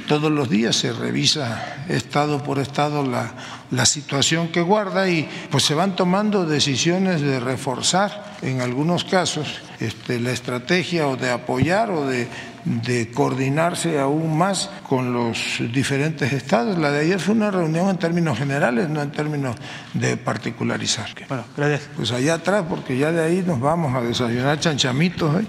todos 0.07 0.31
los 0.31 0.49
días 0.49 0.75
se 0.75 0.93
revisa 0.93 1.83
estado 1.89 2.43
por 2.43 2.59
estado 2.59 3.03
la, 3.05 3.33
la, 3.71 3.85
situación 3.85 4.49
que 4.49 4.61
guarda 4.61 5.09
y 5.09 5.27
pues 5.49 5.63
se 5.63 5.73
van 5.73 5.95
tomando 5.95 6.45
decisiones 6.45 7.21
de 7.21 7.39
reforzar 7.39 8.37
en 8.41 8.61
algunos 8.61 9.03
casos 9.03 9.61
este, 9.79 10.19
la 10.19 10.31
estrategia 10.31 11.07
o 11.07 11.17
de 11.17 11.31
apoyar 11.31 11.89
o 11.91 12.07
de, 12.07 12.27
de 12.65 13.11
coordinarse 13.11 13.99
aún 13.99 14.37
más 14.37 14.69
con 14.87 15.13
los 15.13 15.59
diferentes 15.73 16.33
estados. 16.33 16.77
La 16.77 16.91
de 16.91 17.01
ayer 17.01 17.19
fue 17.19 17.35
una 17.35 17.51
reunión 17.51 17.89
en 17.89 17.97
términos 17.97 18.37
generales, 18.37 18.89
no 18.89 19.01
en 19.01 19.11
términos 19.11 19.55
de 19.93 20.17
particularizar. 20.17 21.09
Bueno, 21.27 21.45
gracias. 21.55 21.89
Pues 21.95 22.11
allá 22.11 22.35
atrás, 22.35 22.65
porque 22.67 22.97
ya 22.97 23.11
de 23.11 23.23
ahí 23.23 23.43
nos 23.45 23.59
vamos 23.59 23.95
a 23.95 24.01
desayunar 24.01 24.59
chanchamitos. 24.59 25.41
¿eh? 25.41 25.45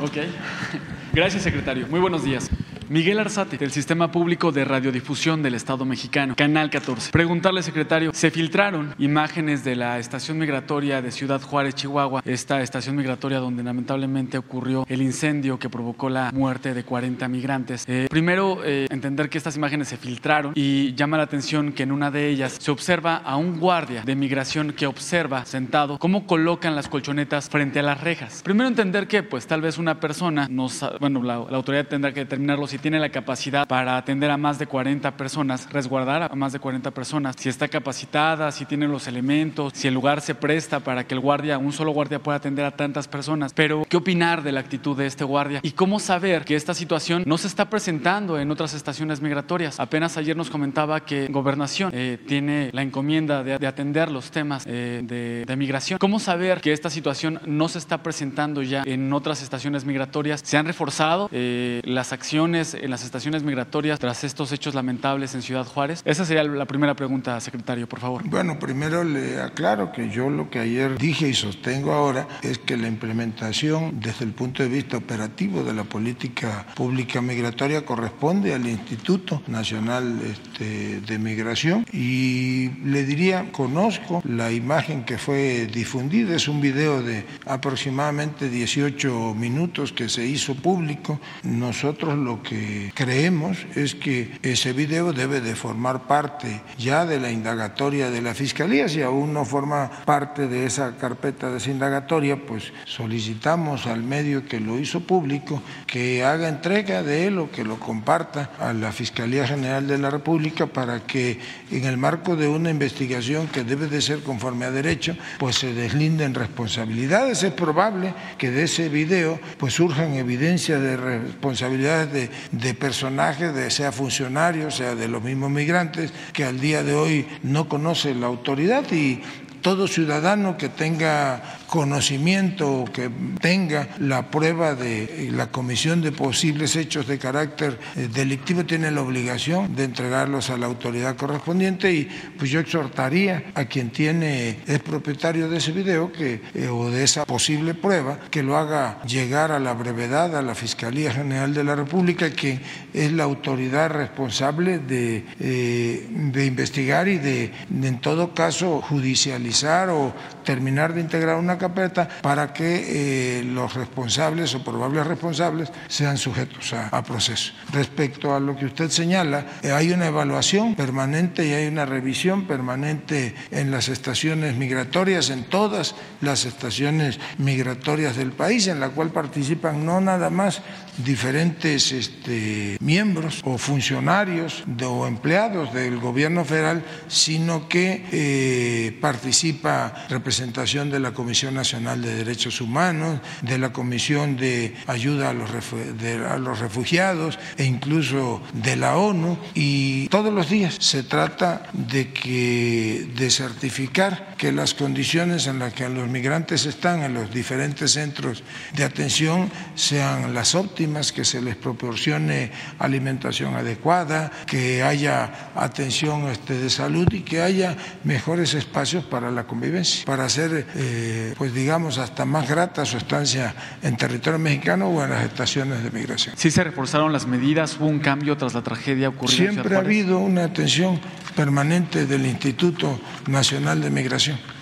Ok. 0.00 0.16
Gracias, 1.12 1.44
secretario. 1.44 1.86
Muy 1.88 1.98
buenos 1.98 2.24
días. 2.24 2.50
Miguel 2.88 3.18
Arzate, 3.18 3.58
del 3.58 3.72
Sistema 3.72 4.12
Público 4.12 4.52
de 4.52 4.64
Radiodifusión 4.64 5.42
del 5.42 5.54
Estado 5.54 5.84
Mexicano, 5.84 6.36
Canal 6.36 6.70
14. 6.70 7.10
Preguntarle, 7.10 7.64
secretario, 7.64 8.12
se 8.14 8.30
filtraron 8.30 8.94
imágenes 8.98 9.64
de 9.64 9.74
la 9.74 9.98
estación 9.98 10.38
migratoria 10.38 11.02
de 11.02 11.10
Ciudad 11.10 11.42
Juárez, 11.42 11.74
Chihuahua, 11.74 12.22
esta 12.24 12.62
estación 12.62 12.94
migratoria 12.94 13.40
donde 13.40 13.64
lamentablemente 13.64 14.38
ocurrió 14.38 14.86
el 14.88 15.02
incendio 15.02 15.58
que 15.58 15.68
provocó 15.68 16.08
la 16.08 16.30
muerte 16.32 16.74
de 16.74 16.84
40 16.84 17.26
migrantes. 17.26 17.84
Eh, 17.88 18.06
primero, 18.08 18.60
eh, 18.64 18.86
entender 18.90 19.28
que 19.30 19.38
estas 19.38 19.56
imágenes 19.56 19.88
se 19.88 19.96
filtraron 19.96 20.52
y 20.54 20.94
llama 20.94 21.16
la 21.16 21.24
atención 21.24 21.72
que 21.72 21.82
en 21.82 21.90
una 21.90 22.12
de 22.12 22.28
ellas 22.28 22.56
se 22.60 22.70
observa 22.70 23.16
a 23.16 23.36
un 23.36 23.58
guardia 23.58 24.02
de 24.02 24.14
migración 24.14 24.72
que 24.72 24.86
observa 24.86 25.44
sentado 25.44 25.98
cómo 25.98 26.24
colocan 26.24 26.76
las 26.76 26.88
colchonetas 26.88 27.50
frente 27.50 27.80
a 27.80 27.82
las 27.82 28.00
rejas. 28.00 28.42
Primero 28.44 28.68
entender 28.68 29.08
que 29.08 29.24
pues 29.24 29.48
tal 29.48 29.60
vez 29.60 29.76
una 29.76 29.98
persona, 29.98 30.46
no, 30.48 30.68
bueno, 31.00 31.24
la, 31.24 31.38
la 31.50 31.56
autoridad 31.56 31.88
tendrá 31.88 32.14
que 32.14 32.20
determinarlo 32.20 32.68
tiene 32.78 32.98
la 32.98 33.10
capacidad 33.10 33.66
para 33.66 33.96
atender 33.96 34.30
a 34.30 34.36
más 34.36 34.58
de 34.58 34.66
40 34.66 35.16
personas, 35.16 35.68
resguardar 35.70 36.22
a 36.22 36.34
más 36.34 36.52
de 36.52 36.58
40 36.58 36.90
personas, 36.90 37.36
si 37.38 37.48
está 37.48 37.68
capacitada, 37.68 38.50
si 38.52 38.64
tiene 38.64 38.88
los 38.88 39.06
elementos, 39.06 39.72
si 39.74 39.88
el 39.88 39.94
lugar 39.94 40.20
se 40.20 40.34
presta 40.34 40.80
para 40.80 41.06
que 41.06 41.14
el 41.14 41.20
guardia, 41.20 41.58
un 41.58 41.72
solo 41.72 41.92
guardia 41.92 42.18
pueda 42.18 42.36
atender 42.36 42.64
a 42.64 42.76
tantas 42.76 43.08
personas. 43.08 43.52
Pero, 43.54 43.84
¿qué 43.88 43.96
opinar 43.96 44.42
de 44.42 44.52
la 44.52 44.60
actitud 44.60 44.96
de 44.96 45.06
este 45.06 45.24
guardia? 45.24 45.60
¿Y 45.62 45.72
cómo 45.72 45.98
saber 46.00 46.44
que 46.44 46.54
esta 46.56 46.74
situación 46.74 47.22
no 47.26 47.38
se 47.38 47.48
está 47.48 47.68
presentando 47.70 48.38
en 48.38 48.50
otras 48.50 48.74
estaciones 48.74 49.20
migratorias? 49.20 49.80
Apenas 49.80 50.16
ayer 50.16 50.36
nos 50.36 50.50
comentaba 50.50 51.00
que 51.04 51.26
Gobernación 51.28 51.90
eh, 51.94 52.18
tiene 52.26 52.70
la 52.72 52.82
encomienda 52.82 53.42
de, 53.42 53.66
atender 53.66 54.10
los 54.10 54.30
temas 54.30 54.64
eh, 54.66 55.02
de, 55.46 55.56
migración. 55.56 55.98
¿Cómo 55.98 56.18
saber 56.18 56.60
que 56.60 56.72
esta 56.72 56.90
situación 56.90 57.40
no 57.46 57.68
se 57.68 57.78
está 57.78 58.02
presentando 58.02 58.62
ya 58.62 58.82
en 58.84 59.12
otras 59.12 59.42
estaciones 59.42 59.84
migratorias? 59.84 60.40
¿Se 60.44 60.56
han 60.56 60.66
reforzado 60.66 61.28
eh, 61.32 61.80
las 61.84 62.12
acciones? 62.12 62.65
En 62.74 62.90
las 62.90 63.04
estaciones 63.04 63.42
migratorias 63.42 63.98
tras 63.98 64.24
estos 64.24 64.52
hechos 64.52 64.74
lamentables 64.74 65.34
en 65.34 65.42
Ciudad 65.42 65.66
Juárez? 65.66 66.02
Esa 66.04 66.24
sería 66.24 66.44
la 66.44 66.64
primera 66.64 66.94
pregunta, 66.94 67.40
secretario, 67.40 67.88
por 67.88 68.00
favor. 68.00 68.22
Bueno, 68.24 68.58
primero 68.58 69.04
le 69.04 69.40
aclaro 69.40 69.92
que 69.92 70.10
yo 70.10 70.30
lo 70.30 70.50
que 70.50 70.58
ayer 70.58 70.98
dije 70.98 71.28
y 71.28 71.34
sostengo 71.34 71.92
ahora 71.92 72.26
es 72.42 72.58
que 72.58 72.76
la 72.76 72.88
implementación 72.88 74.00
desde 74.00 74.24
el 74.24 74.32
punto 74.32 74.62
de 74.62 74.68
vista 74.68 74.96
operativo 74.96 75.62
de 75.62 75.72
la 75.72 75.84
política 75.84 76.66
pública 76.74 77.20
migratoria 77.20 77.84
corresponde 77.84 78.54
al 78.54 78.66
Instituto 78.66 79.42
Nacional 79.46 80.20
este, 80.24 81.00
de 81.00 81.18
Migración 81.18 81.86
y 81.92 82.70
le 82.84 83.04
diría, 83.04 83.50
conozco 83.52 84.22
la 84.24 84.52
imagen 84.52 85.04
que 85.04 85.18
fue 85.18 85.66
difundida, 85.66 86.34
es 86.34 86.48
un 86.48 86.60
video 86.60 87.02
de 87.02 87.24
aproximadamente 87.46 88.48
18 88.48 89.34
minutos 89.34 89.92
que 89.92 90.08
se 90.08 90.26
hizo 90.26 90.54
público. 90.54 91.20
Nosotros 91.42 92.16
lo 92.18 92.42
que 92.42 92.55
creemos 92.94 93.58
es 93.74 93.94
que 93.94 94.38
ese 94.42 94.72
video 94.72 95.12
debe 95.12 95.40
de 95.40 95.54
formar 95.54 96.06
parte 96.06 96.60
ya 96.78 97.06
de 97.06 97.20
la 97.20 97.30
indagatoria 97.30 98.10
de 98.10 98.22
la 98.22 98.34
Fiscalía. 98.34 98.88
Si 98.88 99.02
aún 99.02 99.32
no 99.32 99.44
forma 99.44 99.90
parte 100.04 100.46
de 100.48 100.66
esa 100.66 100.96
carpeta 100.96 101.50
de 101.50 101.58
esa 101.58 101.70
indagatoria, 101.70 102.36
pues 102.46 102.72
solicitamos 102.84 103.86
al 103.86 104.02
medio 104.02 104.46
que 104.46 104.60
lo 104.60 104.78
hizo 104.78 105.00
público 105.00 105.62
que 105.86 106.24
haga 106.24 106.48
entrega 106.48 107.02
de 107.02 107.26
él 107.26 107.38
o 107.38 107.50
que 107.50 107.64
lo 107.64 107.78
comparta 107.78 108.50
a 108.58 108.72
la 108.72 108.92
Fiscalía 108.92 109.46
General 109.46 109.86
de 109.86 109.98
la 109.98 110.10
República 110.10 110.66
para 110.66 111.00
que 111.00 111.38
en 111.70 111.84
el 111.84 111.96
marco 111.96 112.36
de 112.36 112.48
una 112.48 112.70
investigación 112.70 113.48
que 113.48 113.64
debe 113.64 113.86
de 113.86 114.02
ser 114.02 114.20
conforme 114.20 114.64
a 114.64 114.70
derecho, 114.70 115.16
pues 115.38 115.56
se 115.56 115.72
deslinden 115.74 116.34
responsabilidades. 116.34 117.42
Es 117.42 117.52
probable 117.52 118.14
que 118.38 118.50
de 118.50 118.64
ese 118.64 118.88
video 118.88 119.38
pues 119.58 119.74
surjan 119.74 120.14
evidencias 120.14 120.80
de 120.80 120.96
responsabilidades 120.96 122.12
de 122.12 122.30
de 122.52 122.74
personajes, 122.74 123.54
de, 123.54 123.70
sea 123.70 123.92
funcionarios, 123.92 124.76
sea 124.76 124.94
de 124.94 125.08
los 125.08 125.22
mismos 125.22 125.50
migrantes, 125.50 126.12
que 126.32 126.44
al 126.44 126.60
día 126.60 126.82
de 126.82 126.94
hoy 126.94 127.26
no 127.42 127.68
conoce 127.68 128.14
la 128.14 128.26
autoridad 128.26 128.90
y 128.92 129.22
todo 129.66 129.88
ciudadano 129.88 130.56
que 130.56 130.68
tenga 130.68 131.42
conocimiento 131.66 132.70
o 132.72 132.84
que 132.84 133.10
tenga 133.40 133.88
la 133.98 134.30
prueba 134.30 134.76
de 134.76 135.28
la 135.32 135.50
comisión 135.50 136.00
de 136.02 136.12
posibles 136.12 136.76
hechos 136.76 137.08
de 137.08 137.18
carácter 137.18 137.76
eh, 137.96 138.06
delictivo 138.06 138.64
tiene 138.64 138.92
la 138.92 139.02
obligación 139.02 139.74
de 139.74 139.82
entregarlos 139.82 140.50
a 140.50 140.56
la 140.56 140.66
autoridad 140.66 141.16
correspondiente 141.16 141.92
y 141.92 142.08
pues 142.38 142.48
yo 142.52 142.60
exhortaría 142.60 143.50
a 143.56 143.64
quien 143.64 143.90
tiene 143.90 144.60
es 144.68 144.78
propietario 144.78 145.48
de 145.50 145.56
ese 145.56 145.72
video 145.72 146.12
que 146.12 146.42
eh, 146.54 146.68
o 146.68 146.88
de 146.88 147.02
esa 147.02 147.24
posible 147.26 147.74
prueba 147.74 148.20
que 148.30 148.44
lo 148.44 148.56
haga 148.56 149.02
llegar 149.02 149.50
a 149.50 149.58
la 149.58 149.74
brevedad 149.74 150.36
a 150.36 150.42
la 150.42 150.54
Fiscalía 150.54 151.10
General 151.10 151.52
de 151.52 151.64
la 151.64 151.74
República 151.74 152.30
que 152.30 152.60
es 152.94 153.10
la 153.10 153.24
autoridad 153.24 153.90
responsable 153.90 154.78
de, 154.78 155.24
eh, 155.40 156.06
de 156.08 156.46
investigar 156.46 157.08
y 157.08 157.18
de 157.18 157.50
en 157.82 158.00
todo 158.00 158.32
caso 158.32 158.80
judicializar 158.80 159.55
o 159.64 160.12
terminar 160.44 160.92
de 160.92 161.00
integrar 161.00 161.36
una 161.36 161.58
carpeta 161.58 162.08
para 162.22 162.52
que 162.52 163.40
eh, 163.40 163.42
los 163.44 163.74
responsables 163.74 164.54
o 164.54 164.62
probables 164.62 165.06
responsables 165.06 165.72
sean 165.88 166.18
sujetos 166.18 166.72
a, 166.72 167.02
proceso. 167.02 167.52
Respecto 167.72 168.34
a 168.34 168.40
lo 168.40 168.56
que 168.56 168.66
usted 168.66 168.90
señala, 168.90 169.46
eh, 169.62 169.72
hay 169.72 169.92
una 169.92 170.06
evaluación 170.06 170.74
permanente 170.74 171.46
y 171.46 171.52
hay 171.52 171.66
una 171.66 171.84
revisión 171.84 172.46
permanente 172.46 173.34
en 173.50 173.70
las 173.70 173.88
estaciones 173.88 174.56
migratorias, 174.56 175.30
en 175.30 175.44
todas 175.44 175.94
las 176.20 176.44
estaciones 176.44 177.18
migratorias 177.38 178.16
del 178.16 178.32
país, 178.32 178.66
en 178.66 178.80
la 178.80 178.90
cual 178.90 179.10
participan 179.10 179.84
no 179.84 180.00
nada 180.00 180.30
más 180.30 180.62
diferentes 180.98 181.92
este, 181.92 182.76
miembros 182.80 183.40
o 183.44 183.58
funcionarios 183.58 184.64
o 184.84 185.06
empleados 185.06 185.72
del 185.72 185.98
gobierno 185.98 186.44
federal, 186.44 186.84
sino 187.08 187.68
que 187.68 188.04
eh, 188.12 188.98
participa 189.00 190.06
representación 190.08 190.90
de 190.90 191.00
la 191.00 191.12
Comisión 191.12 191.54
Nacional 191.54 192.02
de 192.02 192.16
Derechos 192.16 192.60
Humanos, 192.60 193.20
de 193.42 193.58
la 193.58 193.72
Comisión 193.72 194.36
de 194.36 194.74
Ayuda 194.86 195.30
a 195.30 195.32
los, 195.32 195.50
a 195.50 196.38
los 196.38 196.58
Refugiados 196.58 197.38
e 197.56 197.64
incluso 197.64 198.42
de 198.52 198.76
la 198.76 198.96
ONU. 198.96 199.38
Y 199.54 200.08
todos 200.08 200.32
los 200.32 200.48
días 200.48 200.76
se 200.80 201.02
trata 201.02 201.68
de 201.72 202.12
que 202.12 203.08
de 203.16 203.30
certificar 203.30 204.34
que 204.36 204.52
las 204.52 204.74
condiciones 204.74 205.46
en 205.46 205.58
las 205.58 205.72
que 205.72 205.88
los 205.88 206.08
migrantes 206.08 206.66
están 206.66 207.02
en 207.02 207.14
los 207.14 207.32
diferentes 207.32 207.92
centros 207.92 208.42
de 208.74 208.84
atención 208.84 209.50
sean 209.74 210.34
las 210.34 210.54
óptimas, 210.54 210.85
que 211.12 211.24
se 211.24 211.42
les 211.42 211.56
proporcione 211.56 212.50
alimentación 212.78 213.54
adecuada, 213.54 214.30
que 214.46 214.82
haya 214.82 215.50
atención 215.54 216.28
este, 216.28 216.54
de 216.54 216.70
salud 216.70 217.06
y 217.12 217.20
que 217.20 217.42
haya 217.42 217.76
mejores 218.04 218.54
espacios 218.54 219.04
para 219.04 219.30
la 219.30 219.46
convivencia, 219.46 220.04
para 220.04 220.24
hacer, 220.24 220.66
eh, 220.74 221.34
pues 221.36 221.52
digamos, 221.52 221.98
hasta 221.98 222.24
más 222.24 222.48
grata 222.48 222.84
su 222.84 222.96
estancia 222.96 223.54
en 223.82 223.96
territorio 223.96 224.38
mexicano 224.38 224.88
o 224.88 225.02
en 225.02 225.10
las 225.10 225.24
estaciones 225.24 225.82
de 225.82 225.90
migración. 225.90 226.34
Sí 226.36 226.50
se 226.50 226.64
reforzaron 226.64 227.12
las 227.12 227.26
medidas, 227.26 227.76
hubo 227.78 227.86
un 227.86 227.98
cambio 227.98 228.36
tras 228.36 228.54
la 228.54 228.62
tragedia 228.62 229.08
ocurrida. 229.08 229.36
Siempre 229.36 229.76
ha 229.76 229.80
habido 229.80 230.18
una 230.18 230.44
atención 230.44 231.00
permanente 231.34 232.06
del 232.06 232.26
Instituto 232.26 233.00
Nacional 233.26 233.80
de 233.80 233.90
Migración. 233.90 234.55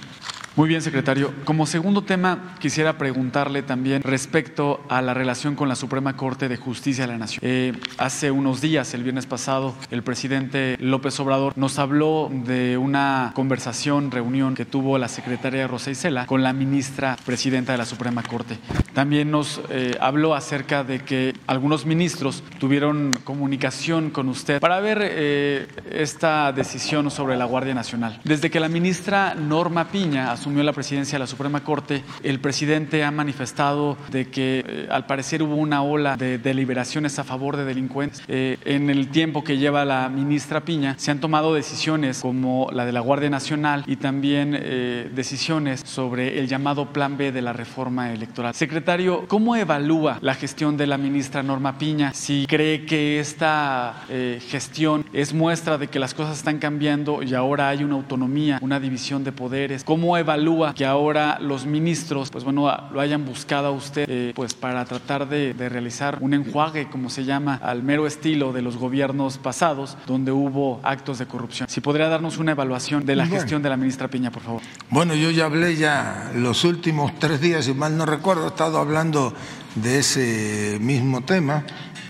Muy 0.56 0.68
bien, 0.68 0.82
secretario. 0.82 1.32
Como 1.44 1.66
segundo 1.66 2.02
tema, 2.02 2.54
quisiera 2.60 2.96
preguntarle 2.96 3.64
también 3.64 4.02
respecto 4.02 4.80
a 4.88 5.02
la 5.02 5.12
relación 5.12 5.56
con 5.56 5.68
la 5.68 5.74
Suprema 5.74 6.16
Corte 6.16 6.48
de 6.48 6.56
Justicia 6.56 7.08
de 7.08 7.12
la 7.12 7.18
Nación. 7.18 7.40
Eh, 7.42 7.72
hace 7.98 8.30
unos 8.30 8.60
días, 8.60 8.94
el 8.94 9.02
viernes 9.02 9.26
pasado, 9.26 9.74
el 9.90 10.04
presidente 10.04 10.76
López 10.78 11.18
Obrador 11.18 11.54
nos 11.56 11.80
habló 11.80 12.30
de 12.30 12.78
una 12.78 13.32
conversación, 13.34 14.12
reunión 14.12 14.54
que 14.54 14.64
tuvo 14.64 14.96
la 14.96 15.08
secretaria 15.08 15.66
Rosa 15.66 15.90
Isela 15.90 16.26
con 16.26 16.44
la 16.44 16.52
ministra 16.52 17.16
presidenta 17.26 17.72
de 17.72 17.78
la 17.78 17.84
Suprema 17.84 18.22
Corte. 18.22 18.56
También 18.92 19.32
nos 19.32 19.60
eh, 19.70 19.98
habló 20.00 20.36
acerca 20.36 20.84
de 20.84 21.00
que 21.00 21.34
algunos 21.48 21.84
ministros 21.84 22.44
tuvieron 22.60 23.18
comunicación 23.24 24.10
con 24.10 24.28
usted 24.28 24.60
para 24.60 24.78
ver 24.78 24.98
eh, 25.02 25.66
esta 25.90 26.52
decisión 26.52 27.10
sobre 27.10 27.36
la 27.36 27.44
Guardia 27.44 27.74
Nacional. 27.74 28.20
Desde 28.22 28.52
que 28.52 28.60
la 28.60 28.68
ministra 28.68 29.34
Norma 29.34 29.88
Piña 29.88 30.30
asumió 30.44 30.62
la 30.62 30.74
presidencia 30.74 31.14
de 31.16 31.20
la 31.20 31.26
Suprema 31.26 31.64
Corte, 31.64 32.04
el 32.22 32.38
presidente 32.38 33.02
ha 33.02 33.10
manifestado 33.10 33.96
de 34.10 34.28
que 34.28 34.62
eh, 34.68 34.88
al 34.90 35.06
parecer 35.06 35.42
hubo 35.42 35.54
una 35.54 35.82
ola 35.82 36.18
de 36.18 36.36
deliberaciones 36.36 37.18
a 37.18 37.24
favor 37.24 37.56
de 37.56 37.64
delincuentes. 37.64 38.22
Eh, 38.28 38.58
en 38.66 38.90
el 38.90 39.08
tiempo 39.08 39.42
que 39.42 39.56
lleva 39.56 39.86
la 39.86 40.10
ministra 40.10 40.60
Piña, 40.60 40.96
se 40.98 41.10
han 41.10 41.20
tomado 41.20 41.54
decisiones 41.54 42.20
como 42.20 42.68
la 42.74 42.84
de 42.84 42.92
la 42.92 43.00
Guardia 43.00 43.30
Nacional 43.30 43.84
y 43.86 43.96
también 43.96 44.54
eh, 44.54 45.10
decisiones 45.14 45.80
sobre 45.80 46.38
el 46.38 46.46
llamado 46.46 46.92
Plan 46.92 47.16
B 47.16 47.32
de 47.32 47.40
la 47.40 47.54
reforma 47.54 48.12
electoral. 48.12 48.52
Secretario, 48.52 49.24
¿cómo 49.26 49.56
evalúa 49.56 50.18
la 50.20 50.34
gestión 50.34 50.76
de 50.76 50.86
la 50.86 50.98
ministra 50.98 51.42
Norma 51.42 51.78
Piña? 51.78 52.12
Si 52.12 52.44
cree 52.46 52.84
que 52.84 53.18
esta 53.18 53.94
gestión 54.50 55.06
es 55.14 55.32
muestra 55.32 55.78
de 55.78 55.88
que 55.88 55.98
las 55.98 56.12
cosas 56.12 56.36
están 56.36 56.58
cambiando 56.58 57.22
y 57.22 57.32
ahora 57.32 57.70
hay 57.70 57.82
una 57.82 57.94
autonomía, 57.94 58.58
una 58.60 58.78
división 58.78 59.24
de 59.24 59.32
poderes. 59.32 59.84
¿Cómo 59.84 60.18
evalúa 60.18 60.33
evalúa 60.34 60.74
que 60.74 60.84
ahora 60.84 61.38
los 61.40 61.64
ministros, 61.64 62.30
pues 62.30 62.42
bueno, 62.42 62.70
lo 62.92 63.00
hayan 63.00 63.24
buscado 63.24 63.68
a 63.68 63.70
usted, 63.70 64.04
eh, 64.08 64.32
pues 64.34 64.54
para 64.54 64.84
tratar 64.84 65.28
de, 65.28 65.54
realizar 65.54 66.18
un 66.20 66.34
enjuague, 66.34 66.88
como 66.90 67.08
se 67.08 67.24
llama, 67.24 67.60
al 67.62 67.82
mero 67.82 68.06
estilo 68.06 68.52
de 68.52 68.60
los 68.60 68.76
gobiernos 68.76 69.38
pasados, 69.38 69.96
donde 70.06 70.32
hubo 70.32 70.80
actos 70.82 71.18
de 71.18 71.26
corrupción. 71.26 71.68
Si 71.68 71.80
podría 71.80 72.08
darnos 72.08 72.38
una 72.38 72.52
evaluación 72.52 73.06
de 73.06 73.16
la 73.16 73.26
gestión 73.26 73.62
de 73.62 73.70
la 73.70 73.76
ministra 73.76 74.08
Piña, 74.08 74.30
por 74.30 74.42
favor. 74.42 74.62
Bueno, 74.90 75.14
yo 75.14 75.30
ya 75.30 75.46
hablé 75.46 75.76
ya 75.76 76.32
los 76.34 76.64
últimos 76.64 77.16
tres 77.18 77.40
días, 77.40 77.64
si 77.64 77.74
mal 77.74 77.96
no 77.96 78.04
recuerdo, 78.04 78.44
he 78.44 78.48
estado 78.48 78.78
hablando 78.78 79.32
de 79.76 80.00
ese 80.00 80.78
mismo 80.80 81.22
tema. 81.22 81.64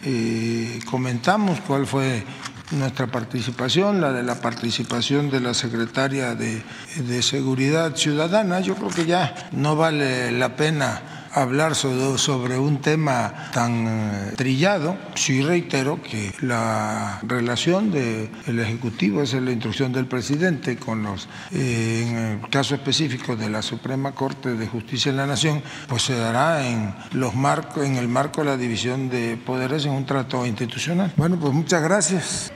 Eh, 0.07 0.81
comentamos 0.91 1.61
cuál 1.61 1.87
fue 1.87 2.25
nuestra 2.71 3.07
participación, 3.07 4.01
la 4.01 4.13
de 4.13 4.23
la 4.23 4.41
participación 4.41 5.31
de 5.31 5.41
la 5.41 5.55
secretaria 5.55 6.35
de, 6.35 6.63
de 6.97 7.23
Seguridad 7.23 7.95
Ciudadana. 7.97 8.61
Yo 8.61 8.75
creo 8.75 8.91
que 8.91 9.07
ya 9.07 9.49
no 9.53 9.77
vale 9.77 10.33
la 10.33 10.57
pena 10.57 11.24
hablar 11.35 11.75
sobre 11.75 12.59
un 12.59 12.81
tema 12.81 13.51
tan 13.53 13.87
eh, 13.87 14.33
trillado, 14.37 14.97
sí 15.15 15.43
reitero 15.43 16.01
que 16.03 16.33
la 16.41 17.21
relación 17.23 17.91
del 17.91 18.59
Ejecutivo 18.61 19.23
es 19.23 19.35
la 19.35 19.51
instrucción 19.51 19.93
del 19.93 20.07
presidente 20.07 20.77
con 20.77 21.03
los, 21.03 21.29
eh, 21.53 22.07
en 22.09 22.17
el 22.17 22.51
caso 22.51 22.75
específico 22.75 23.37
de 23.37 23.51
la 23.51 23.63
Suprema 23.63 24.13
Corte 24.13 24.55
de 24.55 24.67
Justicia 24.67 25.13
de 25.13 25.19
la 25.19 25.27
Nación, 25.27 25.63
pues 25.89 26.03
se 26.03 26.17
dará 26.17 26.67
en, 26.67 26.95
los 27.13 27.35
marcos, 27.35 27.85
en 27.85 27.97
el 27.97 28.09
marco 28.09 28.43
de 28.43 28.47
la 28.47 28.57
división 28.57 29.11
de 29.11 29.37
poderes 29.37 29.85
en 29.87 29.93
un 29.93 30.07
trato 30.07 30.47
institucional. 30.47 31.13
Bueno, 31.17 31.37
pues 31.41 31.53
muchas 31.53 31.83
gracias. 31.83 32.53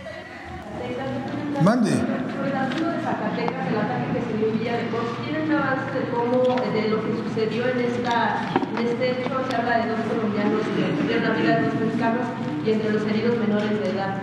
Mande. 1.63 1.91
De 1.91 1.99
de 4.67 4.89
Cos, 4.91 5.25
¿tienen 5.25 5.53
avance 5.53 5.99
de 5.99 6.09
cómo, 6.11 6.57
de 6.73 6.89
lo 6.89 7.03
que 7.05 7.29
sucedió 7.29 7.69
en, 7.69 7.81
esta, 7.81 8.68
este 8.87 9.11
hecho? 9.11 9.31
Se 9.49 9.57
habla 9.57 9.79
de 9.79 9.91
dos 9.91 10.01
colombianos 10.09 10.63
que 10.77 10.83
perdieron 10.97 11.23
la 11.25 11.31
vida 11.31 11.57
de 11.57 11.67
dos 11.67 11.81
mexicanos 11.81 12.27
y 12.65 12.71
entre 12.71 12.91
los 12.91 13.03
heridos 13.03 13.39
menores 13.39 13.81
de 13.81 13.91
edad. 13.91 14.23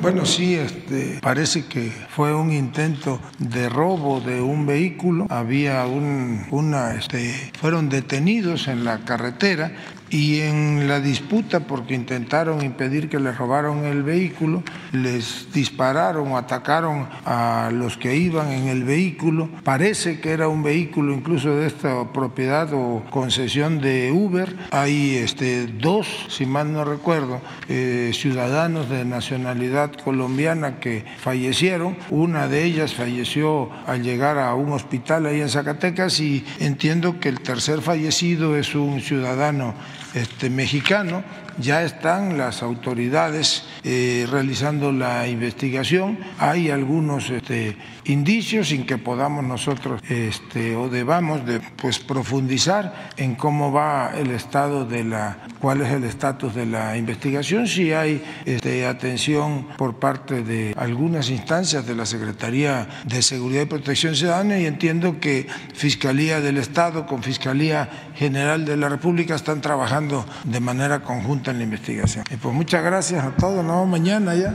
Bueno, 0.00 0.26
sí, 0.26 0.56
este, 0.56 1.20
parece 1.22 1.66
que 1.66 1.92
fue 2.08 2.34
un 2.34 2.52
intento 2.52 3.20
de 3.38 3.68
robo 3.68 4.20
de 4.20 4.40
un 4.40 4.66
vehículo. 4.66 5.26
Había 5.30 5.86
un, 5.86 6.44
una, 6.50 6.94
este, 6.94 7.52
fueron 7.60 7.88
detenidos 7.88 8.66
en 8.66 8.84
la 8.84 8.98
carretera 9.04 9.70
y 10.12 10.42
en 10.42 10.86
la 10.88 11.00
disputa, 11.00 11.60
porque 11.60 11.94
intentaron 11.94 12.62
impedir 12.62 13.08
que 13.08 13.18
les 13.18 13.36
robaron 13.36 13.86
el 13.86 14.02
vehículo, 14.02 14.62
les 14.92 15.50
dispararon 15.52 16.32
o 16.32 16.36
atacaron 16.36 17.08
a 17.24 17.70
los 17.72 17.96
que 17.96 18.14
iban 18.14 18.52
en 18.52 18.68
el 18.68 18.84
vehículo. 18.84 19.48
Parece 19.64 20.20
que 20.20 20.32
era 20.32 20.48
un 20.48 20.62
vehículo 20.62 21.14
incluso 21.14 21.56
de 21.56 21.66
esta 21.66 22.12
propiedad 22.12 22.68
o 22.74 23.02
concesión 23.08 23.80
de 23.80 24.12
Uber. 24.12 24.54
Hay 24.70 25.16
este, 25.16 25.66
dos, 25.66 26.06
si 26.28 26.44
mal 26.44 26.70
no 26.72 26.84
recuerdo, 26.84 27.40
eh, 27.70 28.10
ciudadanos 28.12 28.90
de 28.90 29.06
nacionalidad 29.06 29.92
colombiana 29.92 30.78
que 30.78 31.06
fallecieron. 31.20 31.96
Una 32.10 32.48
de 32.48 32.64
ellas 32.64 32.94
falleció 32.94 33.70
al 33.86 34.02
llegar 34.02 34.38
a 34.38 34.54
un 34.54 34.72
hospital 34.72 35.24
ahí 35.24 35.40
en 35.40 35.48
Zacatecas 35.48 36.20
y 36.20 36.44
entiendo 36.60 37.18
que 37.18 37.30
el 37.30 37.40
tercer 37.40 37.80
fallecido 37.80 38.58
es 38.58 38.74
un 38.74 39.00
ciudadano 39.00 39.74
este, 40.14 40.50
mexicano. 40.50 41.22
Ya 41.58 41.82
están 41.82 42.38
las 42.38 42.62
autoridades 42.62 43.64
eh, 43.84 44.26
realizando 44.30 44.92
la 44.92 45.26
investigación. 45.28 46.18
Hay 46.38 46.70
algunos 46.70 47.30
este, 47.30 47.76
indicios 48.04 48.68
sin 48.68 48.86
que 48.86 48.98
podamos 48.98 49.44
nosotros 49.44 50.02
este, 50.08 50.76
o 50.76 50.88
debamos 50.88 51.44
de, 51.46 51.60
pues, 51.80 51.98
profundizar 51.98 53.10
en 53.16 53.34
cómo 53.34 53.72
va 53.72 54.12
el 54.16 54.30
estado 54.30 54.84
de 54.84 55.04
la, 55.04 55.38
cuál 55.60 55.82
es 55.82 55.92
el 55.92 56.04
estatus 56.04 56.54
de 56.54 56.66
la 56.66 56.96
investigación, 56.96 57.66
si 57.66 57.92
hay 57.92 58.22
este, 58.44 58.86
atención 58.86 59.66
por 59.76 59.96
parte 59.96 60.42
de 60.42 60.74
algunas 60.76 61.30
instancias 61.30 61.86
de 61.86 61.94
la 61.94 62.06
Secretaría 62.06 62.88
de 63.04 63.22
Seguridad 63.22 63.62
y 63.62 63.66
Protección 63.66 64.14
Ciudadana 64.14 64.58
y 64.58 64.66
entiendo 64.66 65.20
que 65.20 65.46
Fiscalía 65.74 66.40
del 66.40 66.58
Estado 66.58 67.06
con 67.06 67.22
Fiscalía 67.22 67.88
General 68.14 68.64
de 68.64 68.76
la 68.76 68.88
República 68.88 69.34
están 69.34 69.60
trabajando 69.60 70.24
de 70.44 70.60
manera 70.60 71.02
conjunta 71.02 71.41
en 71.50 71.58
la 71.58 71.64
investigación. 71.64 72.24
Y 72.30 72.36
pues 72.36 72.54
muchas 72.54 72.82
gracias 72.84 73.24
a 73.24 73.30
todos, 73.36 73.56
nos 73.64 73.74
vemos 73.76 73.88
mañana 73.88 74.34
ya. 74.34 74.54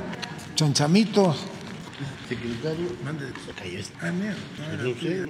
Chanchamitos. 0.55 1.45
Secretario, 2.27 2.87
mande. 3.03 3.25